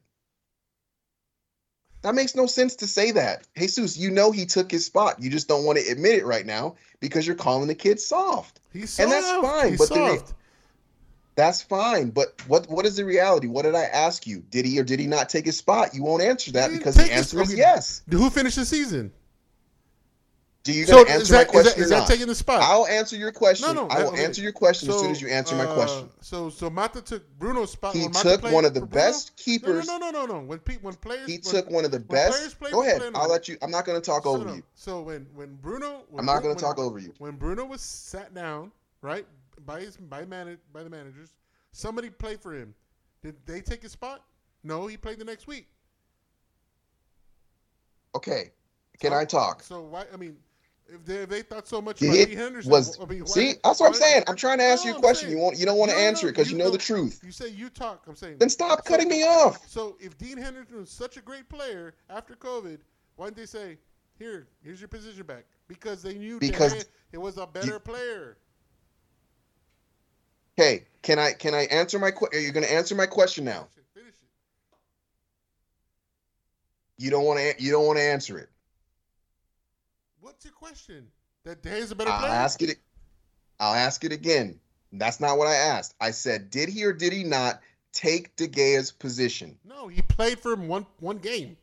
That 2.03 2.15
makes 2.15 2.35
no 2.35 2.47
sense 2.47 2.75
to 2.77 2.87
say 2.87 3.11
that. 3.11 3.47
Jesus, 3.57 3.97
you 3.97 4.11
know 4.11 4.31
he 4.31 4.45
took 4.45 4.69
his 4.69 4.85
spot. 4.85 5.21
You 5.21 5.29
just 5.29 5.47
don't 5.47 5.63
want 5.65 5.79
to 5.79 5.87
admit 5.89 6.15
it 6.19 6.25
right 6.25 6.45
now 6.45 6.75
because 6.99 7.25
you're 7.25 7.35
calling 7.35 7.67
the 7.67 7.75
kid 7.75 7.99
soft. 7.99 8.59
He's 8.73 8.91
soft. 8.91 9.03
And 9.03 9.11
that's 9.11 9.31
fine, 9.47 9.69
He's 9.71 9.89
but 9.89 9.97
re- 9.97 10.19
That's 11.35 11.61
fine. 11.61 12.09
But 12.09 12.33
what 12.47 12.69
what 12.69 12.85
is 12.85 12.97
the 12.97 13.05
reality? 13.05 13.47
What 13.47 13.63
did 13.63 13.73
I 13.75 13.83
ask 13.85 14.27
you? 14.27 14.43
Did 14.49 14.65
he 14.65 14.79
or 14.79 14.83
did 14.83 14.99
he 14.99 15.07
not 15.07 15.29
take 15.29 15.45
his 15.45 15.57
spot? 15.57 15.95
You 15.95 16.03
won't 16.03 16.21
answer 16.21 16.51
that 16.51 16.71
because 16.71 16.95
the 16.95 17.03
his- 17.03 17.11
answer 17.11 17.41
is 17.41 17.55
yes. 17.55 18.01
Who 18.09 18.29
finished 18.29 18.57
the 18.57 18.65
season? 18.65 19.13
Do 20.63 20.71
you 20.71 20.85
So 20.85 21.03
is 21.03 21.09
answer 21.09 21.33
that, 21.33 21.37
my 21.37 21.41
is 21.41 21.47
question 21.47 21.65
that, 21.65 21.77
or 21.77 21.83
is 21.83 21.89
that 21.89 21.97
not? 21.99 22.07
taking 22.07 22.27
the 22.27 22.35
spot? 22.35 22.61
I'll 22.61 22.87
answer 22.87 23.17
your 23.17 23.33
question. 23.33 23.67
No, 23.67 23.73
no, 23.73 23.87
I 23.89 24.03
will 24.03 24.13
okay. 24.13 24.23
answer 24.23 24.41
your 24.41 24.53
question 24.53 24.89
as 24.89 24.97
soon 24.97 25.11
as 25.11 25.21
you 25.21 25.27
answer 25.27 25.55
my 25.55 25.65
uh, 25.65 25.75
question. 25.75 26.09
So, 26.21 26.49
so 26.49 26.69
Mata 26.69 27.01
took 27.01 27.27
Bruno's 27.37 27.73
spot. 27.73 27.93
He 27.93 28.07
took 28.07 28.43
one 28.43 28.63
of 28.63 28.73
the 28.73 28.85
best 28.85 29.35
keepers. 29.35 29.87
No, 29.87 29.97
no, 29.97 30.09
no, 30.09 30.25
no, 30.25 30.39
no. 30.39 30.39
When 30.45 30.59
pe- 30.59 30.77
when 30.77 30.93
players, 30.93 31.27
He 31.27 31.39
when, 31.43 31.53
took 31.53 31.69
one 31.69 31.83
of 31.83 31.91
the 31.91 31.99
best. 31.99 32.57
Go 32.71 32.81
ahead. 32.81 33.01
I'll 33.13 33.29
let 33.29 33.49
you. 33.49 33.57
I'm 33.61 33.71
not 33.71 33.85
going 33.85 33.99
to 33.99 34.05
talk 34.05 34.25
over 34.25 34.45
no. 34.45 34.53
you. 34.53 34.63
So 34.73 35.01
when 35.01 35.27
when 35.33 35.55
Bruno, 35.55 36.05
when 36.09 36.21
I'm 36.21 36.25
not 36.25 36.41
going 36.43 36.55
to 36.55 36.61
talk 36.61 36.79
over 36.79 36.97
you. 36.97 37.13
When 37.17 37.35
Bruno 37.35 37.65
was 37.65 37.81
sat 37.81 38.33
down, 38.33 38.71
right 39.01 39.25
by 39.65 39.81
his 39.81 39.97
by 39.97 40.23
man 40.23 40.57
by 40.71 40.83
the 40.83 40.89
managers, 40.89 41.33
somebody 41.73 42.09
played 42.09 42.41
for 42.41 42.53
him. 42.53 42.73
Did 43.21 43.35
they 43.45 43.59
take 43.59 43.81
his 43.81 43.91
spot? 43.91 44.23
No, 44.63 44.87
he 44.87 44.95
played 44.95 45.19
the 45.19 45.25
next 45.25 45.45
week. 45.45 45.67
Okay. 48.15 48.51
Can 48.99 49.11
So- 49.11 49.17
I 49.17 49.25
talk? 49.25 49.63
So 49.63 49.81
why? 49.81 50.05
I 50.13 50.15
mean, 50.15 50.37
if 50.87 51.05
they, 51.05 51.15
if 51.15 51.29
they 51.29 51.41
thought 51.41 51.67
so 51.67 51.81
much 51.81 52.01
about 52.01 52.13
Lee 52.13 52.35
Henderson, 52.35 52.71
was 52.71 52.99
I 52.99 53.05
mean, 53.05 53.21
why- 53.21 53.25
see? 53.25 53.53
That's 53.63 53.79
what 53.79 53.87
I'm 53.87 53.93
saying. 53.93 54.23
I'm 54.27 54.35
trying 54.35 54.57
to 54.59 54.63
ask 54.63 54.83
No, 54.85 54.91
you 54.91 54.97
a 54.97 54.99
question. 54.99 55.27
saying- 55.29 55.37
You 55.37 55.43
won't. 55.43 55.57
You 55.57 55.65
don't 55.65 55.77
want 55.77 55.91
to 55.91 55.97
No, 55.97 56.01
no, 56.03 56.07
answer 56.07 56.27
it 56.27 56.31
because 56.31 56.51
you 56.51 56.57
know 56.57 56.69
the 56.69 56.77
truth. 56.77 57.21
You 57.23 57.31
say 57.31 57.47
you 57.49 57.69
talk. 57.69 58.03
I'm 58.07 58.15
saying. 58.15 58.37
Then 58.37 58.49
stop 58.49 58.79
So- 58.85 58.89
cutting 58.91 59.07
me 59.09 59.23
off. 59.23 59.67
So 59.69 59.97
if 59.99 60.17
Dean 60.17 60.37
Henderson 60.37 60.77
was 60.79 60.89
such 60.89 61.17
a 61.17 61.21
great 61.21 61.47
player 61.49 61.95
after 62.09 62.35
COVID, 62.35 62.79
why 63.15 63.25
didn't 63.27 63.37
they 63.37 63.45
say, 63.45 63.77
"Here, 64.19 64.47
here's 64.63 64.79
your 64.81 64.87
position 64.89 65.23
back"? 65.25 65.45
Because 65.67 66.01
they 66.03 66.13
knew 66.15 66.39
Because 66.39 66.85
it 67.11 67.17
was 67.17 67.37
a 67.37 67.47
better 67.47 67.79
player. 67.79 68.37
Hey, 70.55 70.85
Can 71.01 71.17
I? 71.19 71.33
Can 71.33 71.53
I 71.55 71.63
answer 71.65 71.97
my? 71.97 72.11
question? 72.11 72.39
Are 72.39 72.41
you 72.41 72.51
going 72.51 72.65
to 72.65 72.71
answer 72.71 72.93
my 72.95 73.07
question 73.07 73.43
now? 73.43 73.67
Finish 73.73 73.77
it. 73.77 73.99
Finish 73.99 74.13
it. 74.13 74.29
You 77.03 77.09
don't 77.09 77.25
want 77.25 77.39
to. 77.39 77.55
You 77.63 77.71
don't 77.71 77.85
want 77.87 77.97
to 77.97 78.03
answer 78.03 78.37
it. 78.37 78.49
What's 80.23 80.45
your 80.45 80.53
question? 80.53 81.07
That 81.43 81.61
Day 81.61 81.79
is 81.79 81.91
a 81.91 81.95
better 81.95 82.09
I'll 82.09 82.19
player. 82.19 82.31
ask 82.31 82.61
it. 82.61 82.77
I'll 83.59 83.73
ask 83.73 84.05
it 84.05 84.13
again. 84.13 84.57
That's 84.93 85.19
not 85.19 85.37
what 85.37 85.47
I 85.47 85.55
asked. 85.55 85.95
I 85.99 86.11
said, 86.11 86.49
did 86.49 86.69
he 86.69 86.85
or 86.85 86.93
did 86.93 87.11
he 87.11 87.25
not 87.25 87.59
take 87.91 88.33
De 88.37 88.47
Gea's 88.47 88.89
position? 88.89 89.57
No, 89.65 89.89
he 89.89 90.01
played 90.01 90.39
for 90.39 90.53
him 90.53 90.69
one 90.69 90.85
one 91.01 91.17
game. 91.17 91.57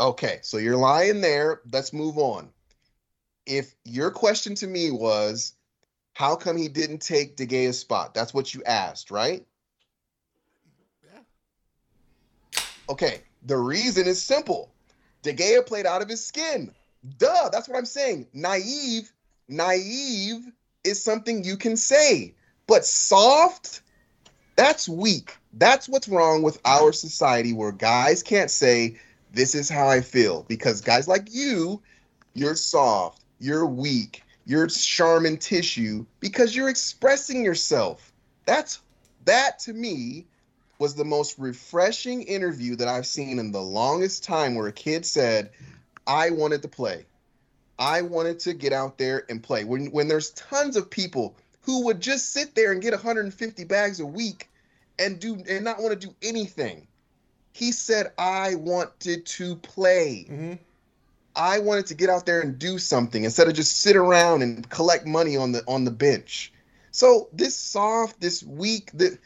Okay, 0.00 0.40
so 0.42 0.56
you're 0.56 0.76
lying 0.76 1.20
there. 1.20 1.60
Let's 1.72 1.92
move 1.92 2.18
on. 2.18 2.48
If 3.46 3.72
your 3.84 4.10
question 4.10 4.56
to 4.56 4.66
me 4.66 4.90
was, 4.90 5.52
how 6.14 6.34
come 6.34 6.56
he 6.56 6.66
didn't 6.66 7.02
take 7.02 7.36
De 7.36 7.46
Gea's 7.46 7.78
spot? 7.78 8.14
That's 8.14 8.34
what 8.34 8.52
you 8.52 8.64
asked, 8.64 9.12
right? 9.12 9.46
Yeah. 11.04 11.20
Okay, 12.88 13.20
the 13.44 13.58
reason 13.58 14.08
is 14.08 14.20
simple. 14.20 14.73
De 15.24 15.32
Gea 15.32 15.66
played 15.66 15.86
out 15.86 16.02
of 16.02 16.08
his 16.08 16.24
skin. 16.24 16.70
Duh, 17.18 17.48
that's 17.50 17.68
what 17.68 17.76
I'm 17.76 17.86
saying. 17.86 18.26
Naive, 18.32 19.10
naive 19.48 20.52
is 20.84 21.02
something 21.02 21.42
you 21.42 21.56
can 21.56 21.76
say, 21.76 22.34
but 22.66 22.84
soft, 22.84 23.80
that's 24.54 24.88
weak. 24.88 25.36
That's 25.54 25.88
what's 25.88 26.08
wrong 26.08 26.42
with 26.42 26.60
our 26.64 26.92
society 26.92 27.52
where 27.52 27.72
guys 27.72 28.22
can't 28.22 28.50
say, 28.50 28.98
This 29.32 29.54
is 29.54 29.68
how 29.68 29.88
I 29.88 30.02
feel. 30.02 30.44
Because 30.46 30.80
guys 30.80 31.08
like 31.08 31.28
you, 31.32 31.82
you're 32.34 32.54
soft, 32.54 33.24
you're 33.38 33.66
weak, 33.66 34.22
you're 34.44 34.66
Charmin 34.66 35.38
tissue 35.38 36.04
because 36.20 36.54
you're 36.54 36.68
expressing 36.68 37.44
yourself. 37.44 38.12
That's 38.44 38.80
that 39.24 39.58
to 39.60 39.72
me 39.72 40.26
was 40.78 40.94
the 40.94 41.04
most 41.04 41.38
refreshing 41.38 42.22
interview 42.22 42.76
that 42.76 42.88
I've 42.88 43.06
seen 43.06 43.38
in 43.38 43.52
the 43.52 43.62
longest 43.62 44.24
time 44.24 44.54
where 44.54 44.66
a 44.66 44.72
kid 44.72 45.06
said, 45.06 45.50
I 46.06 46.30
wanted 46.30 46.62
to 46.62 46.68
play. 46.68 47.06
I 47.78 48.02
wanted 48.02 48.40
to 48.40 48.54
get 48.54 48.72
out 48.72 48.98
there 48.98 49.24
and 49.28 49.42
play. 49.42 49.64
When 49.64 49.86
when 49.86 50.08
there's 50.08 50.30
tons 50.30 50.76
of 50.76 50.90
people 50.90 51.36
who 51.62 51.86
would 51.86 52.00
just 52.00 52.32
sit 52.32 52.54
there 52.54 52.72
and 52.72 52.82
get 52.82 52.92
150 52.92 53.64
bags 53.64 54.00
a 54.00 54.06
week 54.06 54.48
and 54.98 55.18
do 55.18 55.42
and 55.48 55.64
not 55.64 55.80
want 55.80 55.98
to 55.98 56.06
do 56.06 56.14
anything. 56.22 56.86
He 57.52 57.72
said, 57.72 58.12
I 58.18 58.56
wanted 58.56 59.26
to 59.26 59.56
play. 59.56 60.26
Mm-hmm. 60.28 60.54
I 61.36 61.58
wanted 61.60 61.86
to 61.86 61.94
get 61.94 62.10
out 62.10 62.26
there 62.26 62.40
and 62.40 62.58
do 62.58 62.78
something 62.78 63.24
instead 63.24 63.48
of 63.48 63.54
just 63.54 63.80
sit 63.80 63.96
around 63.96 64.42
and 64.42 64.68
collect 64.68 65.06
money 65.06 65.36
on 65.36 65.52
the 65.52 65.64
on 65.66 65.84
the 65.84 65.90
bench. 65.90 66.52
So 66.92 67.28
this 67.32 67.56
soft, 67.56 68.20
this 68.20 68.42
weak, 68.42 68.90
that 68.94 69.18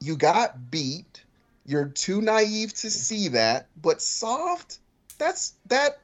you 0.00 0.16
got 0.16 0.70
beat. 0.70 1.24
You're 1.64 1.86
too 1.88 2.20
naive 2.20 2.74
to 2.74 2.90
see 2.90 3.28
that, 3.28 3.68
but 3.80 4.00
soft. 4.00 4.78
That's 5.18 5.54
that. 5.66 6.00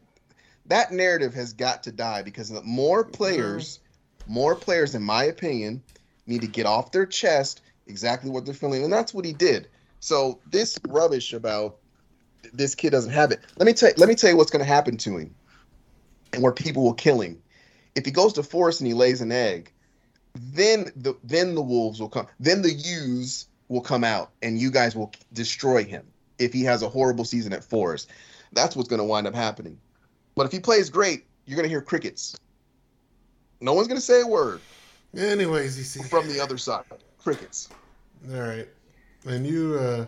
That 0.66 0.92
narrative 0.92 1.34
has 1.34 1.52
got 1.52 1.82
to 1.84 1.92
die 1.92 2.22
because 2.22 2.48
the 2.48 2.62
more 2.62 3.04
players, 3.04 3.80
more 4.26 4.54
players, 4.54 4.94
in 4.94 5.02
my 5.02 5.24
opinion, 5.24 5.82
need 6.26 6.40
to 6.42 6.46
get 6.46 6.66
off 6.66 6.92
their 6.92 7.06
chest 7.06 7.62
exactly 7.86 8.30
what 8.30 8.44
they're 8.44 8.54
feeling, 8.54 8.84
and 8.84 8.92
that's 8.92 9.12
what 9.12 9.24
he 9.24 9.32
did. 9.32 9.68
So 10.00 10.40
this 10.50 10.78
rubbish 10.88 11.32
about 11.32 11.76
this 12.52 12.74
kid 12.74 12.90
doesn't 12.90 13.12
have 13.12 13.30
it. 13.30 13.40
Let 13.56 13.66
me 13.66 13.72
tell 13.72 13.90
let 13.96 14.08
me 14.08 14.14
tell 14.14 14.30
you 14.30 14.36
what's 14.36 14.50
going 14.50 14.64
to 14.64 14.70
happen 14.70 14.96
to 14.98 15.18
him, 15.18 15.34
and 16.32 16.42
where 16.42 16.52
people 16.52 16.82
will 16.82 16.94
kill 16.94 17.20
him. 17.20 17.40
If 17.94 18.04
he 18.04 18.10
goes 18.10 18.32
to 18.34 18.42
Forest 18.42 18.80
and 18.80 18.88
he 18.88 18.94
lays 18.94 19.20
an 19.20 19.32
egg, 19.32 19.70
then 20.34 20.90
the 20.96 21.14
then 21.22 21.54
the 21.54 21.62
wolves 21.62 22.00
will 22.00 22.08
come. 22.08 22.26
Then 22.40 22.62
the 22.62 22.72
ewes 22.72 23.46
will 23.72 23.80
come 23.80 24.04
out, 24.04 24.30
and 24.42 24.58
you 24.58 24.70
guys 24.70 24.94
will 24.94 25.12
destroy 25.32 25.82
him 25.82 26.06
if 26.38 26.52
he 26.52 26.62
has 26.64 26.82
a 26.82 26.88
horrible 26.88 27.24
season 27.24 27.52
at 27.52 27.64
Forest. 27.64 28.10
That's 28.52 28.76
what's 28.76 28.88
going 28.88 28.98
to 28.98 29.04
wind 29.04 29.26
up 29.26 29.34
happening. 29.34 29.78
But 30.34 30.46
if 30.46 30.52
he 30.52 30.60
plays 30.60 30.90
great, 30.90 31.24
you're 31.46 31.56
going 31.56 31.64
to 31.64 31.70
hear 31.70 31.80
crickets. 31.80 32.36
No 33.60 33.72
one's 33.72 33.86
gonna 33.86 34.00
say 34.00 34.22
a 34.22 34.26
word 34.26 34.60
Anyways, 35.16 35.78
you 35.78 35.84
see. 35.84 36.02
from 36.08 36.26
the 36.28 36.40
other 36.40 36.58
side. 36.58 36.84
Crickets. 37.22 37.68
All 38.32 38.40
right. 38.40 38.66
I 39.28 39.38
knew 39.38 39.78
uh, 39.78 40.06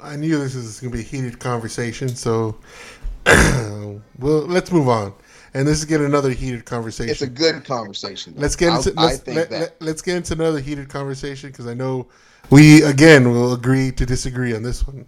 I 0.00 0.16
knew 0.16 0.38
this 0.38 0.54
was 0.54 0.80
going 0.80 0.92
to 0.92 0.96
be 0.96 1.02
a 1.02 1.06
heated 1.06 1.38
conversation, 1.38 2.08
so 2.08 2.56
well, 3.26 4.00
let's 4.18 4.72
move 4.72 4.88
on. 4.88 5.12
And 5.54 5.66
this 5.66 5.78
is 5.78 5.84
get 5.84 6.00
another 6.00 6.30
heated 6.30 6.64
conversation. 6.64 7.10
It's 7.10 7.22
a 7.22 7.26
good 7.26 7.64
conversation. 7.64 8.34
though. 8.34 8.42
let's 8.42 8.56
get 8.56 8.74
into 8.74 8.92
I 8.96 9.04
let's, 9.06 9.26
let, 9.26 9.50
let, 9.80 9.94
us 9.94 10.02
get 10.02 10.16
into 10.16 10.34
another 10.34 10.60
heated 10.60 10.88
conversation 10.88 11.50
because 11.50 11.66
I 11.66 11.74
know 11.74 12.08
we 12.50 12.82
again 12.82 13.30
will 13.30 13.54
agree 13.54 13.90
to 13.92 14.06
disagree 14.06 14.54
on 14.54 14.62
this 14.62 14.86
one. 14.86 15.06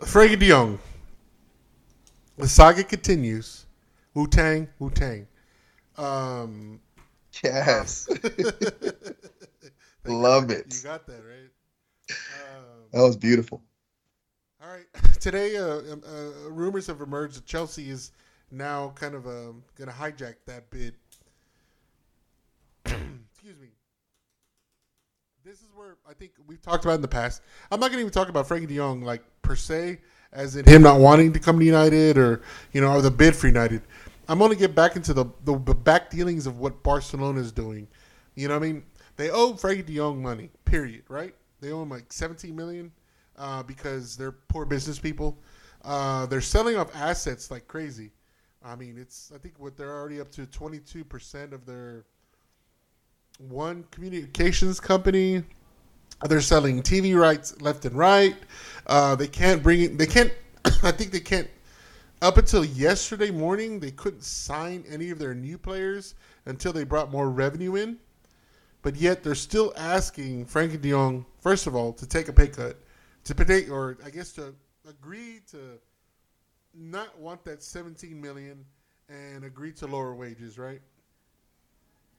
Frenkie 0.00 0.38
De 0.38 0.48
Jong. 0.48 0.78
The 2.36 2.48
saga 2.48 2.84
continues. 2.84 3.64
Wu 4.14 4.26
Tang, 4.26 4.68
Wu 4.78 4.90
Tang. 4.90 5.26
Um, 5.96 6.80
Yes. 7.42 8.08
Love 10.04 10.50
you 10.50 10.56
it. 10.56 10.74
You 10.74 10.82
got 10.82 11.06
that 11.06 11.22
right. 11.24 11.50
Um, 12.10 12.84
That 12.92 13.02
was 13.02 13.16
beautiful. 13.16 13.62
All 14.62 14.68
right. 14.68 14.86
Today, 15.20 15.56
uh, 15.56 15.92
um, 15.92 16.02
uh, 16.06 16.50
rumors 16.50 16.86
have 16.86 17.00
emerged 17.00 17.36
that 17.36 17.46
Chelsea 17.46 17.90
is 17.90 18.12
now 18.50 18.92
kind 18.94 19.14
of 19.14 19.26
um, 19.26 19.64
to 19.90 19.94
hijack 19.94 20.34
that 20.46 20.70
bid. 20.70 20.94
Excuse 22.84 23.58
me. 23.60 23.68
This 25.44 25.60
is 25.60 25.68
where 25.74 25.96
I 26.08 26.14
think 26.14 26.32
we've 26.46 26.60
talked 26.60 26.84
about 26.84 26.94
in 26.94 27.02
the 27.02 27.08
past. 27.08 27.42
I'm 27.70 27.80
not 27.80 27.88
to 27.98 28.00
even 28.00 28.12
talk 28.12 28.28
about 28.28 28.48
Frenkie 28.48 28.66
De 28.66 28.76
Jong 28.76 29.02
like 29.02 29.22
per 29.42 29.54
se, 29.54 30.00
as 30.32 30.56
in 30.56 30.64
him 30.64 30.82
not 30.82 31.00
wanting 31.00 31.32
to 31.32 31.40
come 31.40 31.58
to 31.58 31.64
United 31.64 32.18
or 32.18 32.42
you 32.72 32.80
know 32.80 32.92
or 32.92 33.02
the 33.02 33.10
bid 33.10 33.36
for 33.36 33.46
United. 33.46 33.82
I'm 34.28 34.40
to 34.50 34.56
get 34.56 34.74
back 34.74 34.96
into 34.96 35.14
the, 35.14 35.26
the 35.44 35.58
the 35.58 35.74
back 35.74 36.10
dealings 36.10 36.46
of 36.46 36.58
what 36.58 36.82
Barcelona 36.82 37.40
is 37.40 37.52
doing. 37.52 37.86
You 38.34 38.48
know 38.48 38.54
what 38.54 38.64
I 38.64 38.72
mean? 38.72 38.82
They 39.16 39.30
owe 39.30 39.52
Frenkie 39.54 39.86
De 39.86 39.96
Jong 39.96 40.20
money. 40.20 40.50
Period. 40.64 41.04
Right? 41.08 41.34
They 41.60 41.72
owe 41.72 41.82
him 41.82 41.90
like 41.90 42.12
17 42.12 42.54
million 42.54 42.92
uh, 43.38 43.62
because 43.62 44.16
they're 44.16 44.32
poor 44.32 44.64
business 44.64 44.98
people. 44.98 45.38
Uh, 45.84 46.26
they're 46.26 46.40
selling 46.40 46.76
off 46.76 46.94
assets 46.94 47.50
like 47.50 47.66
crazy. 47.68 48.10
I 48.66 48.74
mean, 48.74 48.98
it's 48.98 49.30
I 49.32 49.38
think 49.38 49.54
what 49.58 49.76
they're 49.76 49.94
already 49.94 50.20
up 50.20 50.30
to 50.32 50.46
22 50.46 51.04
percent 51.04 51.52
of 51.52 51.64
their 51.66 52.04
one 53.38 53.84
communications 53.90 54.80
company. 54.80 55.44
They're 56.28 56.40
selling 56.40 56.82
TV 56.82 57.18
rights 57.18 57.60
left 57.60 57.84
and 57.84 57.94
right. 57.94 58.36
Uh, 58.86 59.14
they 59.14 59.28
can't 59.28 59.62
bring 59.62 59.82
it. 59.82 59.98
They 59.98 60.06
can't. 60.06 60.32
I 60.82 60.90
think 60.90 61.12
they 61.12 61.20
can't. 61.20 61.48
Up 62.22 62.38
until 62.38 62.64
yesterday 62.64 63.30
morning, 63.30 63.78
they 63.78 63.90
couldn't 63.90 64.24
sign 64.24 64.84
any 64.88 65.10
of 65.10 65.18
their 65.18 65.34
new 65.34 65.58
players 65.58 66.14
until 66.46 66.72
they 66.72 66.84
brought 66.84 67.12
more 67.12 67.30
revenue 67.30 67.76
in. 67.76 67.98
But 68.80 68.96
yet 68.96 69.22
they're 69.22 69.34
still 69.34 69.74
asking 69.76 70.46
Frenkie 70.46 70.80
De 70.80 70.90
Jong, 70.90 71.26
first 71.40 71.66
of 71.66 71.76
all, 71.76 71.92
to 71.92 72.06
take 72.06 72.28
a 72.28 72.32
pay 72.32 72.48
cut, 72.48 72.80
to 73.24 73.34
pay, 73.34 73.68
or 73.68 73.98
I 74.04 74.10
guess 74.10 74.32
to 74.32 74.54
agree 74.88 75.40
to 75.50 75.78
not 76.78 77.18
want 77.18 77.44
that 77.44 77.62
17 77.62 78.20
million 78.20 78.64
and 79.08 79.44
agree 79.44 79.72
to 79.72 79.86
lower 79.86 80.14
wages, 80.14 80.58
right? 80.58 80.80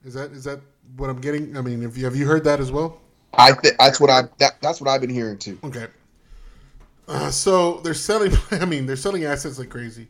Is 0.03 0.13
that 0.13 0.31
is 0.31 0.43
that 0.43 0.59
what 0.95 1.09
I'm 1.09 1.19
getting? 1.19 1.57
I 1.57 1.61
mean, 1.61 1.84
if 1.84 1.97
you, 1.97 2.05
have 2.05 2.15
you 2.15 2.25
heard 2.25 2.43
that 2.43 2.59
as 2.59 2.71
well? 2.71 3.01
I 3.34 3.51
th- 3.51 3.75
that's 3.79 3.99
what 3.99 4.09
I 4.09 4.23
that, 4.38 4.61
that's 4.61 4.79
what 4.79 4.89
I've 4.89 5.01
been 5.01 5.09
hearing 5.09 5.38
too. 5.38 5.57
Okay. 5.63 5.88
Uh, 7.07 7.31
so 7.31 7.79
they're 7.79 7.93
selling. 7.93 8.31
I 8.51 8.65
mean, 8.65 8.85
they're 8.85 8.95
selling 8.95 9.25
assets 9.25 9.59
like 9.59 9.69
crazy. 9.69 10.07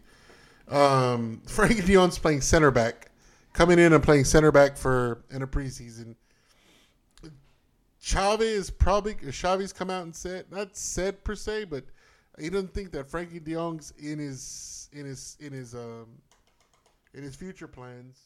Um, 0.68 1.42
Frenkie 1.46 1.86
De 1.86 1.94
Jong's 1.94 2.20
playing 2.20 2.42
center 2.42 2.72
back, 2.72 3.12
coming 3.54 3.80
in 3.80 3.94
and 3.94 4.04
playing 4.04 4.26
center 4.26 4.52
back 4.52 4.76
for 4.76 5.24
in 5.32 5.42
a 5.42 5.48
preseason. 5.48 6.16
Is 8.40 8.70
probably 8.70 9.16
Xavi's 9.16 9.74
come 9.74 9.90
out 9.90 10.04
and 10.04 10.16
said 10.16 10.46
not 10.50 10.78
said 10.78 11.24
per 11.26 11.36
se, 11.36 11.66
but 11.66 11.84
he 12.40 12.50
doesn't 12.50 12.74
think 12.74 12.92
that 12.92 13.10
Frenkie 13.10 13.44
De 13.44 13.54
Jong's 13.54 13.94
in 13.98 14.20
his 14.20 14.90
in 14.94 15.06
his 15.06 15.38
in 15.40 15.52
his 15.52 15.74
um 15.74 16.08
in 17.14 17.24
his 17.24 17.36
future 17.36 17.68
plans. 17.68 18.20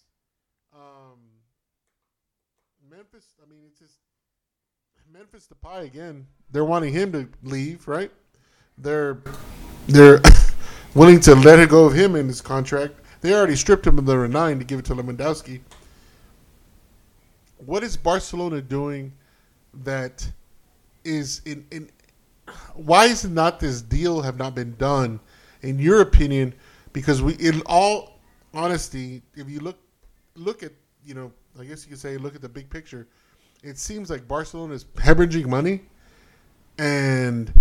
Um, 0.73 1.19
Memphis. 2.89 3.25
I 3.41 3.49
mean, 3.49 3.59
it's 3.67 3.79
just 3.79 3.95
Memphis 5.11 5.47
Depay 5.47 5.85
again. 5.85 6.27
They're 6.51 6.65
wanting 6.65 6.93
him 6.93 7.11
to 7.13 7.29
leave, 7.43 7.87
right? 7.87 8.11
They're 8.77 9.21
they're 9.87 10.21
willing 10.95 11.19
to 11.21 11.35
let 11.35 11.59
it 11.59 11.69
go 11.69 11.85
of 11.85 11.93
him 11.93 12.15
in 12.15 12.27
his 12.27 12.41
contract. 12.41 12.95
They 13.21 13.33
already 13.33 13.55
stripped 13.55 13.85
him 13.85 13.97
of 13.97 14.05
the 14.05 14.27
nine 14.27 14.59
to 14.59 14.65
give 14.65 14.79
it 14.79 14.85
to 14.85 14.95
Lewandowski. 14.95 15.61
What 17.65 17.83
is 17.83 17.95
Barcelona 17.95 18.61
doing 18.61 19.13
that 19.73 20.29
is 21.03 21.41
in 21.45 21.65
in 21.71 21.89
why 22.75 23.05
is 23.05 23.25
not 23.25 23.59
this 23.59 23.81
deal 23.81 24.21
have 24.21 24.37
not 24.37 24.55
been 24.55 24.75
done 24.77 25.19
in 25.61 25.79
your 25.79 26.01
opinion? 26.01 26.53
Because 26.93 27.21
we 27.21 27.33
in 27.35 27.61
all 27.65 28.19
honesty 28.53 29.21
if 29.35 29.49
you 29.49 29.59
look 29.59 29.77
look 30.35 30.63
at 30.63 30.71
you 31.05 31.13
know 31.13 31.31
i 31.59 31.63
guess 31.63 31.85
you 31.85 31.89
could 31.89 31.99
say 31.99 32.17
look 32.17 32.35
at 32.35 32.41
the 32.41 32.49
big 32.49 32.69
picture 32.69 33.07
it 33.63 33.77
seems 33.77 34.09
like 34.09 34.27
barcelona 34.27 34.73
is 34.73 34.85
hemorrhaging 34.95 35.45
money 35.45 35.81
and 36.77 37.53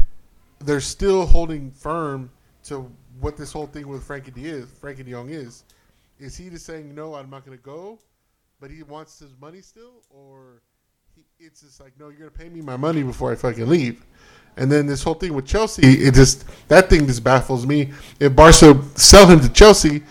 they're 0.61 0.81
still 0.81 1.27
holding 1.27 1.71
firm 1.71 2.31
to 2.63 2.91
what 3.21 3.37
this 3.37 3.53
whole 3.53 3.67
thing 3.67 3.87
with 3.87 4.07
frenkie 4.07 4.35
de 4.35 4.47
is 4.47 4.67
frenkie 4.67 5.05
de 5.05 5.11
jong 5.11 5.31
is. 5.31 5.65
Is 6.19 6.37
he 6.37 6.51
just 6.51 6.67
saying 6.67 6.95
no 6.95 7.15
i'm 7.15 7.31
not 7.31 7.45
going 7.45 7.57
to 7.57 7.63
go 7.63 7.99
but 8.61 8.71
he 8.71 8.83
wants 8.83 9.19
his 9.19 9.31
money 9.41 9.61
still 9.61 10.03
or 10.11 10.63
it's 11.41 11.63
just 11.63 11.81
like 11.81 11.93
no 11.99 12.11
you're 12.11 12.31
to 12.31 12.39
pay 12.39 12.49
me 12.49 12.61
my 12.61 12.77
money 12.77 13.03
before 13.03 13.33
i 13.33 13.35
fucking 13.35 13.69
leave 13.69 14.05
and 14.57 14.71
then 14.71 14.87
this 14.87 15.03
whole 15.03 15.15
thing 15.15 15.33
with 15.33 15.47
Chelsea, 15.47 16.05
it 16.05 16.15
just 16.15 16.45
that 16.69 16.91
thing 16.91 17.07
just 17.07 17.25
baffles 17.25 17.67
me. 17.67 17.93
If 18.19 18.35
Barca 18.35 18.83
sell 18.95 19.27
him 19.27 19.41
to 19.41 19.49
Chelsea, 19.49 20.03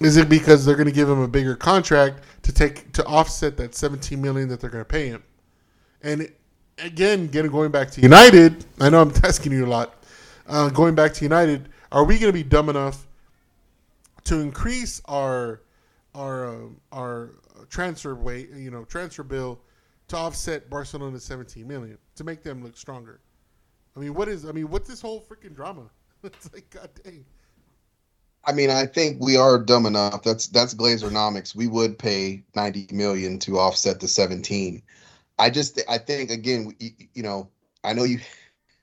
is 0.00 0.16
it 0.16 0.28
because 0.28 0.64
they're 0.64 0.76
to 0.86 0.92
give 0.92 1.08
him 1.08 1.20
a 1.20 1.28
bigger 1.28 1.54
contract 1.54 2.22
to 2.42 2.52
take 2.52 2.92
to 2.92 3.04
offset 3.06 3.56
that 3.58 3.74
17 3.74 4.20
million 4.20 4.48
that 4.48 4.60
they're 4.60 4.70
to 4.84 4.88
pay 4.88 5.08
him? 5.08 5.22
And 6.02 6.30
again, 6.78 7.28
getting 7.28 7.50
going 7.50 7.70
back 7.70 7.90
to 7.92 8.00
United, 8.00 8.64
I 8.80 8.90
know 8.90 9.00
I'm 9.00 9.12
asking 9.24 9.52
you 9.52 9.64
a 9.64 9.68
lot. 9.68 10.02
Uh, 10.46 10.68
going 10.68 10.94
back 10.94 11.14
to 11.14 11.24
United, 11.24 11.68
are 11.92 12.04
we 12.04 12.18
to 12.32 12.36
be 12.36 12.42
dumb 12.42 12.68
enough 12.68 13.06
to 14.24 14.40
increase 14.40 15.00
our 15.06 15.62
our 16.14 16.48
um, 16.48 16.80
our 16.92 17.30
transfer 17.68 18.14
weight, 18.14 18.50
you 18.50 18.70
know, 18.70 18.84
transfer 18.84 19.22
bill 19.22 19.60
to 20.10 20.16
offset 20.16 20.68
Barcelona's 20.68 21.24
17 21.24 21.66
million 21.66 21.98
to 22.16 22.24
make 22.24 22.42
them 22.42 22.62
look 22.62 22.76
stronger? 22.76 23.20
I 23.96 24.00
mean, 24.00 24.14
what 24.14 24.28
is? 24.28 24.44
I 24.44 24.52
mean, 24.52 24.68
what's 24.68 24.88
this 24.88 25.00
whole 25.00 25.20
freaking 25.20 25.54
drama? 25.54 25.90
it's 26.24 26.52
like, 26.52 26.68
god 26.70 26.90
dang. 27.02 27.24
I 28.44 28.52
mean, 28.52 28.70
I 28.70 28.86
think 28.86 29.20
we 29.20 29.36
are 29.36 29.58
dumb 29.58 29.86
enough. 29.86 30.22
That's 30.22 30.46
that's 30.48 30.74
Glazernomics. 30.74 31.54
We 31.54 31.66
would 31.66 31.98
pay 31.98 32.42
ninety 32.54 32.88
million 32.92 33.38
to 33.40 33.58
offset 33.58 34.00
the 34.00 34.08
seventeen. 34.08 34.82
I 35.38 35.50
just 35.50 35.80
I 35.88 35.98
think 35.98 36.30
again, 36.30 36.74
you, 36.78 36.90
you 37.14 37.22
know, 37.22 37.48
I 37.84 37.92
know 37.92 38.04
you, 38.04 38.20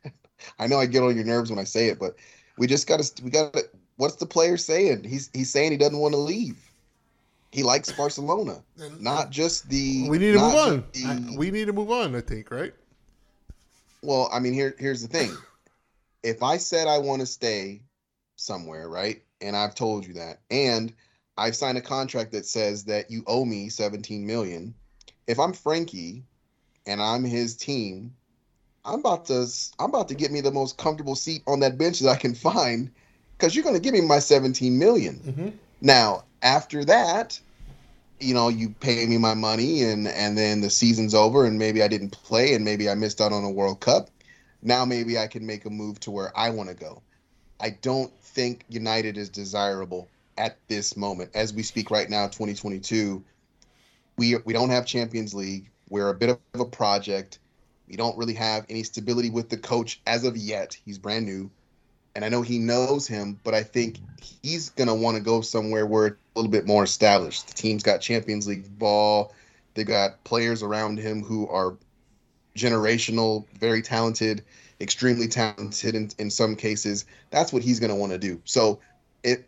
I 0.59 0.67
know 0.67 0.79
I 0.79 0.85
get 0.85 1.03
on 1.03 1.15
your 1.15 1.25
nerves 1.25 1.49
when 1.49 1.59
I 1.59 1.63
say 1.63 1.87
it, 1.87 1.99
but 1.99 2.15
we 2.57 2.67
just 2.67 2.87
got 2.87 3.01
to 3.01 3.23
we 3.23 3.31
got 3.31 3.53
to. 3.53 3.67
What's 3.97 4.15
the 4.15 4.27
player 4.27 4.57
saying? 4.57 5.03
He's 5.03 5.29
he's 5.33 5.49
saying 5.49 5.71
he 5.71 5.77
doesn't 5.77 5.97
want 5.97 6.13
to 6.13 6.19
leave. 6.19 6.66
He 7.51 7.63
likes 7.63 7.91
Barcelona, 7.91 8.63
And- 8.79 9.01
not 9.01 9.29
just 9.31 9.69
the. 9.69 10.07
we 10.09 10.17
need 10.17 10.33
to 10.33 10.39
move 10.39 10.55
on. 10.55 10.83
just 10.93 11.05
I, 11.05 11.35
we 11.37 11.49
need 11.51 11.65
to 11.65 11.73
move 11.73 11.91
on. 11.91 12.15
I 12.15 12.21
think, 12.21 12.51
right? 12.51 12.73
Well, 14.01 14.29
I 14.31 14.39
mean, 14.39 14.53
here 14.53 14.75
here's 14.77 15.01
the 15.01 15.07
thing. 15.07 15.35
If 16.23 16.43
I 16.43 16.57
said 16.57 16.87
I 16.87 16.97
want 16.99 17.21
to 17.21 17.25
stay 17.25 17.81
somewhere, 18.35 18.89
right? 18.89 19.23
And 19.41 19.55
I've 19.55 19.75
told 19.75 20.05
you 20.05 20.13
that, 20.15 20.39
and 20.51 20.93
I've 21.37 21.55
signed 21.55 21.77
a 21.77 21.81
contract 21.81 22.31
that 22.31 22.45
says 22.45 22.83
that 22.85 23.09
you 23.11 23.23
owe 23.27 23.45
me 23.45 23.69
17 23.69 24.25
million. 24.25 24.73
If 25.27 25.39
I'm 25.39 25.53
Frenkie 25.53 26.23
and 26.85 27.01
I'm 27.01 27.23
his 27.23 27.55
team, 27.55 28.13
I'm 28.85 28.99
about 28.99 29.25
to 29.25 29.47
I'm 29.79 29.89
about 29.89 30.07
to 30.09 30.15
get 30.15 30.31
me 30.31 30.41
the 30.41 30.51
most 30.51 30.77
comfortable 30.77 31.15
seat 31.15 31.43
on 31.47 31.59
that 31.61 31.77
bench 31.77 31.99
that 31.99 32.09
I 32.09 32.15
can 32.15 32.33
find 32.35 32.91
cuz 33.37 33.55
you're 33.55 33.63
going 33.63 33.75
to 33.75 33.81
give 33.81 33.93
me 33.93 34.01
my 34.01 34.19
17 34.19 34.77
million. 34.77 35.15
Mm-hmm. 35.25 35.49
Now, 35.81 36.23
after 36.41 36.83
that, 36.85 37.39
you 38.19 38.33
know, 38.33 38.49
you 38.49 38.69
pay 38.69 39.05
me 39.05 39.17
my 39.17 39.33
money 39.33 39.83
and 39.83 40.07
and 40.07 40.37
then 40.37 40.61
the 40.61 40.69
season's 40.69 41.13
over 41.13 41.45
and 41.45 41.59
maybe 41.59 41.83
I 41.83 41.87
didn't 41.87 42.11
play 42.11 42.53
and 42.53 42.65
maybe 42.65 42.89
I 42.89 42.95
missed 42.95 43.21
out 43.21 43.31
on 43.31 43.43
a 43.43 43.51
World 43.51 43.79
Cup. 43.79 44.09
Now 44.63 44.85
maybe 44.85 45.17
I 45.17 45.27
can 45.27 45.45
make 45.45 45.65
a 45.65 45.69
move 45.69 45.99
to 46.01 46.11
where 46.11 46.35
I 46.37 46.49
want 46.49 46.69
to 46.69 46.75
go. 46.75 47.01
I 47.59 47.71
don't 47.81 48.11
think 48.21 48.65
United 48.69 49.17
is 49.17 49.29
desirable 49.29 50.07
at 50.37 50.57
this 50.67 50.97
moment 50.97 51.31
as 51.33 51.53
we 51.53 51.63
speak 51.63 51.91
right 51.91 52.09
now 52.09 52.25
2022. 52.25 53.23
We 54.17 54.35
we 54.37 54.53
don't 54.53 54.69
have 54.69 54.85
Champions 54.85 55.33
League. 55.33 55.69
We're 55.89 56.09
a 56.09 56.15
bit 56.15 56.29
of 56.29 56.59
a 56.59 56.65
project. 56.65 57.39
We 57.87 57.95
don't 57.95 58.17
really 58.17 58.33
have 58.33 58.65
any 58.69 58.83
stability 58.83 59.29
with 59.29 59.49
the 59.49 59.57
coach 59.57 60.01
as 60.07 60.23
of 60.23 60.35
yet. 60.35 60.77
He's 60.85 60.97
brand 60.97 61.25
new. 61.25 61.49
And 62.17 62.25
I 62.25 62.29
know 62.29 62.41
he 62.41 62.57
knows 62.57 63.07
him, 63.07 63.39
but 63.43 63.53
I 63.53 63.61
think 63.61 63.99
he's 64.41 64.71
gonna 64.71 64.95
want 64.95 65.17
to 65.17 65.23
go 65.23 65.41
somewhere 65.41 65.85
where 65.85 66.07
it's 66.07 66.17
a 66.35 66.39
little 66.39 66.51
bit 66.51 66.65
more 66.65 66.83
established. 66.83 67.47
The 67.47 67.53
team's 67.53 67.83
got 67.83 68.01
Champions 68.01 68.47
League 68.47 68.79
ball. 68.79 69.35
They 69.75 69.83
got 69.83 70.23
players 70.23 70.63
around 70.63 70.97
him 70.97 71.21
who 71.21 71.47
are 71.47 71.75
generational, 72.55 73.45
very 73.59 73.83
talented, 73.83 74.43
extremely 74.81 75.27
talented 75.27 75.93
in, 75.93 76.09
in 76.17 76.31
some 76.31 76.55
cases. 76.55 77.05
That's 77.29 77.53
what 77.53 77.61
he's 77.61 77.79
gonna 77.79 77.95
want 77.95 78.13
to 78.13 78.17
do. 78.17 78.41
So 78.45 78.79
it 79.23 79.47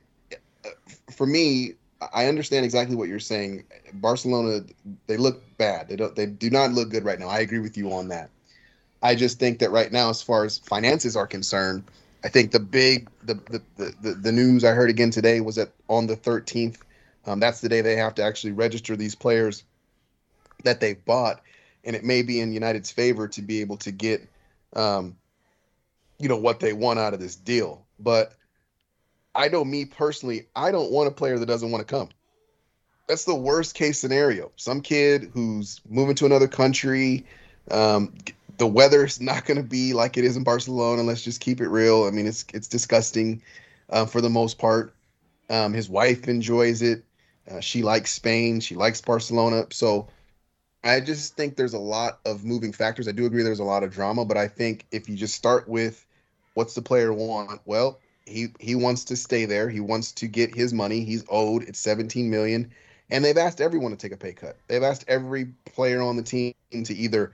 for 1.11 1.25
me, 1.25 1.73
I 2.13 2.27
understand 2.27 2.65
exactly 2.65 2.95
what 2.95 3.09
you're 3.09 3.19
saying. 3.19 3.63
Barcelona, 3.93 4.63
they 5.07 5.17
look 5.17 5.41
bad. 5.57 5.87
They 5.87 5.95
don't. 5.95 6.15
They 6.15 6.27
do 6.27 6.51
not 6.51 6.73
look 6.73 6.91
good 6.91 7.03
right 7.03 7.19
now. 7.19 7.29
I 7.29 7.39
agree 7.39 7.57
with 7.57 7.77
you 7.77 7.91
on 7.93 8.09
that. 8.09 8.29
I 9.01 9.15
just 9.15 9.39
think 9.39 9.57
that 9.57 9.71
right 9.71 9.91
now, 9.91 10.11
as 10.11 10.21
far 10.21 10.45
as 10.45 10.59
finances 10.59 11.15
are 11.15 11.25
concerned, 11.25 11.85
I 12.23 12.29
think 12.29 12.51
the 12.51 12.59
big 12.59 13.09
the 13.23 13.35
the 13.35 13.61
the, 14.01 14.13
the 14.13 14.31
news 14.31 14.63
I 14.63 14.71
heard 14.71 14.89
again 14.89 15.11
today 15.11 15.41
was 15.41 15.55
that 15.55 15.71
on 15.87 16.07
the 16.07 16.17
13th, 16.17 16.77
um, 17.25 17.39
that's 17.39 17.61
the 17.61 17.69
day 17.69 17.81
they 17.81 17.95
have 17.95 18.15
to 18.15 18.23
actually 18.23 18.51
register 18.53 18.95
these 18.95 19.15
players 19.15 19.63
that 20.63 20.79
they've 20.79 21.03
bought, 21.05 21.41
and 21.83 21.95
it 21.95 22.03
may 22.03 22.21
be 22.21 22.39
in 22.39 22.51
United's 22.51 22.91
favor 22.91 23.27
to 23.29 23.41
be 23.41 23.61
able 23.61 23.77
to 23.77 23.91
get, 23.91 24.27
um, 24.75 25.15
you 26.17 26.27
know, 26.27 26.37
what 26.37 26.59
they 26.59 26.73
want 26.73 26.99
out 26.99 27.13
of 27.13 27.19
this 27.19 27.35
deal. 27.35 27.85
But 27.99 28.33
I 29.33 29.47
know 29.47 29.63
me 29.63 29.85
personally, 29.85 30.47
I 30.55 30.71
don't 30.71 30.91
want 30.91 31.07
a 31.07 31.11
player 31.11 31.39
that 31.39 31.45
doesn't 31.45 31.71
want 31.71 31.87
to 31.87 31.93
come. 31.93 32.09
That's 33.07 33.25
the 33.25 33.35
worst 33.35 33.73
case 33.73 33.99
scenario. 33.99 34.51
Some 34.55 34.81
kid 34.81 35.31
who's 35.33 35.81
moving 35.89 36.15
to 36.15 36.25
another 36.25 36.47
country, 36.47 37.25
um, 37.71 38.13
the 38.59 38.67
weather's 38.67 39.19
not 39.19 39.45
going 39.45 39.57
to 39.57 39.63
be 39.63 39.93
like 39.93 40.17
it 40.17 40.25
is 40.25 40.37
in 40.37 40.43
Barcelona. 40.43 41.01
Let's 41.01 41.23
just 41.23 41.41
keep 41.41 41.61
it 41.61 41.69
real. 41.69 42.03
I 42.03 42.11
mean, 42.11 42.27
it's 42.27 42.45
it's 42.53 42.67
disgusting 42.67 43.41
uh, 43.89 44.05
for 44.05 44.21
the 44.21 44.29
most 44.29 44.59
part. 44.59 44.93
Um, 45.49 45.73
his 45.73 45.89
wife 45.89 46.27
enjoys 46.27 46.81
it. 46.81 47.03
Uh, 47.49 47.61
she 47.61 47.81
likes 47.81 48.11
Spain. 48.11 48.59
She 48.59 48.75
likes 48.75 49.01
Barcelona. 49.01 49.65
So 49.71 50.09
I 50.83 50.99
just 50.99 51.35
think 51.35 51.55
there's 51.55 51.73
a 51.73 51.79
lot 51.79 52.19
of 52.25 52.43
moving 52.43 52.71
factors. 52.71 53.07
I 53.07 53.11
do 53.11 53.25
agree 53.25 53.43
there's 53.43 53.59
a 53.59 53.63
lot 53.63 53.83
of 53.83 53.91
drama, 53.91 54.25
but 54.25 54.37
I 54.37 54.47
think 54.47 54.85
if 54.91 55.09
you 55.09 55.15
just 55.15 55.35
start 55.35 55.67
with 55.67 56.05
what's 56.53 56.75
the 56.75 56.81
player 56.81 57.11
want, 57.11 57.61
well, 57.65 57.99
he 58.25 58.49
he 58.59 58.75
wants 58.75 59.05
to 59.05 59.15
stay 59.15 59.45
there. 59.45 59.69
He 59.69 59.79
wants 59.79 60.11
to 60.13 60.27
get 60.27 60.53
his 60.53 60.73
money. 60.73 61.03
He's 61.03 61.23
owed. 61.29 61.63
It's 61.63 61.79
17 61.79 62.29
million, 62.29 62.71
and 63.09 63.25
they've 63.25 63.37
asked 63.37 63.61
everyone 63.61 63.91
to 63.91 63.97
take 63.97 64.11
a 64.11 64.17
pay 64.17 64.33
cut. 64.33 64.57
They've 64.67 64.83
asked 64.83 65.05
every 65.07 65.45
player 65.65 66.01
on 66.01 66.17
the 66.17 66.23
team 66.23 66.53
to 66.71 66.93
either 66.93 67.31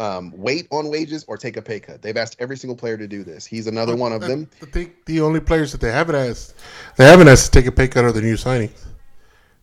um, 0.00 0.32
wait 0.34 0.66
on 0.70 0.88
wages 0.88 1.24
or 1.28 1.36
take 1.36 1.56
a 1.56 1.62
pay 1.62 1.78
cut. 1.78 2.00
They've 2.00 2.16
asked 2.16 2.36
every 2.38 2.56
single 2.56 2.76
player 2.76 2.96
to 2.96 3.06
do 3.06 3.22
this. 3.22 3.44
He's 3.44 3.66
another 3.66 3.94
one 3.94 4.12
of 4.12 4.22
them. 4.22 4.48
I 4.62 4.66
think 4.66 5.04
the 5.04 5.20
only 5.20 5.40
players 5.40 5.72
that 5.72 5.80
they 5.80 5.92
haven't 5.92 6.14
asked, 6.14 6.54
they 6.96 7.04
haven't 7.04 7.28
asked 7.28 7.52
to 7.52 7.60
take 7.60 7.66
a 7.66 7.72
pay 7.72 7.86
cut 7.86 8.04
are 8.04 8.12
the 8.12 8.22
new 8.22 8.34
signings. 8.34 8.86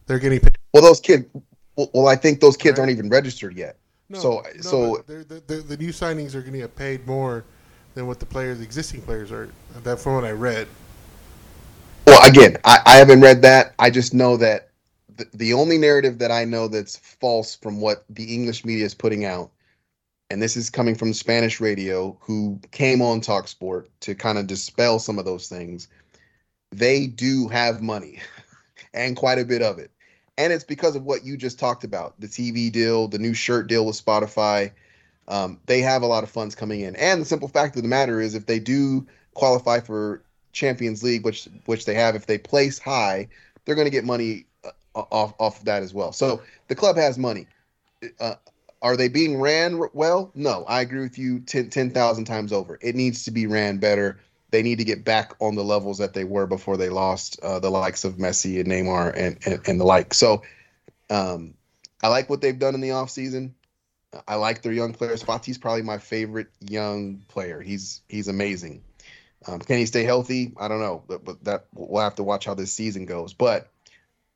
They're 0.05 0.19
getting 0.19 0.39
paid. 0.39 0.57
Well, 0.73 0.84
those 0.84 1.01
kids. 1.01 1.26
Well, 1.76 1.89
well 1.93 2.07
I 2.07 2.15
think 2.15 2.39
those 2.39 2.55
kids 2.55 2.80
aren't 2.80 2.91
even 2.91 3.09
registered 3.09 3.57
yet. 3.57 3.77
No, 4.09 4.19
so 4.19 4.43
no, 4.55 4.61
so 4.61 5.03
they're- 5.07 5.23
the, 5.23 5.41
the, 5.47 5.55
the 5.55 5.77
new 5.77 5.89
signings 5.89 6.35
are 6.35 6.41
going 6.41 6.53
to 6.53 6.59
get 6.59 6.76
paid 6.76 7.05
more 7.05 7.43
than 7.95 8.05
what 8.07 8.19
the 8.19 8.26
players, 8.26 8.61
existing 8.61 9.01
players 9.01 9.31
are. 9.31 9.49
That 9.84 9.99
from 9.99 10.15
what 10.15 10.23
I 10.23 10.31
read. 10.31 10.68
Well, 12.05 12.23
again, 12.26 12.57
I, 12.64 12.80
I 12.85 12.95
haven't 12.97 13.22
read 13.22 13.41
that. 13.41 13.73
I 13.80 13.89
just 13.89 14.14
know 14.14 14.38
that 14.38 14.69
the, 15.18 15.27
the 15.34 15.53
only 15.53 15.77
narrative 15.77 16.19
that 16.19 16.31
I 16.31 16.45
know 16.45 16.68
that's 16.68 16.95
false 16.95 17.55
from 17.55 17.81
what 17.81 18.05
the 18.09 18.34
English 18.34 18.64
media 18.64 18.85
is 18.85 18.93
putting 18.93 19.26
out, 19.26 19.51
and 20.30 20.41
this 20.41 20.58
is 20.58 20.70
coming 20.70 20.95
from 20.95 21.14
Spanish 21.14 21.60
radio, 21.60 22.18
who 22.22 22.60
came 22.72 23.02
on 23.02 23.22
Talksport 23.22 23.88
to 24.02 24.16
kind 24.16 24.38
of 24.38 24.48
dispel 24.48 24.99
some 24.99 25.20
of 25.20 25.26
those 25.26 25.48
things. 25.48 25.88
They 26.72 27.08
do 27.08 27.48
have 27.48 27.82
money, 27.82 28.20
and 28.94 29.16
quite 29.16 29.40
a 29.40 29.45
bit 29.45 29.62
of 29.62 29.80
it, 29.80 29.91
and 30.38 30.52
it's 30.52 30.64
because 30.64 30.95
of 30.95 31.04
what 31.04 31.26
you 31.26 31.38
just 31.38 31.60
talked 31.60 31.84
about: 31.84 32.20
the 32.20 32.28
TV 32.28 32.72
deal, 32.72 33.08
the 33.08 33.20
new 33.20 33.34
shirt 33.34 33.68
deal 33.68 33.86
with 33.86 34.04
Spotify. 34.04 34.72
Um, 35.30 35.60
they 35.66 35.82
have 35.82 36.04
a 36.04 36.08
lot 36.08 36.24
of 36.24 36.30
funds 36.30 36.56
coming 36.56 36.82
in, 36.82 36.95
and 36.98 37.22
the 37.22 37.26
simple 37.26 37.48
fact 37.48 37.76
of 37.76 37.84
the 37.84 37.90
matter 37.90 38.22
is, 38.22 38.36
if 38.36 38.45
they 38.45 38.60
do 38.60 39.06
qualify 39.34 39.80
for 39.80 40.24
Champions 40.52 41.04
League, 41.04 41.24
which 41.24 41.48
which 41.66 41.86
they 41.86 41.94
have, 41.94 42.16
if 42.16 42.26
they 42.26 42.38
place 42.38 42.80
high, 42.80 43.28
they're 43.64 43.76
going 43.76 43.86
to 43.88 43.91
get 43.91 44.04
money 44.04 44.45
uh, 44.66 44.72
off 45.12 45.34
off 45.40 45.60
of 45.60 45.66
that 45.66 45.84
as 45.84 45.94
well. 45.94 46.12
So 46.12 46.41
the 46.68 46.76
club 46.76 46.98
has 46.98 47.18
money. 47.18 47.48
Uh, 48.20 48.36
are 48.82 48.98
they 48.98 49.08
being 49.08 49.40
ran 49.40 49.82
well? 49.94 50.32
No, 50.36 50.64
I 50.66 50.82
agree 50.82 51.02
with 51.02 51.18
you 51.18 51.40
10,000 51.40 51.72
10, 51.72 52.26
times 52.26 52.54
over. 52.54 52.78
It 52.82 52.95
needs 52.95 53.26
to 53.26 53.32
be 53.32 53.48
ran 53.48 53.78
better. 53.78 54.20
They 54.52 54.62
need 54.62 54.78
to 54.78 54.86
get 54.86 55.04
back 55.04 55.34
on 55.40 55.56
the 55.56 55.64
levels 55.64 55.98
that 55.98 56.14
they 56.14 56.24
were 56.24 56.48
before 56.48 56.78
they 56.78 56.90
lost 56.90 57.40
uh, 57.41 57.60
the 57.60 57.72
likes 57.72 58.06
of 58.06 58.16
Messi 58.16 58.60
and 58.60 58.70
Neymar 58.70 59.14
and, 59.16 59.38
and, 59.45 59.68
and 59.68 59.80
the 59.80 59.86
like. 59.86 60.14
So 60.14 60.44
um, 61.10 61.56
I 62.02 62.08
like 62.08 62.30
what 62.30 62.41
they've 62.41 62.58
done 62.58 62.76
in 62.76 62.82
the 62.82 62.90
offseason. 62.90 63.52
I 64.28 64.36
like 64.36 64.62
their 64.62 64.72
young 64.72 64.94
players. 64.94 65.24
Fati's 65.24 65.58
probably 65.58 65.82
my 65.82 65.98
favorite 65.98 66.48
young 66.62 67.24
player. 67.28 67.62
He's 67.62 68.02
he's 68.08 68.30
amazing. 68.30 68.84
Um, 69.45 69.60
can 69.60 69.78
he 69.78 69.86
stay 69.86 70.04
healthy? 70.04 70.54
I 70.58 70.68
don't 70.68 70.80
know, 70.80 71.04
but, 71.08 71.24
but 71.24 71.44
that 71.44 71.66
we'll 71.74 72.02
have 72.02 72.16
to 72.16 72.24
watch 72.24 72.45
how 72.45 72.54
this 72.54 72.72
season 72.74 73.06
goes. 73.06 73.34
But 73.34 73.70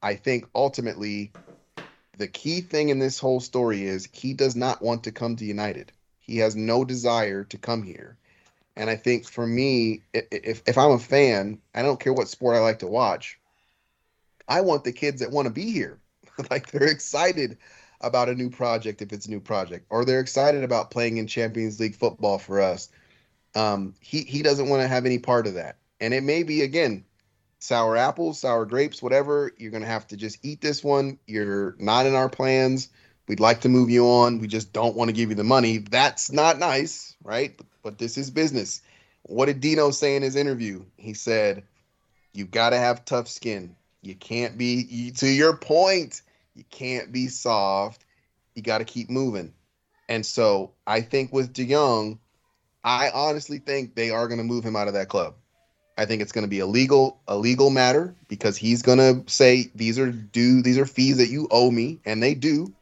I 0.01 0.15
think 0.15 0.47
ultimately 0.53 1.31
the 2.21 2.27
key 2.27 2.61
thing 2.61 2.89
in 2.89 2.99
this 2.99 3.17
whole 3.17 3.39
story 3.39 3.83
is 3.83 4.07
he 4.13 4.35
does 4.35 4.55
not 4.55 4.79
want 4.79 5.03
to 5.05 5.11
come 5.11 5.35
to 5.35 5.43
United. 5.43 5.91
He 6.19 6.37
has 6.37 6.55
no 6.55 6.85
desire 6.85 7.43
to 7.45 7.57
come 7.57 7.81
here. 7.81 8.15
And 8.75 8.91
I 8.91 8.95
think 8.95 9.27
for 9.27 9.47
me, 9.47 10.03
if 10.13 10.61
if 10.67 10.77
I'm 10.77 10.91
a 10.91 10.99
fan, 10.99 11.59
I 11.73 11.81
don't 11.81 11.99
care 11.99 12.13
what 12.13 12.27
sport 12.27 12.55
I 12.55 12.59
like 12.59 12.77
to 12.79 12.87
watch. 12.87 13.39
I 14.47 14.61
want 14.61 14.83
the 14.83 14.91
kids 14.91 15.21
that 15.21 15.31
want 15.31 15.47
to 15.47 15.53
be 15.53 15.71
here. 15.71 15.97
like 16.51 16.69
they're 16.69 16.87
excited 16.87 17.57
about 18.01 18.29
a 18.29 18.35
new 18.35 18.51
project 18.51 19.01
if 19.01 19.11
it's 19.11 19.25
a 19.25 19.31
new 19.31 19.41
project, 19.41 19.87
or 19.89 20.05
they're 20.05 20.19
excited 20.19 20.63
about 20.63 20.91
playing 20.91 21.17
in 21.17 21.25
Champions 21.25 21.79
League 21.79 21.95
football 21.95 22.37
for 22.37 22.61
us. 22.61 22.89
Um, 23.55 23.95
he 23.99 24.21
he 24.21 24.43
doesn't 24.43 24.69
want 24.69 24.83
to 24.83 24.87
have 24.87 25.07
any 25.07 25.17
part 25.17 25.47
of 25.47 25.55
that, 25.55 25.77
and 25.99 26.13
it 26.13 26.21
may 26.21 26.43
be 26.43 26.61
again 26.61 27.03
sour 27.61 27.95
apples, 27.95 28.39
sour 28.39 28.65
grapes, 28.65 29.01
whatever. 29.01 29.51
You're 29.57 29.71
gonna 29.71 29.85
have 29.85 30.07
to 30.07 30.17
just 30.17 30.39
eat 30.43 30.61
this 30.61 30.83
one. 30.83 31.19
You're 31.27 31.75
not 31.79 32.05
in 32.05 32.15
our 32.15 32.27
plans. 32.27 32.89
We'd 33.27 33.39
like 33.39 33.61
to 33.61 33.69
move 33.69 33.89
you 33.89 34.05
on. 34.07 34.39
We 34.39 34.47
just 34.47 34.73
don't 34.73 34.95
want 34.95 35.09
to 35.09 35.13
give 35.13 35.29
you 35.29 35.35
the 35.35 35.43
money. 35.43 35.77
That's 35.77 36.31
not 36.31 36.59
nice, 36.59 37.15
right? 37.23 37.55
But, 37.55 37.67
but 37.83 37.97
this 37.97 38.17
is 38.17 38.31
business. 38.31 38.81
What 39.21 39.45
did 39.45 39.61
Deano 39.61 39.93
say 39.93 40.15
in 40.15 40.23
his 40.23 40.35
interview? 40.35 40.83
He 40.97 41.13
said, 41.13 41.63
"You 42.33 42.45
got 42.45 42.71
to 42.71 42.77
have 42.77 43.05
tough 43.05 43.27
skin. 43.27 43.75
You 44.01 44.15
can't 44.15 44.57
be 44.57 44.85
you, 44.89 45.11
to 45.13 45.27
your 45.27 45.55
point. 45.55 46.23
You 46.55 46.63
can't 46.71 47.11
be 47.11 47.27
soft. 47.27 48.03
You 48.55 48.63
got 48.63 48.79
to 48.79 48.85
keep 48.85 49.09
moving." 49.09 49.53
And 50.09 50.25
so 50.25 50.73
I 50.85 51.01
think 51.01 51.31
with 51.31 51.53
De 51.53 51.65
Jong, 51.65 52.19
I 52.83 53.11
honestly 53.11 53.59
think 53.59 53.93
they 53.93 54.09
are 54.09 54.27
going 54.27 54.39
to 54.39 54.43
move 54.43 54.65
him 54.65 54.75
out 54.75 54.87
of 54.87 54.95
that 54.95 55.07
club. 55.07 55.35
I 55.97 56.05
think 56.05 56.21
it's 56.21 56.31
going 56.31 56.45
to 56.45 56.49
be 56.49 56.59
a 56.59 56.65
legal 56.65 57.19
a 57.27 57.37
legal 57.37 57.69
matter 57.69 58.15
because 58.27 58.57
he's 58.57 58.81
going 58.81 58.97
to 58.97 59.29
say 59.31 59.71
these 59.75 59.99
are 59.99 60.11
due 60.11 60.61
these 60.61 60.77
are 60.77 60.85
fees 60.85 61.17
that 61.17 61.29
you 61.29 61.47
owe 61.51 61.71
me 61.71 61.99
and 62.05 62.21
they 62.21 62.33
do. 62.33 62.73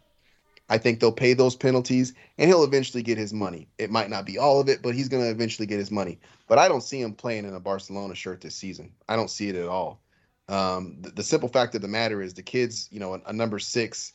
I 0.71 0.77
think 0.77 0.99
they'll 0.99 1.11
pay 1.11 1.33
those 1.33 1.55
penalties 1.55 2.13
and 2.37 2.47
he'll 2.47 2.63
eventually 2.63 3.01
get 3.01 3.17
his 3.17 3.33
money. 3.33 3.67
It 3.79 3.89
might 3.89 4.09
not 4.11 4.25
be 4.25 4.37
all 4.37 4.59
of 4.59 4.69
it, 4.69 4.83
but 4.83 4.93
he's 4.93 5.09
going 5.09 5.23
to 5.23 5.29
eventually 5.31 5.65
get 5.65 5.79
his 5.79 5.89
money. 5.89 6.19
But 6.47 6.59
I 6.59 6.67
don't 6.67 6.83
see 6.83 7.01
him 7.01 7.13
playing 7.13 7.45
in 7.45 7.55
a 7.55 7.59
Barcelona 7.59 8.13
shirt 8.13 8.41
this 8.41 8.55
season. 8.55 8.91
I 9.07 9.15
don't 9.15 9.31
see 9.31 9.49
it 9.49 9.55
at 9.55 9.67
all. 9.67 9.99
Um, 10.47 10.97
the, 11.01 11.09
the, 11.09 11.23
simple 11.23 11.49
fact 11.49 11.73
of 11.73 11.81
the 11.81 11.87
matter 11.87 12.21
is 12.21 12.35
the 12.35 12.43
kids, 12.43 12.87
you 12.91 12.99
know, 12.99 13.15
a, 13.15 13.21
a, 13.27 13.33
number 13.33 13.59
six, 13.59 14.13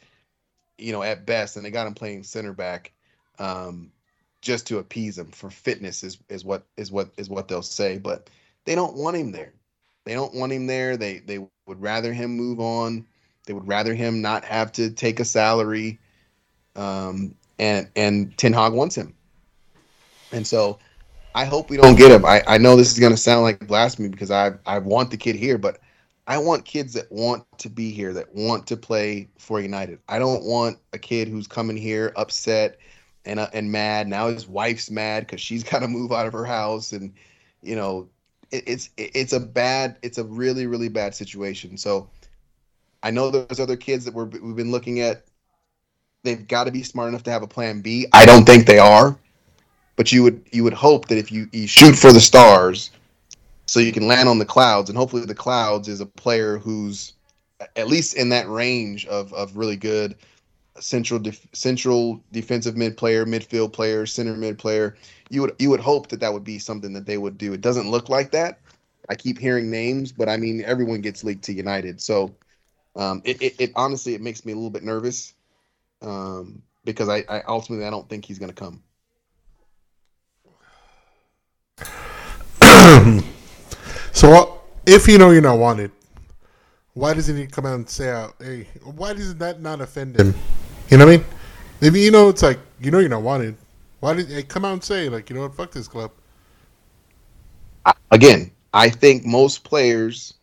you 0.78 0.92
know, 0.92 1.02
at 1.02 1.26
best, 1.26 1.56
and 1.56 1.64
they 1.64 1.70
got 1.70 1.86
him 1.86 1.94
playing 1.94 2.24
center 2.24 2.52
back. 2.52 2.92
Um, 3.38 3.92
just 4.44 4.66
to 4.66 4.78
appease 4.78 5.18
him 5.18 5.30
for 5.32 5.50
fitness 5.50 6.04
is 6.04 6.18
is 6.28 6.44
what 6.44 6.66
is 6.76 6.92
what 6.92 7.10
is 7.16 7.28
what 7.28 7.48
they'll 7.48 7.62
say 7.62 7.98
but 7.98 8.28
they 8.64 8.74
don't 8.74 8.96
want 8.96 9.16
him 9.16 9.32
there. 9.32 9.54
They 10.04 10.14
don't 10.14 10.34
want 10.34 10.52
him 10.52 10.66
there. 10.66 10.96
They 10.96 11.18
they 11.18 11.38
would 11.66 11.80
rather 11.80 12.12
him 12.12 12.36
move 12.36 12.60
on. 12.60 13.06
They 13.46 13.52
would 13.52 13.68
rather 13.68 13.94
him 13.94 14.22
not 14.22 14.44
have 14.44 14.72
to 14.72 14.90
take 14.90 15.20
a 15.20 15.24
salary 15.24 15.98
um 16.76 17.34
and 17.58 17.88
and 17.96 18.36
Ten 18.36 18.52
Hag 18.52 18.72
wants 18.72 18.96
him. 18.96 19.14
And 20.32 20.46
so 20.46 20.78
I 21.34 21.44
hope 21.44 21.70
we 21.70 21.76
don't 21.76 21.96
get 21.96 22.10
him. 22.10 22.24
I 22.24 22.42
I 22.46 22.58
know 22.58 22.76
this 22.76 22.92
is 22.92 22.98
going 22.98 23.12
to 23.12 23.18
sound 23.18 23.42
like 23.42 23.66
blasphemy 23.66 24.08
because 24.08 24.30
I 24.30 24.52
I 24.66 24.78
want 24.78 25.10
the 25.10 25.16
kid 25.16 25.36
here 25.36 25.58
but 25.58 25.78
I 26.26 26.38
want 26.38 26.64
kids 26.64 26.94
that 26.94 27.10
want 27.12 27.44
to 27.58 27.68
be 27.68 27.90
here 27.90 28.12
that 28.14 28.34
want 28.34 28.66
to 28.68 28.76
play 28.76 29.28
for 29.38 29.60
United. 29.60 29.98
I 30.08 30.18
don't 30.18 30.44
want 30.44 30.78
a 30.92 30.98
kid 30.98 31.28
who's 31.28 31.46
coming 31.46 31.76
here 31.76 32.12
upset 32.16 32.78
and 33.26 33.38
uh, 33.40 33.48
and 33.52 33.70
mad. 33.70 34.08
Now 34.08 34.28
his 34.28 34.46
wife's 34.46 34.90
mad 34.90 35.26
because 35.26 35.40
she's 35.40 35.62
got 35.64 35.80
to 35.80 35.88
move 35.88 36.12
out 36.12 36.26
of 36.26 36.32
her 36.32 36.44
house, 36.44 36.92
and 36.92 37.12
you 37.62 37.76
know, 37.76 38.08
it, 38.54 38.64
it's 38.66 38.90
it's 38.96 39.32
a 39.32 39.40
bad, 39.40 39.96
it's 40.02 40.18
a 40.18 40.24
really 40.24 40.66
really 40.66 40.88
bad 40.88 41.14
situation. 41.14 41.76
So 41.76 42.08
I 43.02 43.10
know 43.10 43.30
there's 43.30 43.60
other 43.60 43.76
kids 43.76 44.04
that 44.04 44.14
we're 44.14 44.26
we've 44.26 44.56
been 44.56 44.70
looking 44.70 45.00
at. 45.00 45.24
They've 46.22 46.46
got 46.46 46.64
to 46.64 46.70
be 46.70 46.82
smart 46.82 47.08
enough 47.08 47.24
to 47.24 47.30
have 47.30 47.42
a 47.42 47.46
plan 47.46 47.82
B. 47.82 48.06
I 48.12 48.24
don't 48.24 48.46
think 48.46 48.66
they 48.66 48.78
are, 48.78 49.16
but 49.96 50.12
you 50.12 50.22
would 50.22 50.42
you 50.52 50.64
would 50.64 50.72
hope 50.72 51.08
that 51.08 51.18
if 51.18 51.30
you 51.30 51.48
you 51.52 51.66
shoot 51.66 51.96
for 51.96 52.12
the 52.12 52.20
stars, 52.20 52.92
so 53.66 53.80
you 53.80 53.92
can 53.92 54.06
land 54.06 54.28
on 54.28 54.38
the 54.38 54.46
clouds, 54.46 54.88
and 54.88 54.96
hopefully 54.96 55.24
the 55.26 55.34
clouds 55.34 55.88
is 55.88 56.00
a 56.00 56.06
player 56.06 56.56
who's 56.56 57.12
at 57.76 57.88
least 57.88 58.14
in 58.14 58.28
that 58.30 58.48
range 58.48 59.04
of 59.06 59.32
of 59.34 59.56
really 59.56 59.76
good 59.76 60.14
central 60.80 61.20
def- 61.20 61.46
central 61.52 62.22
defensive 62.32 62.76
mid 62.76 62.96
player, 62.96 63.24
midfield 63.24 63.72
player, 63.72 64.06
center 64.06 64.34
mid 64.34 64.58
player. 64.58 64.96
You 65.30 65.42
would 65.42 65.56
you 65.58 65.70
would 65.70 65.80
hope 65.80 66.08
that 66.08 66.20
that 66.20 66.32
would 66.32 66.44
be 66.44 66.58
something 66.58 66.92
that 66.92 67.06
they 67.06 67.18
would 67.18 67.38
do. 67.38 67.52
It 67.52 67.60
doesn't 67.60 67.90
look 67.90 68.08
like 68.08 68.30
that. 68.32 68.60
I 69.08 69.14
keep 69.14 69.38
hearing 69.38 69.70
names, 69.70 70.12
but 70.12 70.28
I 70.28 70.36
mean 70.36 70.62
everyone 70.64 71.00
gets 71.00 71.24
leaked 71.24 71.44
to 71.44 71.52
United, 71.52 72.00
so 72.00 72.34
um, 72.96 73.22
it, 73.24 73.42
it, 73.42 73.54
it 73.58 73.72
honestly 73.76 74.14
it 74.14 74.20
makes 74.20 74.44
me 74.44 74.52
a 74.52 74.56
little 74.56 74.70
bit 74.70 74.84
nervous 74.84 75.34
um, 76.02 76.62
because 76.84 77.08
I, 77.08 77.24
I 77.28 77.42
ultimately 77.48 77.86
I 77.86 77.90
don't 77.90 78.08
think 78.08 78.24
he's 78.24 78.38
going 78.38 78.52
to 78.52 78.54
come. 78.54 78.82
So 84.14 84.62
if 84.86 85.08
you 85.08 85.18
know 85.18 85.32
you're 85.32 85.42
not 85.42 85.58
wanted, 85.58 85.90
why 86.92 87.14
doesn't 87.14 87.36
he 87.36 87.48
come 87.48 87.66
out 87.66 87.74
and 87.74 87.90
say 87.90 88.10
out? 88.10 88.36
Hey, 88.40 88.68
why 88.84 89.12
does 89.12 89.34
that 89.34 89.60
not 89.60 89.80
offend 89.80 90.18
him? 90.18 90.32
You 90.90 90.98
know 90.98 91.06
what 91.06 91.14
I 91.14 91.16
mean? 91.18 91.26
If 91.80 91.96
you 91.96 92.10
know 92.10 92.28
it's 92.28 92.42
like 92.42 92.58
you 92.80 92.90
know 92.90 92.98
you're 92.98 93.08
not 93.08 93.22
wanted, 93.22 93.56
why 94.00 94.14
did 94.14 94.28
hey, 94.28 94.42
come 94.42 94.64
out 94.64 94.72
and 94.74 94.84
say 94.84 95.08
like 95.08 95.30
you 95.30 95.36
know 95.36 95.42
what? 95.42 95.54
Fuck 95.54 95.72
this 95.72 95.88
club. 95.88 96.10
Again, 98.10 98.52
I 98.72 98.90
think 98.90 99.24
most 99.24 99.64
players 99.64 100.34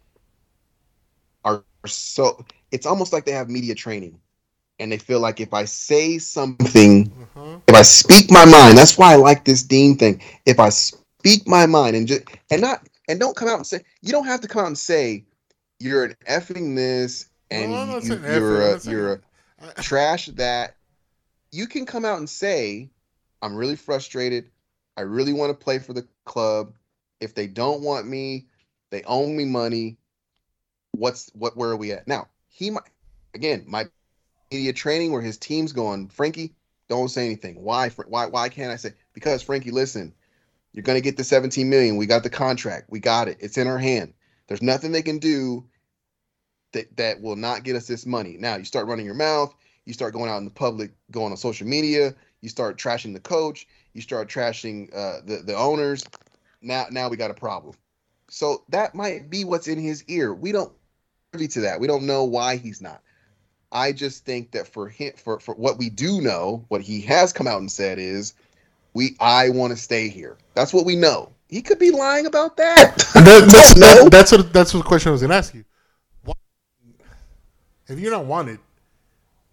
are 1.46 1.64
so 1.86 2.44
it's 2.72 2.86
almost 2.86 3.14
like 3.14 3.26
they 3.26 3.32
have 3.32 3.50
media 3.50 3.76
training 3.76 4.20
and 4.80 4.92
they 4.92 4.98
feel 4.98 5.20
like 5.20 5.40
if 5.40 5.54
I 5.54 5.66
say 5.66 6.18
something, 6.20 7.12
Uh-huh. 7.22 7.60
if 7.68 7.76
I 7.76 7.82
speak 7.84 8.32
my 8.32 8.46
mind, 8.46 8.78
that's 8.78 8.98
why 8.98 9.14
I 9.14 9.16
like 9.16 9.46
this 9.46 9.64
Dean 9.64 9.98
thing. 9.98 10.22
If 10.46 10.60
I 10.60 10.70
speak 10.70 11.48
my 11.48 11.66
mind 11.66 11.96
and 11.96 12.08
just 12.08 12.24
and 12.52 12.62
not 12.62 12.88
and 13.08 13.20
don't 13.20 13.36
come 13.36 13.48
out 13.50 13.58
and 13.58 13.68
say 13.68 13.82
you 14.02 14.12
don't 14.12 14.26
have 14.26 14.42
to 14.42 14.48
come 14.48 14.64
out 14.64 14.68
and 14.68 14.78
say 14.78 15.26
you're 15.80 16.06
an 16.06 16.16
effing 16.28 16.76
this 16.76 17.30
and 17.52 17.74
you, 17.76 18.18
effing, 18.26 18.70
a 18.70 18.80
you're 18.84 19.14
a 19.14 19.22
trash 19.82 20.28
that 20.28 20.76
you 21.52 21.68
can 21.68 21.86
come 21.86 22.06
out 22.06 22.20
and 22.20 22.30
say 22.30 22.90
i'm 23.42 23.56
really 23.56 23.76
frustrated. 23.76 24.50
I 24.98 25.02
really 25.02 25.34
want 25.34 25.58
to 25.58 25.64
play 25.64 25.80
for 25.80 25.94
the 25.94 26.06
club. 26.26 26.74
If 27.20 27.34
they 27.34 27.48
don't 27.48 27.82
want 27.82 28.08
me 28.08 28.48
they 28.90 29.04
owe 29.04 29.28
me 29.28 29.46
money. 29.46 29.98
What's 30.92 31.30
what 31.34 31.56
where 31.56 31.70
are 31.70 31.78
we 31.78 31.92
at? 31.92 32.08
Now 32.08 32.28
he 32.48 32.70
might 32.70 32.90
again 33.34 33.64
my 33.68 33.88
media 34.52 34.74
training 34.74 35.12
where 35.12 35.22
his 35.22 35.38
team's 35.38 35.72
going 35.72 36.10
frenkie 36.10 36.52
don't 36.90 37.10
say 37.10 37.26
anything. 37.26 37.62
Why 37.64 37.90
why 37.90 38.28
why 38.28 38.50
can't 38.50 38.72
i 38.72 38.76
say 38.76 38.94
because 39.14 39.44
frenkie 39.44 39.72
listen 39.72 40.14
you're 40.74 40.84
going 40.84 40.98
to 40.98 41.02
get 41.02 41.18
the 41.18 41.24
17 41.24 41.70
million. 41.70 41.98
We 41.98 42.06
got 42.06 42.24
the 42.24 42.30
contract. 42.30 42.90
We 42.90 43.00
got 43.00 43.28
it. 43.28 43.38
It's 43.42 43.58
in 43.58 43.68
our 43.68 43.78
hand. 43.78 44.14
There's 44.48 44.62
nothing 44.62 44.92
they 44.92 45.02
can 45.02 45.20
do 45.20 45.66
that 46.74 46.96
that 46.98 47.22
will 47.22 47.36
not 47.36 47.64
get 47.64 47.76
us 47.76 47.88
this 47.88 48.06
money. 48.06 48.38
Now 48.40 48.56
you 48.56 48.66
start 48.66 48.88
running 48.88 49.06
your 49.06 49.16
mouth, 49.16 49.54
you 49.86 49.94
start 49.94 50.14
going 50.14 50.30
out 50.30 50.38
in 50.38 50.46
the 50.46 50.52
public, 50.52 50.92
going 51.12 51.32
on 51.32 51.38
social 51.38 51.68
media, 51.68 52.16
you 52.42 52.50
start 52.50 52.78
trashing 52.78 53.14
the 53.14 53.20
coach, 53.20 53.68
you 53.94 54.02
start 54.02 54.30
trashing 54.30 54.90
uh, 54.96 55.22
the 55.26 55.38
the 55.38 55.56
owners. 55.56 56.04
Now 56.62 56.86
now 56.92 57.10
we 57.10 57.18
got 57.18 57.32
a 57.32 57.36
problem. 57.36 57.76
So 58.30 58.64
that 58.70 58.96
might 58.96 59.30
be 59.30 59.44
what's 59.44 59.68
in 59.68 59.80
his 59.80 60.04
ear. 60.06 60.34
We 60.34 60.52
don't 60.52 60.72
privy 61.32 61.48
to 61.50 61.62
that. 61.62 61.80
We 61.80 61.88
don't 61.88 62.06
know 62.06 62.24
why 62.24 62.56
he's 62.58 62.82
not. 62.82 63.02
I 63.72 63.92
just 63.94 64.26
think 64.26 64.52
that 64.52 64.68
for 64.68 64.90
him, 64.90 65.14
for 65.18 65.40
for 65.40 65.56
what 65.56 65.78
we 65.78 65.90
do 65.90 66.22
know, 66.22 66.66
what 66.68 66.82
he 66.82 67.02
has 67.02 67.32
come 67.34 67.48
out 67.48 67.60
and 67.60 67.72
said 67.72 68.00
is, 68.00 68.34
we 68.94 69.16
I 69.20 69.50
want 69.50 69.72
to 69.72 69.78
stay 69.78 70.10
here. 70.10 70.38
That's 70.54 70.74
what 70.74 70.86
we 70.86 70.96
know. 70.96 71.32
He 71.48 71.62
could 71.62 71.80
be 71.80 71.92
lying 71.92 72.26
about 72.26 72.58
that. 72.58 73.08
That, 73.22 73.48
that's, 73.52 73.74
that, 73.76 74.10
that's 74.12 74.32
what 74.32 74.52
that's 74.52 74.74
what 74.74 74.84
the 74.84 74.88
question 74.88 75.10
I 75.10 75.12
was 75.12 75.22
gonna 75.22 75.36
ask 75.36 75.54
you. 75.54 75.64
If 77.92 78.00
you're 78.00 78.12
not 78.12 78.26
wanted, 78.26 78.60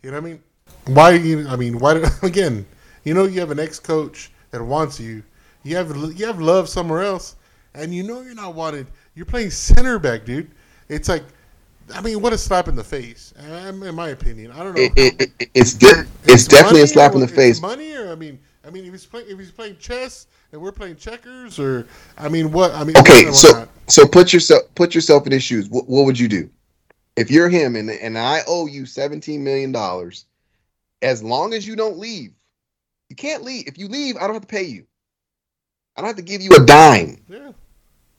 you 0.02 0.10
know 0.10 0.20
what 0.20 0.27
I 0.27 0.31
mean? 0.31 0.43
Why? 0.86 1.12
You, 1.15 1.48
I 1.48 1.56
mean, 1.56 1.78
why? 1.78 1.94
do- 1.94 2.06
Again, 2.23 2.65
you 3.05 3.15
know, 3.15 3.24
you 3.24 3.40
have 3.40 3.51
an 3.51 3.59
ex-coach 3.59 4.31
that 4.52 4.62
wants 4.62 5.01
you. 5.01 5.23
You 5.65 5.77
have 5.77 5.94
you 6.16 6.24
have 6.27 6.40
love 6.40 6.69
somewhere 6.69 7.02
else, 7.02 7.36
and 7.74 7.93
you 7.93 8.05
know 8.05 8.20
you're 8.20 8.35
not 8.35 8.55
wanted. 8.55 8.86
You're 9.15 9.27
playing 9.27 9.51
center 9.51 9.98
back, 9.98 10.24
dude. 10.24 10.51
It's 10.89 11.09
like, 11.09 11.24
I 11.93 12.01
mean, 12.01 12.23
what 12.23 12.32
a 12.32 12.39
slap 12.39 12.69
in 12.69 12.77
the 12.77 12.85
face. 12.85 13.35
In 13.39 13.94
my 13.94 14.10
opinion, 14.10 14.52
I 14.52 14.62
don't 14.62 14.77
know. 14.77 14.82
It, 14.82 14.93
it, 14.97 15.32
it, 15.40 15.51
it's 15.55 15.74
good. 15.74 16.06
It's, 16.24 16.47
definitely 16.47 16.82
a 16.82 16.86
slap 16.86 17.15
in 17.15 17.20
the 17.20 17.28
face. 17.28 17.60
Money, 17.60 17.94
or 17.97 18.12
I 18.12 18.15
mean, 18.15 18.39
I 18.65 18.70
mean, 18.70 18.85
if 18.85 18.93
he's 18.93 19.05
playing, 19.05 19.27
if 19.28 19.39
he's 19.39 19.51
playing 19.51 19.77
chess 19.78 20.28
and 20.52 20.62
we're 20.62 20.73
playing 20.73 20.97
checkers, 20.97 21.59
or 21.59 21.86
I 22.16 22.28
mean, 22.28 22.52
what? 22.52 22.73
I 22.73 22.85
mean, 22.85 22.97
Okay, 22.97 23.32
so 23.32 23.51
not? 23.51 23.69
so 23.89 24.06
put 24.06 24.32
yourself 24.32 24.62
put 24.77 24.94
yourself 24.94 25.27
in 25.27 25.32
his 25.32 25.43
shoes. 25.43 25.69
What, 25.69 25.89
what 25.89 26.06
would 26.06 26.19
you 26.19 26.28
do 26.28 26.48
if 27.19 27.31
you're 27.31 27.49
him 27.49 27.77
and 27.77 27.90
and 27.90 28.16
I 28.19 28.40
owe 28.47 28.66
you 28.66 28.86
seventeen 28.86 29.43
million 29.45 29.73
dollars? 29.73 30.24
As 31.03 31.23
long 31.23 31.55
as 31.55 31.66
you 31.66 31.77
don't 31.77 31.99
leave, 31.99 32.32
you 33.09 33.16
can't 33.16 33.43
leave. 33.45 33.69
If 33.69 33.78
you 33.78 33.89
leave, 33.89 34.16
I 34.16 34.20
don't 34.23 34.35
have 34.35 34.43
to 34.43 34.49
pay 34.49 34.65
you. 34.65 34.85
I 35.97 36.01
don't 36.01 36.09
have 36.09 36.16
to 36.16 36.23
give 36.23 36.43
you 36.43 36.51
a 36.57 36.65
dime 36.65 37.20
yeah. 37.28 37.53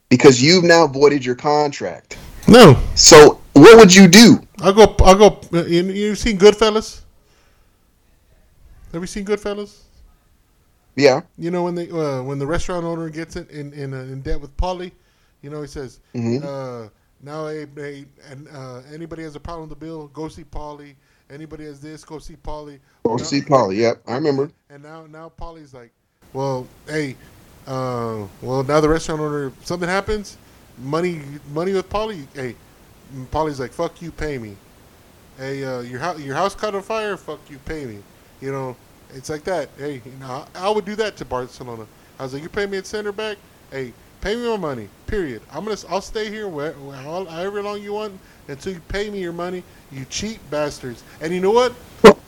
because 0.10 0.42
you've 0.42 0.64
now 0.64 0.88
voided 0.88 1.26
your 1.26 1.36
contract. 1.36 2.18
No, 2.48 2.82
So 2.96 3.40
what 3.54 3.78
would 3.78 3.94
you 3.94 4.08
do? 4.08 4.42
I'll 4.62 4.74
go. 4.74 4.96
I'll 5.00 5.16
go. 5.18 5.42
uh, 5.54 5.66
You, 5.66 5.84
you 5.84 6.16
seen 6.16 6.38
Goodfellas? 6.38 7.02
Have 8.92 9.02
you 9.02 9.08
seen 9.08 9.26
Goodfellas? 9.26 9.82
Yeah. 10.96 11.22
You 11.38 11.52
know 11.52 11.64
when 11.64 11.76
they 11.76 11.90
uh, 11.90 12.24
when 12.24 12.40
the 12.40 12.48
restaurant 12.48 12.86
owner 12.86 13.10
gets 13.10 13.36
in 13.36 13.48
in 13.50 13.74
in, 13.74 13.94
uh, 13.94 13.98
in 14.02 14.22
debt 14.22 14.42
with 14.42 14.56
Paulie, 14.58 14.92
you 15.42 15.50
know 15.50 15.62
he 15.62 15.68
says, 15.68 16.00
Mhm. 16.16 16.44
uh, 16.44 16.90
"Now, 17.22 17.48
hey, 17.48 17.66
hey, 17.76 18.06
and 18.30 18.48
uh, 18.50 18.82
anybody 18.94 19.24
has 19.24 19.36
a 19.36 19.40
problem 19.40 19.70
with 19.70 19.78
the 19.80 19.86
bill, 19.86 20.08
go 20.08 20.28
see 20.28 20.44
Paulie. 20.44 20.96
Anybody 21.30 21.66
has 21.66 21.80
this, 21.80 22.04
go 22.04 22.20
see 22.20 22.36
Paulie." 22.36 22.80
Go 23.06 23.16
Now- 23.16 23.24
see 23.24 23.42
Paulie. 23.42 23.78
Yep, 23.78 24.02
I 24.08 24.16
remember. 24.16 24.52
And 24.70 24.84
now 24.84 25.06
now 25.06 25.32
Paulie's 25.40 25.74
like, 25.74 25.92
"Well, 26.34 26.68
hey, 26.88 27.16
uh, 27.68 28.26
well 28.42 28.64
now 28.64 28.80
the 28.82 28.90
restaurant 28.90 29.22
owner 29.22 29.52
something 29.64 29.90
happens, 29.90 30.38
money 30.80 31.22
money 31.54 31.74
with 31.74 31.90
Paulie. 31.90 32.26
Hey, 32.34 32.56
Paulie's 33.32 33.60
like, 33.60 33.72
fuck 33.72 34.02
you, 34.02 34.12
pay 34.12 34.38
me. 34.38 34.56
Hey, 35.38 35.64
uh, 35.64 35.82
your 35.82 36.00
house 36.00 36.20
your 36.20 36.36
house 36.36 36.56
caught 36.56 36.76
on 36.76 36.82
fire. 36.82 37.16
Fuck 37.18 37.40
you, 37.50 37.58
pay 37.60 37.86
me. 37.86 38.00
You 38.42 38.52
know, 38.52 38.76
it's 39.14 39.30
like 39.30 39.44
that. 39.46 39.70
Hey, 39.78 40.02
you 40.06 40.12
know, 40.20 40.46
I, 40.56 40.68
I 40.68 40.70
would 40.70 40.86
do 40.86 40.96
that 40.96 41.18
to 41.18 41.26
Barcelona. 41.26 41.86
I 42.20 42.24
was 42.24 42.34
like, 42.34 42.44
you 42.44 42.50
pay 42.50 42.66
me 42.66 42.78
at 42.78 42.86
center 42.86 43.12
back. 43.12 43.38
Hey, 43.72 43.94
pay 44.22 44.36
me 44.36 44.48
my 44.48 44.58
money. 44.58 44.90
Period. 45.08 45.42
I'm 45.52 45.64
gonna 45.64 45.78
I'll 45.90 46.02
stay 46.02 46.30
here 46.30 46.48
where, 46.48 46.74
where 46.74 46.98
however 46.98 47.62
long 47.64 47.82
you 47.82 47.94
want 47.94 48.20
until 48.48 48.74
you 48.74 48.80
pay 48.88 49.10
me 49.10 49.20
your 49.20 49.34
money. 49.34 49.64
You 49.92 50.06
cheap 50.06 50.40
bastards. 50.50 51.04
And 51.22 51.34
you 51.34 51.40
know 51.42 51.52
what? 51.52 51.74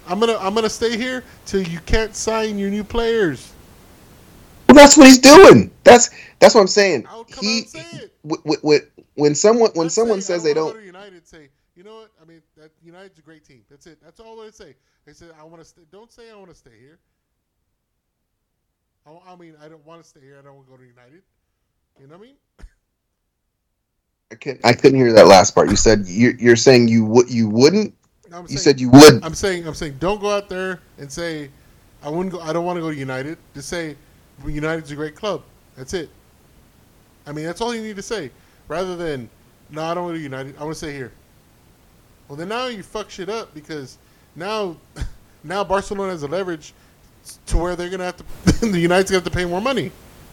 I'm 0.08 0.20
gonna 0.20 0.38
I'm 0.38 0.54
gonna 0.54 0.70
stay 0.70 0.98
here 0.98 1.24
till 1.46 1.62
you 1.62 1.80
can't 1.80 2.16
sign 2.16 2.58
your 2.58 2.70
new 2.70 2.84
players. 2.84 3.52
Well, 4.68 4.76
that's 4.76 4.98
what 4.98 5.08
he's 5.08 5.20
doing. 5.20 5.72
That's 5.84 6.10
that's 6.40 6.56
what 6.56 6.62
I'm 6.62 6.68
saying. 6.68 7.08
I 7.08 7.18
would 7.18 7.30
come 7.30 7.46
He 7.46 7.58
out 7.58 7.58
and 7.60 7.68
say 7.68 7.84
it. 8.04 8.14
w- 8.28 8.60
w- 8.62 8.82
when 9.16 9.36
someone 9.36 9.72
when 9.74 9.88
I'd 9.88 9.92
someone 9.92 10.22
say, 10.22 10.34
says 10.34 10.44
they 10.44 10.54
don't 10.54 10.74
Go 10.74 10.80
to 10.80 10.86
United, 10.86 11.28
say, 11.28 11.50
you 11.76 11.84
know 11.84 11.96
what? 11.96 12.12
I 12.22 12.26
mean, 12.26 12.42
that 12.58 12.72
United's 12.84 13.20
a 13.20 13.22
great 13.22 13.44
team. 13.44 13.64
That's 13.70 13.86
it. 13.88 14.00
That's 14.02 14.20
all 14.20 14.42
I 14.42 14.50
say. 14.52 14.76
They 15.06 15.14
said, 15.14 15.32
I 15.40 15.44
want 15.44 15.62
to 15.62 15.66
stay. 15.68 15.82
Don't 15.92 16.12
say 16.12 16.32
I 16.32 16.36
want 16.36 16.50
to 16.50 16.56
stay 16.56 16.78
here. 16.80 17.00
I, 19.06 19.34
I 19.34 19.36
mean, 19.36 19.56
I 19.62 19.68
don't 19.68 19.86
want 19.86 20.02
to 20.02 20.08
stay 20.08 20.22
here. 20.22 20.38
I 20.40 20.44
don't 20.44 20.56
want 20.56 20.68
to 20.68 20.72
go 20.72 20.78
to 20.78 20.86
United. 20.86 21.24
You 22.00 22.08
know 22.08 22.18
what 22.18 22.24
I 22.24 22.26
mean? 22.26 22.36
I 24.32 24.36
couldn't, 24.36 24.66
I 24.66 24.74
couldn't 24.74 24.98
hear 24.98 25.12
that 25.14 25.28
last 25.28 25.54
part. 25.54 25.70
You 25.70 25.76
said 25.76 26.06
you're, 26.08 26.36
you're 26.36 26.56
saying 26.56 26.88
you 26.88 27.06
would 27.06 27.30
you 27.30 27.50
wouldn't. 27.50 27.94
You 28.48 28.58
said 28.58 28.80
you 28.80 28.90
would. 28.90 29.24
I'm 29.24 29.36
saying. 29.36 29.68
I'm 29.68 29.74
saying. 29.74 29.98
Don't 30.00 30.22
go 30.22 30.32
out 30.32 30.48
there 30.48 30.80
and 30.98 31.12
say, 31.12 31.50
I 32.02 32.10
wouldn't 32.10 32.32
go. 32.32 32.40
I 32.40 32.54
don't 32.54 32.64
want 32.64 32.78
to 32.78 32.82
go 32.82 32.90
to 32.90 32.96
United. 32.96 33.38
Just 33.54 33.68
say, 33.68 33.98
United's 34.46 34.92
a 34.92 34.96
great 34.96 35.16
club. 35.16 35.44
That's 35.76 35.94
it. 35.94 36.10
I 37.28 37.34
mean, 37.34 37.46
that's 37.46 37.60
all 37.60 37.76
you 37.76 37.82
need 37.82 37.98
to 37.98 38.02
say, 38.02 38.32
rather 38.68 38.96
than, 38.96 39.30
no, 39.70 39.84
I 39.84 39.94
don't 39.94 40.06
want 40.06 40.16
to 40.16 40.22
United. 40.22 40.56
I 40.58 40.64
want 40.64 40.74
to 40.74 40.78
stay 40.78 40.94
here. 40.94 41.12
Well, 42.28 42.38
then 42.38 42.48
now 42.48 42.68
you 42.68 42.84
fuck 42.84 43.10
shit 43.10 43.28
up 43.28 43.54
because 43.54 43.98
now, 44.36 44.78
now 45.44 45.66
Barcelona 45.66 46.14
has 46.14 46.24
a 46.24 46.28
leverage 46.28 46.74
to 47.48 47.58
where 47.58 47.76
they're 47.76 47.90
gonna 47.90 48.06
have 48.06 48.18
to. 48.18 48.24
the 48.72 48.80
United's 48.80 49.12
gonna 49.12 49.22
have 49.22 49.32
to 49.32 49.38
pay 49.38 49.46
more 49.46 49.62
money. 49.62 49.92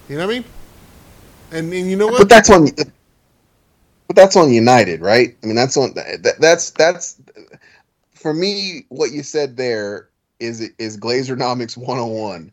You 0.09 0.16
know 0.16 0.26
what 0.26 0.36
I 0.36 0.39
mean? 0.39 0.44
And 1.51 1.73
and 1.73 1.91
you 1.91 1.97
know 1.97 2.07
what? 2.09 2.19
But 2.19 2.29
that's 2.29 2.51
on. 2.51 2.69
But 4.07 4.16
that's 4.16 4.37
on 4.37 4.53
United, 4.53 5.01
right? 5.01 5.37
I 5.43 5.47
mean, 5.47 5.57
that's 5.57 5.77
on. 5.77 5.95
That, 5.95 6.37
that's 6.39 6.70
that's 6.70 7.20
for 8.15 8.35
me. 8.35 8.87
What 8.89 9.12
you 9.12 9.23
said 9.23 9.57
there 9.57 10.09
is 10.41 10.61
is 10.79 10.97
Glazernomics 10.97 11.77
101. 11.77 12.53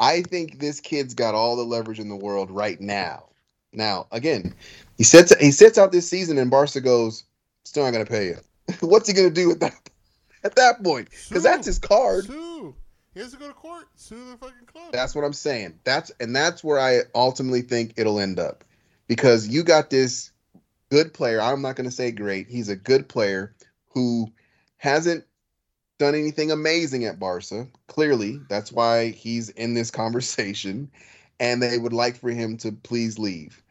I 0.00 0.22
think 0.22 0.58
this 0.58 0.80
kid's 0.80 1.14
got 1.14 1.34
all 1.34 1.56
the 1.56 1.62
leverage 1.62 2.00
in 2.00 2.08
the 2.08 2.16
world 2.16 2.50
right 2.50 2.80
now. 2.80 3.28
Now, 3.72 4.06
again, 4.10 4.54
he 4.98 5.04
sets 5.04 5.34
he 5.40 5.50
sets 5.50 5.78
out 5.78 5.92
this 5.92 6.08
season, 6.08 6.38
and 6.38 6.50
Barca 6.50 6.80
goes, 6.80 7.24
"Still 7.64 7.84
not 7.84 7.92
going 7.92 8.04
to 8.04 8.10
pay 8.10 8.26
you." 8.26 8.38
What's 8.80 9.08
he 9.08 9.14
going 9.14 9.28
to 9.28 9.34
do 9.34 9.50
at 9.50 9.60
that 9.60 9.90
at 10.44 10.56
that 10.56 10.82
point? 10.82 11.08
Because 11.28 11.42
that's 11.42 11.66
his 11.66 11.78
card. 11.78 12.26
Sue. 12.26 12.74
He 13.14 13.20
has 13.20 13.32
to 13.32 13.38
go 13.38 13.48
to 13.48 13.54
court. 13.54 13.88
Sue 13.94 14.30
the 14.30 14.36
fucking 14.38 14.66
club. 14.66 14.92
That's 14.92 15.14
what 15.14 15.24
I'm 15.24 15.32
saying. 15.32 15.78
That's 15.84 16.10
and 16.18 16.34
that's 16.34 16.64
where 16.64 16.78
I 16.78 17.00
ultimately 17.14 17.62
think 17.62 17.94
it'll 17.96 18.18
end 18.18 18.38
up, 18.38 18.64
because 19.06 19.48
you 19.48 19.62
got 19.62 19.90
this 19.90 20.30
good 20.90 21.12
player. 21.12 21.40
I'm 21.40 21.62
not 21.62 21.76
going 21.76 21.88
to 21.88 21.94
say 21.94 22.10
great. 22.10 22.48
He's 22.48 22.68
a 22.68 22.76
good 22.76 23.08
player 23.08 23.54
who 23.90 24.32
hasn't 24.78 25.24
done 25.98 26.14
anything 26.14 26.50
amazing 26.50 27.04
at 27.04 27.18
Barca. 27.18 27.68
Clearly, 27.86 28.40
that's 28.48 28.72
why 28.72 29.10
he's 29.10 29.50
in 29.50 29.74
this 29.74 29.90
conversation, 30.02 30.90
and 31.38 31.62
they 31.62 31.76
would 31.76 31.92
like 31.92 32.16
for 32.16 32.30
him 32.30 32.56
to 32.58 32.72
please 32.72 33.18
leave. 33.18 33.62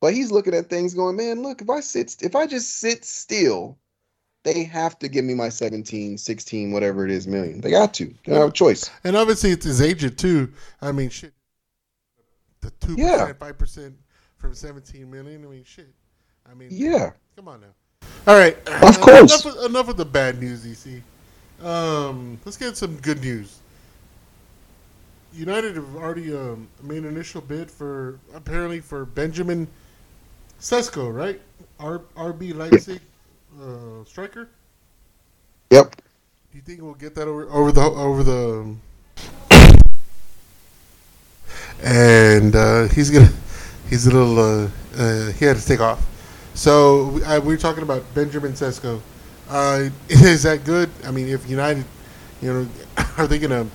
But 0.00 0.14
he's 0.14 0.30
looking 0.30 0.54
at 0.54 0.70
things 0.70 0.94
going, 0.94 1.16
man, 1.16 1.42
look, 1.42 1.60
if 1.60 1.68
I 1.68 1.80
sit 1.80 2.16
if 2.22 2.34
I 2.34 2.46
just 2.46 2.78
sit 2.78 3.04
still, 3.04 3.76
they 4.42 4.64
have 4.64 4.98
to 5.00 5.08
give 5.08 5.24
me 5.24 5.34
my 5.34 5.48
17, 5.48 6.16
16, 6.16 6.72
whatever 6.72 7.04
it 7.04 7.10
is 7.10 7.26
million. 7.26 7.60
They 7.60 7.70
got 7.70 7.92
to. 7.94 8.06
They 8.06 8.14
don't 8.32 8.40
have 8.40 8.48
a 8.50 8.52
choice. 8.52 8.90
And 9.04 9.16
obviously, 9.16 9.50
it's 9.50 9.64
his 9.64 9.82
agent 9.82 10.18
too. 10.18 10.52
I 10.80 10.92
mean, 10.92 11.10
shit. 11.10 11.32
The 12.60 12.70
two 12.72 12.96
percent, 12.96 13.38
five 13.38 13.58
percent 13.58 13.94
from 14.36 14.54
seventeen 14.54 15.10
million. 15.10 15.44
I 15.44 15.48
mean, 15.48 15.64
shit. 15.64 15.88
I 16.50 16.54
mean, 16.54 16.68
Yeah. 16.70 17.12
Come 17.36 17.48
on 17.48 17.60
now. 17.62 18.08
All 18.26 18.38
right. 18.38 18.56
Of 18.68 19.00
course. 19.00 19.44
Enough, 19.44 19.64
enough 19.64 19.88
of 19.88 19.96
the 19.96 20.04
bad 20.04 20.40
news, 20.40 20.66
EC. 20.66 21.02
Um, 21.64 22.38
let's 22.44 22.56
get 22.56 22.76
some 22.76 22.96
good 22.96 23.20
news. 23.22 23.58
United 25.32 25.76
have 25.76 25.96
already 25.96 26.34
um, 26.34 26.68
made 26.82 26.98
an 26.98 27.06
initial 27.06 27.40
bid 27.40 27.70
for 27.70 28.18
apparently 28.34 28.80
for 28.80 29.04
Benjamin 29.04 29.68
Sesko, 30.60 31.14
right? 31.14 31.40
R- 31.78 32.02
RB 32.16 32.54
Leipzig 32.54 33.00
uh, 33.58 34.04
striker. 34.04 34.48
Yep. 35.70 35.96
Do 35.96 36.58
you 36.58 36.62
think 36.62 36.82
we'll 36.82 36.94
get 36.94 37.14
that 37.14 37.28
over 37.28 37.48
over 37.50 37.72
the 37.72 37.80
over 37.80 38.22
the? 38.22 38.74
And 41.82 42.54
uh, 42.54 42.88
he's 42.88 43.10
gonna, 43.10 43.30
he's 43.88 44.06
a 44.06 44.10
little. 44.10 44.38
Uh, 44.38 44.68
uh, 44.96 45.32
he 45.32 45.44
had 45.44 45.56
to 45.56 45.64
take 45.64 45.80
off. 45.80 46.04
So 46.54 47.06
we, 47.08 47.24
I, 47.24 47.38
we 47.38 47.54
were 47.54 47.56
talking 47.56 47.82
about 47.82 48.02
Benjamin 48.14 48.52
Sesko. 48.52 49.00
Uh, 49.48 49.90
is 50.08 50.42
that 50.42 50.64
good? 50.64 50.90
I 51.04 51.10
mean, 51.10 51.28
if 51.28 51.48
United, 51.48 51.84
you 52.42 52.52
know, 52.52 52.68
are 53.18 53.26
they 53.26 53.38
gonna 53.38 53.66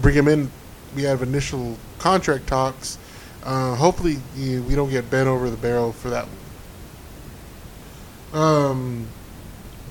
bring 0.00 0.14
him 0.14 0.28
in? 0.28 0.50
We 0.94 1.02
have 1.04 1.22
initial 1.22 1.78
contract 1.98 2.46
talks. 2.46 2.98
Uh, 3.42 3.74
hopefully, 3.74 4.18
you, 4.36 4.62
we 4.64 4.74
don't 4.74 4.90
get 4.90 5.10
bent 5.10 5.28
over 5.28 5.50
the 5.50 5.56
barrel 5.56 5.92
for 5.92 6.10
that 6.10 6.26
one. 6.26 6.41
Um, 8.32 9.06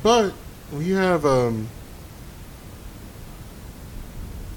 but 0.01 0.33
we 0.73 0.89
have 0.91 1.25
um, 1.25 1.67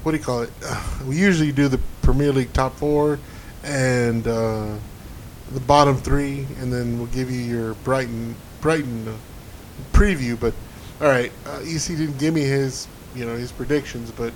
what 0.03 0.11
do 0.11 0.17
you 0.17 0.23
call 0.23 0.41
it? 0.41 0.51
we 1.07 1.17
usually 1.17 1.51
do 1.51 1.67
the 1.67 1.79
Premier 2.01 2.31
League 2.31 2.53
top 2.53 2.75
four 2.75 3.19
and 3.63 4.27
uh, 4.27 4.75
the 5.51 5.59
bottom 5.61 5.97
three, 5.97 6.47
and 6.59 6.71
then 6.71 6.97
we'll 6.97 7.07
give 7.07 7.29
you 7.29 7.39
your 7.39 7.73
Brighton 7.75 8.35
Brighton 8.61 9.07
uh, 9.07 9.13
preview. 9.93 10.39
But 10.39 10.53
all 11.01 11.07
right, 11.07 11.31
uh, 11.45 11.61
EC 11.63 11.97
didn't 11.97 12.17
give 12.17 12.33
me 12.33 12.41
his 12.41 12.87
you 13.15 13.25
know 13.25 13.35
his 13.35 13.51
predictions, 13.51 14.11
but 14.11 14.33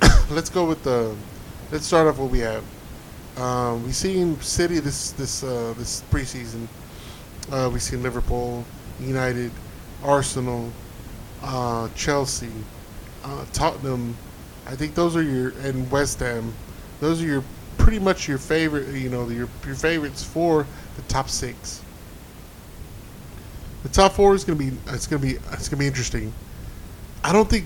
let's 0.30 0.50
go 0.50 0.64
with 0.64 0.82
the 0.82 1.14
let's 1.70 1.86
start 1.86 2.06
off 2.06 2.18
what 2.18 2.30
we 2.30 2.40
have. 2.40 2.64
Um, 3.36 3.84
we 3.86 3.92
seen 3.92 4.40
City 4.40 4.80
this 4.80 5.12
this 5.12 5.44
uh, 5.44 5.74
this 5.76 6.02
preseason. 6.10 6.66
Uh, 7.50 7.70
we 7.72 7.78
seen 7.78 8.02
Liverpool, 8.02 8.64
United, 9.00 9.50
Arsenal, 10.04 10.70
uh, 11.42 11.88
Chelsea, 11.94 12.50
uh, 13.24 13.44
Tottenham. 13.52 14.16
I 14.66 14.76
think 14.76 14.94
those 14.94 15.16
are 15.16 15.22
your 15.22 15.50
and 15.60 15.90
West 15.90 16.20
Ham. 16.20 16.52
Those 17.00 17.22
are 17.22 17.26
your 17.26 17.44
pretty 17.78 17.98
much 17.98 18.28
your 18.28 18.38
favorite. 18.38 18.88
You 18.88 19.08
know 19.08 19.28
your 19.28 19.48
your 19.66 19.74
favorites 19.74 20.22
for 20.22 20.66
the 20.96 21.02
top 21.02 21.30
six. 21.30 21.80
The 23.82 23.88
top 23.88 24.12
four 24.12 24.34
is 24.34 24.44
gonna 24.44 24.58
be 24.58 24.72
it's 24.88 25.06
gonna 25.06 25.22
be 25.22 25.38
it's 25.52 25.68
gonna 25.68 25.80
be 25.80 25.86
interesting. 25.86 26.32
I 27.24 27.32
don't 27.32 27.48
think 27.48 27.64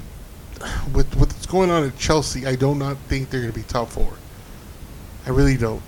with 0.95 1.13
what's 1.17 1.47
going 1.47 1.71
on 1.71 1.85
at 1.85 1.99
Chelsea, 1.99 2.47
I 2.47 2.55
do 2.55 2.75
not 2.75 2.97
think 3.09 3.31
they're 3.31 3.41
gonna 3.41 3.53
be 3.53 3.63
top 3.63 3.89
four. 3.89 4.13
I 5.27 5.31
really 5.31 5.57
don't. 5.57 5.83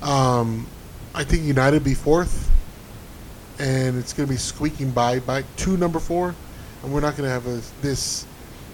Um, 0.00 0.66
I 1.14 1.24
think 1.24 1.42
United 1.42 1.82
be 1.82 1.94
fourth, 1.94 2.50
and 3.58 3.98
it's 3.98 4.12
going 4.12 4.26
to 4.26 4.32
be 4.32 4.38
squeaking 4.38 4.90
by 4.90 5.20
by 5.20 5.44
two 5.56 5.76
number 5.76 5.98
four, 5.98 6.34
and 6.82 6.92
we're 6.92 7.00
not 7.00 7.16
going 7.16 7.28
to 7.28 7.32
have 7.32 7.46
a, 7.46 7.60
this 7.82 8.26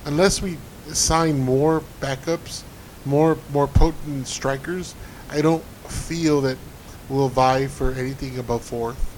unless 0.05 0.43
we 0.43 0.59
sign 0.93 1.39
more 1.39 1.82
backups, 2.01 2.62
more 3.05 3.39
more 3.52 3.66
potent 3.66 4.27
strikers. 4.27 4.94
I 5.31 5.40
don't 5.40 5.65
feel 5.89 6.40
that 6.43 6.59
we'll 7.09 7.28
vie 7.28 7.66
for 7.66 7.93
anything 7.93 8.39
above 8.39 8.62
fourth. 8.62 9.11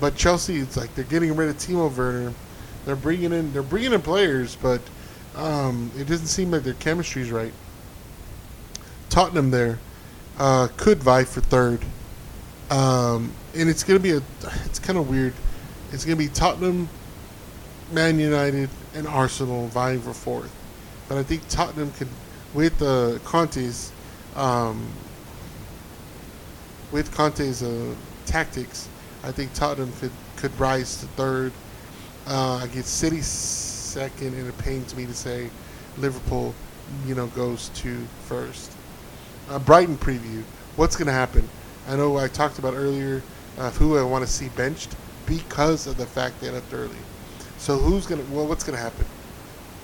But 0.00 0.16
Chelsea, 0.16 0.58
it's 0.58 0.76
like 0.76 0.94
they're 0.94 1.04
getting 1.04 1.34
rid 1.34 1.48
of 1.48 1.56
Timo 1.56 1.94
Werner. 1.94 2.32
They're 2.84 2.96
bringing 2.96 3.32
in 3.32 3.52
they're 3.52 3.62
bringing 3.62 3.92
in 3.92 4.02
players, 4.02 4.56
but 4.56 4.80
um, 5.36 5.90
it 5.98 6.06
doesn't 6.06 6.26
seem 6.26 6.50
like 6.50 6.62
their 6.62 6.74
chemistry's 6.74 7.30
right. 7.30 7.52
Tottenham 9.08 9.50
there 9.50 9.78
uh, 10.38 10.68
could 10.76 11.02
vie 11.02 11.24
for 11.24 11.40
third, 11.40 11.84
um, 12.70 13.32
and 13.56 13.68
it's 13.68 13.82
gonna 13.82 14.00
be 14.00 14.12
a. 14.12 14.22
It's 14.64 14.78
kind 14.78 14.98
of 14.98 15.08
weird. 15.08 15.32
It's 15.92 16.04
gonna 16.04 16.16
be 16.16 16.28
Tottenham, 16.28 16.88
Man 17.92 18.18
United, 18.18 18.68
and 18.94 19.06
Arsenal 19.06 19.68
vying 19.68 20.00
for 20.00 20.12
fourth. 20.12 20.54
But 21.08 21.18
I 21.18 21.22
think 21.22 21.48
Tottenham 21.48 21.90
could, 21.92 22.08
with 22.52 22.78
the 22.78 23.20
Conte's, 23.24 23.92
um, 24.36 24.86
with 26.92 27.14
Conte's 27.14 27.62
uh, 27.62 27.94
tactics, 28.26 28.88
I 29.24 29.32
think 29.32 29.52
Tottenham 29.54 29.92
could 30.00 30.12
could 30.36 30.58
rise 30.58 31.00
to 31.00 31.06
third. 31.06 31.52
Uh, 32.26 32.60
I 32.62 32.66
get 32.66 32.84
City 32.84 33.22
second, 33.22 34.34
and 34.34 34.46
it 34.46 34.58
pains 34.58 34.94
me 34.94 35.06
to 35.06 35.14
say 35.14 35.50
Liverpool, 35.96 36.54
you 37.06 37.14
know, 37.14 37.26
goes 37.28 37.70
to 37.70 37.96
first 38.26 38.72
uh, 39.50 39.58
Brighton 39.58 39.96
preview. 39.96 40.42
What's 40.76 40.96
going 40.96 41.06
to 41.06 41.12
happen? 41.12 41.48
I 41.88 41.96
know 41.96 42.18
I 42.18 42.28
talked 42.28 42.58
about 42.58 42.74
earlier 42.74 43.22
uh, 43.58 43.70
who 43.70 43.98
I 43.98 44.02
want 44.02 44.24
to 44.24 44.30
see 44.30 44.48
benched 44.50 44.94
because 45.26 45.86
of 45.86 45.96
the 45.96 46.06
fact 46.06 46.40
they 46.40 46.50
left 46.50 46.72
early. 46.72 46.96
So 47.58 47.76
who's 47.76 48.06
to? 48.24 48.32
Well, 48.32 48.46
what's 48.46 48.64
to 48.76 48.82
happen? 48.82 49.04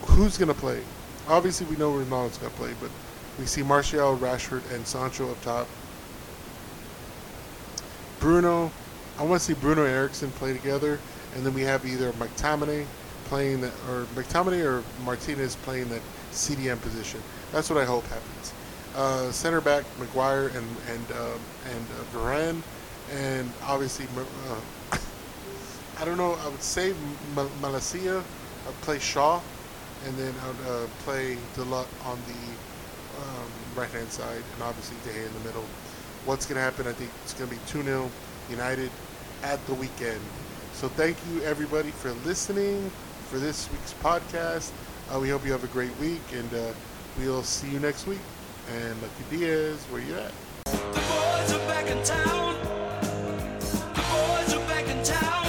Who's 0.06 0.38
to 0.48 0.54
play? 0.54 0.80
Obviously, 1.28 1.66
we 1.66 1.76
know 1.76 1.92
Ronaldo's 1.92 2.38
to 2.38 2.50
play, 2.50 2.72
but 2.80 2.90
we 3.38 3.46
see 3.46 3.62
Martial, 3.62 4.16
Rashford, 4.16 4.62
and 4.72 4.86
Sancho 4.86 5.30
up 5.30 5.42
top. 5.42 5.66
Bruno, 8.20 8.70
I 9.18 9.24
want 9.24 9.40
to 9.40 9.46
see 9.46 9.54
Bruno 9.54 9.84
and 9.84 9.92
Eriksen 9.92 10.30
play 10.32 10.52
together, 10.52 11.00
and 11.34 11.44
then 11.44 11.52
we 11.52 11.62
have 11.62 11.84
either 11.84 12.12
McTominay 12.12 12.86
playing 13.24 13.60
that, 13.62 13.72
or 13.88 14.06
McTominay 14.14 14.64
or 14.64 14.84
Martinez 15.04 15.56
playing 15.56 15.88
that 15.88 16.02
CDM 16.30 16.80
position. 16.80 17.20
That's 17.52 17.68
what 17.70 17.78
I 17.78 17.84
hope 17.84 18.04
happens 18.04 18.52
uh, 18.94 19.30
center 19.32 19.60
back 19.60 19.84
Maguire 19.98 20.48
and 20.48 20.66
and 20.88 21.10
um, 21.12 21.40
and 21.70 21.86
uh, 21.90 22.16
Varane, 22.16 22.62
and 23.10 23.52
obviously 23.62 24.06
uh, 24.16 24.60
I 26.00 26.04
don't 26.04 26.16
know. 26.16 26.34
I 26.34 26.48
would 26.48 26.62
say 26.62 26.90
M- 26.90 27.50
Malacia. 27.60 28.24
I'd 28.66 28.80
play 28.80 28.98
Shaw, 28.98 29.40
and 30.06 30.16
then 30.16 30.34
I 30.42 30.48
would 30.48 30.60
uh, 30.66 30.86
play 31.04 31.38
Dalot 31.54 31.86
on 32.06 32.18
the 32.26 32.58
um, 33.20 33.50
right 33.76 33.90
hand 33.90 34.10
side, 34.10 34.42
and 34.54 34.62
obviously 34.62 34.96
De 35.04 35.10
Gea 35.10 35.26
in 35.26 35.32
the 35.34 35.40
middle. 35.40 35.64
What's 36.24 36.46
going 36.46 36.56
to 36.56 36.62
happen? 36.62 36.86
I 36.86 36.92
think 36.92 37.10
it's 37.22 37.34
going 37.34 37.50
to 37.50 37.56
be 37.56 37.62
2 37.66 37.82
0 37.82 38.10
United 38.48 38.90
at 39.42 39.64
the 39.66 39.74
weekend. 39.74 40.20
So 40.72 40.88
thank 40.88 41.16
you 41.30 41.42
everybody 41.42 41.90
for 41.90 42.12
listening 42.26 42.90
for 43.28 43.38
this 43.38 43.70
week's 43.70 43.94
podcast. 43.94 44.72
Uh, 45.12 45.20
we 45.20 45.28
hope 45.28 45.44
you 45.44 45.52
have 45.52 45.64
a 45.64 45.68
great 45.68 45.94
week, 45.98 46.22
and 46.32 46.52
uh, 46.54 46.72
we'll 47.18 47.42
see 47.42 47.68
you 47.70 47.80
next 47.80 48.06
week. 48.06 48.20
And 48.70 49.00
Lucky 49.02 49.24
Diaz, 49.30 49.84
where 49.90 50.00
you 50.00 50.14
at? 50.16 50.32
The 50.64 50.72
boys 50.72 51.52
are 51.52 51.66
back 51.68 51.90
in 51.90 52.02
town. 52.02 52.54
The 53.60 54.02
boys 54.10 54.54
are 54.54 54.66
back 54.66 54.88
in 54.88 55.02
town. 55.04 55.43